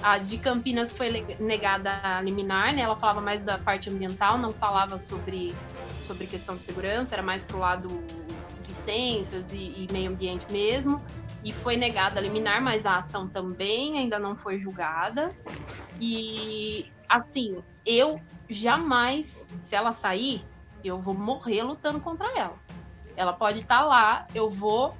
A 0.01 0.17
de 0.17 0.37
Campinas 0.37 0.91
foi 0.91 1.25
negada 1.39 1.99
a 2.03 2.21
liminar, 2.21 2.73
né? 2.73 2.81
Ela 2.81 2.95
falava 2.95 3.21
mais 3.21 3.41
da 3.41 3.57
parte 3.57 3.89
ambiental, 3.89 4.37
não 4.37 4.51
falava 4.51 4.99
sobre, 4.99 5.55
sobre 5.97 6.27
questão 6.27 6.57
de 6.57 6.65
segurança, 6.65 7.15
era 7.15 7.23
mais 7.23 7.41
pro 7.41 7.57
lado 7.57 7.89
licenças 8.67 9.53
e, 9.53 9.57
e 9.57 9.87
meio 9.93 10.11
ambiente 10.11 10.45
mesmo 10.51 11.01
e 11.43 11.51
foi 11.51 11.75
negada 11.75 12.19
a 12.19 12.23
liminar, 12.23 12.61
mas 12.61 12.85
a 12.85 12.97
ação 12.97 13.27
também 13.27 13.97
ainda 13.99 14.17
não 14.17 14.35
foi 14.35 14.59
julgada. 14.59 15.33
E 15.99 16.85
assim, 17.07 17.61
eu 17.85 18.19
jamais, 18.49 19.47
se 19.61 19.75
ela 19.75 19.91
sair, 19.91 20.43
eu 20.83 20.99
vou 20.99 21.13
morrer 21.13 21.63
lutando 21.63 21.99
contra 21.99 22.27
ela. 22.37 22.55
Ela 23.15 23.33
pode 23.33 23.59
estar 23.59 23.79
tá 23.79 23.85
lá, 23.85 24.27
eu 24.33 24.49
vou, 24.49 24.95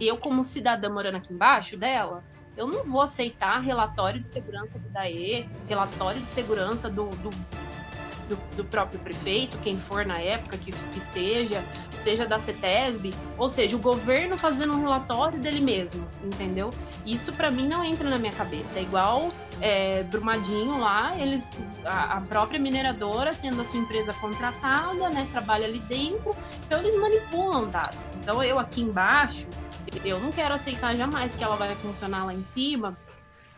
eu 0.00 0.16
como 0.16 0.42
cidadã 0.44 0.88
morando 0.88 1.16
aqui 1.16 1.32
embaixo 1.32 1.78
dela, 1.78 2.22
eu 2.56 2.66
não 2.66 2.84
vou 2.84 3.02
aceitar 3.02 3.60
relatório 3.60 4.20
de 4.20 4.26
segurança 4.26 4.78
do 4.78 4.88
DAE, 4.88 5.48
relatório 5.68 6.20
de 6.20 6.28
segurança 6.28 6.88
do, 6.88 7.10
do, 7.10 7.30
do, 8.28 8.56
do 8.56 8.64
próprio 8.64 8.98
prefeito, 8.98 9.58
quem 9.58 9.78
for 9.78 10.04
na 10.04 10.18
época 10.18 10.56
que, 10.56 10.72
que 10.72 11.00
seja, 11.00 11.62
seja 12.06 12.24
da 12.24 12.38
CETESB, 12.38 13.12
ou 13.36 13.48
seja, 13.48 13.74
o 13.74 13.80
governo 13.80 14.36
fazendo 14.36 14.74
um 14.74 14.80
relatório 14.80 15.40
dele 15.40 15.58
mesmo, 15.58 16.06
entendeu? 16.22 16.70
Isso 17.04 17.32
para 17.32 17.50
mim 17.50 17.66
não 17.66 17.82
entra 17.82 18.08
na 18.08 18.16
minha 18.16 18.32
cabeça. 18.32 18.78
É 18.78 18.82
igual 18.82 19.32
é, 19.60 20.04
Brumadinho 20.04 20.78
lá, 20.78 21.18
eles, 21.18 21.50
a, 21.84 22.18
a, 22.18 22.20
própria 22.20 22.60
mineradora 22.60 23.34
tendo 23.34 23.60
a 23.60 23.64
sua 23.64 23.80
empresa 23.80 24.12
contratada, 24.12 25.08
né, 25.08 25.26
trabalha 25.32 25.66
ali 25.66 25.80
dentro, 25.80 26.32
então 26.64 26.78
eles 26.78 26.94
manipulam 26.94 27.68
dados. 27.68 28.14
Então 28.14 28.40
eu 28.40 28.56
aqui 28.60 28.82
embaixo, 28.82 29.44
eu 30.04 30.20
não 30.20 30.30
quero 30.30 30.54
aceitar 30.54 30.94
jamais 30.94 31.34
que 31.34 31.42
ela 31.42 31.56
vai 31.56 31.74
funcionar 31.74 32.24
lá 32.24 32.32
em 32.32 32.44
cima 32.44 32.96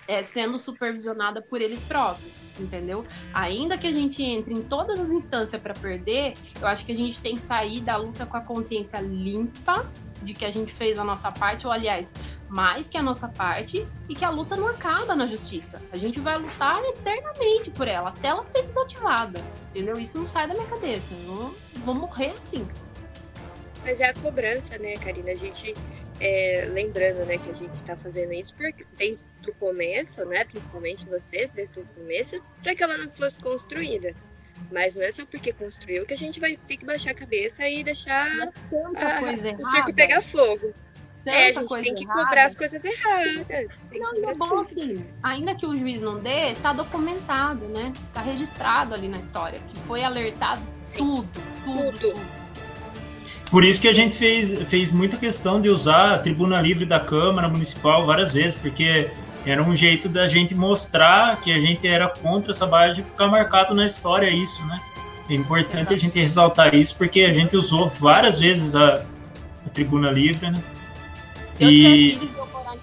é, 0.08 0.22
sendo 0.22 0.58
supervisionada 0.58 1.42
por 1.42 1.60
eles 1.60 1.82
próprios, 1.82 2.48
entendeu? 2.58 3.04
Ainda 3.34 3.76
que 3.76 3.86
a 3.86 3.92
gente 3.92 4.22
entre 4.22 4.54
em 4.54 4.62
todas 4.62 4.98
as 4.98 5.10
instâncias 5.10 5.60
para 5.60 5.74
perder, 5.74 6.32
eu 6.58 6.66
acho 6.66 6.86
que 6.86 6.92
a 6.92 6.96
gente 6.96 7.20
tem 7.20 7.36
que 7.36 7.42
sair 7.42 7.82
da 7.82 7.96
luta 7.96 8.24
com 8.24 8.36
a 8.38 8.40
consciência 8.40 8.98
limpa 9.00 9.86
de 10.22 10.32
que 10.32 10.46
a 10.46 10.50
gente 10.50 10.72
fez 10.72 10.98
a 10.98 11.04
nossa 11.04 11.30
parte, 11.30 11.66
ou 11.66 11.72
aliás, 11.72 12.12
mais 12.48 12.88
que 12.88 12.96
a 12.96 13.02
nossa 13.02 13.28
parte, 13.28 13.86
e 14.08 14.14
que 14.14 14.24
a 14.24 14.30
luta 14.30 14.56
não 14.56 14.66
acaba 14.66 15.14
na 15.14 15.26
justiça. 15.26 15.80
A 15.92 15.96
gente 15.96 16.18
vai 16.18 16.38
lutar 16.38 16.82
eternamente 16.82 17.70
por 17.70 17.86
ela, 17.86 18.08
até 18.08 18.28
ela 18.28 18.44
ser 18.44 18.62
desativada, 18.62 19.38
entendeu? 19.70 19.98
Isso 19.98 20.18
não 20.18 20.26
sai 20.26 20.48
da 20.48 20.54
minha 20.54 20.66
cabeça. 20.66 21.14
Eu 21.26 21.54
vou 21.84 21.94
morrer 21.94 22.30
assim. 22.30 22.66
Mas 23.84 24.00
é 24.00 24.08
a 24.08 24.14
cobrança, 24.14 24.76
né, 24.78 24.96
Karina? 24.96 25.30
A 25.30 25.34
gente, 25.34 25.74
é, 26.20 26.68
lembrando, 26.72 27.24
né, 27.26 27.38
que 27.38 27.50
a 27.50 27.54
gente 27.54 27.74
está 27.74 27.96
fazendo 27.96 28.32
isso 28.32 28.54
porque, 28.54 28.84
desde 28.96 29.24
o 29.46 29.54
começo, 29.54 30.24
né, 30.24 30.44
principalmente 30.44 31.06
vocês, 31.06 31.50
desde 31.50 31.80
o 31.80 31.84
começo, 31.96 32.42
para 32.62 32.74
que 32.74 32.82
ela 32.82 32.98
não 32.98 33.08
fosse 33.10 33.40
construída. 33.40 34.14
Mas 34.70 34.96
não 34.96 35.04
é 35.04 35.10
só 35.10 35.24
porque 35.24 35.52
construiu 35.52 36.04
que 36.04 36.12
a 36.12 36.16
gente 36.16 36.40
vai 36.40 36.56
ter 36.56 36.76
que 36.76 36.84
baixar 36.84 37.12
a 37.12 37.14
cabeça 37.14 37.66
e 37.68 37.84
deixar 37.84 38.26
a, 38.26 38.48
o 39.58 39.64
circo 39.64 39.94
pegar 39.94 40.20
fogo. 40.20 40.74
é, 41.24 41.48
a 41.48 41.52
gente 41.52 41.80
tem 41.80 41.94
que 41.94 42.04
errada. 42.04 42.24
cobrar 42.24 42.44
as 42.46 42.56
coisas 42.56 42.84
erradas. 42.84 43.80
Não, 43.92 44.12
não 44.14 44.30
é 44.30 44.34
bom 44.34 44.58
assim. 44.60 45.06
Ainda 45.22 45.54
que 45.54 45.64
o 45.64 45.76
juiz 45.76 46.00
não 46.00 46.18
dê, 46.20 46.54
tá 46.56 46.72
documentado, 46.72 47.66
né? 47.68 47.92
Tá 48.12 48.20
registrado 48.20 48.94
ali 48.94 49.08
na 49.08 49.18
história. 49.18 49.60
Que 49.68 49.80
foi 49.82 50.02
alertado 50.02 50.60
Sim. 50.80 50.98
tudo, 50.98 51.28
tudo. 51.64 51.92
tudo. 51.92 51.98
tudo. 52.14 52.37
Por 53.50 53.64
isso 53.64 53.80
que 53.80 53.88
a 53.88 53.94
gente 53.94 54.14
fez, 54.14 54.52
fez 54.68 54.90
muita 54.90 55.16
questão 55.16 55.60
de 55.60 55.68
usar 55.68 56.14
a 56.14 56.18
tribuna 56.18 56.60
livre 56.60 56.84
da 56.84 57.00
Câmara 57.00 57.48
Municipal 57.48 58.04
várias 58.04 58.30
vezes, 58.30 58.54
porque 58.54 59.10
era 59.46 59.62
um 59.62 59.74
jeito 59.74 60.08
da 60.08 60.28
gente 60.28 60.54
mostrar 60.54 61.40
que 61.40 61.52
a 61.52 61.58
gente 61.58 61.86
era 61.86 62.08
contra 62.08 62.50
essa 62.50 62.66
barra 62.66 62.92
e 62.92 63.02
ficar 63.02 63.28
marcado 63.28 63.74
na 63.74 63.86
história 63.86 64.28
isso, 64.28 64.64
né? 64.66 64.78
É 65.30 65.34
importante 65.34 65.94
a 65.94 65.96
gente 65.96 66.18
ressaltar 66.18 66.74
isso, 66.74 66.96
porque 66.96 67.22
a 67.22 67.32
gente 67.32 67.56
usou 67.56 67.88
várias 67.88 68.38
vezes 68.38 68.74
a, 68.74 69.04
a 69.66 69.70
tribuna 69.72 70.10
livre, 70.10 70.50
né? 70.50 70.62
Eu 71.58 71.70
e... 71.70 72.18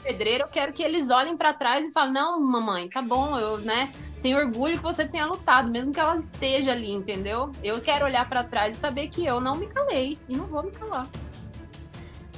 pedreiro, 0.03 0.43
eu 0.43 0.47
quero 0.47 0.73
que 0.73 0.83
eles 0.83 1.09
olhem 1.09 1.35
para 1.35 1.53
trás 1.53 1.83
e 1.83 1.91
falem, 1.91 2.13
não, 2.13 2.39
mamãe, 2.39 2.87
tá 2.89 3.01
bom, 3.01 3.37
eu, 3.39 3.57
né? 3.59 3.89
Tenho 4.21 4.37
orgulho 4.37 4.77
que 4.77 4.83
você 4.83 5.05
tenha 5.05 5.25
lutado, 5.25 5.69
mesmo 5.69 5.93
que 5.93 5.99
ela 5.99 6.17
esteja 6.17 6.71
ali, 6.71 6.91
entendeu? 6.91 7.51
Eu 7.63 7.79
quero 7.81 8.05
olhar 8.05 8.27
para 8.27 8.43
trás 8.43 8.77
e 8.77 8.79
saber 8.79 9.07
que 9.09 9.25
eu 9.25 9.39
não 9.39 9.55
me 9.55 9.67
calei 9.67 10.17
e 10.27 10.35
não 10.35 10.45
vou 10.45 10.63
me 10.63 10.71
calar. 10.71 11.07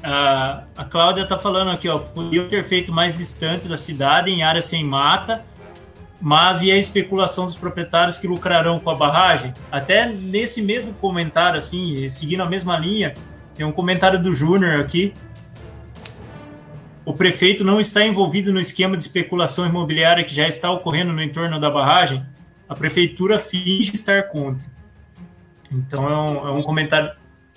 A, 0.03 0.63
a 0.75 0.85
Cláudia 0.85 1.25
tá 1.25 1.37
falando 1.37 1.71
aqui, 1.71 1.89
ó, 1.89 1.97
podiam 1.97 2.47
ter 2.47 2.63
feito 2.63 2.91
mais 2.91 3.15
distante 3.15 3.67
da 3.67 3.77
cidade, 3.77 4.29
em 4.29 4.43
área 4.43 4.61
sem 4.61 4.83
mata, 4.83 5.43
mas 6.21 6.61
e 6.61 6.71
a 6.71 6.77
especulação 6.77 7.45
dos 7.45 7.55
proprietários 7.55 8.17
que 8.17 8.27
lucrarão 8.27 8.79
com 8.79 8.89
a 8.89 8.95
barragem? 8.95 9.53
Até 9.71 10.07
nesse 10.07 10.61
mesmo 10.61 10.93
comentário, 10.93 11.57
assim, 11.57 12.07
seguindo 12.09 12.41
a 12.41 12.45
mesma 12.45 12.77
linha, 12.77 13.13
tem 13.55 13.65
um 13.65 13.71
comentário 13.71 14.21
do 14.21 14.33
Júnior 14.33 14.79
aqui, 14.79 15.13
o 17.07 17.13
prefeito 17.13 17.63
não 17.63 17.79
está 17.79 18.05
envolvido 18.05 18.51
no 18.51 18.59
esquema 18.59 18.97
de 18.97 19.03
especulação 19.03 19.65
imobiliária 19.65 20.25
que 20.25 20.35
já 20.35 20.45
está 20.45 20.69
ocorrendo 20.69 21.13
no 21.13 21.23
entorno 21.23 21.57
da 21.57 21.71
barragem, 21.71 22.21
a 22.67 22.75
prefeitura 22.75 23.39
finge 23.39 23.95
estar 23.95 24.23
contra. 24.23 24.67
Então 25.71 26.05
é 26.05 26.17
um, 26.17 26.47
é 26.49 26.51
um 26.51 26.61
comentário. 26.61 27.09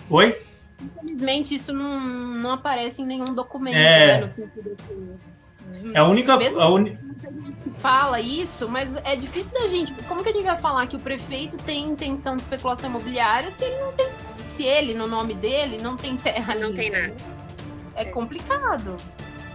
Oi? 0.09 0.41
Infelizmente, 0.81 1.57
isso 1.57 1.73
não, 1.73 1.99
não 1.99 2.53
aparece 2.53 3.03
em 3.03 3.07
nenhum 3.07 3.25
documento, 3.25 3.75
é... 3.75 4.21
né, 4.21 4.29
É 5.95 5.99
a 5.99 6.05
única. 6.05 6.37
Mesmo 6.37 6.61
a 6.61 6.73
uni... 6.73 6.97
fala 7.79 8.21
isso, 8.21 8.69
mas 8.69 8.95
é 9.05 9.17
difícil 9.17 9.53
da 9.53 9.67
gente. 9.67 9.93
Como 10.05 10.23
que 10.23 10.29
a 10.29 10.33
gente 10.33 10.45
vai 10.45 10.61
falar 10.61 10.87
que 10.87 10.95
o 10.95 11.01
prefeito 11.01 11.57
tem 11.57 11.91
intenção 11.91 12.37
de 12.37 12.43
especulação 12.43 12.89
imobiliária 12.89 13.51
se 13.51 13.65
ele 13.65 13.81
não 13.81 13.93
tem. 13.95 14.07
Se 14.55 14.63
ele, 14.63 14.95
no 14.95 15.09
nome 15.09 15.35
dele, 15.35 15.83
não 15.83 15.97
tem 15.97 16.17
terra 16.17 16.55
Não 16.55 16.69
ali, 16.69 16.77
tem 16.77 16.91
nada. 16.91 17.17
É 17.97 18.05
complicado. 18.05 18.97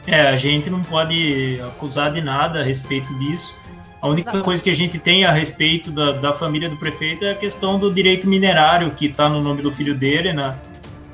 É, 0.08 0.22
a 0.22 0.36
gente 0.36 0.70
não 0.70 0.82
pode 0.82 1.60
acusar 1.62 2.14
de 2.14 2.22
nada 2.22 2.60
a 2.60 2.64
respeito 2.64 3.14
disso. 3.20 3.56
A 4.02 4.08
única 4.08 4.40
coisa 4.42 4.64
que 4.64 4.70
a 4.70 4.76
gente 4.76 5.00
tem 5.00 5.26
a 5.26 5.32
respeito 5.32 5.92
da, 5.92 6.12
da 6.12 6.32
família 6.32 6.70
do 6.70 6.78
prefeito 6.78 7.26
é 7.26 7.32
a 7.32 7.36
questão 7.36 7.80
do 7.80 7.92
direito 7.92 8.28
minerário 8.28 8.92
que 8.92 9.08
está 9.08 9.28
no 9.28 9.42
nome 9.42 9.64
do 9.64 9.72
filho 9.72 9.96
dele 9.96 10.32
na, 10.32 10.56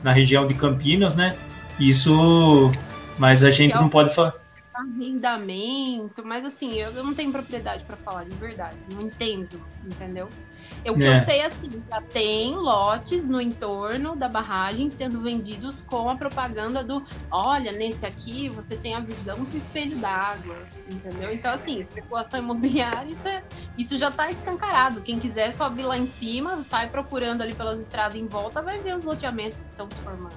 na 0.04 0.12
região 0.12 0.46
de 0.46 0.54
Campinas, 0.54 1.16
né? 1.16 1.38
Isso, 1.80 2.70
mas 3.18 3.46
a 3.46 3.50
gente 3.50 3.76
não 3.76 3.88
pode 3.88 4.14
falar. 4.14 4.34
Arrendamento, 4.74 6.22
mas 6.26 6.44
assim, 6.44 6.74
eu, 6.74 6.92
eu 6.92 7.04
não 7.04 7.14
tenho 7.14 7.32
propriedade 7.32 7.84
para 7.86 7.96
falar 7.98 8.26
de 8.26 8.36
verdade, 8.36 8.76
não 8.94 9.04
entendo, 9.04 9.62
entendeu? 9.86 10.28
O 10.90 10.96
que 10.96 11.04
é. 11.04 11.16
eu 11.16 11.20
sei 11.20 11.40
é 11.40 11.46
assim, 11.46 11.70
já 11.90 12.02
tem 12.02 12.56
lotes 12.56 13.28
no 13.28 13.40
entorno 13.40 14.16
da 14.16 14.28
barragem 14.28 14.90
sendo 14.90 15.22
vendidos 15.22 15.82
com 15.82 16.10
a 16.10 16.16
propaganda 16.16 16.84
do 16.84 17.04
olha, 17.30 17.72
nesse 17.72 18.06
aqui 18.06 18.50
você 18.50 18.76
tem 18.76 18.96
a 18.96 19.00
visão 19.00 19.44
do 19.44 19.58
espelho 19.58 19.96
d'água, 19.98 20.56
entendeu? 20.92 21.32
Então, 21.32 21.54
assim, 21.54 21.80
especulação 21.80 22.40
imobiliária, 22.40 23.12
isso, 23.12 23.28
é, 23.28 23.44
isso 23.78 23.98
já 23.98 24.10
está 24.10 24.30
escancarado. 24.32 25.02
Quem 25.02 25.20
quiser 25.20 25.52
sobe 25.52 25.84
lá 25.84 25.98
em 25.98 26.08
cima, 26.08 26.64
sai 26.64 26.90
procurando 26.90 27.42
ali 27.42 27.54
pelas 27.54 27.80
estradas 27.80 28.16
em 28.16 28.26
volta, 28.26 28.62
vai 28.62 28.80
ver 28.80 28.96
os 28.96 29.04
loteamentos 29.04 29.62
que 29.62 29.70
estão 29.70 29.88
se 29.90 29.98
formando. 29.98 30.36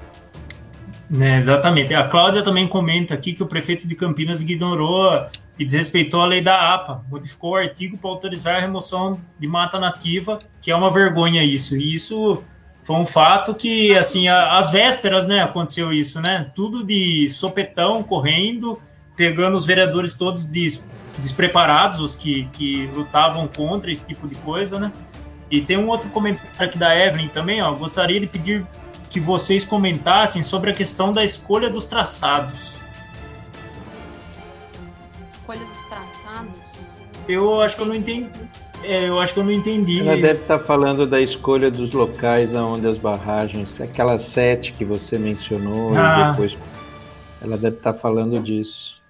É, 1.20 1.36
exatamente. 1.36 1.94
A 1.94 2.06
Cláudia 2.06 2.42
também 2.42 2.66
comenta 2.66 3.14
aqui 3.14 3.32
que 3.32 3.42
o 3.42 3.46
prefeito 3.46 3.86
de 3.86 3.94
Campinas 3.94 4.40
ignorou 4.40 5.26
e 5.58 5.64
desrespeitou 5.64 6.20
a 6.20 6.26
lei 6.26 6.40
da 6.40 6.74
APA, 6.74 7.04
modificou 7.08 7.52
o 7.52 7.56
artigo 7.56 7.96
para 7.96 8.10
autorizar 8.10 8.56
a 8.56 8.60
remoção 8.60 9.20
de 9.38 9.46
mata 9.46 9.78
nativa, 9.78 10.38
que 10.60 10.70
é 10.70 10.76
uma 10.76 10.90
vergonha 10.90 11.44
isso. 11.44 11.76
E 11.76 11.94
isso 11.94 12.42
foi 12.82 12.96
um 12.96 13.06
fato 13.06 13.54
que, 13.54 13.96
assim, 13.96 14.28
às 14.28 14.70
vésperas, 14.70 15.26
né, 15.26 15.42
aconteceu 15.42 15.92
isso, 15.92 16.20
né? 16.20 16.50
Tudo 16.54 16.84
de 16.84 17.30
sopetão, 17.30 18.02
correndo, 18.02 18.78
pegando 19.16 19.56
os 19.56 19.64
vereadores 19.64 20.14
todos 20.14 20.44
des, 20.44 20.84
despreparados, 21.18 22.00
os 22.00 22.14
que, 22.14 22.48
que 22.52 22.90
lutavam 22.94 23.48
contra 23.48 23.90
esse 23.90 24.06
tipo 24.06 24.26
de 24.26 24.34
coisa, 24.36 24.78
né? 24.78 24.92
E 25.50 25.60
tem 25.60 25.78
um 25.78 25.88
outro 25.88 26.10
comentário 26.10 26.50
aqui 26.58 26.76
da 26.76 26.96
Evelyn 26.96 27.28
também, 27.28 27.62
ó. 27.62 27.72
Gostaria 27.72 28.18
de 28.18 28.26
pedir 28.26 28.66
que 29.08 29.20
vocês 29.20 29.64
comentassem 29.64 30.42
sobre 30.42 30.70
a 30.70 30.74
questão 30.74 31.12
da 31.12 31.24
escolha 31.24 31.70
dos 31.70 31.86
traçados. 31.86 32.73
Escolha 35.44 35.60
dos 35.60 35.80
traçados? 35.88 36.52
Eu 37.28 37.60
acho 37.60 37.76
que 37.76 37.82
eu 37.82 37.86
não 37.86 37.94
entendi. 37.94 38.30
É, 38.82 39.08
eu 39.08 39.20
acho 39.20 39.34
que 39.34 39.40
eu 39.40 39.44
não 39.44 39.52
entendi. 39.52 40.00
Ela 40.00 40.16
deve 40.16 40.40
estar 40.40 40.58
falando 40.58 41.06
da 41.06 41.20
escolha 41.20 41.70
dos 41.70 41.92
locais 41.92 42.54
onde 42.54 42.86
as 42.86 42.96
barragens, 42.96 43.78
aquelas 43.78 44.22
sete 44.22 44.72
que 44.72 44.86
você 44.86 45.18
mencionou, 45.18 45.92
ah. 45.94 46.28
e 46.28 46.30
depois. 46.32 46.58
Ela 47.42 47.58
deve 47.58 47.76
estar 47.76 47.92
falando 47.92 48.40
disso 48.40 49.04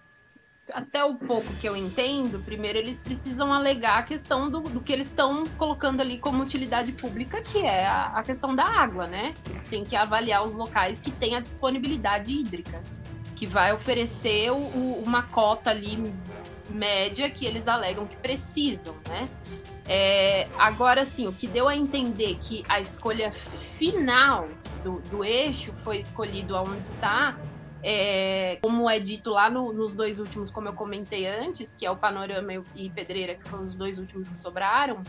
até 0.74 1.04
o 1.04 1.14
pouco 1.14 1.46
que 1.60 1.68
eu 1.68 1.76
entendo, 1.76 2.40
primeiro 2.40 2.78
eles 2.78 3.00
precisam 3.00 3.52
alegar 3.52 3.98
a 3.98 4.02
questão 4.02 4.50
do, 4.50 4.60
do 4.60 4.80
que 4.80 4.92
eles 4.92 5.06
estão 5.06 5.46
colocando 5.56 6.00
ali 6.00 6.18
como 6.18 6.42
utilidade 6.42 6.90
pública, 6.92 7.40
que 7.40 7.58
é 7.58 7.86
a, 7.86 8.06
a, 8.06 8.22
questão 8.24 8.54
da 8.56 8.64
água, 8.64 9.06
né? 9.06 9.34
Eles 9.48 9.64
têm 9.64 9.84
que 9.84 9.94
avaliar 9.94 10.44
os 10.44 10.52
locais 10.52 11.00
que 11.00 11.12
têm 11.12 11.36
a 11.36 11.40
disponibilidade 11.40 12.32
hídrica, 12.32 12.82
que 13.36 13.46
vai 13.46 13.72
oferecer 13.72 14.50
o, 14.50 14.56
uma 15.04 15.22
cota 15.24 15.70
ali 15.70 16.12
média 16.70 17.28
que 17.30 17.44
eles 17.44 17.68
alegam 17.68 18.06
que 18.06 18.16
precisam, 18.16 18.94
né? 19.08 19.28
É, 19.86 20.48
agora, 20.58 21.04
sim, 21.04 21.26
o 21.26 21.32
que 21.32 21.46
deu 21.46 21.68
a 21.68 21.76
entender 21.76 22.38
que 22.40 22.64
a 22.68 22.80
escolha 22.80 23.32
final 23.74 24.48
do, 24.82 25.00
do 25.10 25.24
eixo 25.24 25.74
foi 25.84 25.98
escolhido 25.98 26.56
aonde 26.56 26.86
está 26.86 27.36
é, 27.86 28.58
como 28.62 28.88
é 28.88 28.98
dito 28.98 29.28
lá 29.28 29.50
no, 29.50 29.70
nos 29.70 29.94
dois 29.94 30.18
últimos, 30.18 30.50
como 30.50 30.68
eu 30.68 30.72
comentei 30.72 31.26
antes, 31.26 31.74
que 31.74 31.84
é 31.84 31.90
o 31.90 31.96
Panorama 31.96 32.64
e 32.74 32.88
Pedreira, 32.88 33.34
que 33.34 33.46
foram 33.46 33.62
os 33.62 33.74
dois 33.74 33.98
últimos 33.98 34.30
que 34.30 34.38
sobraram, 34.38 35.02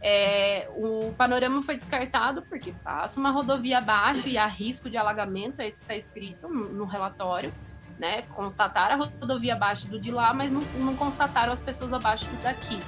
é, 0.00 0.68
o 0.76 1.12
panorama 1.16 1.62
foi 1.62 1.76
descartado 1.76 2.42
porque 2.42 2.72
passa 2.84 3.20
uma 3.20 3.30
rodovia 3.30 3.78
abaixo 3.78 4.26
e 4.26 4.38
há 4.38 4.46
risco 4.46 4.88
de 4.88 4.96
alagamento, 4.96 5.60
é 5.60 5.68
isso 5.68 5.78
que 5.78 5.84
está 5.84 5.96
escrito 5.96 6.48
no, 6.48 6.84
relatório. 6.84 7.52
Né? 7.98 8.22
Constataram 8.34 9.02
a 9.02 9.06
rodovia 9.20 9.52
abaixo 9.52 9.86
do 9.86 10.00
de 10.00 10.10
lá, 10.10 10.32
mas 10.32 10.50
não, 10.50 10.62
não 10.78 10.96
constataram 10.96 11.52
as 11.52 11.60
pessoas 11.60 11.92
abaixo 11.92 12.24
do 12.24 12.42
daqui. 12.42 12.78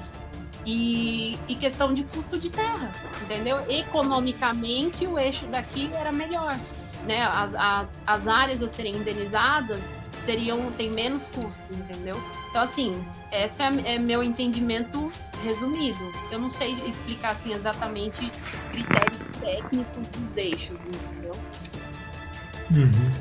E, 0.64 1.38
e, 1.48 1.56
questão 1.56 1.92
de 1.92 2.04
custo 2.04 2.38
de 2.38 2.48
terra, 2.48 2.90
entendeu? 3.22 3.58
Economicamente, 3.68 5.06
o 5.06 5.18
eixo 5.18 5.44
daqui 5.46 5.90
era 5.92 6.12
melhor 6.12 6.56
né, 7.04 7.22
as, 7.22 7.54
as, 7.54 8.02
as 8.06 8.28
áreas 8.28 8.62
a 8.62 8.68
serem 8.68 8.96
indenizadas 8.96 9.80
seriam 10.24 10.70
tem 10.72 10.90
menos 10.90 11.26
custo, 11.28 11.62
entendeu? 11.70 12.16
Então 12.50 12.62
assim, 12.62 13.04
esse 13.32 13.62
é, 13.62 13.94
é, 13.94 13.98
meu 13.98 14.22
entendimento 14.22 15.10
resumido. 15.44 15.98
Eu 16.30 16.38
não 16.38 16.50
sei 16.50 16.72
explicar 16.86 17.30
assim 17.30 17.52
exatamente 17.54 18.30
critérios 18.70 19.28
técnicos 19.40 20.08
dos 20.08 20.36
eixos, 20.36 20.80
entendeu? 20.80 21.34
Uhum. 22.70 23.12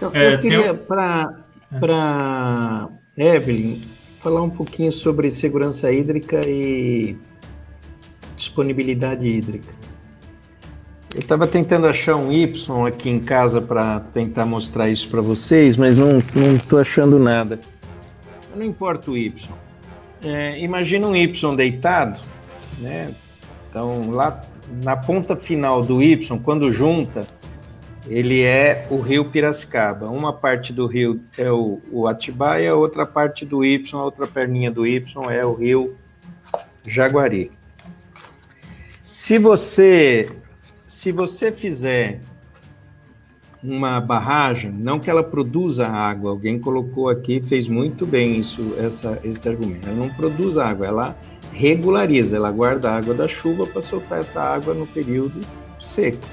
Eu, 0.00 0.10
é, 0.14 0.34
eu 0.34 0.40
queria 0.40 0.74
para 0.74 1.40
para 1.78 2.88
Evelyn 3.16 3.80
falar 4.20 4.42
um 4.42 4.50
pouquinho 4.50 4.92
sobre 4.92 5.30
segurança 5.30 5.92
hídrica 5.92 6.40
e 6.48 7.16
disponibilidade 8.36 9.28
hídrica. 9.28 9.68
Eu 11.14 11.18
estava 11.20 11.46
tentando 11.46 11.86
achar 11.86 12.16
um 12.16 12.32
Y 12.32 12.86
aqui 12.86 13.08
em 13.08 13.20
casa 13.20 13.60
para 13.60 14.00
tentar 14.00 14.46
mostrar 14.46 14.88
isso 14.88 15.08
para 15.08 15.20
vocês, 15.20 15.76
mas 15.76 15.96
não 15.96 16.18
estou 16.56 16.78
achando 16.78 17.18
nada. 17.18 17.58
Não 18.54 18.64
importa 18.64 19.10
o 19.10 19.16
Y. 19.16 19.48
É, 20.22 20.58
imagina 20.60 21.06
um 21.06 21.16
Y 21.16 21.56
deitado, 21.56 22.20
né? 22.78 23.14
Então, 23.68 24.10
lá 24.10 24.40
na 24.82 24.96
ponta 24.96 25.36
final 25.36 25.82
do 25.82 26.02
Y, 26.02 26.38
quando 26.40 26.72
junta, 26.72 27.24
ele 28.06 28.42
é 28.42 28.86
o 28.90 29.00
rio 29.00 29.24
Piracicaba. 29.26 30.08
Uma 30.08 30.32
parte 30.32 30.72
do 30.72 30.86
rio 30.86 31.20
é 31.36 31.50
o, 31.50 31.80
o 31.90 32.06
Atibaia, 32.06 32.74
outra 32.74 33.06
parte 33.06 33.44
do 33.44 33.64
Y, 33.64 33.94
a 33.98 34.04
outra 34.04 34.26
perninha 34.26 34.70
do 34.70 34.86
Y 34.86 35.30
é 35.30 35.44
o 35.44 35.54
rio 35.54 35.96
Jaguari. 36.84 37.50
Se 39.06 39.38
você 39.38 40.30
se 40.86 41.12
você 41.12 41.52
fizer 41.52 42.20
uma 43.62 44.00
barragem, 44.00 44.72
não 44.72 44.98
que 44.98 45.10
ela 45.10 45.22
produza 45.22 45.86
água, 45.86 46.30
alguém 46.30 46.58
colocou 46.58 47.10
aqui, 47.10 47.42
fez 47.42 47.68
muito 47.68 48.06
bem 48.06 48.38
isso, 48.38 48.74
essa, 48.78 49.18
esse 49.22 49.46
argumento. 49.46 49.86
Ela 49.86 49.96
não 49.96 50.08
produz 50.08 50.56
água, 50.56 50.86
ela 50.86 51.16
regulariza, 51.52 52.36
ela 52.36 52.50
guarda 52.50 52.90
a 52.90 52.96
água 52.96 53.12
da 53.12 53.28
chuva 53.28 53.66
para 53.66 53.82
soltar 53.82 54.20
essa 54.20 54.40
água 54.40 54.72
no 54.72 54.86
período 54.86 55.40
seco. 55.78 56.26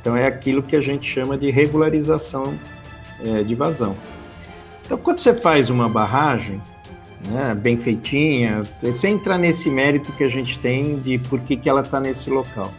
Então 0.00 0.16
é 0.16 0.26
aquilo 0.26 0.62
que 0.62 0.76
a 0.76 0.80
gente 0.80 1.08
chama 1.10 1.36
de 1.36 1.50
regularização 1.50 2.54
é, 3.24 3.42
de 3.42 3.54
vazão. 3.56 3.96
Então 4.84 4.96
quando 4.96 5.18
você 5.18 5.34
faz 5.34 5.68
uma 5.68 5.88
barragem 5.88 6.62
né, 7.28 7.56
bem 7.56 7.76
feitinha, 7.76 8.62
você 8.80 9.08
entra 9.08 9.36
nesse 9.36 9.68
mérito 9.68 10.12
que 10.12 10.22
a 10.22 10.28
gente 10.28 10.58
tem 10.60 10.96
de 11.00 11.18
por 11.18 11.40
que, 11.40 11.56
que 11.56 11.68
ela 11.68 11.80
está 11.80 11.98
nesse 11.98 12.30
local. 12.30 12.72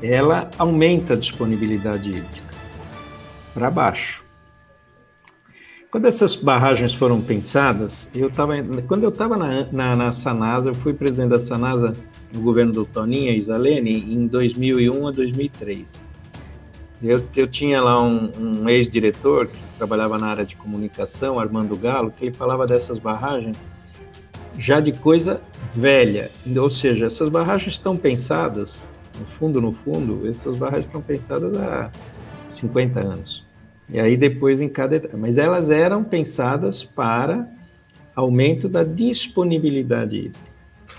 Ela 0.00 0.48
aumenta 0.56 1.14
a 1.14 1.16
disponibilidade 1.16 2.10
hídrica 2.10 2.39
para 3.52 3.70
baixo. 3.70 4.24
Quando 5.90 6.06
essas 6.06 6.36
barragens 6.36 6.94
foram 6.94 7.20
pensadas, 7.20 8.08
eu 8.14 8.30
tava, 8.30 8.54
quando 8.86 9.02
eu 9.02 9.08
estava 9.08 9.36
na, 9.36 9.66
na, 9.72 9.96
na, 9.96 10.12
Sanasa, 10.12 10.70
eu 10.70 10.74
fui 10.74 10.94
presidente 10.94 11.30
da 11.30 11.40
Sanasa 11.40 11.92
no 12.32 12.40
governo 12.40 12.72
do 12.72 12.84
Toninho 12.84 13.32
Isalene 13.32 14.14
em 14.14 14.24
2001 14.28 15.08
a 15.08 15.10
2003. 15.10 15.92
Eu, 17.02 17.20
eu 17.34 17.48
tinha 17.48 17.82
lá 17.82 18.00
um, 18.00 18.30
um 18.38 18.68
ex-diretor 18.68 19.48
que 19.48 19.58
trabalhava 19.78 20.16
na 20.16 20.28
área 20.28 20.44
de 20.44 20.54
comunicação, 20.54 21.40
Armando 21.40 21.76
Galo, 21.76 22.12
que 22.12 22.26
ele 22.26 22.34
falava 22.34 22.66
dessas 22.66 23.00
barragens 23.00 23.56
já 24.58 24.78
de 24.78 24.92
coisa 24.92 25.40
velha. 25.74 26.30
Ou 26.56 26.70
seja, 26.70 27.06
essas 27.06 27.28
barragens 27.28 27.72
estão 27.72 27.96
pensadas, 27.96 28.88
no 29.18 29.26
fundo, 29.26 29.60
no 29.60 29.72
fundo, 29.72 30.28
essas 30.28 30.56
barragens 30.56 30.86
estão 30.86 31.02
pensadas 31.02 31.56
há 31.56 31.90
50 32.54 33.00
anos. 33.00 33.46
E 33.88 33.98
aí 33.98 34.16
depois 34.16 34.60
em 34.60 34.68
cada 34.68 35.00
mas 35.16 35.38
elas 35.38 35.70
eram 35.70 36.04
pensadas 36.04 36.84
para 36.84 37.48
aumento 38.14 38.68
da 38.68 38.84
disponibilidade 38.84 40.16
hídrica. 40.16 40.50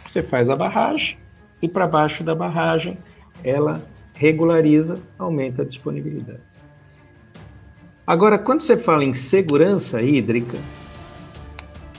Você 0.07 0.21
faz 0.21 0.49
a 0.49 0.55
barragem 0.55 1.17
e 1.61 1.67
para 1.67 1.87
baixo 1.87 2.23
da 2.23 2.35
barragem 2.35 2.97
ela 3.43 3.81
regulariza, 4.13 4.99
aumenta 5.17 5.61
a 5.61 5.65
disponibilidade. 5.65 6.39
Agora, 8.05 8.37
quando 8.37 8.61
você 8.61 8.77
fala 8.77 9.03
em 9.03 9.13
segurança 9.13 10.01
hídrica, 10.01 10.57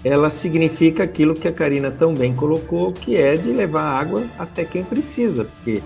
ela 0.05 0.31
significa 0.31 1.05
aquilo 1.05 1.35
que 1.35 1.47
a 1.47 1.53
Karina 1.53 1.91
tão 1.91 2.13
bem 2.13 2.35
colocou, 2.35 2.93
que 2.93 3.17
é 3.17 3.37
de 3.37 3.51
levar 3.51 3.99
água 3.99 4.25
até 4.39 4.65
quem 4.65 4.85
precisa, 4.85 5.45
porque 5.45 5.83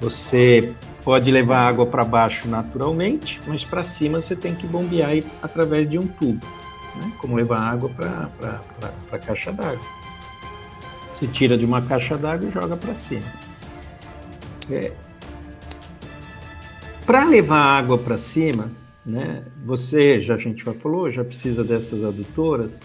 você 0.00 0.72
pode 1.08 1.30
levar 1.30 1.60
água 1.60 1.86
para 1.86 2.04
baixo 2.04 2.46
naturalmente, 2.46 3.40
mas 3.46 3.64
para 3.64 3.82
cima 3.82 4.20
você 4.20 4.36
tem 4.36 4.54
que 4.54 4.66
bombear 4.66 5.12
através 5.40 5.88
de 5.88 5.98
um 5.98 6.06
tubo, 6.06 6.46
né? 6.96 7.10
como 7.16 7.34
levar 7.34 7.62
água 7.62 7.88
para 7.88 8.60
a 9.10 9.18
caixa 9.18 9.50
d'água. 9.50 9.80
Você 11.14 11.26
tira 11.26 11.56
de 11.56 11.64
uma 11.64 11.80
caixa 11.80 12.14
d'água 12.18 12.46
e 12.46 12.52
joga 12.52 12.76
para 12.76 12.94
cima. 12.94 13.24
É. 14.70 14.92
Para 17.06 17.24
levar 17.24 17.56
água 17.56 17.96
para 17.96 18.18
cima, 18.18 18.70
né, 19.06 19.44
você, 19.64 20.20
já 20.20 20.34
a 20.34 20.38
gente 20.38 20.62
já 20.62 20.74
falou, 20.74 21.10
já 21.10 21.24
precisa 21.24 21.64
dessas 21.64 22.04
adutoras, 22.04 22.78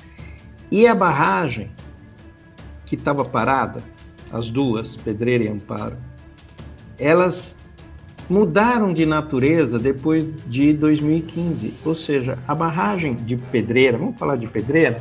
e 0.72 0.88
a 0.88 0.96
barragem 0.96 1.70
que 2.86 2.96
estava 2.96 3.26
parada, 3.26 3.84
as 4.32 4.50
duas, 4.50 4.96
Pedreira 4.96 5.44
e 5.44 5.50
Amparo, 5.50 5.98
elas 6.98 7.58
mudaram 8.30 8.94
de 8.94 9.06
natureza 9.06 9.78
depois 9.78 10.26
de 10.48 10.74
2015. 10.74 11.74
Ou 11.86 11.96
seja, 11.96 12.38
a 12.48 12.56
barragem 12.56 13.16
de 13.16 13.36
Pedreira, 13.36 13.98
vamos 13.98 14.18
falar 14.18 14.36
de 14.36 14.48
Pedreira, 14.48 14.98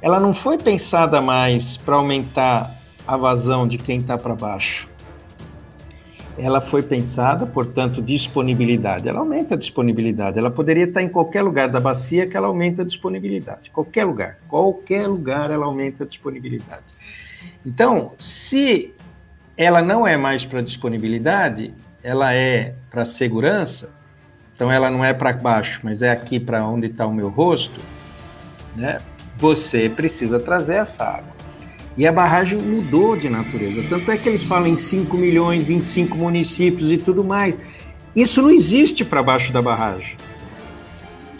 ela 0.00 0.20
não 0.20 0.34
foi 0.34 0.58
pensada 0.58 1.20
mais 1.20 1.76
para 1.76 1.96
aumentar 1.96 2.70
a 3.06 3.16
vazão 3.16 3.66
de 3.66 3.78
quem 3.78 4.00
está 4.00 4.18
para 4.18 4.34
baixo. 4.34 4.88
Ela 6.36 6.60
foi 6.60 6.82
pensada, 6.82 7.46
portanto, 7.46 8.02
disponibilidade. 8.02 9.08
Ela 9.08 9.20
aumenta 9.20 9.54
a 9.54 9.58
disponibilidade. 9.58 10.36
Ela 10.36 10.50
poderia 10.50 10.84
estar 10.84 11.00
em 11.00 11.08
qualquer 11.08 11.42
lugar 11.42 11.68
da 11.68 11.78
bacia 11.78 12.26
que 12.26 12.36
ela 12.36 12.48
aumenta 12.48 12.82
a 12.82 12.84
disponibilidade. 12.84 13.70
Qualquer 13.70 14.04
lugar. 14.04 14.38
Qualquer 14.48 15.06
lugar 15.06 15.50
ela 15.50 15.64
aumenta 15.64 16.02
a 16.02 16.06
disponibilidade. 16.06 16.82
Então, 17.64 18.12
se 18.18 18.92
ela 19.56 19.80
não 19.80 20.06
é 20.06 20.16
mais 20.16 20.44
para 20.44 20.60
disponibilidade, 20.60 21.72
ela 22.04 22.34
é 22.34 22.74
para 22.90 23.06
segurança, 23.06 23.88
então 24.54 24.70
ela 24.70 24.90
não 24.90 25.02
é 25.02 25.14
para 25.14 25.32
baixo, 25.32 25.80
mas 25.82 26.02
é 26.02 26.10
aqui 26.10 26.38
para 26.38 26.64
onde 26.64 26.88
está 26.88 27.06
o 27.06 27.12
meu 27.12 27.30
rosto, 27.30 27.80
né? 28.76 28.98
Você 29.38 29.88
precisa 29.88 30.38
trazer 30.38 30.74
essa 30.74 31.02
água. 31.02 31.34
E 31.96 32.06
a 32.06 32.12
barragem 32.12 32.58
mudou 32.58 33.16
de 33.16 33.28
natureza. 33.28 33.82
Tanto 33.88 34.10
é 34.10 34.16
que 34.18 34.28
eles 34.28 34.42
falam 34.42 34.66
em 34.68 34.76
5 34.76 35.16
milhões, 35.16 35.64
25 35.64 36.16
municípios 36.16 36.92
e 36.92 36.98
tudo 36.98 37.24
mais. 37.24 37.58
Isso 38.14 38.42
não 38.42 38.50
existe 38.50 39.04
para 39.04 39.22
baixo 39.22 39.52
da 39.52 39.62
barragem. 39.62 40.16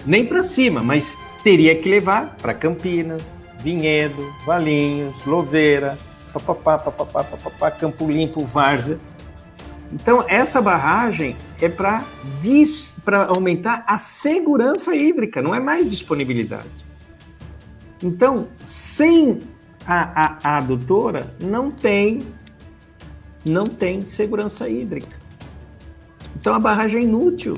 Nem 0.07 0.25
para 0.25 0.43
cima, 0.43 0.83
mas 0.83 1.17
teria 1.43 1.75
que 1.77 1.89
levar 1.89 2.37
para 2.41 2.55
Campinas, 2.55 3.23
Vinhedo, 3.59 4.33
Valinhos, 4.47 5.25
Louveira, 5.27 5.99
papapá, 6.33 6.79
papapá, 6.79 7.25
papapá, 7.25 7.71
Campo 7.71 8.11
Limpo, 8.11 8.45
Várzea. 8.45 8.99
Então, 9.95 10.25
essa 10.29 10.61
barragem 10.61 11.37
é 11.63 11.69
para 11.69 12.05
aumentar 13.29 13.85
a 13.87 13.97
segurança 13.97 14.95
hídrica, 14.95 15.41
não 15.41 15.55
é 15.55 15.61
mais 15.61 15.89
disponibilidade. 15.89 16.69
Então, 18.03 18.49
sem 18.67 19.41
a, 19.87 20.25
a, 20.25 20.39
a 20.43 20.59
adutora, 20.59 21.33
não 21.41 21.71
tem, 21.71 22.23
não 23.49 23.67
tem 23.67 24.05
segurança 24.05 24.69
hídrica. 24.69 25.17
Então, 26.41 26.55
a 26.55 26.59
barragem 26.59 26.99
é 26.99 27.03
inútil. 27.05 27.57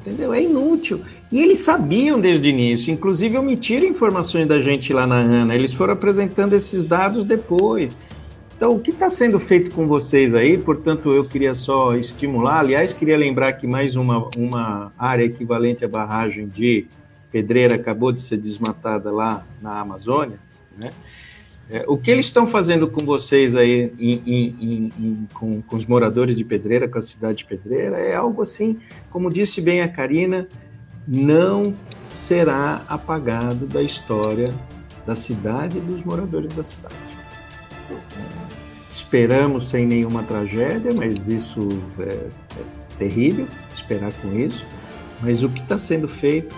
Entendeu? 0.00 0.32
É 0.32 0.42
inútil. 0.42 1.02
E 1.30 1.40
eles 1.40 1.58
sabiam 1.58 2.18
desde 2.18 2.48
o 2.48 2.50
início, 2.50 2.90
inclusive 2.90 3.36
omitiram 3.36 3.86
informações 3.86 4.48
da 4.48 4.60
gente 4.60 4.94
lá 4.94 5.06
na 5.06 5.16
ANA. 5.16 5.54
Eles 5.54 5.74
foram 5.74 5.92
apresentando 5.92 6.54
esses 6.54 6.84
dados 6.84 7.26
depois. 7.26 7.94
Então, 8.64 8.76
o 8.76 8.80
que 8.80 8.92
está 8.92 9.10
sendo 9.10 9.38
feito 9.38 9.72
com 9.72 9.86
vocês 9.86 10.34
aí? 10.34 10.56
Portanto, 10.56 11.12
eu 11.12 11.22
queria 11.28 11.54
só 11.54 11.94
estimular. 11.94 12.60
Aliás, 12.60 12.94
queria 12.94 13.14
lembrar 13.14 13.52
que 13.52 13.66
mais 13.66 13.94
uma, 13.94 14.30
uma 14.38 14.90
área 14.98 15.22
equivalente 15.22 15.84
à 15.84 15.88
barragem 15.88 16.48
de 16.48 16.86
Pedreira 17.30 17.74
acabou 17.74 18.10
de 18.10 18.22
ser 18.22 18.38
desmatada 18.38 19.12
lá 19.12 19.44
na 19.60 19.80
Amazônia. 19.80 20.38
Né? 20.78 20.92
É, 21.68 21.84
o 21.86 21.98
que 21.98 22.10
eles 22.10 22.24
estão 22.24 22.46
fazendo 22.46 22.88
com 22.88 23.04
vocês 23.04 23.54
aí, 23.54 23.92
em, 24.00 24.22
em, 24.24 24.92
em, 24.98 25.28
com, 25.34 25.60
com 25.60 25.76
os 25.76 25.84
moradores 25.84 26.34
de 26.34 26.42
Pedreira, 26.42 26.88
com 26.88 26.98
a 26.98 27.02
cidade 27.02 27.36
de 27.36 27.44
Pedreira, 27.44 27.98
é 27.98 28.14
algo 28.14 28.40
assim, 28.40 28.78
como 29.10 29.30
disse 29.30 29.60
bem 29.60 29.82
a 29.82 29.88
Karina, 29.88 30.48
não 31.06 31.74
será 32.16 32.82
apagado 32.88 33.66
da 33.66 33.82
história 33.82 34.54
da 35.04 35.14
cidade 35.14 35.76
e 35.76 35.80
dos 35.82 36.02
moradores 36.02 36.50
da 36.54 36.64
cidade. 36.64 36.94
Esperamos 38.94 39.70
sem 39.70 39.84
nenhuma 39.84 40.22
tragédia, 40.22 40.94
mas 40.94 41.26
isso 41.26 41.58
é, 41.98 42.04
é 42.04 42.64
terrível, 42.96 43.48
esperar 43.74 44.12
com 44.22 44.38
isso. 44.38 44.64
Mas 45.20 45.42
o 45.42 45.48
que 45.48 45.60
está 45.60 45.76
sendo 45.76 46.06
feito 46.06 46.54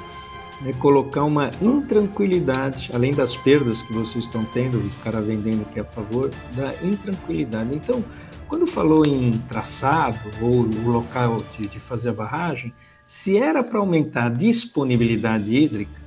é 0.66 0.72
colocar 0.74 1.24
uma 1.24 1.50
intranquilidade, 1.62 2.90
além 2.92 3.14
das 3.14 3.34
perdas 3.34 3.80
que 3.80 3.90
vocês 3.94 4.26
estão 4.26 4.44
tendo, 4.44 4.76
o 4.76 4.90
cara 5.02 5.18
vendendo 5.22 5.62
aqui 5.62 5.80
a 5.80 5.84
favor, 5.84 6.30
da 6.54 6.74
intranquilidade. 6.84 7.74
Então, 7.74 8.04
quando 8.46 8.66
falou 8.66 9.06
em 9.06 9.32
traçado 9.48 10.18
ou 10.42 10.60
o 10.60 10.90
local 10.90 11.38
de, 11.56 11.66
de 11.66 11.80
fazer 11.80 12.10
a 12.10 12.12
barragem, 12.12 12.70
se 13.06 13.38
era 13.38 13.64
para 13.64 13.78
aumentar 13.78 14.26
a 14.26 14.28
disponibilidade 14.28 15.56
hídrica, 15.56 16.06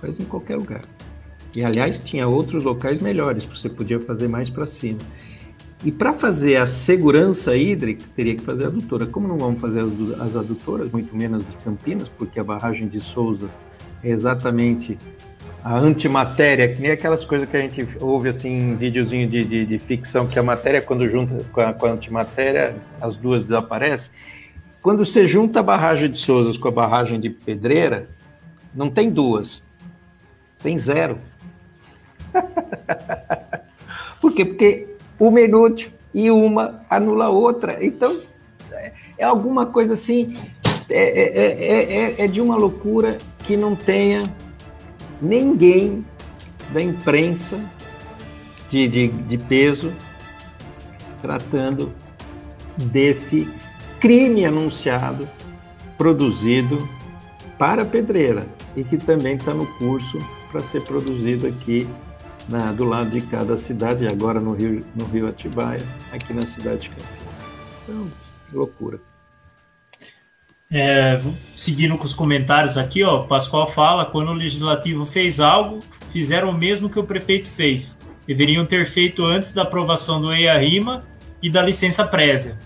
faz 0.00 0.18
em 0.18 0.24
qualquer 0.24 0.56
lugar. 0.56 0.80
E 1.54 1.64
aliás, 1.64 1.98
tinha 1.98 2.26
outros 2.26 2.64
locais 2.64 3.00
melhores, 3.00 3.44
você 3.44 3.68
podia 3.68 4.00
fazer 4.00 4.28
mais 4.28 4.48
para 4.48 4.66
cima. 4.66 4.98
E 5.84 5.90
para 5.90 6.14
fazer 6.14 6.56
a 6.56 6.66
segurança 6.66 7.56
hídrica, 7.56 8.04
teria 8.14 8.36
que 8.36 8.44
fazer 8.44 8.64
a 8.64 8.66
adutora. 8.68 9.04
Como 9.04 9.26
não 9.26 9.36
vamos 9.36 9.60
fazer 9.60 9.80
as, 9.80 10.20
as 10.20 10.36
adutoras, 10.36 10.90
muito 10.90 11.14
menos 11.16 11.44
de 11.44 11.56
Campinas, 11.58 12.08
porque 12.08 12.38
a 12.38 12.44
barragem 12.44 12.86
de 12.86 13.00
Souzas 13.00 13.58
é 14.02 14.08
exatamente 14.10 14.96
a 15.64 15.78
antimatéria, 15.78 16.72
que 16.72 16.80
nem 16.80 16.90
aquelas 16.90 17.24
coisas 17.24 17.48
que 17.48 17.56
a 17.56 17.60
gente 17.60 17.86
ouve 18.00 18.28
assim 18.28 18.50
em 18.50 18.76
videozinho 18.76 19.28
de, 19.28 19.44
de, 19.44 19.66
de 19.66 19.78
ficção, 19.78 20.26
que 20.26 20.38
a 20.38 20.42
matéria, 20.42 20.80
quando 20.80 21.08
junta 21.08 21.44
com 21.52 21.60
a, 21.60 21.72
com 21.72 21.86
a 21.86 21.90
antimatéria, 21.92 22.76
as 23.00 23.16
duas 23.16 23.42
desaparecem. 23.42 24.12
Quando 24.80 25.04
você 25.04 25.24
junta 25.24 25.60
a 25.60 25.62
barragem 25.62 26.10
de 26.10 26.18
Souzas 26.18 26.56
com 26.56 26.68
a 26.68 26.72
barragem 26.72 27.20
de 27.20 27.30
Pedreira, 27.30 28.08
não 28.74 28.90
tem 28.90 29.10
duas, 29.10 29.64
tem 30.60 30.76
zero. 30.78 31.18
Por 34.20 34.32
quê? 34.32 34.44
Porque 34.44 34.96
uma 35.18 35.40
é 35.40 35.44
inútil 35.44 35.90
e 36.14 36.30
uma 36.30 36.84
anula 36.88 37.26
a 37.26 37.30
outra. 37.30 37.84
Então, 37.84 38.20
é 39.18 39.24
alguma 39.24 39.66
coisa 39.66 39.94
assim, 39.94 40.34
é, 40.90 41.20
é, 41.20 42.14
é, 42.20 42.24
é 42.24 42.26
de 42.26 42.40
uma 42.40 42.56
loucura 42.56 43.18
que 43.44 43.56
não 43.56 43.76
tenha 43.76 44.22
ninguém 45.20 46.04
da 46.72 46.82
imprensa 46.82 47.58
de, 48.68 48.88
de, 48.88 49.08
de 49.08 49.38
peso 49.38 49.92
tratando 51.20 51.92
desse 52.76 53.48
crime 54.00 54.44
anunciado, 54.44 55.28
produzido 55.96 56.88
para 57.56 57.84
Pedreira 57.84 58.46
e 58.74 58.82
que 58.82 58.96
também 58.96 59.36
está 59.36 59.54
no 59.54 59.66
curso 59.78 60.20
para 60.50 60.60
ser 60.60 60.82
produzido 60.82 61.46
aqui 61.46 61.86
na, 62.48 62.72
do 62.72 62.84
lado 62.84 63.10
de 63.10 63.20
cada 63.20 63.56
cidade, 63.56 64.06
agora 64.06 64.40
no 64.40 64.52
Rio, 64.54 64.84
no 64.94 65.04
Rio 65.06 65.28
Atibaia, 65.28 65.82
aqui 66.12 66.32
na 66.32 66.42
cidade 66.42 66.82
de 66.82 66.88
Campinas. 66.90 67.32
Então, 67.82 68.10
loucura. 68.52 69.00
É, 70.74 71.20
seguindo 71.54 71.98
com 71.98 72.04
os 72.04 72.14
comentários 72.14 72.78
aqui, 72.78 73.02
ó, 73.02 73.24
Pascoal 73.24 73.66
fala: 73.66 74.06
quando 74.06 74.30
o 74.30 74.34
legislativo 74.34 75.04
fez 75.04 75.38
algo, 75.38 75.80
fizeram 76.08 76.50
o 76.50 76.54
mesmo 76.54 76.88
que 76.88 76.98
o 76.98 77.04
prefeito 77.04 77.48
fez. 77.48 78.00
Deveriam 78.26 78.64
ter 78.64 78.86
feito 78.86 79.24
antes 79.24 79.52
da 79.52 79.62
aprovação 79.62 80.20
do 80.20 80.32
EIA-RIMA 80.32 81.04
e 81.42 81.50
da 81.50 81.60
licença 81.60 82.06
prévia. 82.06 82.56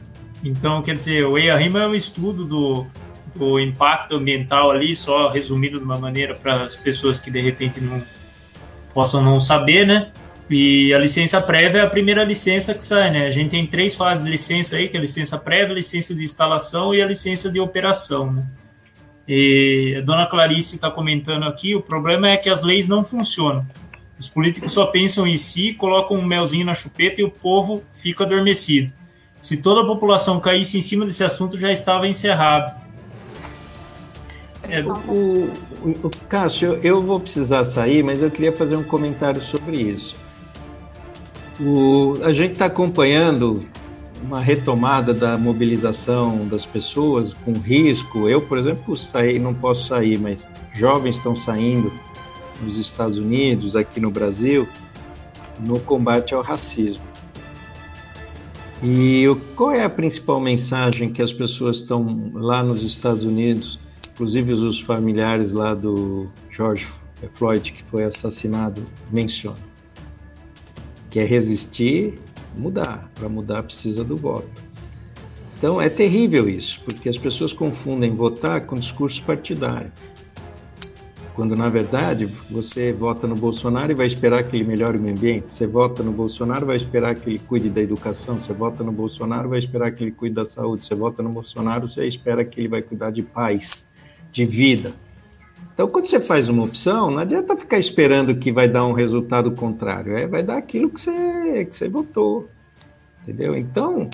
Então, 0.44 0.82
quer 0.82 0.94
dizer, 0.94 1.24
o 1.24 1.36
EIA-RIMA 1.36 1.82
é 1.82 1.88
um 1.88 1.94
estudo 1.94 2.44
do, 2.44 2.86
do 3.34 3.58
impacto 3.58 4.14
ambiental 4.14 4.70
ali, 4.70 4.94
só 4.94 5.28
resumindo 5.30 5.78
de 5.78 5.84
uma 5.84 5.98
maneira 5.98 6.34
para 6.34 6.64
as 6.64 6.76
pessoas 6.76 7.18
que 7.18 7.30
de 7.30 7.40
repente 7.40 7.80
não 7.80 8.00
possam 8.96 9.22
não 9.22 9.38
saber, 9.42 9.86
né? 9.86 10.08
E 10.48 10.94
a 10.94 10.98
licença 10.98 11.38
prévia 11.38 11.80
é 11.80 11.82
a 11.82 11.90
primeira 11.90 12.24
licença 12.24 12.72
que 12.72 12.82
sai, 12.82 13.10
né? 13.10 13.26
A 13.26 13.30
gente 13.30 13.50
tem 13.50 13.66
três 13.66 13.94
fases 13.94 14.24
de 14.24 14.30
licença 14.30 14.76
aí, 14.76 14.88
que 14.88 14.96
é 14.96 14.98
a 14.98 15.02
licença 15.02 15.36
prévia, 15.36 15.72
a 15.72 15.74
licença 15.74 16.14
de 16.14 16.24
instalação 16.24 16.94
e 16.94 17.02
a 17.02 17.06
licença 17.06 17.50
de 17.50 17.60
operação, 17.60 18.32
né? 18.32 18.46
E 19.28 19.96
a 19.98 20.00
dona 20.00 20.24
Clarice 20.24 20.76
está 20.76 20.90
comentando 20.90 21.44
aqui, 21.44 21.74
o 21.74 21.82
problema 21.82 22.30
é 22.30 22.38
que 22.38 22.48
as 22.48 22.62
leis 22.62 22.88
não 22.88 23.04
funcionam. 23.04 23.66
Os 24.18 24.28
políticos 24.28 24.72
só 24.72 24.86
pensam 24.86 25.26
em 25.26 25.36
si, 25.36 25.74
colocam 25.74 26.16
um 26.16 26.24
melzinho 26.24 26.64
na 26.64 26.74
chupeta 26.74 27.20
e 27.20 27.24
o 27.24 27.30
povo 27.30 27.82
fica 27.92 28.24
adormecido. 28.24 28.94
Se 29.38 29.58
toda 29.58 29.82
a 29.82 29.84
população 29.84 30.40
caísse 30.40 30.78
em 30.78 30.82
cima 30.82 31.04
desse 31.04 31.22
assunto, 31.22 31.58
já 31.58 31.70
estava 31.70 32.08
encerrado. 32.08 32.74
É, 34.62 34.82
o, 34.82 35.52
o, 35.90 36.10
Cássio, 36.28 36.78
eu 36.82 37.02
vou 37.02 37.20
precisar 37.20 37.64
sair, 37.64 38.02
mas 38.02 38.22
eu 38.22 38.30
queria 38.30 38.52
fazer 38.52 38.76
um 38.76 38.82
comentário 38.82 39.40
sobre 39.40 39.76
isso. 39.76 40.16
O, 41.60 42.18
a 42.22 42.32
gente 42.32 42.52
está 42.52 42.66
acompanhando 42.66 43.64
uma 44.22 44.40
retomada 44.40 45.14
da 45.14 45.38
mobilização 45.38 46.46
das 46.48 46.66
pessoas 46.66 47.32
com 47.32 47.52
risco. 47.52 48.28
Eu, 48.28 48.40
por 48.40 48.58
exemplo, 48.58 48.96
saí, 48.96 49.38
não 49.38 49.54
posso 49.54 49.88
sair, 49.88 50.18
mas 50.18 50.48
jovens 50.74 51.16
estão 51.16 51.36
saindo 51.36 51.92
nos 52.62 52.78
Estados 52.78 53.18
Unidos, 53.18 53.76
aqui 53.76 54.00
no 54.00 54.10
Brasil, 54.10 54.66
no 55.60 55.78
combate 55.80 56.34
ao 56.34 56.42
racismo. 56.42 57.04
E 58.82 59.24
qual 59.54 59.72
é 59.72 59.84
a 59.84 59.90
principal 59.90 60.40
mensagem 60.40 61.10
que 61.10 61.22
as 61.22 61.32
pessoas 61.32 61.78
estão 61.78 62.30
lá 62.34 62.62
nos 62.62 62.82
Estados 62.82 63.24
Unidos 63.24 63.78
inclusive 64.16 64.54
os 64.54 64.80
familiares 64.80 65.52
lá 65.52 65.74
do 65.74 66.28
George 66.50 66.88
Floyd, 67.34 67.70
que 67.70 67.82
foi 67.84 68.02
assassinado, 68.04 68.82
mencionam. 69.12 69.60
Que 71.10 71.20
é 71.20 71.24
resistir, 71.24 72.18
mudar. 72.56 73.10
Para 73.14 73.28
mudar 73.28 73.62
precisa 73.62 74.02
do 74.02 74.16
voto. 74.16 74.48
Então 75.58 75.80
é 75.80 75.90
terrível 75.90 76.48
isso, 76.48 76.80
porque 76.82 77.10
as 77.10 77.18
pessoas 77.18 77.52
confundem 77.52 78.14
votar 78.14 78.62
com 78.62 78.76
discurso 78.76 79.22
partidário. 79.22 79.92
Quando 81.34 81.54
na 81.54 81.68
verdade 81.68 82.24
você 82.50 82.94
vota 82.94 83.26
no 83.26 83.34
Bolsonaro 83.34 83.92
e 83.92 83.94
vai 83.94 84.06
esperar 84.06 84.44
que 84.44 84.56
ele 84.56 84.64
melhore 84.64 84.96
o 84.96 85.00
meio 85.00 85.14
ambiente, 85.14 85.52
você 85.52 85.66
vota 85.66 86.02
no 86.02 86.10
Bolsonaro 86.10 86.64
vai 86.64 86.76
esperar 86.76 87.14
que 87.14 87.28
ele 87.28 87.38
cuide 87.38 87.68
da 87.68 87.82
educação, 87.82 88.40
você 88.40 88.54
vota 88.54 88.82
no 88.82 88.92
Bolsonaro 88.92 89.50
vai 89.50 89.58
esperar 89.58 89.92
que 89.92 90.02
ele 90.04 90.12
cuide 90.12 90.34
da 90.34 90.46
saúde, 90.46 90.86
você 90.86 90.94
vota 90.94 91.22
no 91.22 91.28
Bolsonaro 91.28 91.86
você 91.86 92.06
espera 92.06 92.42
que 92.42 92.58
ele 92.58 92.68
vai 92.68 92.80
cuidar 92.80 93.10
de 93.10 93.22
paz 93.22 93.86
de 94.32 94.44
vida. 94.44 94.94
Então, 95.76 95.88
quando 95.88 96.06
você 96.06 96.18
faz 96.18 96.48
uma 96.48 96.64
opção, 96.64 97.10
não 97.10 97.18
adianta 97.18 97.54
ficar 97.54 97.78
esperando 97.78 98.34
que 98.36 98.50
vai 98.50 98.66
dar 98.66 98.86
um 98.86 98.92
resultado 98.92 99.50
contrário, 99.50 100.16
é, 100.16 100.26
vai 100.26 100.42
dar 100.42 100.56
aquilo 100.56 100.88
que 100.88 100.98
você, 100.98 101.66
que 101.66 101.76
você 101.76 101.86
votou, 101.86 102.48
entendeu? 103.22 103.54
Então, 103.54 104.08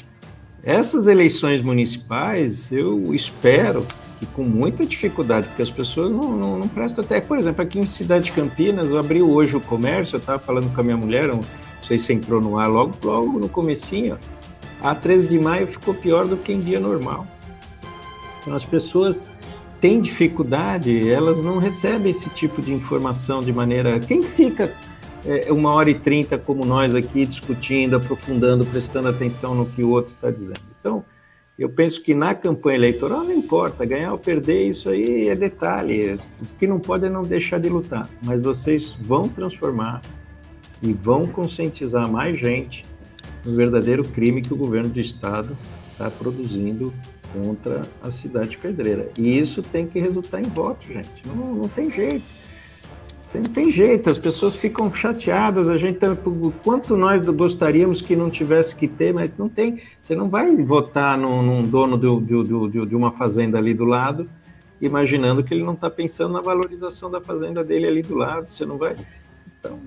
essas 0.65 1.07
eleições 1.07 1.63
municipais, 1.63 2.73
eu 2.73 3.15
espero 3.15 3.87
que 4.19 4.27
com 4.27 4.43
muita 4.43 4.85
dificuldade, 4.85 5.47
porque 5.49 5.63
as 5.63 5.71
pessoas 5.71 6.11
não, 6.11 6.37
não, 6.37 6.59
não 6.59 6.69
prestam 6.69 7.05
até. 7.05 7.21
Por 7.21 7.39
exemplo, 7.39 7.63
aqui 7.63 7.79
em 7.79 7.87
Cidade 7.87 8.27
de 8.27 8.33
Campinas, 8.33 8.93
abriu 8.95 9.31
hoje 9.31 9.57
o 9.57 9.61
comércio, 9.61 10.17
eu 10.17 10.21
estava 10.21 10.41
falando 10.41 10.73
com 10.75 10.81
a 10.81 10.85
minha 10.85 10.97
mulher, 10.97 11.29
não 11.29 11.41
sei 11.83 11.99
se 11.99 12.13
entrou 12.13 12.41
no 12.41 12.59
ar 12.59 12.69
logo, 12.69 12.93
logo 13.05 13.39
no 13.39 13.49
comecinho, 13.49 14.19
a 14.81 14.95
13 14.95 15.29
de 15.29 15.39
maio 15.39 15.69
ficou 15.69 15.95
pior 15.95 16.27
do 16.27 16.37
que 16.37 16.53
em 16.53 16.61
dia 16.61 16.81
normal. 16.81 17.27
Então, 18.41 18.55
as 18.55 18.65
pessoas 18.65 19.23
têm 19.83 20.01
dificuldade, 20.01 21.11
elas 21.11 21.43
não 21.43 21.59
recebem 21.59 22.13
esse 22.13 22.31
tipo 22.31 22.63
de 22.63 22.73
informação 22.73 23.41
de 23.41 23.53
maneira. 23.53 23.99
Quem 23.99 24.23
fica 24.23 24.73
é, 25.27 25.53
uma 25.53 25.75
hora 25.75 25.91
e 25.91 25.95
trinta 25.95 26.39
como 26.39 26.65
nós 26.65 26.95
aqui 26.95 27.27
discutindo, 27.27 27.97
aprofundando, 27.97 28.65
prestando 28.65 29.09
atenção 29.09 29.57
no 29.57 29.67
que 29.67 29.83
o 29.83 29.91
outro 29.91 30.15
está 30.15 30.31
dizendo? 30.31 30.73
Então, 30.79 31.05
eu 31.59 31.69
penso 31.69 32.01
que 32.01 32.15
na 32.15 32.33
campanha 32.33 32.77
eleitoral 32.77 33.25
não 33.25 33.33
importa, 33.33 33.85
ganhar 33.85 34.13
ou 34.13 34.19
perder, 34.19 34.63
isso 34.63 34.89
aí 34.89 35.29
é 35.29 35.35
detalhe. 35.35 36.15
O 36.41 36.59
que 36.59 36.67
não 36.67 36.79
pode 36.79 37.07
é 37.07 37.11
não 37.11 37.25
deixar 37.25 37.59
de 37.59 37.69
lutar. 37.69 38.09
Mas 38.25 38.41
vocês 38.41 38.97
vão 39.01 39.29
transformar 39.29 40.01
e 40.81 40.93
vão 40.93 41.27
conscientizar 41.27 42.09
mais 42.09 42.39
gente 42.39 42.85
no 43.45 43.57
verdadeiro 43.57 44.05
crime 44.05 44.43
que 44.43 44.55
o 44.55 44.57
governo 44.57 44.91
do 44.91 45.01
Estado 45.01 45.59
está 45.91 46.09
produzindo 46.09 46.93
contra 47.33 47.83
a 48.03 48.11
cidade 48.11 48.51
de 48.51 48.59
Pedreira. 48.59 49.11
E 49.19 49.39
isso 49.39 49.63
tem 49.63 49.87
que 49.87 49.99
resultar 49.99 50.41
em 50.41 50.49
voto, 50.49 50.87
gente. 50.87 51.27
Não, 51.27 51.55
não 51.55 51.69
tem 51.69 51.91
jeito. 51.91 52.25
Não 53.35 53.43
tem 53.45 53.73
jeito, 53.73 54.11
as 54.11 54.19
pessoas 54.19 54.57
ficam 54.57 54.93
chateadas, 54.93 55.67
a 55.67 55.79
gente 55.79 55.99
quanto 56.63 56.99
nós 56.99 57.25
gostaríamos 57.25 58.03
que 58.03 58.15
não 58.15 58.29
tivesse 58.29 58.77
que 58.77 58.87
ter, 58.87 59.15
mas 59.15 59.31
não 59.39 59.49
tem. 59.49 59.81
Você 60.03 60.15
não 60.15 60.29
vai 60.29 60.55
votar 60.57 61.17
num, 61.17 61.43
num 61.43 61.63
dono 61.63 61.97
do, 61.97 62.21
do, 62.21 62.69
do, 62.69 62.87
de 62.87 62.95
uma 62.95 63.11
fazenda 63.13 63.57
ali 63.57 63.73
do 63.73 63.87
lado, 63.87 64.29
imaginando 64.83 65.43
que 65.43 65.55
ele 65.55 65.65
não 65.65 65.73
está 65.73 65.89
pensando 65.89 66.35
na 66.35 66.43
valorização 66.43 67.11
da 67.11 67.23
fazenda 67.23 67.65
dele 67.65 67.87
ali 67.87 68.03
do 68.03 68.15
lado. 68.15 68.53
Você 68.53 68.67
não 68.67 68.77
vai. 68.77 68.97
Então, 69.59 69.79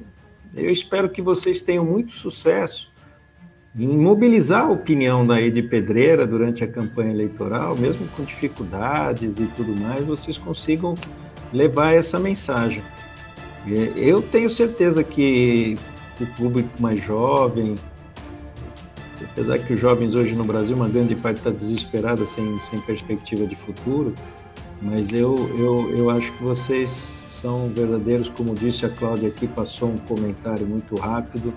eu 0.55 0.71
espero 0.71 1.07
que 1.07 1.21
vocês 1.21 1.61
tenham 1.61 1.85
muito 1.85 2.13
sucesso 2.13 2.94
em 3.77 3.97
mobilizar 3.97 4.65
a 4.65 4.69
opinião 4.69 5.27
daí 5.27 5.51
de 5.51 5.61
Pedreira 5.61 6.25
durante 6.25 6.63
a 6.63 6.67
campanha 6.67 7.11
eleitoral, 7.11 7.77
mesmo 7.77 8.07
com 8.15 8.23
dificuldades 8.23 9.33
e 9.37 9.45
tudo 9.55 9.75
mais, 9.75 9.99
vocês 10.05 10.37
consigam 10.37 10.95
levar 11.51 11.93
essa 11.93 12.17
mensagem. 12.17 12.81
Eu 13.95 14.21
tenho 14.21 14.49
certeza 14.49 15.03
que 15.03 15.77
o 16.21 16.25
público 16.37 16.69
mais 16.79 17.03
jovem, 17.03 17.75
apesar 19.21 19.57
que 19.59 19.73
os 19.73 19.79
jovens 19.79 20.15
hoje 20.15 20.33
no 20.35 20.43
Brasil, 20.43 20.75
uma 20.75 20.87
grande 20.87 21.15
parte 21.15 21.37
está 21.37 21.49
desesperada, 21.49 22.25
sem, 22.25 22.59
sem 22.61 22.79
perspectiva 22.79 23.45
de 23.45 23.55
futuro, 23.55 24.13
mas 24.81 25.11
eu, 25.11 25.35
eu, 25.57 25.97
eu 25.97 26.09
acho 26.09 26.31
que 26.33 26.43
vocês 26.43 27.23
são 27.41 27.67
verdadeiros, 27.69 28.29
como 28.29 28.55
disse 28.55 28.85
a 28.85 28.89
Cláudia 28.89 29.27
aqui, 29.27 29.47
passou 29.47 29.89
um 29.89 29.97
comentário 29.97 30.65
muito 30.65 30.95
rápido, 30.95 31.53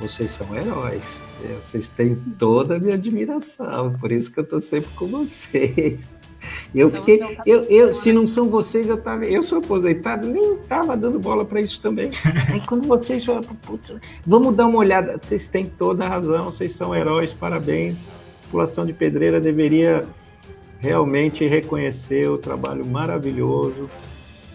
vocês 0.00 0.30
são 0.30 0.56
heróis. 0.56 1.28
Vocês 1.62 1.88
têm 1.88 2.14
toda 2.14 2.76
a 2.76 2.78
minha 2.78 2.94
admiração. 2.94 3.92
Por 4.00 4.10
isso 4.10 4.32
que 4.32 4.40
eu 4.40 4.44
estou 4.44 4.60
sempre 4.60 4.90
com 4.94 5.06
vocês. 5.06 6.10
Eu 6.74 6.88
então, 6.88 7.00
fiquei, 7.00 7.18
tá 7.18 7.42
eu, 7.44 7.64
eu, 7.64 7.92
se 7.92 8.12
não 8.12 8.26
são 8.26 8.48
vocês, 8.48 8.88
eu 8.88 8.96
tava, 8.96 9.26
eu 9.26 9.42
sou 9.42 9.58
aposentado, 9.58 10.26
nem 10.26 10.56
tava 10.68 10.96
dando 10.96 11.18
bola 11.18 11.44
para 11.44 11.60
isso 11.60 11.82
também. 11.82 12.08
Aí 12.50 12.60
quando 12.66 12.88
vocês 12.88 13.22
falam, 13.22 13.42
vamos 14.26 14.54
dar 14.54 14.66
uma 14.66 14.78
olhada, 14.78 15.18
vocês 15.20 15.46
têm 15.46 15.66
toda 15.66 16.06
a 16.06 16.08
razão, 16.08 16.44
vocês 16.44 16.72
são 16.72 16.94
heróis, 16.94 17.34
parabéns. 17.34 18.08
A 18.08 18.44
população 18.44 18.86
de 18.86 18.94
Pedreira 18.94 19.38
deveria 19.38 20.06
realmente 20.78 21.46
reconhecer 21.46 22.26
o 22.28 22.38
trabalho 22.38 22.86
maravilhoso. 22.86 23.90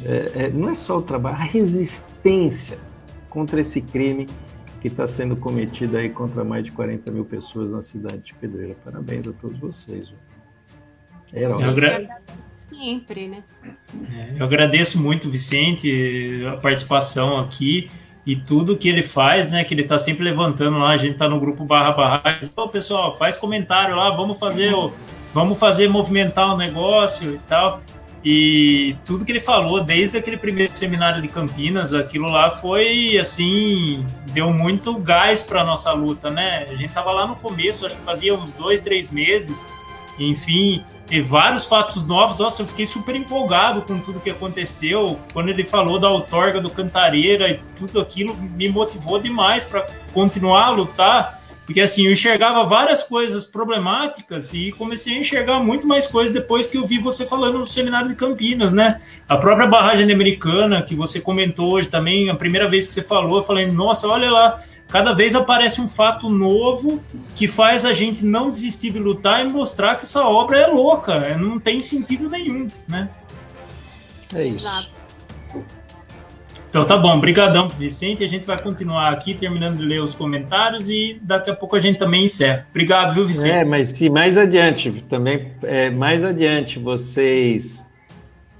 É, 0.03 0.31
é, 0.35 0.49
não 0.49 0.69
é 0.69 0.73
só 0.73 0.97
o 0.97 1.01
trabalho, 1.03 1.37
a 1.37 1.43
resistência 1.43 2.79
contra 3.29 3.61
esse 3.61 3.79
crime 3.79 4.27
que 4.85 4.91
está 4.91 5.07
sendo 5.07 5.35
cometido 5.35 5.97
aí 5.97 6.11
contra 6.11 6.43
mais 6.43 6.63
de 6.63 6.71
40 6.71 7.11
mil 7.11 7.25
pessoas 7.25 7.71
na 7.71 7.81
cidade 7.81 8.19
de 8.19 8.35
Pedreira. 8.35 8.75
Parabéns 8.85 9.27
a 9.27 9.33
todos 9.33 9.57
vocês. 9.57 10.13
Heróis. 11.33 11.59
Eu 11.59 11.69
agra... 11.71 12.07
Sempre, 12.69 13.27
né? 13.27 13.43
É, 14.11 14.39
eu 14.39 14.45
agradeço 14.45 15.01
muito, 15.01 15.27
Vicente, 15.29 16.45
a 16.47 16.57
participação 16.57 17.39
aqui 17.39 17.89
e 18.27 18.35
tudo 18.35 18.77
que 18.77 18.87
ele 18.87 19.01
faz, 19.01 19.49
né? 19.49 19.63
Que 19.63 19.73
ele 19.73 19.81
está 19.81 19.97
sempre 19.97 20.23
levantando 20.23 20.77
lá. 20.77 20.91
A 20.91 20.97
gente 20.97 21.13
está 21.13 21.27
no 21.27 21.39
grupo 21.39 21.65
barra 21.65 21.91
barra. 21.91 22.39
Então, 22.43 22.67
pessoal, 22.67 23.17
faz 23.17 23.35
comentário 23.35 23.95
lá, 23.95 24.15
vamos 24.15 24.37
fazer 24.37 24.71
o, 24.71 24.93
vamos 25.33 25.57
fazer 25.57 25.87
movimentar 25.87 26.53
o 26.53 26.57
negócio 26.57 27.33
e 27.33 27.39
tal. 27.47 27.81
E 28.27 28.95
tudo 29.05 29.23
que 29.23 29.31
ele 29.31 29.39
falou, 29.39 29.83
desde 29.83 30.17
aquele 30.17 30.35
primeiro 30.35 30.75
seminário 30.75 31.21
de 31.21 31.27
Campinas, 31.27 31.93
aquilo 31.93 32.27
lá 32.27 32.49
foi 32.49 33.19
assim, 33.19 34.03
deu 34.31 34.51
muito 34.51 34.97
gás 34.97 35.43
para 35.43 35.63
nossa 35.63 35.91
luta, 35.93 36.31
né? 36.31 36.65
A 36.67 36.73
gente 36.73 36.91
tava 36.91 37.11
lá 37.11 37.27
no 37.27 37.35
começo, 37.35 37.85
acho 37.85 37.95
que 37.95 38.03
fazia 38.03 38.33
uns 38.33 38.51
dois, 38.53 38.81
três 38.81 39.11
meses, 39.11 39.67
enfim, 40.17 40.83
e 41.11 41.21
vários 41.21 41.65
fatos 41.65 42.03
novos. 42.03 42.39
Nossa, 42.39 42.63
eu 42.63 42.67
fiquei 42.67 42.87
super 42.87 43.15
empolgado 43.15 43.83
com 43.83 43.99
tudo 43.99 44.19
que 44.19 44.31
aconteceu. 44.31 45.19
Quando 45.31 45.49
ele 45.49 45.63
falou 45.63 45.99
da 45.99 46.09
outorga 46.09 46.59
do 46.59 46.71
Cantareira 46.71 47.51
e 47.51 47.59
tudo 47.77 47.99
aquilo 47.99 48.35
me 48.35 48.67
motivou 48.69 49.19
demais 49.19 49.63
para 49.63 49.85
continuar 50.13 50.65
a 50.65 50.69
lutar. 50.71 51.34
Porque 51.65 51.81
assim, 51.81 52.05
eu 52.05 52.13
enxergava 52.13 52.63
várias 52.63 53.01
coisas 53.01 53.45
problemáticas 53.45 54.53
e 54.53 54.71
comecei 54.73 55.15
a 55.15 55.19
enxergar 55.19 55.59
muito 55.59 55.87
mais 55.87 56.05
coisas 56.05 56.31
depois 56.31 56.67
que 56.67 56.77
eu 56.77 56.85
vi 56.85 56.99
você 56.99 57.25
falando 57.25 57.57
no 57.57 57.65
seminário 57.65 58.07
de 58.07 58.15
Campinas, 58.15 58.71
né? 58.71 59.01
A 59.27 59.35
própria 59.35 59.65
barragem 59.65 60.11
americana, 60.11 60.83
que 60.83 60.95
você 60.95 61.19
comentou 61.19 61.71
hoje 61.71 61.89
também, 61.89 62.29
a 62.29 62.35
primeira 62.35 62.69
vez 62.69 62.85
que 62.85 62.93
você 62.93 63.01
falou, 63.01 63.37
eu 63.37 63.43
falei, 63.43 63.65
nossa, 63.65 64.07
olha 64.07 64.29
lá, 64.29 64.61
cada 64.87 65.13
vez 65.13 65.33
aparece 65.33 65.81
um 65.81 65.87
fato 65.87 66.29
novo 66.29 67.01
que 67.33 67.47
faz 67.47 67.83
a 67.83 67.93
gente 67.93 68.23
não 68.23 68.51
desistir 68.51 68.91
de 68.91 68.99
lutar 68.99 69.43
e 69.43 69.49
mostrar 69.49 69.95
que 69.95 70.03
essa 70.03 70.23
obra 70.23 70.59
é 70.59 70.67
louca, 70.67 71.35
não 71.35 71.59
tem 71.59 71.79
sentido 71.79 72.29
nenhum, 72.29 72.67
né? 72.87 73.09
É 74.35 74.43
isso. 74.43 74.94
Então 76.75 76.85
tá 76.85 76.97
bom, 76.97 77.17
brigadão 77.21 77.69
Vicente, 77.69 78.21
a 78.21 78.27
gente 78.27 78.45
vai 78.45 78.61
continuar 78.61 79.09
aqui 79.09 79.33
terminando 79.33 79.77
de 79.77 79.85
ler 79.85 80.01
os 80.01 80.13
comentários 80.13 80.89
e 80.89 81.17
daqui 81.21 81.49
a 81.49 81.55
pouco 81.55 81.77
a 81.77 81.79
gente 81.79 81.97
também 81.97 82.25
encerra. 82.25 82.67
Obrigado, 82.69 83.13
viu, 83.13 83.25
Vicente? 83.25 83.49
É, 83.49 83.63
mas 83.63 83.87
se 83.91 84.09
mais 84.09 84.37
adiante, 84.37 84.91
também 85.07 85.53
é, 85.63 85.89
mais 85.89 86.21
adiante 86.21 86.77
vocês 86.77 87.81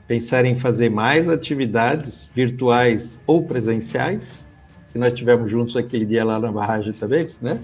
pensarem 0.07 0.53
em 0.53 0.55
fazer 0.55 0.89
mais 0.89 1.27
atividades 1.27 2.29
virtuais 2.33 3.19
ou 3.27 3.45
presenciais, 3.45 4.47
que 4.93 4.97
nós 4.97 5.13
tivemos 5.13 5.51
juntos 5.51 5.75
aquele 5.75 6.05
dia 6.05 6.23
lá 6.23 6.39
na 6.39 6.49
barragem 6.49 6.93
também, 6.93 7.27
né? 7.41 7.59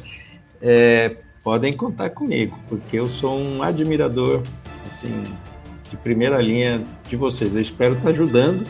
É, 0.62 1.16
podem 1.46 1.72
contar 1.72 2.10
comigo, 2.10 2.60
porque 2.68 3.00
eu 3.00 3.06
sou 3.06 3.40
um 3.40 3.64
admirador, 3.64 4.42
assim, 4.86 5.24
de 5.90 5.96
primeira 5.96 6.42
linha 6.42 6.82
de 7.08 7.16
vocês. 7.16 7.56
Eu 7.56 7.62
espero 7.62 7.94
estar 7.94 8.10
ajudando, 8.10 8.68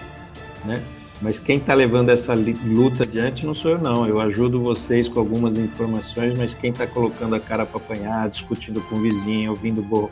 né? 0.64 0.80
Mas 1.22 1.38
quem 1.38 1.58
está 1.58 1.76
levando 1.76 2.10
essa 2.10 2.34
luta 2.34 3.04
adiante 3.04 3.46
não 3.46 3.54
sou 3.54 3.72
eu, 3.72 3.78
não. 3.78 4.08
Eu 4.08 4.20
ajudo 4.20 4.60
vocês 4.62 5.08
com 5.08 5.20
algumas 5.20 5.56
informações, 5.58 6.36
mas 6.38 6.54
quem 6.54 6.72
está 6.72 6.88
colocando 6.88 7.36
a 7.36 7.40
cara 7.40 7.66
para 7.66 7.78
apanhar, 7.78 8.28
discutindo 8.28 8.82
com 8.82 8.96
o 8.96 9.00
vizinho, 9.00 9.52
ouvindo 9.52 9.82
o 9.82 10.10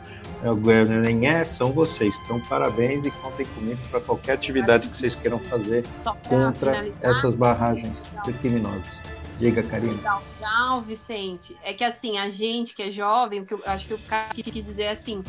governo 0.54 1.00
nem 1.00 1.26
é, 1.26 1.44
são 1.44 1.72
vocês. 1.72 2.14
Então, 2.24 2.40
parabéns 2.40 3.04
e 3.04 3.10
contem 3.10 3.44
comigo 3.56 3.78
para 3.90 4.00
qualquer 4.00 4.34
atividade 4.34 4.88
que 4.88 4.96
vocês 4.96 5.16
queiram 5.16 5.40
fazer 5.40 5.84
contra 6.28 6.88
essas 7.02 7.34
barragens 7.34 7.96
criminosas. 8.40 9.00
Diga, 9.40 9.62
Karina. 9.62 9.94
Legal, 9.94 10.22
legal, 10.36 10.82
Vicente. 10.82 11.56
É 11.62 11.72
que 11.72 11.82
assim, 11.82 12.18
a 12.18 12.28
gente 12.28 12.74
que 12.74 12.82
é 12.82 12.90
jovem, 12.90 13.44
que 13.44 13.54
eu 13.54 13.60
acho 13.66 13.86
que 13.86 13.94
o 13.94 13.98
cara 13.98 14.28
quis 14.34 14.44
dizer 14.52 14.88
assim, 14.88 15.24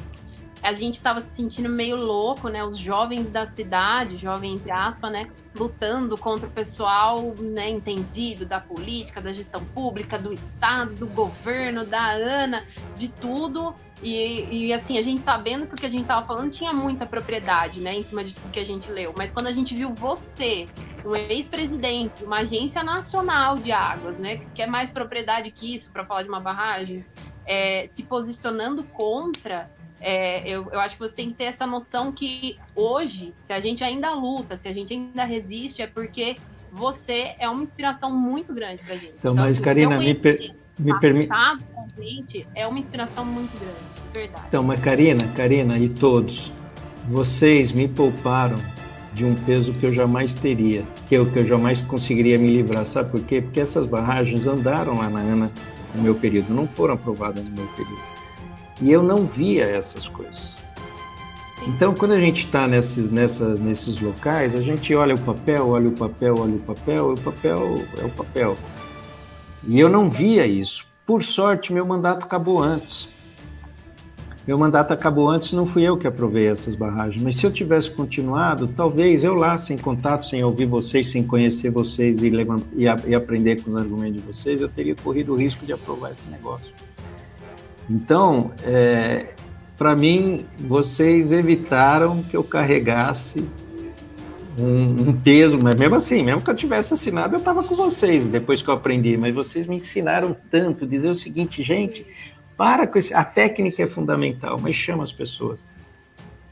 a 0.62 0.74
gente 0.74 0.96
estava 0.96 1.22
se 1.22 1.36
sentindo 1.36 1.70
meio 1.70 1.96
louco, 1.96 2.48
né? 2.48 2.64
Os 2.64 2.78
jovens 2.78 3.30
da 3.30 3.48
cidade, 3.48 4.18
jovem 4.18 4.54
entre 4.54 4.72
aspas, 4.72 5.12
né? 5.12 5.30
Lutando 5.56 6.18
contra 6.18 6.48
o 6.48 6.52
pessoal, 6.52 7.34
né? 7.40 7.70
Entendido 7.70 8.46
da 8.46 8.60
política, 8.60 9.20
da 9.20 9.34
gestão 9.34 9.64
pública, 9.66 10.20
do 10.20 10.32
Estado, 10.32 10.94
do 10.94 11.08
governo, 11.08 11.84
da 11.84 12.12
ANA, 12.12 12.64
de 12.96 13.10
tudo. 13.10 13.74
E, 14.04 14.68
e 14.68 14.74
assim, 14.74 14.98
a 14.98 15.02
gente 15.02 15.22
sabendo 15.22 15.68
que 15.68 15.74
o 15.74 15.78
que 15.78 15.86
a 15.86 15.90
gente 15.90 16.02
estava 16.02 16.26
falando 16.26 16.52
tinha 16.52 16.74
muita 16.74 17.06
propriedade, 17.06 17.80
né? 17.80 17.96
Em 17.96 18.04
cima 18.04 18.24
de 18.24 18.36
tudo 18.36 18.52
que 18.52 18.60
a 18.60 18.66
gente 18.66 18.92
leu. 18.92 19.14
Mas 19.18 19.32
quando 19.32 19.48
a 19.48 19.52
gente 19.52 19.76
viu 19.76 19.94
você, 19.94 20.66
um 21.04 21.16
ex-presidente, 21.16 22.24
uma 22.24 22.40
agência 22.40 22.84
nacional 22.84 23.56
de 23.56 23.72
águas, 23.72 24.20
né? 24.20 24.42
Que 24.54 24.62
é 24.62 24.68
mais 24.68 24.92
propriedade 24.92 25.50
que 25.50 25.74
isso 25.74 25.92
para 25.92 26.06
falar 26.06 26.22
de 26.22 26.30
uma 26.30 26.40
barragem, 26.40 27.04
é, 27.46 27.86
se 27.88 28.04
posicionando 28.04 28.84
contra 28.84 29.70
é, 30.02 30.48
eu, 30.50 30.68
eu 30.72 30.80
acho 30.80 30.96
que 30.96 31.00
você 31.00 31.16
tem 31.16 31.30
que 31.30 31.36
ter 31.36 31.44
essa 31.46 31.68
noção 31.68 32.12
que 32.12 32.58
hoje, 32.76 33.34
se 33.40 33.54
a 33.54 33.60
gente 33.60 33.84
ainda 33.84 34.12
luta, 34.14 34.58
se 34.58 34.68
a 34.68 34.74
gente 34.74 34.94
ainda 34.94 35.24
resiste, 35.24 35.82
é 35.82 35.88
porque 35.88 36.38
você 36.72 37.36
é 37.38 37.48
uma 37.48 37.62
inspiração 37.62 38.12
muito 38.12 38.54
grande 38.54 38.82
pra 38.84 38.96
gente. 38.96 39.14
Então, 39.20 39.34
então 39.34 39.36
mas, 39.36 39.60
Karina, 39.60 39.98
me, 39.98 40.16
per, 40.16 40.56
me 40.80 41.00
permite. 41.00 41.30
gente 42.00 42.48
é 42.56 42.66
uma 42.66 42.80
inspiração 42.80 43.24
muito 43.24 43.52
grande, 43.60 44.12
de 44.12 44.20
verdade. 44.20 44.46
Então, 44.48 44.64
mas, 44.64 44.80
Karina, 44.80 45.28
Karina 45.36 45.78
e 45.78 45.90
todos, 45.90 46.52
vocês 47.08 47.72
me 47.72 47.88
pouparam 47.88 48.56
de 49.14 49.24
um 49.24 49.36
peso 49.36 49.74
que 49.74 49.86
eu 49.86 49.94
jamais 49.94 50.34
teria, 50.34 50.84
que 51.08 51.16
eu, 51.16 51.30
que 51.30 51.38
eu 51.38 51.46
jamais 51.46 51.82
conseguiria 51.82 52.38
me 52.38 52.48
livrar. 52.48 52.86
Sabe 52.86 53.12
por 53.12 53.22
quê? 53.22 53.42
Porque 53.42 53.60
essas 53.60 53.86
barragens 53.86 54.48
andaram 54.48 54.98
lá 54.98 55.10
na 55.10 55.20
ANA 55.20 55.52
no 55.94 56.02
meu 56.02 56.16
período, 56.16 56.54
não 56.54 56.68
foram 56.68 56.96
aprovadas 56.96 57.44
no 57.44 57.52
meu 57.52 57.68
período. 57.68 58.21
E 58.82 58.92
eu 58.92 59.04
não 59.04 59.26
via 59.26 59.66
essas 59.66 60.08
coisas. 60.08 60.56
Então, 61.68 61.94
quando 61.94 62.14
a 62.14 62.20
gente 62.20 62.46
está 62.46 62.68
nesses, 62.68 63.12
nessa, 63.12 63.54
nesses 63.54 64.00
locais, 64.00 64.56
a 64.56 64.62
gente 64.62 64.96
olha 64.96 65.14
o 65.14 65.22
papel, 65.22 65.70
olha 65.70 65.90
o 65.90 65.92
papel, 65.92 66.36
olha 66.40 66.56
o 66.56 66.60
papel, 66.60 67.12
e 67.12 67.14
o 67.14 67.18
papel 67.22 67.84
é 68.00 68.06
o 68.06 68.10
papel. 68.10 68.58
E 69.68 69.80
eu 69.80 69.88
não 69.88 70.10
via 70.10 70.48
isso. 70.48 70.88
Por 71.06 71.22
sorte, 71.22 71.72
meu 71.72 71.86
mandato 71.86 72.26
acabou 72.26 72.62
antes. 72.62 73.10
Meu 74.48 74.58
mandato 74.58 74.92
acabou 74.92 75.30
antes, 75.30 75.54
não 75.54 75.68
fui 75.68 75.84
eu 75.84 75.96
que 75.98 76.08
aprovei 76.08 76.48
essas 76.48 76.74
barragens. 76.74 77.24
Mas 77.24 77.36
se 77.36 77.46
eu 77.46 77.52
tivesse 77.52 77.92
continuado, 77.92 78.68
talvez 78.68 79.24
eu 79.24 79.36
lá, 79.36 79.56
sem 79.56 79.78
contato, 79.78 80.26
sem 80.26 80.44
ouvir 80.44 80.66
vocês, 80.66 81.12
sem 81.12 81.24
conhecer 81.24 81.70
vocês 81.70 82.24
e, 82.24 82.32
e, 82.76 82.88
a, 82.88 82.98
e 83.06 83.14
aprender 83.14 83.62
com 83.62 83.70
os 83.70 83.78
argumentos 83.78 84.20
de 84.20 84.28
vocês, 84.28 84.62
eu 84.62 84.68
teria 84.68 84.96
corrido 84.96 85.34
o 85.34 85.36
risco 85.36 85.64
de 85.64 85.74
aprovar 85.74 86.12
esse 86.12 86.28
negócio. 86.28 86.72
Então, 87.92 88.54
é, 88.64 89.34
para 89.78 89.94
mim, 89.98 90.46
vocês 90.58 91.34
evitaram 91.34 92.24
que 92.24 92.38
eu 92.38 92.44
carregasse 92.44 93.46
um, 94.58 95.10
um, 95.10 95.14
peso, 95.14 95.60
mas 95.62 95.76
mesmo 95.76 95.96
assim, 95.96 96.24
mesmo 96.24 96.42
que 96.42 96.50
eu 96.50 96.56
tivesse 96.56 96.94
assinado, 96.94 97.36
eu 97.36 97.40
estava 97.40 97.64
com 97.64 97.76
vocês 97.76 98.30
depois 98.30 98.62
que 98.62 98.70
eu 98.70 98.74
aprendi, 98.74 99.18
mas 99.18 99.36
vocês 99.36 99.68
me 99.68 99.76
ensinaram 99.76 100.34
tanto, 100.50 100.88
dizer 100.88 101.10
o 101.10 101.16
seguinte, 101.16 101.62
gente, 101.64 102.06
para 102.56 102.88
com 102.88 102.98
esse, 102.98 103.14
a 103.14 103.26
técnica 103.26 103.84
é 103.84 103.88
fundamental, 103.88 104.58
mas 104.58 104.74
chama 104.74 105.04
as 105.04 105.12
pessoas. 105.12 105.60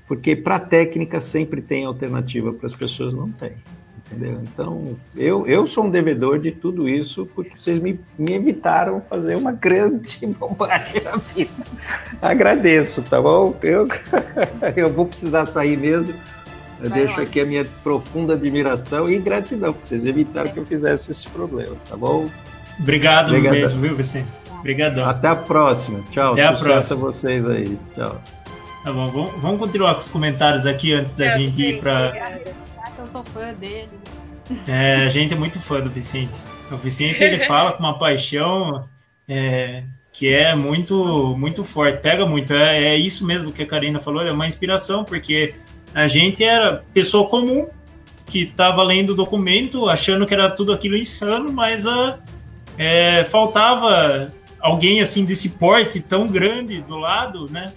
Porque 0.09 0.35
para 0.35 0.57
a 0.57 0.59
técnica 0.59 1.21
sempre 1.21 1.61
tem 1.61 1.85
alternativa, 1.85 2.51
para 2.51 2.67
as 2.67 2.75
pessoas 2.75 3.13
não 3.13 3.31
tem 3.31 3.53
entendeu? 4.11 4.41
Então, 4.43 4.95
eu, 5.15 5.45
eu 5.47 5.67
sou 5.67 5.85
um 5.85 5.89
devedor 5.89 6.39
de 6.39 6.51
tudo 6.51 6.89
isso 6.89 7.25
porque 7.35 7.55
vocês 7.55 7.81
me, 7.81 7.99
me 8.17 8.33
evitaram 8.33 8.99
fazer 8.99 9.35
uma 9.35 9.51
grande 9.51 10.25
bobagem 10.39 11.01
na 11.03 11.17
vida. 11.17 11.51
Agradeço, 12.21 13.01
tá 13.03 13.21
bom? 13.21 13.55
Eu, 13.61 13.87
eu 14.75 14.91
vou 14.91 15.05
precisar 15.05 15.45
sair 15.45 15.77
mesmo. 15.77 16.13
Eu 16.81 16.89
Vai 16.89 16.99
deixo 16.99 17.17
lá. 17.17 17.23
aqui 17.23 17.41
a 17.41 17.45
minha 17.45 17.65
profunda 17.83 18.33
admiração 18.33 19.09
e 19.09 19.19
gratidão, 19.19 19.73
porque 19.73 19.87
vocês 19.87 20.05
evitaram 20.05 20.49
que 20.49 20.59
eu 20.59 20.65
fizesse 20.65 21.11
esse 21.11 21.27
problema, 21.27 21.75
tá 21.87 21.97
bom? 21.97 22.27
Obrigado 22.79 23.27
Obrigado. 23.27 23.53
mesmo, 23.53 23.81
viu, 23.81 23.95
Vicente? 23.95 24.29
Obrigadão. 24.59 25.05
Até 25.05 25.27
a 25.27 25.35
próxima. 25.35 26.01
Tchau. 26.11 26.33
Até 26.33 26.47
Sucesso 26.47 26.63
a 26.63 26.69
próxima. 26.69 26.99
a 26.99 27.01
vocês 27.01 27.45
aí. 27.45 27.77
Tchau. 27.93 28.21
Tá 28.83 28.93
bom, 28.93 29.07
vamos, 29.07 29.31
vamos 29.41 29.59
continuar 29.59 29.93
com 29.95 29.99
os 29.99 30.07
comentários 30.07 30.65
aqui 30.65 30.93
antes 30.93 31.13
da 31.13 31.25
é, 31.25 31.37
gente 31.37 31.61
ir 31.61 31.79
para 31.81 32.13
sou 33.11 33.23
fã 33.23 33.53
dele. 33.53 33.89
É, 34.67 35.05
a 35.05 35.09
gente 35.09 35.33
é 35.33 35.37
muito 35.37 35.59
fã 35.59 35.79
do 35.79 35.89
Vicente. 35.89 36.39
O 36.71 36.77
Vicente 36.77 37.23
ele 37.23 37.39
fala 37.45 37.73
com 37.73 37.79
uma 37.79 37.97
paixão. 37.97 38.87
É, 39.27 39.83
que 40.11 40.27
é 40.27 40.55
muito 40.55 41.35
muito 41.37 41.63
forte, 41.63 42.01
pega 42.01 42.25
muito. 42.25 42.53
É, 42.53 42.93
é 42.93 42.95
isso 42.95 43.25
mesmo 43.25 43.51
que 43.51 43.61
a 43.61 43.65
Karina 43.65 43.99
falou, 43.99 44.25
é 44.25 44.31
uma 44.31 44.47
inspiração, 44.47 45.03
porque 45.03 45.53
a 45.93 46.07
gente 46.07 46.43
era 46.43 46.83
pessoa 46.93 47.27
comum 47.27 47.67
que 48.25 48.43
estava 48.43 48.83
lendo 48.83 49.11
o 49.11 49.15
documento, 49.15 49.87
achando 49.87 50.25
que 50.25 50.33
era 50.33 50.49
tudo 50.49 50.71
aquilo 50.71 50.95
insano, 50.95 51.51
mas 51.51 51.87
a, 51.87 51.93
ah, 51.93 52.19
é, 52.77 53.23
faltava 53.23 54.31
alguém 54.59 55.01
assim 55.01 55.25
desse 55.25 55.51
porte 55.51 55.99
tão 55.99 56.27
grande 56.27 56.81
do 56.81 56.97
lado, 56.97 57.49
né? 57.49 57.73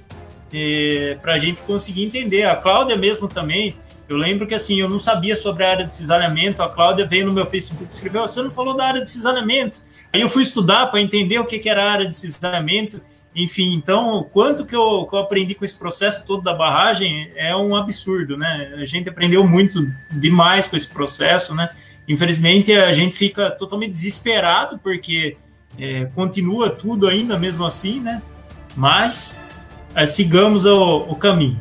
para 1.23 1.35
a 1.35 1.39
gente 1.39 1.63
conseguir 1.63 2.05
entender. 2.05 2.45
A 2.45 2.55
Cláudia 2.55 2.97
mesmo 2.97 3.27
também, 3.27 3.75
eu 4.09 4.17
lembro 4.17 4.47
que 4.47 4.55
assim, 4.55 4.81
eu 4.81 4.89
não 4.89 5.01
sabia 5.01 5.37
sobre 5.37 5.65
a 5.65 5.71
área 5.71 5.87
de 5.87 5.95
cisalhamento, 5.95 6.63
a 6.63 6.69
Cláudia 6.69 7.07
veio 7.07 7.27
no 7.27 7.33
meu 7.33 7.47
Facebook 7.47 7.85
e 7.85 7.89
escreveu, 7.89 8.23
você 8.23 8.43
não 8.43 8.51
falou 8.51 8.77
da 8.77 8.85
área 8.85 9.03
de 9.03 9.09
cisalhamento. 9.09 9.81
Aí 10.13 10.21
eu 10.21 10.29
fui 10.29 10.43
estudar 10.43 10.89
para 10.89 11.01
entender 11.01 11.39
o 11.39 11.45
que, 11.45 11.69
era 11.69 11.85
a 11.85 11.93
área 11.93 12.09
de 12.09 12.15
cisalhamento, 12.15 13.01
enfim, 13.35 13.73
então, 13.73 14.29
quanto 14.31 14.67
que 14.67 14.77
eu, 14.77 15.07
que 15.07 15.17
eu 15.17 15.21
aprendi 15.21 15.55
com 15.55 15.65
esse 15.65 15.77
processo 15.77 16.23
todo 16.27 16.43
da 16.43 16.53
barragem 16.53 17.31
é 17.35 17.57
um 17.57 17.75
absurdo, 17.75 18.37
né? 18.37 18.75
A 18.77 18.85
gente 18.85 19.09
aprendeu 19.09 19.47
muito 19.47 19.81
demais 20.11 20.67
com 20.67 20.77
esse 20.77 20.93
processo, 20.93 21.55
né? 21.55 21.71
Infelizmente, 22.07 22.73
a 22.73 22.93
gente 22.93 23.17
fica 23.17 23.51
totalmente 23.51 23.91
desesperado, 23.91 24.79
porque 24.79 25.39
é, 25.79 26.05
continua 26.15 26.69
tudo 26.69 27.09
ainda 27.09 27.39
mesmo 27.39 27.65
assim, 27.65 28.01
né? 28.01 28.21
Mas 28.77 29.43
é, 29.95 30.05
sigamos 30.05 30.67
o, 30.67 30.99
o 31.09 31.17
caminho. 31.17 31.59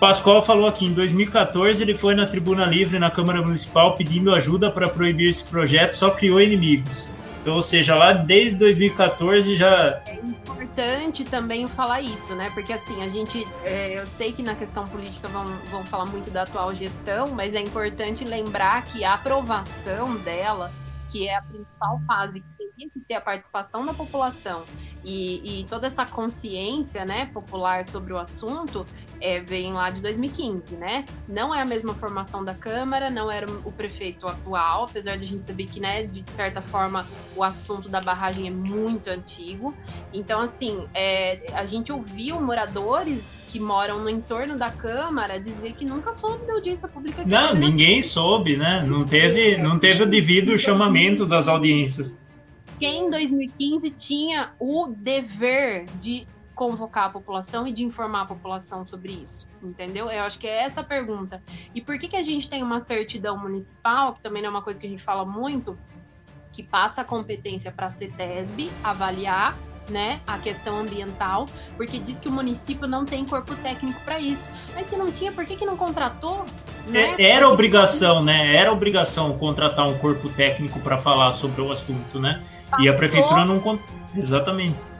Pascoal 0.00 0.40
falou 0.40 0.68
aqui, 0.68 0.86
em 0.86 0.92
2014 0.92 1.82
ele 1.82 1.92
foi 1.92 2.14
na 2.14 2.24
Tribuna 2.24 2.64
Livre 2.64 3.00
na 3.00 3.10
Câmara 3.10 3.42
Municipal 3.42 3.96
pedindo 3.96 4.32
ajuda 4.32 4.70
para 4.70 4.88
proibir 4.88 5.28
esse 5.28 5.42
projeto, 5.42 5.94
só 5.94 6.10
criou 6.10 6.40
inimigos. 6.40 7.12
Então, 7.42 7.56
ou 7.56 7.62
seja, 7.62 7.96
lá 7.96 8.12
desde 8.12 8.56
2014 8.58 9.56
já. 9.56 10.00
É 10.06 10.14
importante 10.14 11.24
também 11.24 11.66
falar 11.66 12.00
isso, 12.00 12.32
né? 12.36 12.48
Porque 12.54 12.72
assim, 12.72 13.02
a 13.02 13.08
gente. 13.08 13.44
É, 13.64 13.98
eu 13.98 14.06
sei 14.06 14.32
que 14.32 14.42
na 14.42 14.54
questão 14.54 14.86
política 14.86 15.26
vão, 15.26 15.44
vão 15.68 15.84
falar 15.84 16.06
muito 16.06 16.30
da 16.30 16.42
atual 16.42 16.72
gestão, 16.76 17.28
mas 17.32 17.52
é 17.54 17.60
importante 17.60 18.24
lembrar 18.24 18.84
que 18.84 19.02
a 19.02 19.14
aprovação 19.14 20.14
dela, 20.18 20.70
que 21.10 21.26
é 21.26 21.36
a 21.36 21.42
principal 21.42 22.00
fase 22.06 22.40
que 22.40 22.46
teria 22.56 22.90
que 22.90 23.00
ter 23.00 23.14
a 23.14 23.20
participação 23.20 23.84
da 23.84 23.92
população 23.92 24.62
e, 25.04 25.60
e 25.60 25.64
toda 25.64 25.86
essa 25.86 26.04
consciência 26.04 27.04
né, 27.04 27.26
popular 27.26 27.84
sobre 27.84 28.12
o 28.12 28.18
assunto, 28.18 28.86
é, 29.20 29.40
vem 29.40 29.72
lá 29.72 29.90
de 29.90 30.00
2015, 30.00 30.76
né? 30.76 31.04
Não 31.28 31.54
é 31.54 31.60
a 31.60 31.64
mesma 31.64 31.94
formação 31.94 32.44
da 32.44 32.54
Câmara, 32.54 33.10
não 33.10 33.30
era 33.30 33.46
o 33.64 33.72
prefeito 33.72 34.26
atual, 34.26 34.84
apesar 34.84 35.16
de 35.16 35.24
a 35.24 35.26
gente 35.26 35.44
saber 35.44 35.66
que, 35.66 35.80
né, 35.80 36.04
de 36.04 36.22
certa 36.30 36.60
forma, 36.60 37.06
o 37.36 37.42
assunto 37.42 37.88
da 37.88 38.00
barragem 38.00 38.46
é 38.46 38.50
muito 38.50 39.08
antigo. 39.08 39.74
Então, 40.12 40.40
assim, 40.40 40.86
é, 40.94 41.52
a 41.54 41.66
gente 41.66 41.92
ouviu 41.92 42.40
moradores 42.40 43.40
que 43.50 43.58
moram 43.58 44.00
no 44.00 44.10
entorno 44.10 44.56
da 44.56 44.70
Câmara 44.70 45.40
dizer 45.40 45.72
que 45.72 45.84
nunca 45.84 46.12
soube 46.12 46.46
da 46.46 46.54
audiência 46.54 46.88
pública. 46.88 47.24
Não, 47.26 47.54
ninguém 47.54 48.02
soube, 48.02 48.56
né? 48.56 48.84
Não 48.86 49.04
teve, 49.04 49.56
não 49.56 49.78
teve 49.78 50.02
o 50.02 50.06
devido 50.06 50.58
chamamento 50.58 51.26
das 51.26 51.48
audiências. 51.48 52.16
Quem 52.78 53.06
em 53.06 53.10
2015 53.10 53.90
tinha 53.90 54.50
o 54.58 54.86
dever 54.86 55.86
de 56.00 56.26
convocar 56.58 57.04
a 57.04 57.08
população 57.08 57.68
e 57.68 57.72
de 57.72 57.84
informar 57.84 58.22
a 58.22 58.24
população 58.24 58.84
sobre 58.84 59.12
isso, 59.12 59.46
entendeu? 59.62 60.10
Eu 60.10 60.24
acho 60.24 60.40
que 60.40 60.46
é 60.48 60.64
essa 60.64 60.80
a 60.80 60.84
pergunta. 60.84 61.40
E 61.72 61.80
por 61.80 61.96
que, 62.00 62.08
que 62.08 62.16
a 62.16 62.22
gente 62.22 62.50
tem 62.50 62.64
uma 62.64 62.80
certidão 62.80 63.38
municipal, 63.38 64.14
que 64.14 64.20
também 64.20 64.42
não 64.42 64.48
é 64.48 64.50
uma 64.50 64.62
coisa 64.62 64.80
que 64.80 64.86
a 64.86 64.90
gente 64.90 65.04
fala 65.04 65.24
muito, 65.24 65.78
que 66.52 66.64
passa 66.64 67.02
a 67.02 67.04
competência 67.04 67.70
para 67.70 67.86
a 67.86 67.90
CETESB 67.90 68.72
avaliar 68.82 69.56
né, 69.88 70.20
a 70.26 70.36
questão 70.36 70.80
ambiental, 70.80 71.46
porque 71.76 72.00
diz 72.00 72.18
que 72.18 72.26
o 72.26 72.32
município 72.32 72.88
não 72.88 73.04
tem 73.04 73.24
corpo 73.24 73.54
técnico 73.54 74.00
para 74.00 74.18
isso. 74.18 74.48
Mas 74.74 74.88
se 74.88 74.96
não 74.96 75.12
tinha, 75.12 75.30
por 75.30 75.46
que, 75.46 75.54
que 75.54 75.64
não 75.64 75.76
contratou? 75.76 76.44
Né? 76.88 77.14
É, 77.18 77.30
era 77.30 77.48
obrigação, 77.48 78.20
né? 78.20 78.56
Era 78.56 78.72
obrigação 78.72 79.38
contratar 79.38 79.86
um 79.86 79.96
corpo 79.96 80.28
técnico 80.28 80.80
para 80.80 80.98
falar 80.98 81.30
sobre 81.30 81.62
o 81.62 81.70
assunto, 81.70 82.18
né? 82.18 82.42
Passou. 82.68 82.84
E 82.84 82.88
a 82.88 82.94
prefeitura 82.94 83.44
não. 83.44 83.78
Exatamente. 84.14 84.97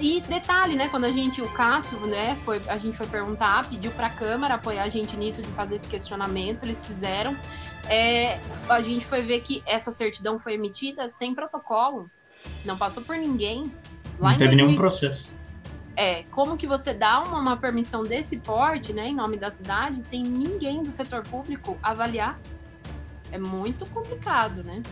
E 0.00 0.20
detalhe, 0.20 0.76
né? 0.76 0.88
Quando 0.88 1.04
a 1.04 1.10
gente, 1.10 1.40
o 1.42 1.48
Cássio, 1.50 1.98
né, 2.06 2.36
foi, 2.44 2.60
a 2.68 2.78
gente 2.78 2.96
foi 2.96 3.06
perguntar, 3.06 3.68
pediu 3.68 3.90
para 3.92 4.06
a 4.06 4.10
Câmara 4.10 4.54
apoiar 4.54 4.84
a 4.84 4.88
gente 4.88 5.16
nisso, 5.16 5.42
de 5.42 5.48
fazer 5.48 5.76
esse 5.76 5.88
questionamento, 5.88 6.64
eles 6.64 6.84
fizeram. 6.84 7.36
É, 7.88 8.38
a 8.68 8.80
gente 8.80 9.04
foi 9.04 9.20
ver 9.20 9.40
que 9.40 9.62
essa 9.66 9.92
certidão 9.92 10.38
foi 10.38 10.54
emitida 10.54 11.08
sem 11.08 11.34
protocolo, 11.34 12.10
não 12.64 12.76
passou 12.76 13.02
por 13.02 13.16
ninguém. 13.16 13.72
Lá 14.18 14.30
não 14.30 14.38
teve 14.38 14.50
2000... 14.50 14.66
nenhum 14.66 14.76
processo. 14.76 15.30
É, 15.96 16.24
como 16.24 16.56
que 16.56 16.66
você 16.66 16.92
dá 16.92 17.22
uma, 17.22 17.38
uma 17.38 17.56
permissão 17.56 18.02
desse 18.02 18.36
porte, 18.38 18.92
né, 18.92 19.08
em 19.08 19.14
nome 19.14 19.36
da 19.36 19.50
cidade, 19.50 20.02
sem 20.02 20.22
ninguém 20.22 20.82
do 20.82 20.90
setor 20.90 21.22
público 21.22 21.78
avaliar? 21.82 22.38
É 23.30 23.38
muito 23.38 23.86
complicado, 23.86 24.62
né? 24.64 24.82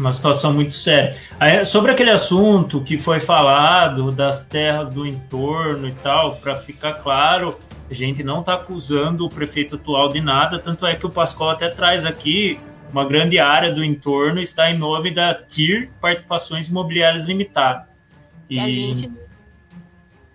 Uma 0.00 0.12
situação 0.12 0.52
muito 0.52 0.74
séria. 0.74 1.14
Aí, 1.38 1.64
sobre 1.64 1.92
aquele 1.92 2.10
assunto 2.10 2.80
que 2.82 2.96
foi 2.96 3.20
falado 3.20 4.10
das 4.10 4.44
terras 4.44 4.88
do 4.88 5.06
entorno 5.06 5.86
e 5.86 5.92
tal, 5.92 6.36
para 6.36 6.56
ficar 6.56 6.94
claro, 6.94 7.56
a 7.90 7.94
gente 7.94 8.24
não 8.24 8.40
está 8.40 8.54
acusando 8.54 9.26
o 9.26 9.28
prefeito 9.28 9.76
atual 9.76 10.08
de 10.08 10.20
nada, 10.20 10.58
tanto 10.58 10.86
é 10.86 10.96
que 10.96 11.06
o 11.06 11.10
Pascoal 11.10 11.50
até 11.50 11.68
traz 11.68 12.04
aqui 12.04 12.58
uma 12.90 13.04
grande 13.04 13.38
área 13.38 13.72
do 13.72 13.84
entorno 13.84 14.40
está 14.40 14.70
em 14.70 14.76
nome 14.76 15.12
da 15.12 15.32
TIR 15.32 15.90
Participações 16.00 16.68
Imobiliárias 16.68 17.24
Limitada. 17.24 17.88
E, 18.48 18.58
a 18.58 18.66
gente 18.66 19.12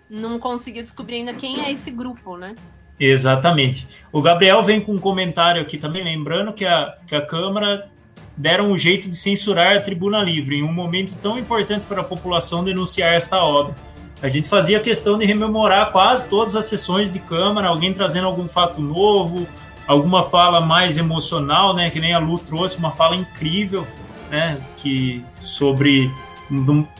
não 0.08 0.38
conseguiu 0.38 0.82
descobrir 0.82 1.16
ainda 1.16 1.34
quem 1.34 1.62
é 1.62 1.70
esse 1.70 1.90
grupo, 1.90 2.36
né? 2.36 2.54
Exatamente. 2.98 3.86
O 4.10 4.22
Gabriel 4.22 4.62
vem 4.62 4.80
com 4.80 4.92
um 4.92 4.98
comentário 4.98 5.60
aqui 5.60 5.76
também, 5.76 6.02
lembrando 6.02 6.52
que 6.54 6.64
a, 6.64 6.96
que 7.06 7.14
a 7.14 7.20
Câmara 7.20 7.90
deram 8.36 8.70
um 8.70 8.78
jeito 8.78 9.08
de 9.08 9.16
censurar 9.16 9.76
a 9.76 9.80
Tribuna 9.80 10.22
Livre 10.22 10.56
em 10.56 10.62
um 10.62 10.72
momento 10.72 11.16
tão 11.22 11.38
importante 11.38 11.84
para 11.88 12.00
a 12.00 12.04
população 12.04 12.62
denunciar 12.62 13.14
esta 13.14 13.42
obra. 13.42 13.74
A 14.22 14.28
gente 14.28 14.48
fazia 14.48 14.80
questão 14.80 15.18
de 15.18 15.24
rememorar 15.24 15.92
quase 15.92 16.28
todas 16.28 16.56
as 16.56 16.66
sessões 16.66 17.10
de 17.10 17.18
Câmara, 17.18 17.68
alguém 17.68 17.92
trazendo 17.92 18.26
algum 18.26 18.48
fato 18.48 18.80
novo, 18.80 19.46
alguma 19.86 20.24
fala 20.24 20.60
mais 20.60 20.96
emocional, 20.98 21.74
né? 21.74 21.90
Que 21.90 22.00
nem 22.00 22.14
a 22.14 22.18
Lu 22.18 22.38
trouxe, 22.38 22.78
uma 22.78 22.90
fala 22.90 23.14
incrível, 23.14 23.86
né? 24.30 24.58
Que 24.76 25.24
sobre 25.38 26.10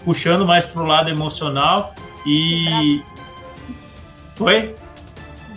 puxando 0.04 0.46
mais 0.46 0.64
para 0.64 0.82
o 0.82 0.86
lado 0.86 1.08
emocional 1.08 1.94
e 2.26 3.00
Oi? 4.38 4.74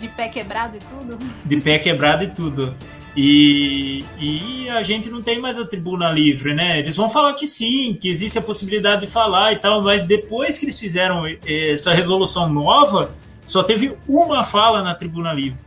De 0.00 0.08
pé 0.08 0.28
quebrado 0.28 0.76
e 0.76 0.80
tudo? 0.80 1.18
De 1.44 1.60
pé 1.60 1.78
quebrado 1.78 2.24
e 2.24 2.28
tudo. 2.28 2.74
E, 3.16 4.04
e 4.20 4.68
a 4.68 4.82
gente 4.82 5.10
não 5.10 5.20
tem 5.20 5.40
mais 5.40 5.58
a 5.58 5.66
tribuna 5.66 6.10
livre, 6.10 6.54
né? 6.54 6.78
Eles 6.78 6.96
vão 6.96 7.10
falar 7.10 7.34
que 7.34 7.46
sim, 7.46 7.96
que 8.00 8.08
existe 8.08 8.38
a 8.38 8.42
possibilidade 8.42 9.02
de 9.02 9.08
falar 9.08 9.52
e 9.52 9.58
tal, 9.58 9.82
mas 9.82 10.04
depois 10.06 10.58
que 10.58 10.64
eles 10.64 10.78
fizeram 10.78 11.24
essa 11.44 11.92
resolução 11.92 12.48
nova, 12.48 13.12
só 13.46 13.64
teve 13.64 13.96
uma 14.06 14.44
fala 14.44 14.82
na 14.82 14.94
tribuna 14.94 15.32
livre, 15.32 15.58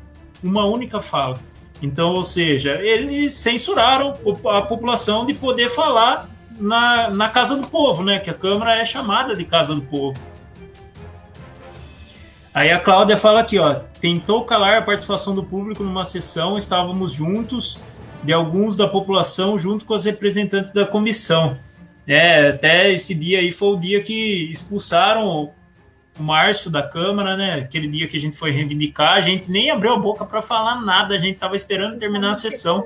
uma 0.41 0.65
única 0.65 1.01
fala. 1.01 1.37
Então, 1.81 2.13
ou 2.13 2.23
seja, 2.23 2.79
eles 2.81 3.33
censuraram 3.33 4.13
a 4.49 4.61
população 4.61 5.25
de 5.25 5.33
poder 5.33 5.69
falar 5.69 6.29
na, 6.57 7.09
na 7.09 7.27
Casa 7.27 7.57
do 7.57 7.67
Povo, 7.67 8.03
né? 8.03 8.19
Que 8.19 8.29
a 8.29 8.33
Câmara 8.33 8.77
é 8.77 8.85
chamada 8.85 9.35
de 9.35 9.43
Casa 9.43 9.75
do 9.75 9.81
Povo. 9.81 10.17
Aí 12.53 12.71
a 12.71 12.79
Cláudia 12.79 13.17
fala 13.17 13.39
aqui, 13.39 13.57
ó, 13.57 13.73
tentou 13.99 14.45
calar 14.45 14.77
a 14.77 14.81
participação 14.81 15.33
do 15.33 15.43
público 15.43 15.83
numa 15.83 16.05
sessão, 16.05 16.57
estávamos 16.57 17.11
juntos, 17.11 17.79
de 18.23 18.31
alguns 18.31 18.75
da 18.75 18.87
população, 18.87 19.57
junto 19.57 19.85
com 19.85 19.95
os 19.95 20.05
representantes 20.05 20.71
da 20.71 20.85
comissão. 20.85 21.57
É, 22.05 22.49
até 22.49 22.91
esse 22.91 23.15
dia 23.15 23.39
aí 23.39 23.51
foi 23.51 23.69
o 23.69 23.79
dia 23.79 24.01
que 24.01 24.51
expulsaram 24.51 25.27
o 25.27 25.51
Márcio 26.21 26.69
da 26.69 26.83
Câmara, 26.83 27.35
né? 27.35 27.55
Aquele 27.55 27.87
dia 27.87 28.07
que 28.07 28.17
a 28.17 28.19
gente 28.19 28.37
foi 28.37 28.51
reivindicar, 28.51 29.13
a 29.13 29.21
gente 29.21 29.49
nem 29.49 29.71
abriu 29.71 29.93
a 29.93 29.99
boca 29.99 30.23
para 30.23 30.41
falar 30.41 30.79
nada, 30.81 31.15
a 31.15 31.17
gente 31.17 31.35
estava 31.35 31.55
esperando 31.55 31.97
terminar 31.97 32.31
a 32.31 32.35
sessão. 32.35 32.85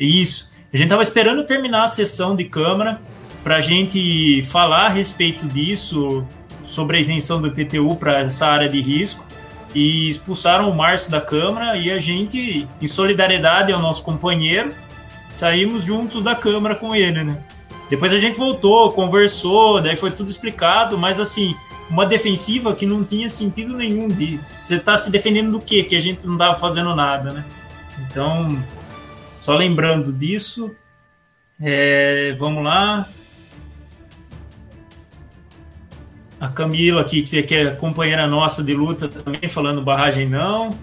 Isso. 0.00 0.50
A 0.72 0.76
gente 0.76 0.86
estava 0.86 1.02
esperando 1.02 1.44
terminar 1.44 1.84
a 1.84 1.88
sessão 1.88 2.34
de 2.34 2.44
Câmara 2.44 3.00
para 3.44 3.56
a 3.56 3.60
gente 3.60 4.42
falar 4.44 4.86
a 4.86 4.88
respeito 4.88 5.46
disso, 5.46 6.26
sobre 6.68 6.98
a 6.98 7.00
isenção 7.00 7.40
do 7.40 7.48
IPTU 7.48 7.96
para 7.96 8.20
essa 8.20 8.46
área 8.46 8.68
de 8.68 8.80
risco 8.80 9.24
e 9.74 10.08
expulsaram 10.08 10.70
o 10.70 10.76
Márcio 10.76 11.10
da 11.10 11.20
Câmara 11.20 11.76
e 11.76 11.90
a 11.90 11.98
gente, 11.98 12.68
em 12.80 12.86
solidariedade 12.86 13.72
ao 13.72 13.80
nosso 13.80 14.02
companheiro, 14.02 14.72
saímos 15.34 15.84
juntos 15.84 16.22
da 16.22 16.34
Câmara 16.34 16.74
com 16.74 16.94
ele, 16.94 17.24
né? 17.24 17.38
Depois 17.88 18.12
a 18.12 18.18
gente 18.18 18.36
voltou, 18.36 18.92
conversou, 18.92 19.80
daí 19.80 19.96
foi 19.96 20.10
tudo 20.10 20.30
explicado, 20.30 20.98
mas 20.98 21.18
assim, 21.18 21.54
uma 21.88 22.04
defensiva 22.04 22.74
que 22.74 22.84
não 22.84 23.02
tinha 23.02 23.30
sentido 23.30 23.74
nenhum 23.74 24.08
de 24.08 24.38
você 24.44 24.78
tá 24.78 24.96
se 24.96 25.10
defendendo 25.10 25.52
do 25.52 25.60
quê? 25.60 25.82
Que 25.82 25.96
a 25.96 26.00
gente 26.00 26.26
não 26.26 26.36
tava 26.36 26.56
fazendo 26.56 26.94
nada, 26.94 27.32
né? 27.32 27.44
Então, 28.00 28.62
só 29.40 29.56
lembrando 29.56 30.12
disso, 30.12 30.70
é, 31.60 32.34
vamos 32.38 32.62
lá. 32.62 33.08
A 36.40 36.48
Camila 36.48 37.00
aqui, 37.00 37.22
que 37.22 37.54
é 37.54 37.70
companheira 37.70 38.26
nossa 38.26 38.62
de 38.62 38.72
luta 38.72 39.08
também, 39.08 39.48
falando 39.48 39.82
barragem 39.82 40.28
não. 40.28 40.78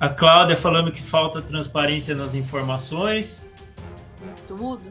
A 0.00 0.08
Cláudia 0.08 0.56
falando 0.56 0.90
que 0.90 1.02
falta 1.02 1.40
transparência 1.42 2.14
nas 2.14 2.34
informações. 2.34 3.48
Tudo. 4.48 4.82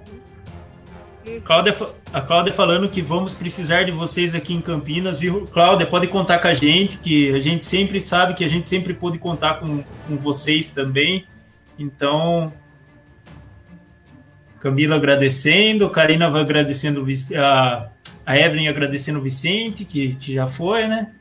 Cláudia, 1.45 1.75
a 2.11 2.21
Cláudia 2.21 2.51
falando 2.51 2.89
que 2.89 3.01
vamos 3.01 3.33
precisar 3.33 3.83
de 3.83 3.91
vocês 3.91 4.35
aqui 4.35 4.53
em 4.53 4.61
Campinas, 4.61 5.19
viu? 5.19 5.47
Cláudia, 5.47 5.87
pode 5.87 6.07
contar 6.07 6.39
com 6.39 6.47
a 6.47 6.53
gente, 6.53 6.97
que 6.97 7.33
a 7.33 7.39
gente 7.39 7.63
sempre 7.63 7.99
sabe 7.99 8.33
que 8.33 8.43
a 8.43 8.47
gente 8.47 8.67
sempre 8.67 8.93
pode 8.93 9.17
contar 9.17 9.55
com, 9.55 9.83
com 10.07 10.17
vocês 10.17 10.71
também. 10.71 11.25
Então, 11.79 12.51
Camila 14.59 14.97
agradecendo, 14.97 15.89
Karina 15.89 16.29
vai 16.29 16.41
agradecendo 16.41 17.05
a, 17.37 17.89
a 18.25 18.37
Evelyn 18.37 18.67
agradecendo 18.67 19.19
o 19.19 19.21
Vicente, 19.21 19.85
que, 19.85 20.15
que 20.15 20.33
já 20.33 20.47
foi, 20.47 20.87
né? 20.87 21.11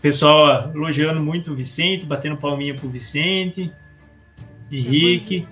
Pessoal 0.00 0.70
elogiando 0.74 1.20
muito 1.20 1.52
o 1.52 1.56
Vicente, 1.56 2.04
batendo 2.04 2.36
palminha 2.36 2.74
pro 2.74 2.88
Vicente. 2.88 3.72
Henrique. 4.70 5.46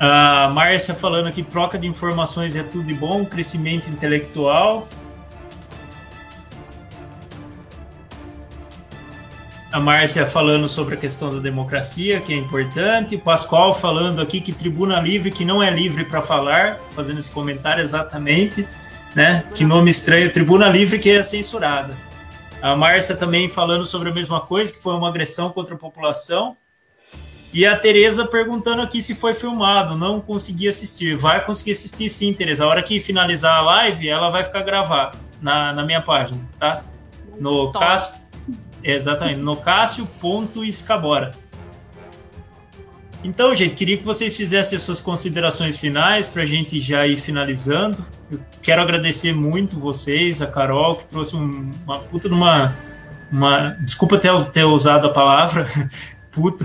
A 0.00 0.50
Márcia 0.52 0.94
falando 0.94 1.32
que 1.32 1.42
troca 1.42 1.78
de 1.78 1.86
informações 1.86 2.54
é 2.56 2.62
tudo 2.62 2.84
de 2.84 2.94
bom, 2.94 3.24
crescimento 3.24 3.88
intelectual. 3.90 4.88
A 9.70 9.78
Márcia 9.78 10.26
falando 10.26 10.68
sobre 10.68 10.94
a 10.94 10.98
questão 10.98 11.32
da 11.34 11.40
democracia, 11.40 12.20
que 12.20 12.32
é 12.32 12.36
importante. 12.36 13.18
Pascoal 13.18 13.74
falando 13.74 14.22
aqui 14.22 14.40
que 14.40 14.52
tribuna 14.52 15.00
livre, 15.00 15.30
que 15.30 15.44
não 15.44 15.62
é 15.62 15.70
livre 15.70 16.04
para 16.04 16.22
falar, 16.22 16.78
fazendo 16.92 17.18
esse 17.18 17.30
comentário 17.30 17.82
exatamente 17.82 18.66
né? 19.14 19.44
Que 19.54 19.64
nome 19.64 19.90
estranho, 19.90 20.32
Tribuna 20.32 20.68
Livre 20.68 20.98
que 20.98 21.10
é 21.10 21.22
censurada. 21.22 21.96
A 22.60 22.74
Márcia 22.74 23.16
também 23.16 23.48
falando 23.48 23.86
sobre 23.86 24.10
a 24.10 24.12
mesma 24.12 24.40
coisa, 24.40 24.72
que 24.72 24.82
foi 24.82 24.94
uma 24.94 25.08
agressão 25.08 25.50
contra 25.50 25.74
a 25.74 25.78
população. 25.78 26.56
E 27.52 27.64
a 27.64 27.76
Tereza 27.76 28.26
perguntando 28.26 28.82
aqui 28.82 29.00
se 29.00 29.14
foi 29.14 29.32
filmado, 29.32 29.96
não 29.96 30.20
consegui 30.20 30.68
assistir. 30.68 31.16
Vai 31.16 31.44
conseguir 31.44 31.70
assistir 31.70 32.10
sim, 32.10 32.32
Tereza. 32.34 32.64
A 32.64 32.68
hora 32.68 32.82
que 32.82 33.00
finalizar 33.00 33.56
a 33.56 33.60
live, 33.60 34.08
ela 34.08 34.30
vai 34.30 34.44
ficar 34.44 34.62
gravada 34.62 35.18
na, 35.40 35.72
na 35.72 35.84
minha 35.84 36.02
página, 36.02 36.40
tá? 36.58 36.82
No 37.40 37.72
Cássio. 37.72 38.14
Exatamente, 38.82 39.40
no 39.40 39.56
Cássio.escabora. 39.56 41.32
Então, 43.22 43.54
gente, 43.54 43.74
queria 43.74 43.96
que 43.96 44.04
vocês 44.04 44.36
fizessem 44.36 44.76
as 44.76 44.82
suas 44.82 45.00
considerações 45.00 45.78
finais 45.78 46.28
para 46.28 46.42
a 46.42 46.46
gente 46.46 46.80
já 46.80 47.06
ir 47.06 47.18
finalizando. 47.18 48.04
Eu 48.30 48.38
quero 48.62 48.80
agradecer 48.80 49.34
muito 49.34 49.78
vocês, 49.78 50.40
a 50.40 50.46
Carol, 50.46 50.96
que 50.96 51.04
trouxe 51.04 51.34
um, 51.34 51.70
uma 51.84 51.98
puta 51.98 52.28
numa. 52.28 52.76
Uma, 53.30 53.76
desculpa 53.80 54.16
ter, 54.16 54.32
ter 54.52 54.64
usado 54.64 55.06
a 55.06 55.10
palavra 55.12 55.68
puta, 56.32 56.64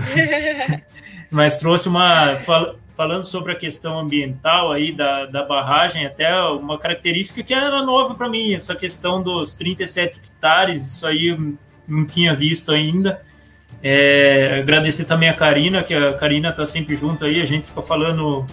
mas 1.30 1.56
trouxe 1.56 1.88
uma. 1.88 2.36
Fal, 2.36 2.76
falando 2.96 3.24
sobre 3.24 3.52
a 3.52 3.56
questão 3.56 3.98
ambiental 3.98 4.70
aí 4.70 4.92
da, 4.92 5.26
da 5.26 5.44
barragem, 5.44 6.06
até 6.06 6.32
uma 6.42 6.78
característica 6.78 7.42
que 7.42 7.52
era 7.52 7.82
nova 7.82 8.14
para 8.14 8.28
mim, 8.28 8.54
essa 8.54 8.74
questão 8.76 9.20
dos 9.20 9.52
37 9.52 10.20
hectares, 10.20 10.86
isso 10.86 11.04
aí 11.04 11.36
não 11.86 12.04
tinha 12.04 12.34
visto 12.34 12.72
ainda. 12.72 13.20
É, 13.82 14.60
agradecer 14.60 15.04
também 15.04 15.28
a 15.28 15.34
Karina, 15.34 15.82
que 15.82 15.94
a 15.94 16.14
Karina 16.14 16.48
está 16.48 16.64
sempre 16.64 16.96
junto 16.96 17.24
aí, 17.24 17.40
a 17.40 17.44
gente 17.44 17.66
fica 17.66 17.82
falando 17.82 18.46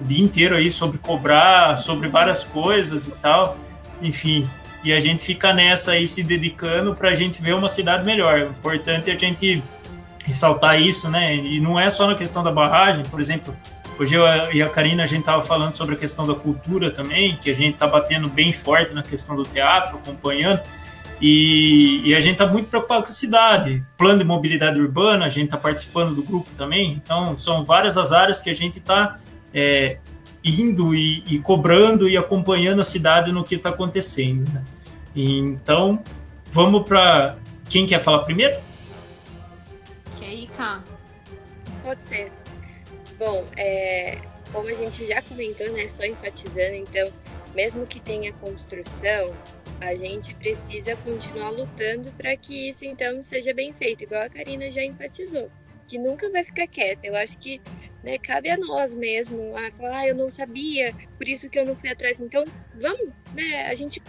o 0.00 0.04
dia 0.04 0.24
inteiro 0.24 0.56
aí 0.56 0.70
sobre 0.70 0.98
cobrar, 0.98 1.76
sobre 1.76 2.08
várias 2.08 2.44
coisas 2.44 3.06
e 3.06 3.10
tal, 3.12 3.58
enfim. 4.00 4.48
E 4.82 4.92
a 4.92 4.98
gente 4.98 5.22
fica 5.22 5.52
nessa 5.52 5.92
aí 5.92 6.08
se 6.08 6.22
dedicando 6.22 6.94
para 6.94 7.10
a 7.10 7.14
gente 7.14 7.42
ver 7.42 7.54
uma 7.54 7.68
cidade 7.68 8.06
melhor. 8.06 8.40
O 8.40 8.50
importante 8.50 9.10
é 9.10 9.14
a 9.14 9.18
gente 9.18 9.62
ressaltar 10.24 10.80
isso, 10.80 11.10
né? 11.10 11.36
E 11.36 11.60
não 11.60 11.78
é 11.78 11.90
só 11.90 12.06
na 12.06 12.14
questão 12.14 12.42
da 12.42 12.50
barragem, 12.50 13.04
por 13.04 13.20
exemplo, 13.20 13.54
hoje 13.98 14.14
eu 14.14 14.24
e 14.52 14.62
a 14.62 14.68
Karina 14.70 15.02
a 15.02 15.06
gente 15.06 15.24
tava 15.24 15.42
falando 15.42 15.74
sobre 15.74 15.94
a 15.94 15.98
questão 15.98 16.26
da 16.26 16.34
cultura 16.34 16.90
também, 16.90 17.36
que 17.36 17.50
a 17.50 17.54
gente 17.54 17.76
tá 17.76 17.86
batendo 17.86 18.30
bem 18.30 18.50
forte 18.50 18.94
na 18.94 19.02
questão 19.02 19.36
do 19.36 19.44
teatro, 19.44 19.98
acompanhando. 19.98 20.62
E, 21.20 22.00
e, 22.02 22.14
a 22.14 22.20
gente 22.20 22.32
está 22.32 22.46
muito 22.46 22.68
preocupado 22.68 23.02
com 23.02 23.10
a 23.10 23.12
cidade. 23.12 23.84
Plano 23.98 24.18
de 24.20 24.24
mobilidade 24.24 24.80
urbana, 24.80 25.26
a 25.26 25.28
gente 25.28 25.46
está 25.46 25.58
participando 25.58 26.14
do 26.14 26.22
grupo 26.22 26.48
também. 26.56 26.92
Então, 26.92 27.36
são 27.36 27.62
várias 27.62 27.98
as 27.98 28.10
áreas 28.10 28.40
que 28.40 28.48
a 28.48 28.54
gente 28.54 28.78
está 28.78 29.18
é, 29.52 29.98
indo 30.42 30.94
e, 30.94 31.22
e, 31.26 31.38
cobrando 31.38 32.08
e 32.08 32.16
acompanhando 32.16 32.80
a 32.80 32.84
cidade 32.84 33.32
no 33.32 33.44
que 33.44 33.56
está 33.56 33.68
acontecendo. 33.68 34.50
Né? 34.50 34.64
Então, 35.14 36.02
vamos 36.46 36.88
para. 36.88 37.36
Quem 37.68 37.86
quer 37.86 38.00
falar 38.00 38.20
primeiro? 38.20 38.58
Keika. 40.18 40.82
Pode 41.82 42.02
ser. 42.02 42.32
Bom, 43.18 43.44
é, 43.56 44.18
como 44.52 44.68
a 44.68 44.74
gente 44.74 45.06
já 45.06 45.20
comentou, 45.22 45.70
né, 45.72 45.86
só 45.88 46.04
enfatizando, 46.04 46.74
então, 46.74 47.08
mesmo 47.54 47.86
que 47.86 48.00
tenha 48.00 48.32
construção, 48.32 49.32
a 49.80 49.94
gente 49.94 50.34
precisa 50.34 50.94
continuar 50.96 51.50
lutando 51.50 52.12
para 52.12 52.36
que 52.36 52.68
isso 52.68 52.84
então 52.84 53.22
seja 53.22 53.54
bem 53.54 53.72
feito, 53.72 54.04
igual 54.04 54.22
a 54.22 54.28
Karina 54.28 54.70
já 54.70 54.84
enfatizou, 54.84 55.50
que 55.86 55.98
nunca 55.98 56.30
vai 56.30 56.44
ficar 56.44 56.66
quieta. 56.66 57.06
Eu 57.06 57.16
acho 57.16 57.38
que 57.38 57.60
né, 58.02 58.18
cabe 58.18 58.50
a 58.50 58.56
nós 58.56 58.94
mesmo 58.94 59.56
a 59.56 59.70
falar, 59.72 59.98
ah, 59.98 60.08
eu 60.08 60.14
não 60.14 60.30
sabia, 60.30 60.94
por 61.16 61.28
isso 61.28 61.48
que 61.48 61.58
eu 61.58 61.66
não 61.66 61.76
fui 61.76 61.90
atrás. 61.90 62.20
Então, 62.20 62.44
vamos, 62.74 63.08
né? 63.34 63.66
A 63.68 63.74
gente 63.74 64.02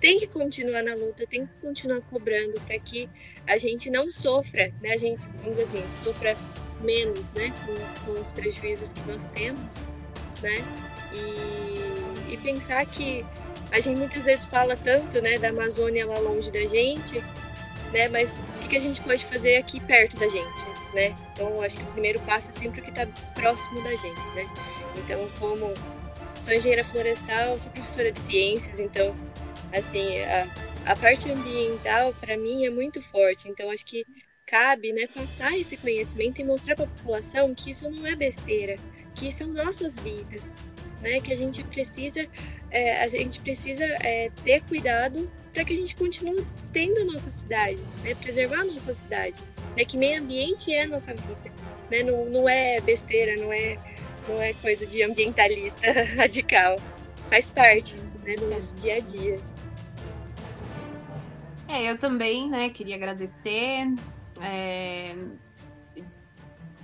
tem 0.00 0.18
que 0.18 0.26
continuar 0.26 0.82
na 0.82 0.94
luta, 0.94 1.26
tem 1.26 1.46
que 1.46 1.52
continuar 1.60 2.00
cobrando 2.02 2.60
para 2.62 2.78
que 2.78 3.08
a 3.46 3.58
gente 3.58 3.90
não 3.90 4.10
sofra, 4.10 4.72
né? 4.80 4.92
A 4.94 4.96
gente, 4.96 5.26
vamos 5.40 5.58
dizer 5.58 5.78
assim, 5.78 5.94
sofra 6.02 6.36
menos, 6.80 7.32
né? 7.32 7.52
Com, 7.66 8.12
com 8.12 8.20
os 8.20 8.32
prejuízos 8.32 8.92
que 8.92 9.02
nós 9.02 9.28
temos, 9.28 9.80
né? 10.42 10.64
E, 11.12 12.34
e 12.34 12.36
pensar 12.38 12.86
que 12.86 13.24
a 13.72 13.80
gente 13.80 13.98
muitas 13.98 14.24
vezes 14.24 14.44
fala 14.44 14.76
tanto, 14.76 15.20
né, 15.20 15.38
da 15.38 15.48
Amazônia 15.48 16.06
lá 16.06 16.18
longe 16.18 16.50
da 16.50 16.66
gente, 16.66 17.22
né, 17.92 18.08
mas 18.08 18.44
o 18.64 18.68
que 18.68 18.76
a 18.76 18.80
gente 18.80 19.00
pode 19.00 19.24
fazer 19.24 19.56
aqui 19.56 19.80
perto 19.80 20.16
da 20.16 20.28
gente, 20.28 20.64
né? 20.94 21.16
Então, 21.32 21.60
acho 21.62 21.76
que 21.76 21.82
o 21.82 21.86
primeiro 21.88 22.20
passo 22.20 22.50
é 22.50 22.52
sempre 22.52 22.80
o 22.80 22.84
que 22.84 22.90
está 22.90 23.06
próximo 23.34 23.82
da 23.82 23.90
gente, 23.90 24.20
né? 24.34 24.48
Então, 24.96 25.28
como 25.38 25.74
sou 26.38 26.54
engenheira 26.54 26.84
florestal, 26.84 27.58
sou 27.58 27.70
professora 27.72 28.10
de 28.10 28.20
ciências, 28.20 28.80
então, 28.80 29.14
assim, 29.72 30.20
a, 30.20 30.46
a 30.86 30.96
parte 30.96 31.30
ambiental 31.30 32.14
para 32.14 32.36
mim 32.36 32.64
é 32.64 32.70
muito 32.70 33.00
forte. 33.00 33.48
Então, 33.48 33.70
acho 33.70 33.84
que 33.84 34.04
cabe, 34.46 34.92
né, 34.92 35.06
passar 35.06 35.56
esse 35.56 35.76
conhecimento 35.76 36.40
e 36.40 36.44
mostrar 36.44 36.74
para 36.74 36.84
a 36.84 36.88
população 36.88 37.54
que 37.54 37.70
isso 37.70 37.88
não 37.88 38.04
é 38.06 38.16
besteira, 38.16 38.76
que 39.14 39.30
são 39.30 39.46
nossas 39.48 39.98
vidas, 39.98 40.60
né? 41.00 41.20
Que 41.20 41.32
a 41.32 41.36
gente 41.36 41.62
precisa 41.64 42.28
é, 42.70 43.02
a 43.02 43.08
gente 43.08 43.40
precisa 43.40 43.84
é, 43.84 44.30
ter 44.44 44.62
cuidado 44.62 45.30
para 45.52 45.64
que 45.64 45.72
a 45.72 45.76
gente 45.76 45.96
continue 45.96 46.46
tendo 46.72 47.00
a 47.00 47.04
nossa 47.04 47.30
cidade, 47.30 47.82
né? 48.04 48.14
preservar 48.14 48.60
a 48.60 48.64
nossa 48.64 48.94
cidade. 48.94 49.40
Né? 49.76 49.84
Que 49.84 49.96
meio 49.96 50.20
ambiente 50.20 50.72
é 50.72 50.84
a 50.84 50.86
nossa 50.86 51.12
vida. 51.12 51.52
Né? 51.90 52.02
Não, 52.04 52.24
não 52.26 52.48
é 52.48 52.80
besteira, 52.80 53.40
não 53.40 53.52
é, 53.52 53.76
não 54.28 54.40
é 54.40 54.54
coisa 54.54 54.86
de 54.86 55.02
ambientalista 55.02 55.90
radical. 56.16 56.76
Faz 57.28 57.50
parte 57.50 57.96
né, 58.24 58.34
do 58.34 58.48
nosso 58.48 58.74
dia 58.76 58.96
a 58.96 59.00
dia. 59.00 59.38
É, 61.68 61.90
eu 61.90 61.98
também 61.98 62.48
né, 62.48 62.70
queria 62.70 62.96
agradecer. 62.96 63.92
É, 64.40 65.14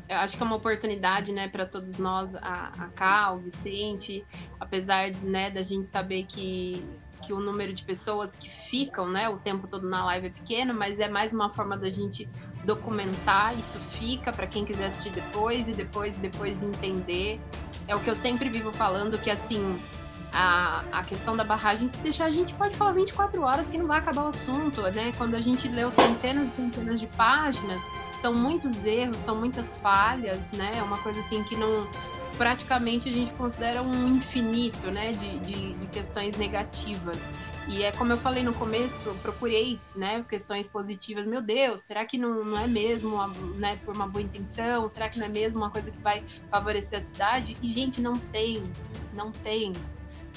eu 0.09 0.17
acho 0.19 0.37
que 0.37 0.43
é 0.43 0.47
uma 0.47 0.57
oportunidade, 0.57 1.33
né, 1.33 1.49
para 1.49 1.67
todos 1.67 1.99
nós, 1.99 2.35
a, 2.37 2.73
a 2.79 2.89
Ká, 2.95 3.33
o 3.33 3.39
Vicente, 3.39 4.25
apesar, 4.61 5.11
né, 5.23 5.51
da 5.51 5.63
gente 5.63 5.91
saber 5.91 6.25
que, 6.25 6.85
que 7.23 7.33
o 7.33 7.41
número 7.41 7.73
de 7.73 7.83
pessoas 7.83 8.37
que 8.37 8.49
ficam, 8.49 9.09
né, 9.09 9.29
o 9.29 9.39
tempo 9.39 9.67
todo 9.67 9.89
na 9.89 10.05
live 10.07 10.29
é 10.29 10.31
pequeno, 10.31 10.73
mas 10.73 11.01
é 11.01 11.09
mais 11.09 11.35
uma 11.35 11.53
forma 11.53 11.77
da 11.77 11.91
gente 11.91 12.29
documentar, 12.65 13.59
isso 13.59 13.79
fica 13.93 14.33
para 14.33 14.47
quem 14.47 14.65
quiser 14.65 14.87
assistir 14.87 15.11
depois 15.11 15.69
e 15.69 15.73
depois 15.73 16.17
depois 16.19 16.63
entender. 16.63 17.41
É 17.89 17.95
o 17.95 18.01
que 18.01 18.11
eu 18.11 18.17
sempre 18.17 18.49
vivo 18.49 18.73
falando 18.73 19.17
que 19.19 19.31
assim, 19.31 19.79
a, 20.33 20.85
a 20.93 21.05
questão 21.05 21.37
da 21.37 21.45
barragem, 21.45 21.89
se 21.89 22.01
deixar 22.01 22.27
a 22.27 22.33
gente 22.33 22.53
pode 22.55 22.77
falar 22.77 22.93
24 22.93 23.41
horas 23.43 23.69
que 23.69 23.79
não 23.79 23.87
vai 23.87 23.99
acabar 23.99 24.25
o 24.25 24.29
assunto, 24.29 24.83
né? 24.83 25.13
Quando 25.17 25.35
a 25.35 25.41
gente 25.41 25.69
leu 25.69 25.91
centenas 25.91 26.49
e 26.49 26.51
centenas 26.51 27.01
de 27.01 27.07
páginas, 27.07 27.81
são 28.21 28.35
muitos 28.35 28.85
erros, 28.85 29.17
são 29.19 29.37
muitas 29.37 29.77
falhas, 29.77 30.51
né? 30.51 30.73
É 30.77 30.83
uma 30.83 30.99
coisa 30.99 31.21
assim 31.21 31.43
que 31.45 31.57
não 31.57 31.87
praticamente 32.37 33.09
a 33.09 33.13
gente 33.13 33.33
considera 33.33 33.83
um 33.83 34.09
infinito, 34.09 34.91
né, 34.91 35.13
de, 35.13 35.39
de, 35.39 35.73
de, 35.75 35.87
questões 35.87 36.37
negativas. 36.37 37.19
E 37.69 37.83
é 37.83 37.91
como 37.93 38.13
eu 38.13 38.19
falei 38.19 38.43
no 38.43 38.55
começo, 38.55 38.97
procurei, 39.23 39.81
né, 39.95 40.25
questões 40.29 40.69
positivas. 40.69 41.27
Meu 41.27 41.43
Deus, 41.43 41.81
será 41.81 42.05
que 42.05 42.17
não, 42.17 42.45
não 42.45 42.61
é 42.61 42.67
mesmo, 42.67 43.27
né, 43.57 43.79
por 43.85 43.97
uma 43.97 44.07
boa 44.07 44.23
intenção? 44.23 44.89
Será 44.89 45.09
que 45.09 45.19
não 45.19 45.27
é 45.27 45.29
mesmo 45.29 45.59
uma 45.59 45.71
coisa 45.71 45.91
que 45.91 45.99
vai 45.99 46.23
favorecer 46.51 46.99
a 46.99 47.03
cidade? 47.03 47.57
E 47.63 47.75
gente, 47.75 48.01
não 48.01 48.15
tem, 48.15 48.63
Não 49.15 49.33
tem. 49.33 49.73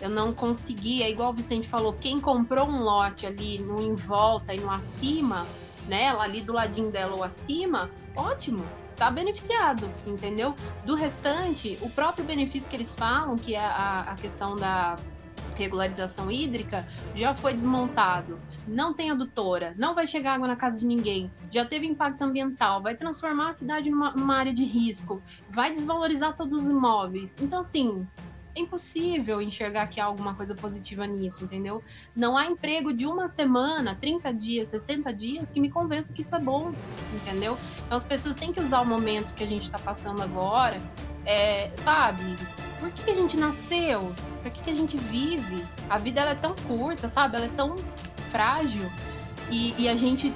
Eu 0.01 0.10
não 0.10 0.34
consegui, 0.34 1.03
é 1.03 1.11
igual 1.11 1.31
o 1.31 1.34
Vicente 1.34 1.68
falou, 1.68 1.91
quem 1.91 2.22
comprou 2.22 2.65
um 2.65 2.81
lote 2.81 3.26
ali 3.26 3.60
no 3.60 3.81
em 3.81 3.95
volta 3.95 4.53
e 4.53 4.60
no 4.60 4.72
acima, 4.72 5.45
né, 5.90 6.10
ali 6.10 6.41
do 6.41 6.53
ladinho 6.53 6.91
dela 6.91 7.16
ou 7.16 7.24
acima, 7.24 7.90
ótimo, 8.16 8.64
tá 8.95 9.10
beneficiado, 9.10 9.90
entendeu? 10.06 10.53
Do 10.86 10.94
restante, 10.94 11.78
o 11.82 11.90
próprio 11.90 12.24
benefício 12.24 12.70
que 12.70 12.76
eles 12.76 12.94
falam, 12.94 13.36
que 13.36 13.56
é 13.56 13.60
a, 13.60 14.02
a 14.02 14.16
questão 14.16 14.56
da 14.56 14.95
regularização 15.56 16.30
hídrica, 16.32 16.88
já 17.16 17.34
foi 17.34 17.53
desmontado. 17.53 18.40
Não 18.68 18.94
tem 18.94 19.10
adutora, 19.10 19.74
não 19.78 19.95
vai 19.95 20.06
chegar 20.06 20.36
água 20.36 20.48
na 20.48 20.56
casa 20.56 20.80
de 20.80 20.86
ninguém, 20.86 21.32
já 21.52 21.66
teve 21.66 21.88
impacto 21.88 22.22
ambiental, 22.22 22.84
vai 22.84 22.95
transformar 22.95 23.49
a 23.49 23.53
cidade 23.53 23.90
numa, 23.90 24.11
numa 24.11 24.36
área 24.36 24.53
de 24.53 24.64
risco, 24.64 25.24
vai 25.49 25.74
desvalorizar 25.74 26.36
todos 26.36 26.66
os 26.66 26.70
imóveis. 26.70 27.36
Então, 27.41 27.61
assim, 27.61 28.07
impossível 28.60 29.41
enxergar 29.41 29.88
que 29.88 29.99
há 29.99 30.06
alguma 30.06 30.34
coisa 30.36 30.53
positiva 30.56 31.06
nisso, 31.07 31.44
entendeu? 31.44 31.84
Não 32.15 32.38
há 32.38 32.45
emprego 32.45 32.94
de 32.94 33.06
uma 33.06 33.27
semana, 33.27 33.98
30 33.99 34.34
dias, 34.34 34.68
60 34.69 35.14
dias 35.14 35.52
que 35.52 35.60
me 35.60 35.69
convença 35.69 36.14
que 36.14 36.22
isso 36.22 36.36
é 36.36 36.40
bom, 36.40 36.73
entendeu? 37.14 37.57
Então 37.86 37.98
as 37.98 38.06
pessoas 38.06 38.36
têm 38.36 38.53
que 38.53 38.61
usar 38.61 38.81
o 38.81 38.86
momento 38.86 39.34
que 39.34 39.44
a 39.44 39.48
gente 39.48 39.65
está 39.65 39.80
passando 39.80 40.22
agora, 40.22 40.81
é, 41.26 41.72
sabe? 41.77 42.36
Por 42.80 42.91
que, 42.91 43.03
que, 43.03 43.11
a 43.11 43.15
gente 43.15 43.36
nasceu? 43.36 44.14
Por 44.41 44.52
que, 44.52 44.64
que 44.64 44.69
a 44.69 44.76
gente 44.76 44.98
vive? 44.98 45.65
A 45.90 45.98
vida 45.98 46.22
ela 46.22 46.31
é 46.31 46.36
tão 46.36 46.56
curta, 46.68 47.10
sabe? 47.10 47.36
Ela 47.36 47.45
é 47.45 47.49
tão 47.49 47.76
frágil. 48.31 48.90
E, 49.49 49.73
e 49.81 49.90
a 49.90 49.95
gente 49.95 50.34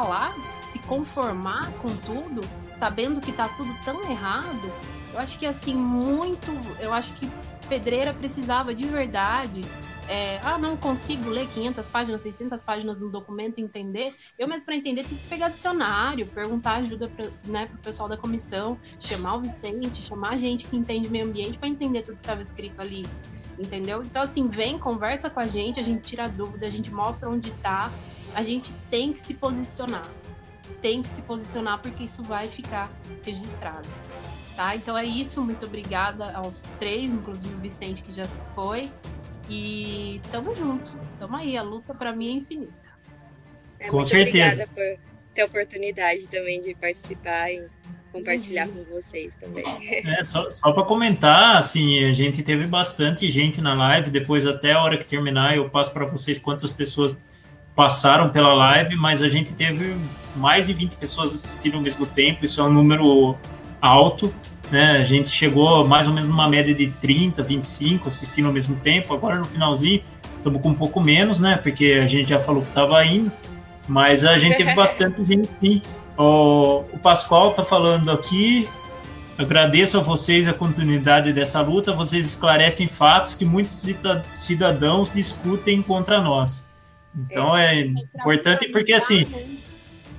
lá, 0.00 0.34
se 0.72 0.78
conformar 0.80 1.70
com 1.74 1.94
tudo, 1.98 2.40
sabendo 2.78 3.20
que 3.20 3.32
tá 3.32 3.48
tudo 3.56 3.72
tão 3.84 4.10
errado, 4.10 4.72
eu 5.14 5.20
acho 5.20 5.38
que 5.38 5.46
assim, 5.46 5.74
muito. 5.74 6.50
Eu 6.80 6.92
acho 6.92 7.14
que 7.14 7.30
Pedreira 7.68 8.12
precisava 8.12 8.74
de 8.74 8.86
verdade. 8.86 9.60
É, 10.08 10.38
ah, 10.42 10.58
não 10.58 10.76
consigo 10.76 11.30
ler 11.30 11.48
500 11.48 11.86
páginas, 11.86 12.20
600 12.22 12.62
páginas 12.62 13.00
no 13.00 13.08
documento 13.08 13.58
entender. 13.58 14.14
Eu 14.38 14.46
mesmo, 14.46 14.66
para 14.66 14.76
entender, 14.76 15.04
tive 15.04 15.14
que 15.14 15.28
pegar 15.28 15.48
dicionário, 15.48 16.26
perguntar 16.26 16.76
ajuda 16.76 17.08
para 17.08 17.30
né, 17.44 17.70
o 17.72 17.78
pessoal 17.78 18.08
da 18.08 18.16
comissão, 18.16 18.78
chamar 19.00 19.36
o 19.36 19.40
Vicente, 19.40 20.02
chamar 20.02 20.32
a 20.32 20.36
gente 20.36 20.66
que 20.66 20.76
entende 20.76 21.08
meio 21.08 21.24
ambiente 21.26 21.56
para 21.56 21.68
entender 21.68 22.02
tudo 22.02 22.16
que 22.16 22.22
estava 22.22 22.42
escrito 22.42 22.80
ali. 22.80 23.06
Entendeu? 23.58 24.02
Então, 24.02 24.20
assim, 24.20 24.48
vem, 24.48 24.78
conversa 24.78 25.30
com 25.30 25.40
a 25.40 25.44
gente, 25.44 25.78
a 25.78 25.82
gente 25.82 26.02
tira 26.02 26.28
dúvida, 26.28 26.66
a 26.66 26.70
gente 26.70 26.92
mostra 26.92 27.30
onde 27.30 27.50
está. 27.50 27.90
A 28.34 28.42
gente 28.42 28.70
tem 28.90 29.12
que 29.12 29.20
se 29.20 29.32
posicionar. 29.32 30.06
Tem 30.82 31.00
que 31.00 31.08
se 31.08 31.22
posicionar 31.22 31.80
porque 31.80 32.04
isso 32.04 32.22
vai 32.24 32.46
ficar 32.46 32.90
registrado. 33.24 33.88
Tá? 34.56 34.76
Então 34.76 34.96
é 34.96 35.04
isso, 35.04 35.42
muito 35.42 35.66
obrigada 35.66 36.32
aos 36.32 36.62
três, 36.78 37.06
inclusive 37.06 37.52
o 37.54 37.58
Vicente 37.58 38.02
que 38.02 38.14
já 38.14 38.24
se 38.24 38.42
foi. 38.54 38.90
E 39.48 40.20
tamo 40.30 40.54
junto. 40.54 40.90
Tamo 41.18 41.36
aí, 41.36 41.56
a 41.56 41.62
luta 41.62 41.92
para 41.92 42.14
mim 42.14 42.28
é 42.28 42.32
infinita. 42.32 42.72
É, 43.78 43.88
Com 43.88 44.04
certeza. 44.04 44.64
Obrigada 44.64 44.70
por 44.74 45.14
ter 45.34 45.42
a 45.42 45.46
oportunidade 45.46 46.26
também 46.28 46.60
de 46.60 46.74
participar 46.74 47.50
e 47.50 47.66
compartilhar 48.12 48.68
uhum. 48.68 48.84
com 48.84 48.94
vocês 48.94 49.34
também. 49.36 49.64
É, 50.06 50.24
só, 50.24 50.48
só 50.50 50.72
para 50.72 50.84
comentar, 50.84 51.56
assim, 51.56 52.04
a 52.04 52.12
gente 52.12 52.42
teve 52.42 52.66
bastante 52.66 53.30
gente 53.30 53.60
na 53.60 53.74
live, 53.74 54.10
depois 54.10 54.46
até 54.46 54.72
a 54.72 54.82
hora 54.82 54.96
que 54.96 55.04
terminar 55.04 55.56
eu 55.56 55.68
passo 55.68 55.92
para 55.92 56.06
vocês 56.06 56.38
quantas 56.38 56.70
pessoas 56.70 57.20
passaram 57.74 58.30
pela 58.30 58.54
live, 58.54 58.94
mas 58.94 59.20
a 59.20 59.28
gente 59.28 59.52
teve 59.52 59.96
mais 60.36 60.68
de 60.68 60.72
20 60.72 60.96
pessoas 60.96 61.34
assistindo 61.34 61.74
ao 61.74 61.80
mesmo 61.80 62.06
tempo, 62.06 62.44
isso 62.44 62.60
é 62.60 62.64
um 62.64 62.72
número 62.72 63.36
alto. 63.84 64.32
Né? 64.70 64.98
A 64.98 65.04
gente 65.04 65.28
chegou 65.28 65.86
mais 65.86 66.06
ou 66.06 66.12
menos 66.12 66.28
numa 66.28 66.48
média 66.48 66.74
de 66.74 66.88
30, 66.88 67.42
25 67.42 68.08
assistindo 68.08 68.46
ao 68.46 68.52
mesmo 68.52 68.76
tempo. 68.76 69.12
Agora 69.12 69.36
no 69.36 69.44
finalzinho 69.44 70.02
estamos 70.36 70.60
com 70.62 70.70
um 70.70 70.74
pouco 70.74 71.00
menos, 71.00 71.38
né? 71.40 71.56
Porque 71.56 72.00
a 72.02 72.06
gente 72.06 72.28
já 72.28 72.40
falou 72.40 72.62
que 72.62 72.68
estava 72.68 73.04
indo, 73.04 73.30
mas 73.86 74.24
a 74.24 74.38
gente 74.38 74.56
teve 74.56 74.72
bastante 74.74 75.24
gente 75.24 75.52
sim. 75.52 75.82
O, 76.16 76.84
o 76.92 76.98
Pascoal 76.98 77.50
está 77.50 77.64
falando 77.64 78.10
aqui. 78.10 78.68
Agradeço 79.36 79.98
a 79.98 80.00
vocês 80.00 80.46
a 80.46 80.52
continuidade 80.52 81.32
dessa 81.32 81.60
luta. 81.60 81.92
Vocês 81.92 82.24
esclarecem 82.24 82.86
fatos 82.86 83.34
que 83.34 83.44
muitos 83.44 83.84
cidadãos 84.32 85.10
discutem 85.10 85.82
contra 85.82 86.20
nós. 86.20 86.68
Então 87.16 87.56
é, 87.56 87.80
é 87.80 87.86
importante 88.16 88.68
porque 88.68 88.92
assim 88.92 89.26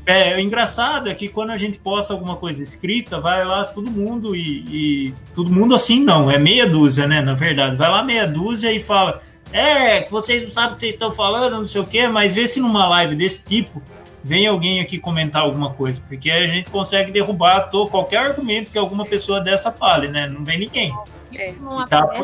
é, 0.05 0.35
o 0.35 0.39
engraçado 0.39 1.09
é 1.09 1.15
que 1.15 1.27
quando 1.27 1.49
a 1.49 1.57
gente 1.57 1.79
posta 1.79 2.13
alguma 2.13 2.35
coisa 2.35 2.61
escrita, 2.61 3.19
vai 3.19 3.43
lá 3.43 3.63
todo 3.65 3.89
mundo 3.89 4.35
e, 4.35 5.07
e, 5.09 5.13
todo 5.33 5.49
mundo 5.49 5.73
assim 5.73 5.99
não, 6.03 6.29
é 6.29 6.37
meia 6.37 6.69
dúzia, 6.69 7.07
né? 7.07 7.21
Na 7.21 7.33
verdade, 7.33 7.75
vai 7.75 7.89
lá 7.89 8.03
meia 8.03 8.27
dúzia 8.27 8.71
e 8.71 8.79
fala: 8.79 9.19
É, 9.51 10.07
vocês 10.09 10.43
não 10.43 10.51
sabem 10.51 10.71
o 10.71 10.75
que 10.75 10.81
vocês 10.81 10.93
estão 10.93 11.11
falando, 11.11 11.59
não 11.59 11.67
sei 11.67 11.81
o 11.81 11.87
quê, 11.87 12.07
mas 12.07 12.33
vê 12.33 12.47
se 12.47 12.59
numa 12.59 12.87
live 12.87 13.15
desse 13.15 13.47
tipo 13.47 13.81
vem 14.23 14.47
alguém 14.47 14.81
aqui 14.81 14.97
comentar 14.97 15.43
alguma 15.43 15.71
coisa, 15.71 16.01
porque 16.07 16.31
a 16.31 16.47
gente 16.47 16.67
consegue 16.71 17.11
derrubar 17.11 17.69
todo, 17.69 17.91
qualquer 17.91 18.17
argumento 18.17 18.71
que 18.71 18.77
alguma 18.77 19.05
pessoa 19.05 19.39
dessa 19.39 19.71
fale, 19.71 20.07
né? 20.07 20.27
Não 20.27 20.43
vem 20.43 20.57
ninguém. 20.57 20.91
É. 21.37 21.53
Tá, 21.87 22.23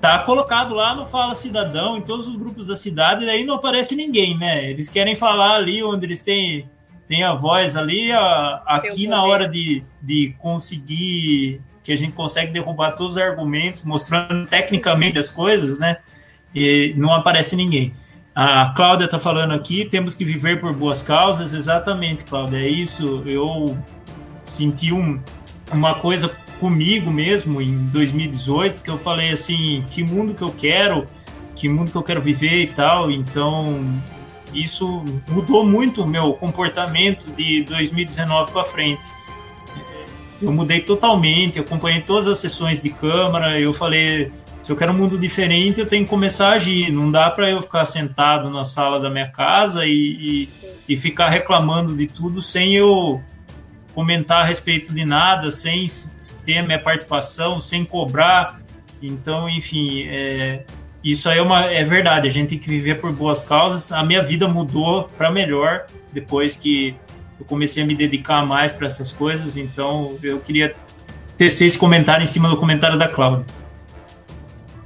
tá 0.00 0.18
colocado 0.20 0.72
lá 0.72 0.94
no 0.94 1.04
Fala 1.04 1.34
Cidadão, 1.34 1.96
em 1.96 2.02
todos 2.02 2.28
os 2.28 2.36
grupos 2.36 2.64
da 2.64 2.76
cidade, 2.76 3.24
e 3.24 3.26
daí 3.26 3.44
não 3.44 3.56
aparece 3.56 3.96
ninguém, 3.96 4.38
né? 4.38 4.70
Eles 4.70 4.88
querem 4.88 5.16
falar 5.16 5.56
ali 5.56 5.82
onde 5.82 6.06
eles 6.06 6.22
têm 6.22 6.70
tem 7.08 7.22
a 7.22 7.34
voz 7.34 7.76
ali, 7.76 8.10
a, 8.12 8.62
aqui 8.66 9.06
na 9.06 9.24
hora 9.24 9.48
de, 9.48 9.84
de 10.02 10.34
conseguir, 10.38 11.60
que 11.82 11.92
a 11.92 11.96
gente 11.96 12.12
consegue 12.12 12.52
derrubar 12.52 12.92
todos 12.92 13.12
os 13.12 13.18
argumentos, 13.18 13.82
mostrando 13.82 14.46
tecnicamente 14.46 15.18
as 15.18 15.30
coisas, 15.30 15.78
né? 15.78 15.98
E 16.54 16.94
não 16.96 17.12
aparece 17.12 17.54
ninguém. 17.54 17.92
A 18.34 18.72
Cláudia 18.76 19.06
está 19.06 19.18
falando 19.18 19.54
aqui, 19.54 19.84
temos 19.84 20.14
que 20.14 20.24
viver 20.24 20.60
por 20.60 20.72
boas 20.74 21.02
causas, 21.02 21.54
exatamente, 21.54 22.24
Cláudia, 22.24 22.58
é 22.58 22.68
isso. 22.68 23.22
Eu 23.24 23.78
senti 24.44 24.92
um, 24.92 25.20
uma 25.72 25.94
coisa 25.94 26.28
comigo 26.60 27.10
mesmo 27.10 27.60
em 27.60 27.86
2018, 27.86 28.82
que 28.82 28.90
eu 28.90 28.98
falei 28.98 29.30
assim, 29.30 29.84
que 29.90 30.02
mundo 30.02 30.34
que 30.34 30.42
eu 30.42 30.52
quero, 30.52 31.06
que 31.54 31.68
mundo 31.68 31.90
que 31.90 31.96
eu 31.96 32.02
quero 32.02 32.20
viver 32.20 32.62
e 32.62 32.66
tal, 32.68 33.10
então 33.10 33.84
isso 34.60 35.04
mudou 35.28 35.64
muito 35.64 36.02
o 36.02 36.06
meu 36.06 36.32
comportamento 36.34 37.30
de 37.32 37.62
2019 37.64 38.52
para 38.52 38.64
frente. 38.64 39.02
Eu 40.40 40.52
mudei 40.52 40.80
totalmente, 40.80 41.58
acompanhei 41.58 42.00
todas 42.00 42.26
as 42.28 42.38
sessões 42.38 42.82
de 42.82 42.90
Câmara, 42.90 43.58
eu 43.58 43.72
falei, 43.72 44.30
se 44.66 44.72
eu 44.72 44.76
quero 44.76 44.92
um 44.92 44.96
mundo 44.96 45.16
diferente, 45.16 45.78
eu 45.78 45.86
tenho 45.86 46.04
que 46.04 46.10
começar 46.10 46.48
a 46.48 46.52
agir. 46.54 46.90
Não 46.90 47.08
dá 47.08 47.30
para 47.30 47.48
eu 47.48 47.62
ficar 47.62 47.84
sentado 47.84 48.50
na 48.50 48.64
sala 48.64 48.98
da 48.98 49.08
minha 49.08 49.28
casa 49.28 49.86
e, 49.86 49.92
e, 49.92 50.48
e, 50.88 50.98
ficar 50.98 51.28
reclamando 51.28 51.96
de 51.96 52.08
tudo 52.08 52.42
sem 52.42 52.74
eu 52.74 53.22
comentar 53.94 54.42
a 54.42 54.44
respeito 54.44 54.92
de 54.92 55.04
nada, 55.04 55.52
sem 55.52 55.86
ter 56.44 56.62
minha 56.62 56.80
participação, 56.80 57.60
sem 57.60 57.84
cobrar. 57.84 58.60
Então, 59.00 59.48
enfim, 59.48 60.06
é, 60.08 60.64
isso 61.02 61.28
aí 61.28 61.38
é, 61.38 61.42
uma, 61.42 61.64
é 61.66 61.84
verdade, 61.84 62.26
a 62.28 62.30
gente 62.30 62.50
tem 62.50 62.58
que 62.58 62.68
viver 62.68 62.96
por 62.96 63.12
boas 63.12 63.42
causas. 63.44 63.92
A 63.92 64.02
minha 64.02 64.22
vida 64.22 64.48
mudou 64.48 65.04
para 65.16 65.30
melhor 65.30 65.86
depois 66.12 66.56
que 66.56 66.96
eu 67.38 67.46
comecei 67.46 67.82
a 67.82 67.86
me 67.86 67.94
dedicar 67.94 68.46
mais 68.46 68.72
para 68.72 68.86
essas 68.86 69.12
coisas, 69.12 69.56
então 69.56 70.18
eu 70.22 70.40
queria 70.40 70.74
tecer 71.36 71.66
esse 71.66 71.78
comentário 71.78 72.24
em 72.24 72.26
cima 72.26 72.48
do 72.48 72.56
comentário 72.56 72.98
da 72.98 73.08
Cláudia. 73.08 73.46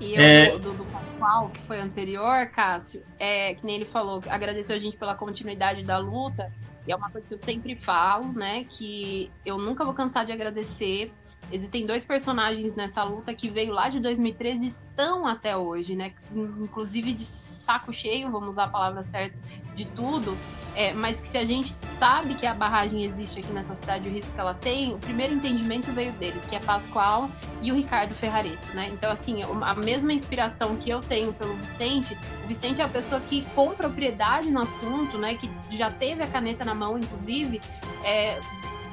E 0.01 0.15
eu, 0.15 0.21
é... 0.21 0.59
do, 0.59 0.73
do 0.73 0.85
Pascoal, 0.87 1.51
que 1.51 1.61
foi 1.63 1.81
anterior, 1.81 2.47
Cássio, 2.49 3.03
é, 3.19 3.55
que 3.55 3.65
nem 3.65 3.77
ele 3.77 3.85
falou, 3.85 4.23
agradeceu 4.29 4.75
a 4.75 4.79
gente 4.79 4.97
pela 4.97 5.15
continuidade 5.15 5.83
da 5.85 5.99
luta, 5.99 6.53
e 6.87 6.93
é 6.93 6.97
uma 6.97 7.11
coisa 7.11 7.27
que 7.27 7.35
eu 7.35 7.39
sempre 7.39 7.77
falo, 7.77 8.33
né, 8.33 8.65
que 8.69 9.31
eu 9.47 9.57
nunca 9.59 9.85
vou 9.85 9.95
cansar 9.95 10.27
de 10.27 10.33
agradecer 10.33 11.13
Existem 11.53 11.87
dois 11.87 12.05
personagens 12.05 12.75
nessa 12.77 13.03
luta 13.03 13.35
que 13.35 13.51
veio 13.51 13.73
lá 13.73 13.89
de 13.89 14.01
2013 14.01 14.65
e 14.65 14.69
estão 14.69 15.27
até 15.27 15.57
hoje, 15.57 15.97
né? 15.97 16.13
Inclusive 16.35 17.13
de 17.13 17.25
saco 17.25 17.93
cheio, 17.93 18.31
vamos 18.31 18.51
usar 18.51 18.65
a 18.65 18.69
palavra 18.69 19.05
certa, 19.05 19.37
de 19.75 19.85
tudo. 19.87 20.37
É, 20.77 20.93
mas 20.93 21.21
que 21.21 21.27
se 21.27 21.37
a 21.37 21.45
gente 21.45 21.75
sabe 21.99 22.35
que 22.35 22.47
a 22.47 22.55
barragem 22.55 23.05
existe 23.05 23.41
aqui 23.41 23.51
nessa 23.53 23.75
cidade, 23.75 24.09
o 24.09 24.13
risco 24.13 24.33
que 24.33 24.41
ela 24.41 24.55
tem, 24.55 24.95
o 24.95 24.99
primeiro 24.99 25.35
entendimento 25.35 25.91
veio 25.93 26.13
deles, 26.13 26.45
que 26.47 26.55
é 26.55 26.61
Pascoal 26.61 27.29
e 27.61 27.73
o 27.73 27.75
Ricardo 27.75 28.15
Ferrareto, 28.15 28.75
né? 28.75 28.89
Então, 28.93 29.11
assim, 29.11 29.41
a 29.43 29.75
mesma 29.75 30.13
inspiração 30.13 30.77
que 30.77 30.89
eu 30.89 31.01
tenho 31.01 31.33
pelo 31.33 31.55
Vicente, 31.55 32.17
o 32.45 32.47
Vicente 32.47 32.81
é 32.81 32.85
a 32.85 32.89
pessoa 32.89 33.21
que 33.21 33.45
com 33.55 33.71
propriedade 33.71 34.49
no 34.49 34.61
assunto, 34.61 35.19
né? 35.19 35.35
Que 35.35 35.51
já 35.77 35.91
teve 35.91 36.23
a 36.23 36.27
caneta 36.29 36.65
na 36.65 36.75
mão, 36.75 36.97
inclusive, 36.97 37.61
é, 38.05 38.39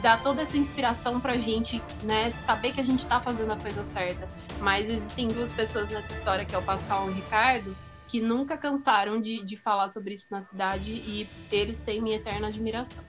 dá 0.02 0.18
toda 0.18 0.42
essa 0.42 0.58
inspiração 0.58 1.20
pra 1.20 1.38
gente, 1.38 1.82
né? 2.04 2.30
Saber 2.42 2.74
que 2.74 2.82
a 2.82 2.84
gente 2.84 3.06
tá 3.06 3.20
fazendo 3.20 3.52
a 3.52 3.56
coisa 3.56 3.84
certa. 3.84 4.28
Mas 4.60 4.90
existem 4.90 5.28
duas 5.28 5.52
pessoas 5.52 5.90
nessa 5.90 6.14
história, 6.14 6.46
que 6.46 6.56
é 6.56 6.58
o 6.58 6.62
Pascal 6.62 7.08
e 7.08 7.12
o 7.12 7.14
Ricardo, 7.14 7.76
que 8.08 8.22
nunca 8.22 8.58
cansaram 8.58 9.22
de, 9.22 9.44
de 9.44 9.56
falar 9.58 9.90
sobre 9.90 10.14
isso 10.14 10.28
na 10.32 10.42
cidade 10.42 10.90
e 10.90 11.28
eles 11.52 11.80
têm 11.80 12.02
minha 12.02 12.16
eterna 12.16 12.48
admiração. 12.48 13.04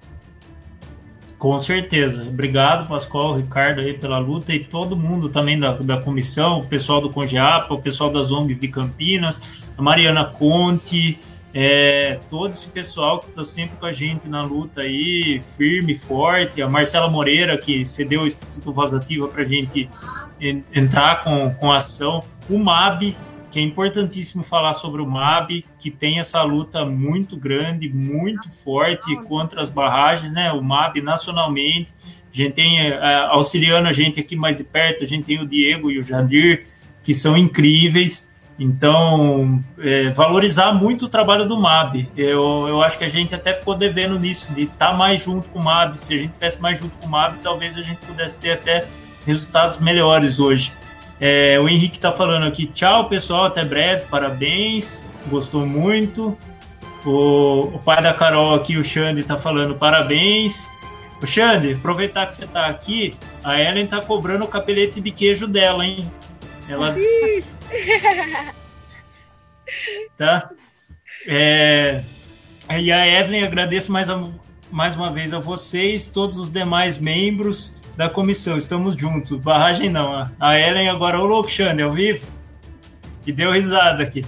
Com 1.39 1.56
certeza. 1.60 2.23
Obrigado, 2.28 2.89
Pascoal, 2.89 3.36
Ricardo, 3.36 3.81
aí 3.81 3.94
pela 3.94 4.19
luta 4.19 4.52
e 4.52 4.65
todo 4.65 4.97
mundo 4.97 5.28
também 5.28 5.59
da, 5.59 5.73
da 5.73 5.97
comissão, 6.02 6.59
o 6.59 6.66
pessoal 6.66 7.01
do 7.01 7.10
Congeapa, 7.10 7.73
o 7.73 7.81
pessoal 7.81 8.10
das 8.10 8.32
ONGs 8.32 8.59
de 8.59 8.66
Campinas, 8.66 9.62
a 9.77 9.81
Mariana 9.81 10.24
Conte, 10.24 11.16
é, 11.60 12.20
todo 12.30 12.52
esse 12.52 12.68
pessoal 12.68 13.18
que 13.18 13.30
está 13.30 13.43
sempre 13.43 13.76
com 13.78 13.86
a 13.86 13.90
gente 13.90 14.28
na 14.28 14.44
luta 14.44 14.82
aí, 14.82 15.43
firme, 15.56 15.97
forte, 15.97 16.62
a 16.62 16.68
Marcela 16.68 17.09
Moreira, 17.09 17.59
que 17.59 17.85
cedeu 17.85 18.20
o 18.22 18.26
Instituto 18.28 18.70
Voz 18.72 18.94
Ativa 18.94 19.26
para 19.26 19.43
a 19.43 19.44
gente 19.44 19.90
entrar 20.72 21.24
com, 21.24 21.52
com 21.55 21.72
ação, 21.72 22.22
o 22.48 22.60
MAB, 22.60 23.16
que 23.51 23.59
é 23.59 23.62
importantíssimo 23.62 24.44
falar 24.44 24.72
sobre 24.72 25.02
o 25.02 25.06
MAB, 25.06 25.64
que 25.80 25.90
tem 25.90 26.20
essa 26.20 26.40
luta 26.44 26.85
muito 26.85 27.36
grande, 27.36 27.89
muito 27.89 28.48
forte 28.52 29.16
contra 29.22 29.60
as 29.60 29.68
barragens, 29.68 30.32
né? 30.32 30.52
O 30.52 30.62
MAB 30.62 31.02
nacionalmente, 31.02 31.93
a 32.32 32.36
gente 32.36 32.52
tem 32.52 32.78
é, 32.78 33.16
auxiliando 33.30 33.89
a 33.89 33.93
gente 33.93 34.20
aqui 34.20 34.36
mais 34.36 34.59
de 34.59 34.62
perto, 34.62 35.02
a 35.02 35.06
gente 35.09 35.24
tem 35.24 35.40
o 35.40 35.47
Diego 35.47 35.90
e 35.90 35.98
o 35.98 36.05
Jadir, 36.05 36.68
que 37.02 37.12
são 37.12 37.36
incríveis. 37.36 38.28
Então, 38.59 39.62
é, 39.78 40.10
valorizar 40.10 40.72
muito 40.72 41.05
o 41.05 41.09
trabalho 41.09 41.47
do 41.47 41.59
MAB. 41.59 42.09
Eu, 42.16 42.66
eu 42.68 42.82
acho 42.82 42.98
que 42.98 43.05
a 43.05 43.09
gente 43.09 43.32
até 43.32 43.55
ficou 43.55 43.74
devendo 43.76 44.18
nisso, 44.18 44.52
de 44.52 44.62
estar 44.62 44.89
tá 44.89 44.94
mais 44.94 45.22
junto 45.22 45.48
com 45.51 45.60
o 45.60 45.64
MAB. 45.64 45.97
Se 45.97 46.14
a 46.14 46.18
gente 46.18 46.32
tivesse 46.32 46.60
mais 46.60 46.78
junto 46.78 46.97
com 46.98 47.06
o 47.06 47.09
MAB, 47.09 47.39
talvez 47.40 47.76
a 47.76 47.82
gente 47.82 47.98
pudesse 47.98 48.40
ter 48.40 48.52
até 48.52 48.85
resultados 49.24 49.78
melhores 49.78 50.40
hoje. 50.40 50.72
É, 51.20 51.59
o 51.60 51.68
Henrique 51.68 51.97
está 51.97 52.10
falando 52.10 52.47
aqui, 52.47 52.66
tchau 52.66 53.09
pessoal, 53.09 53.44
até 53.44 53.64
breve, 53.64 54.06
parabéns, 54.06 55.06
gostou 55.28 55.66
muito. 55.66 56.36
O, 57.05 57.72
o 57.74 57.80
pai 57.85 58.02
da 58.02 58.12
Carol 58.12 58.55
aqui, 58.55 58.76
o 58.76 58.85
Xande, 58.85 59.20
está 59.20 59.36
falando 59.36 59.74
parabéns. 59.74 60.68
O 61.22 61.26
Xande, 61.26 61.74
aproveitar 61.74 62.26
que 62.26 62.36
você 62.36 62.44
está 62.44 62.66
aqui, 62.66 63.16
a 63.43 63.60
Ellen 63.60 63.85
está 63.85 64.01
cobrando 64.01 64.44
o 64.44 64.48
capelete 64.48 65.01
de 65.01 65.10
queijo 65.10 65.47
dela, 65.47 65.85
hein? 65.85 66.09
Ela. 66.69 66.95
tá? 70.16 70.51
É... 71.27 72.03
E 72.78 72.93
a 72.93 73.07
Evelyn, 73.07 73.45
agradeço 73.45 73.90
mais, 73.90 74.11
a, 74.11 74.23
mais 74.70 74.95
uma 74.95 75.11
vez 75.11 75.32
a 75.32 75.39
vocês, 75.39 76.07
todos 76.07 76.36
os 76.36 76.51
demais 76.51 76.99
membros 76.99 77.74
da 77.97 78.09
comissão. 78.09 78.59
Estamos 78.59 78.95
juntos. 78.95 79.40
Barragem 79.40 79.89
não. 79.89 80.31
A 80.39 80.59
Ellen 80.59 80.89
agora, 80.89 81.19
o 81.19 81.35
Alexandre, 81.35 81.82
ao 81.82 81.93
vivo. 81.93 82.27
E 83.27 83.32
deu 83.32 83.53
risada 83.53 84.03
aqui. 84.05 84.24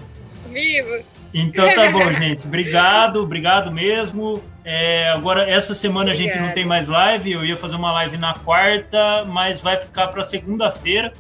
Vivo. 0.51 1.05
Então 1.33 1.73
tá 1.75 1.91
bom, 1.91 2.11
gente. 2.19 2.47
Obrigado, 2.47 3.23
obrigado 3.23 3.71
mesmo. 3.71 4.43
É, 4.65 5.11
agora, 5.11 5.49
essa 5.49 5.75
semana 5.75 6.11
Obrigada. 6.11 6.31
a 6.31 6.37
gente 6.37 6.47
não 6.47 6.55
tem 6.55 6.65
mais 6.65 6.89
live. 6.89 7.33
Eu 7.33 7.45
ia 7.45 7.57
fazer 7.57 7.77
uma 7.77 7.93
live 7.93 8.17
na 8.17 8.35
quarta, 8.35 9.25
mas 9.25 9.61
vai 9.61 9.77
ficar 9.77 10.09
para 10.09 10.23
segunda-feira. 10.23 11.12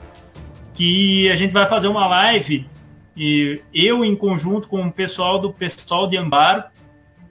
Que 0.80 1.30
a 1.30 1.34
gente 1.34 1.52
vai 1.52 1.66
fazer 1.66 1.88
uma 1.88 2.06
live. 2.06 2.66
E 3.14 3.60
eu, 3.74 4.02
em 4.02 4.16
conjunto 4.16 4.66
com 4.66 4.80
o 4.80 4.90
pessoal 4.90 5.38
do 5.38 5.52
pessoal 5.52 6.08
de 6.08 6.16
Ambaro, 6.16 6.64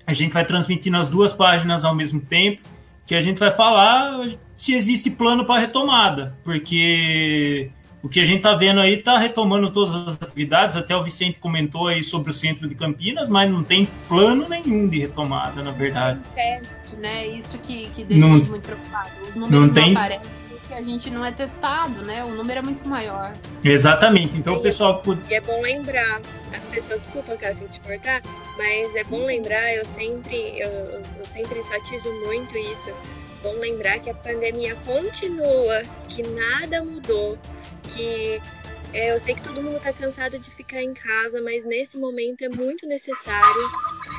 a 0.06 0.14
gente 0.14 0.32
vai 0.32 0.46
transmitir 0.46 0.92
nas 0.92 1.10
duas 1.10 1.34
páginas 1.34 1.84
ao 1.84 1.96
mesmo 1.96 2.22
tempo. 2.22 2.62
Que 3.08 3.16
a 3.16 3.22
gente 3.22 3.40
vai 3.40 3.50
falar 3.50 4.28
se 4.56 4.76
existe 4.76 5.10
plano 5.10 5.46
para 5.46 5.62
retomada, 5.62 6.38
porque 6.44 7.72
o 8.04 8.08
que 8.08 8.20
a 8.20 8.26
gente 8.26 8.38
está 8.38 8.54
vendo 8.54 8.82
aí 8.82 9.00
está 9.00 9.18
retomando 9.18 9.72
todas 9.72 9.96
as 9.96 10.22
atividades. 10.22 10.76
Até 10.76 10.96
o 10.96 11.04
Vicente 11.04 11.40
comentou 11.40 11.88
aí 11.88 12.04
sobre 12.04 12.30
o 12.30 12.34
centro 12.34 12.68
de 12.68 12.76
Campinas, 12.76 13.28
mas 13.28 13.50
não 13.50 13.64
tem 13.64 13.88
plano 14.08 14.48
nenhum 14.48 14.88
de 14.88 15.00
retomada, 15.00 15.64
na 15.64 15.72
verdade. 15.72 16.20
Teste, 16.36 16.96
né? 17.02 17.26
Isso 17.30 17.58
que, 17.58 17.90
que 17.96 18.04
deixa 18.04 18.22
não, 18.22 18.30
muito 18.30 18.62
preocupado. 18.62 19.10
Os 19.28 19.36
números 19.36 19.60
não, 19.60 19.74
tem... 19.74 19.98
aparecem 19.98 20.49
porque 20.70 20.74
a 20.76 20.84
gente 20.84 21.10
não 21.10 21.26
é 21.26 21.32
testado, 21.32 22.06
né? 22.06 22.24
O 22.24 22.30
número 22.30 22.60
é 22.60 22.62
muito 22.62 22.88
maior. 22.88 23.34
Exatamente. 23.64 24.38
Então 24.38 24.54
o 24.54 24.62
pessoal. 24.62 25.02
E 25.28 25.34
é 25.34 25.41
bom 25.41 25.60
lembrar, 25.62 26.22
as 26.56 26.68
pessoas, 26.68 27.02
desculpa, 27.02 27.36
Cássio, 27.36 27.68
te 27.70 27.80
cortar, 27.80 28.22
mas 28.56 28.96
é 28.96 29.04
bom 29.04 29.26
lembrar, 29.26 29.74
eu 29.74 29.84
sempre, 29.84 30.60
eu, 30.60 30.70
eu 30.70 31.26
sempre 31.26 31.60
enfatizo 31.60 32.10
muito 32.26 32.56
isso 32.56 32.94
bom 33.41 33.54
lembrar 33.54 34.00
que 34.00 34.10
a 34.10 34.14
pandemia 34.14 34.76
continua, 34.86 35.82
que 36.10 36.22
nada 36.24 36.84
mudou, 36.84 37.38
que 37.88 38.41
é, 38.94 39.14
eu 39.14 39.20
sei 39.20 39.34
que 39.34 39.41
todo 39.41 39.64
mundo 39.64 39.78
está 39.78 39.94
cansado 39.94 40.38
de 40.38 40.52
ficar 40.52 40.84
em 40.84 40.94
casa, 40.94 41.41
mas 41.41 41.64
nesse 41.64 41.98
momento 41.98 42.41
é 42.41 42.50
muito 42.50 42.86
necessário 42.86 43.72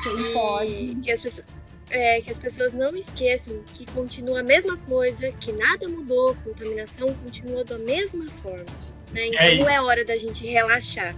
que, 0.03 0.95
que, 1.03 1.11
as 1.11 1.21
pessoas, 1.21 1.45
é, 1.91 2.21
que 2.21 2.31
as 2.31 2.39
pessoas 2.39 2.73
não 2.73 2.95
esqueçam 2.95 3.61
que 3.73 3.85
continua 3.85 4.39
a 4.39 4.43
mesma 4.43 4.77
coisa, 4.77 5.31
que 5.33 5.51
nada 5.51 5.87
mudou, 5.87 6.31
a 6.31 6.35
contaminação 6.35 7.13
continua 7.15 7.63
da 7.63 7.77
mesma 7.77 8.27
forma. 8.27 8.65
Né? 9.11 9.27
Então 9.27 9.45
é, 9.45 9.55
não 9.57 9.69
é 9.69 9.81
hora 9.81 10.03
da 10.03 10.17
gente 10.17 10.45
relaxar. 10.47 11.15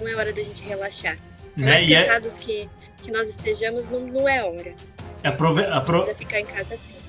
Não 0.00 0.08
é 0.08 0.14
hora 0.14 0.32
da 0.32 0.42
gente 0.42 0.62
relaxar. 0.62 1.18
Por 1.54 1.64
mais 1.64 1.90
é, 1.90 2.04
cansados 2.04 2.38
que, 2.38 2.68
que 3.02 3.10
nós 3.10 3.28
estejamos, 3.28 3.88
não, 3.88 4.00
não 4.00 4.28
é 4.28 4.42
hora. 4.42 4.74
Aprove... 5.22 5.64
Apro... 5.64 5.98
Precisa 5.98 6.16
ficar 6.16 6.40
em 6.40 6.46
casa 6.46 6.74
assim 6.74 7.02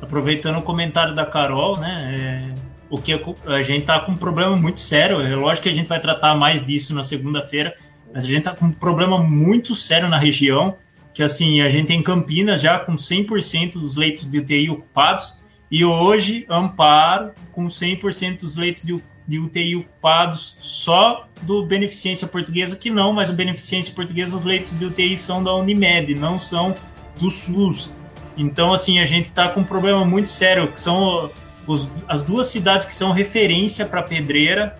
aproveitando 0.00 0.58
o 0.58 0.62
comentário 0.62 1.14
da 1.14 1.26
Carol, 1.26 1.78
né? 1.78 2.52
É, 2.56 2.70
o 2.88 3.00
que 3.00 3.12
a 3.46 3.62
gente 3.62 3.86
tá 3.86 4.00
com 4.00 4.12
um 4.12 4.16
problema 4.16 4.56
muito 4.56 4.80
sério. 4.80 5.20
É 5.20 5.36
lógico 5.36 5.64
que 5.64 5.68
a 5.68 5.74
gente 5.74 5.88
vai 5.88 6.00
tratar 6.00 6.34
mais 6.34 6.66
disso 6.66 6.94
na 6.94 7.02
segunda-feira, 7.02 7.72
mas 8.12 8.24
a 8.24 8.26
gente 8.26 8.42
tá 8.42 8.54
com 8.54 8.66
um 8.66 8.72
problema 8.72 9.22
muito 9.22 9.74
sério 9.74 10.08
na 10.08 10.18
região, 10.18 10.76
que 11.12 11.22
assim, 11.22 11.60
a 11.60 11.70
gente 11.70 11.86
tem 11.86 12.02
Campinas 12.02 12.60
já 12.60 12.78
com 12.78 12.94
100% 12.94 13.74
dos 13.74 13.96
leitos 13.96 14.28
de 14.28 14.38
UTI 14.38 14.70
ocupados 14.70 15.34
e 15.70 15.84
hoje 15.84 16.44
Amparo 16.48 17.32
com 17.52 17.68
100% 17.68 18.40
dos 18.40 18.56
leitos 18.56 18.82
de, 18.82 19.00
de 19.26 19.38
UTI 19.38 19.76
ocupados 19.76 20.56
só 20.60 21.28
do 21.42 21.64
Beneficência 21.64 22.26
Portuguesa, 22.26 22.76
que 22.76 22.90
não, 22.90 23.12
mas 23.12 23.30
o 23.30 23.32
Beneficência 23.32 23.94
Portuguesa, 23.94 24.36
os 24.36 24.42
leitos 24.42 24.78
de 24.78 24.84
UTI 24.84 25.16
são 25.16 25.42
da 25.42 25.54
Unimed, 25.54 26.14
não 26.14 26.38
são 26.38 26.74
do 27.18 27.30
SUS. 27.30 27.90
Então, 28.36 28.72
assim, 28.72 28.98
a 28.98 29.06
gente 29.06 29.26
está 29.26 29.48
com 29.48 29.60
um 29.60 29.64
problema 29.64 30.04
muito 30.04 30.28
sério, 30.28 30.68
que 30.68 30.80
são 30.80 31.30
os, 31.66 31.88
as 32.08 32.22
duas 32.22 32.48
cidades 32.48 32.86
que 32.86 32.94
são 32.94 33.12
referência 33.12 33.84
para 33.86 34.02
pedreira. 34.02 34.76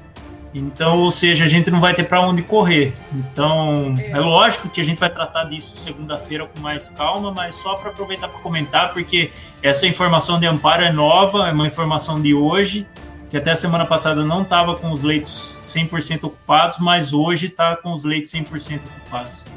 Então, 0.53 0.99
ou 0.99 1.11
seja, 1.11 1.45
a 1.45 1.49
gente 1.49 1.71
não 1.71 1.81
vai 1.81 1.95
ter 1.95 2.05
para 2.05 2.21
onde 2.21 2.43
correr. 2.43 2.93
Então, 3.13 3.95
é. 3.99 4.11
é 4.11 4.19
lógico 4.19 4.69
que 4.69 4.81
a 4.81 4.85
gente 4.85 4.99
vai 4.99 5.09
tratar 5.09 5.45
disso 5.45 5.77
segunda-feira 5.77 6.47
com 6.47 6.61
mais 6.61 6.89
calma, 6.91 7.31
mas 7.31 7.55
só 7.55 7.75
para 7.75 7.91
aproveitar 7.91 8.29
para 8.29 8.41
comentar, 8.41 8.93
porque 8.93 9.31
essa 9.63 9.87
informação 9.87 10.41
de 10.41 10.47
amparo 10.47 10.83
é 10.83 10.93
nova, 10.93 11.49
é 11.49 11.53
uma 11.53 11.67
informação 11.67 12.21
de 12.21 12.35
hoje, 12.35 12.87
que 13.29 13.37
até 13.37 13.53
a 13.53 13.57
semana 13.57 13.87
passada 13.87 14.25
não 14.25 14.43
estava 14.43 14.75
com 14.75 14.91
os 14.91 15.05
leitos 15.05 15.59
100% 15.63 16.25
ocupados, 16.25 16.79
mas 16.79 17.13
hoje 17.13 17.47
está 17.47 17.77
com 17.77 17.93
os 17.93 18.03
leitos 18.03 18.33
100% 18.33 18.81
ocupados. 18.99 19.51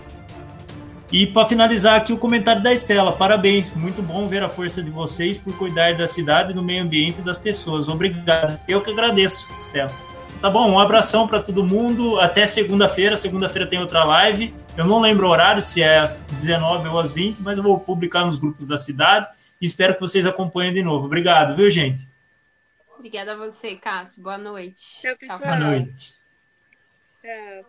E 1.11 1.27
para 1.27 1.47
finalizar 1.47 1.95
aqui 1.95 2.11
o 2.11 2.17
comentário 2.17 2.61
da 2.61 2.73
Estela, 2.73 3.11
parabéns, 3.11 3.71
muito 3.75 4.01
bom 4.01 4.27
ver 4.27 4.43
a 4.43 4.49
força 4.49 4.81
de 4.81 4.89
vocês 4.89 5.37
por 5.37 5.55
cuidar 5.57 5.93
da 5.95 6.07
cidade, 6.07 6.53
do 6.53 6.63
meio 6.63 6.83
ambiente 6.83 7.19
e 7.19 7.21
das 7.23 7.37
pessoas. 7.37 7.87
Obrigado. 7.87 8.59
Eu 8.67 8.81
que 8.81 8.91
agradeço, 8.91 9.47
Estela. 9.59 9.91
Tá 10.43 10.49
bom, 10.49 10.69
um 10.69 10.77
abração 10.77 11.25
para 11.25 11.41
todo 11.41 11.63
mundo. 11.63 12.19
Até 12.19 12.45
segunda-feira. 12.45 13.15
Segunda-feira 13.15 13.65
tem 13.65 13.79
outra 13.79 14.03
live. 14.03 14.53
Eu 14.77 14.83
não 14.83 14.99
lembro 14.99 15.25
o 15.25 15.29
horário, 15.29 15.61
se 15.61 15.81
é 15.81 15.99
às 15.99 16.25
19 16.25 16.89
ou 16.89 16.99
às 16.99 17.13
20, 17.13 17.39
mas 17.39 17.57
eu 17.57 17.63
vou 17.63 17.79
publicar 17.79 18.25
nos 18.25 18.39
grupos 18.39 18.67
da 18.67 18.77
cidade. 18.77 19.25
E 19.61 19.65
espero 19.65 19.93
que 19.93 20.01
vocês 20.01 20.25
acompanhem 20.25 20.73
de 20.73 20.83
novo. 20.83 21.05
Obrigado, 21.05 21.55
viu, 21.55 21.71
gente? 21.71 22.05
Obrigada 22.97 23.31
a 23.31 23.35
você, 23.37 23.77
Cássio. 23.77 24.21
Boa 24.21 24.37
noite. 24.37 24.99
Tchau, 25.01 25.15
pessoal. 25.15 25.39
Boa 25.39 25.55
noite. 25.55 26.13
Tchau. 27.21 27.65